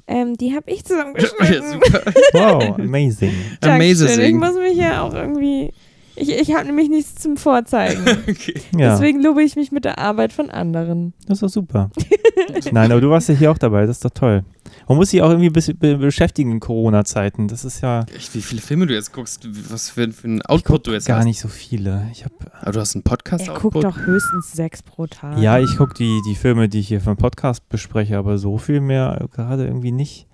Ähm, 0.07 0.39
die 0.39 0.55
habe 0.57 0.71
ich 0.71 0.79
ja, 0.81 0.85
zusammengeschnitten. 0.87 1.73
super. 1.73 2.03
Wow, 2.33 2.79
amazing. 2.79 3.35
Dankeschön. 3.61 4.09
Ich 4.09 4.15
Amazing. 4.15 4.39
muss 4.39 4.55
mich 4.55 4.77
ja 4.79 5.03
auch 5.03 5.13
irgendwie. 5.13 5.73
Ich, 6.19 6.31
ich 6.31 6.55
habe 6.55 6.67
nämlich 6.67 6.89
nichts 6.89 7.15
zum 7.17 7.37
Vorzeigen. 7.37 8.05
Okay. 8.29 8.55
Ja, 8.77 8.91
Deswegen 8.93 9.23
lobe 9.23 9.43
ich 9.43 9.57
mich 9.57 9.73
mit 9.73 9.85
der 9.85 9.99
Arbeit 9.99 10.33
von 10.33 10.51
anderen. 10.51 11.13
das 11.27 11.39
ist 11.39 11.43
doch 11.43 11.49
super. 11.49 11.91
Nein, 12.73 12.93
aber 12.93 13.01
du 13.01 13.11
warst 13.11 13.29
ja 13.29 13.35
hier 13.35 13.51
auch 13.51 13.59
dabei, 13.59 13.87
das 13.87 13.97
ist 13.99 14.05
doch 14.05 14.11
toll. 14.11 14.45
Man 14.87 14.97
muss 14.99 15.11
sich 15.11 15.23
auch 15.23 15.31
irgendwie 15.31 15.49
ein 15.49 15.53
bisschen 15.53 15.79
be 15.79 15.97
beschäftigen 15.97 16.53
in 16.53 16.61
Corona-Zeiten. 16.61 17.49
Das 17.49 17.65
ist 17.65 17.81
ja 17.81 18.05
Echt, 18.15 18.35
wie 18.35 18.43
viele 18.43 18.61
Filme 18.61 18.87
du 18.87 18.95
jetzt 18.95 19.13
guckst, 19.13 19.47
was 19.71 19.91
für, 19.91 20.11
für 20.13 20.29
ein 20.29 20.37
ich 20.39 20.49
Output 20.49 20.65
guck 20.67 20.85
du 20.85 20.93
jetzt 20.93 21.07
gar 21.07 21.19
hast. 21.19 21.25
nicht 21.25 21.41
so 21.41 21.49
viele. 21.49 22.07
Ich 22.13 22.25
habe 22.25 22.35
Aber 22.61 22.73
du 22.73 22.81
hast 22.81 22.95
einen 22.95 23.03
Podcast 23.03 23.49
Er 23.49 23.55
guckt 23.55 23.83
doch 23.83 23.97
höchstens 23.99 24.53
sechs 24.53 24.83
pro 24.83 25.07
Tag. 25.07 25.39
ja, 25.39 25.59
ich 25.59 25.77
gucke 25.77 25.95
die, 25.95 26.21
die 26.29 26.35
Filme, 26.35 26.69
die 26.69 26.81
ich 26.81 26.89
hier 26.89 27.01
für 27.01 27.15
den 27.15 27.17
Podcast 27.19 27.69
bespreche, 27.69 28.19
aber 28.19 28.39
so 28.39 28.59
viel 28.59 28.81
mehr 28.81 29.27
gerade 29.33 29.65
irgendwie 29.67 29.93
nicht. 29.93 30.27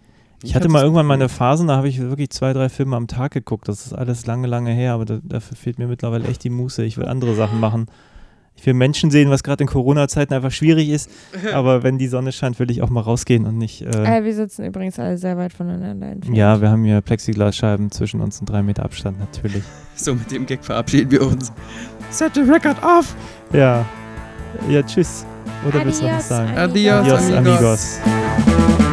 Ich 0.43 0.55
hatte 0.55 0.69
mal 0.69 0.83
irgendwann 0.83 1.07
mal 1.07 1.15
eine 1.15 1.29
Phase, 1.29 1.67
da 1.67 1.77
habe 1.77 1.89
ich 1.89 1.99
wirklich 2.01 2.31
zwei, 2.31 2.53
drei 2.53 2.69
Filme 2.69 2.97
am 2.97 3.07
Tag 3.07 3.33
geguckt. 3.33 3.67
Das 3.69 3.87
ist 3.87 3.93
alles 3.95 4.27
lange, 4.27 4.47
lange 4.47 4.73
her, 4.73 4.93
aber 4.95 5.05
da, 5.07 5.19
dafür 5.23 5.57
fehlt 5.57 5.79
mir 5.79 5.87
mittlerweile 5.87 6.27
echt 6.29 6.45
die 6.45 6.51
Muße. 6.51 6.85
Ich 6.85 6.99
will 6.99 7.07
andere 7.07 7.35
Sachen 7.35 7.61
machen. 7.61 7.87
Ich 8.57 8.65
will 8.67 8.75
Menschen 8.75 9.11
sehen, 9.11 9.31
was 9.31 9.43
gerade 9.43 9.65
in 9.65 9.69
Corona-Zeiten 9.69 10.33
einfach 10.33 10.53
schwierig 10.53 10.89
ist. 10.89 11.11
Aber 11.55 11.83
wenn 11.83 11.99
die 11.99 12.07
Sonne 12.07 12.31
scheint, 12.31 12.57
will 12.61 12.71
ich 12.71 12.83
auch 12.83 12.89
mal 12.89 13.01
rausgehen 13.01 13.47
und 13.47 13.59
nicht. 13.59 13.83
Äh, 13.83 14.19
Äh, 14.19 14.25
wir 14.25 14.33
sitzen 14.33 14.65
übrigens 14.65 14.97
alle 15.01 15.19
sehr 15.19 15.37
weit 15.37 15.53
voneinander 15.53 16.07
entfernt. 16.13 16.37
ja, 16.37 16.61
wir 16.61 16.71
haben 16.71 16.85
hier 16.85 17.01
Plexiglasscheiben 17.01 17.91
zwischen 17.91 18.21
uns 18.21 18.39
und 18.39 18.49
drei 18.49 18.63
Meter 18.63 18.85
Abstand, 18.85 19.19
natürlich. 19.19 19.65
So, 19.97 20.15
mit 20.15 20.31
dem 20.31 20.47
Gag 20.47 20.65
verabschieden 20.65 21.11
wir 21.11 21.27
uns. 21.27 21.53
Set 22.11 22.35
the 22.35 22.43
record 22.43 22.77
off! 22.85 23.17
Ja. 23.53 23.85
Ja, 24.69 24.83
tschüss. 24.85 25.25
Oder 25.69 25.85
willst 25.85 26.01
du 26.03 26.07
noch 26.07 26.15
was 26.15 26.29
sagen? 26.29 26.57
Adios, 26.57 26.95
Adios, 26.95 27.33
amigos. 27.33 28.01
amigos. 28.05 28.84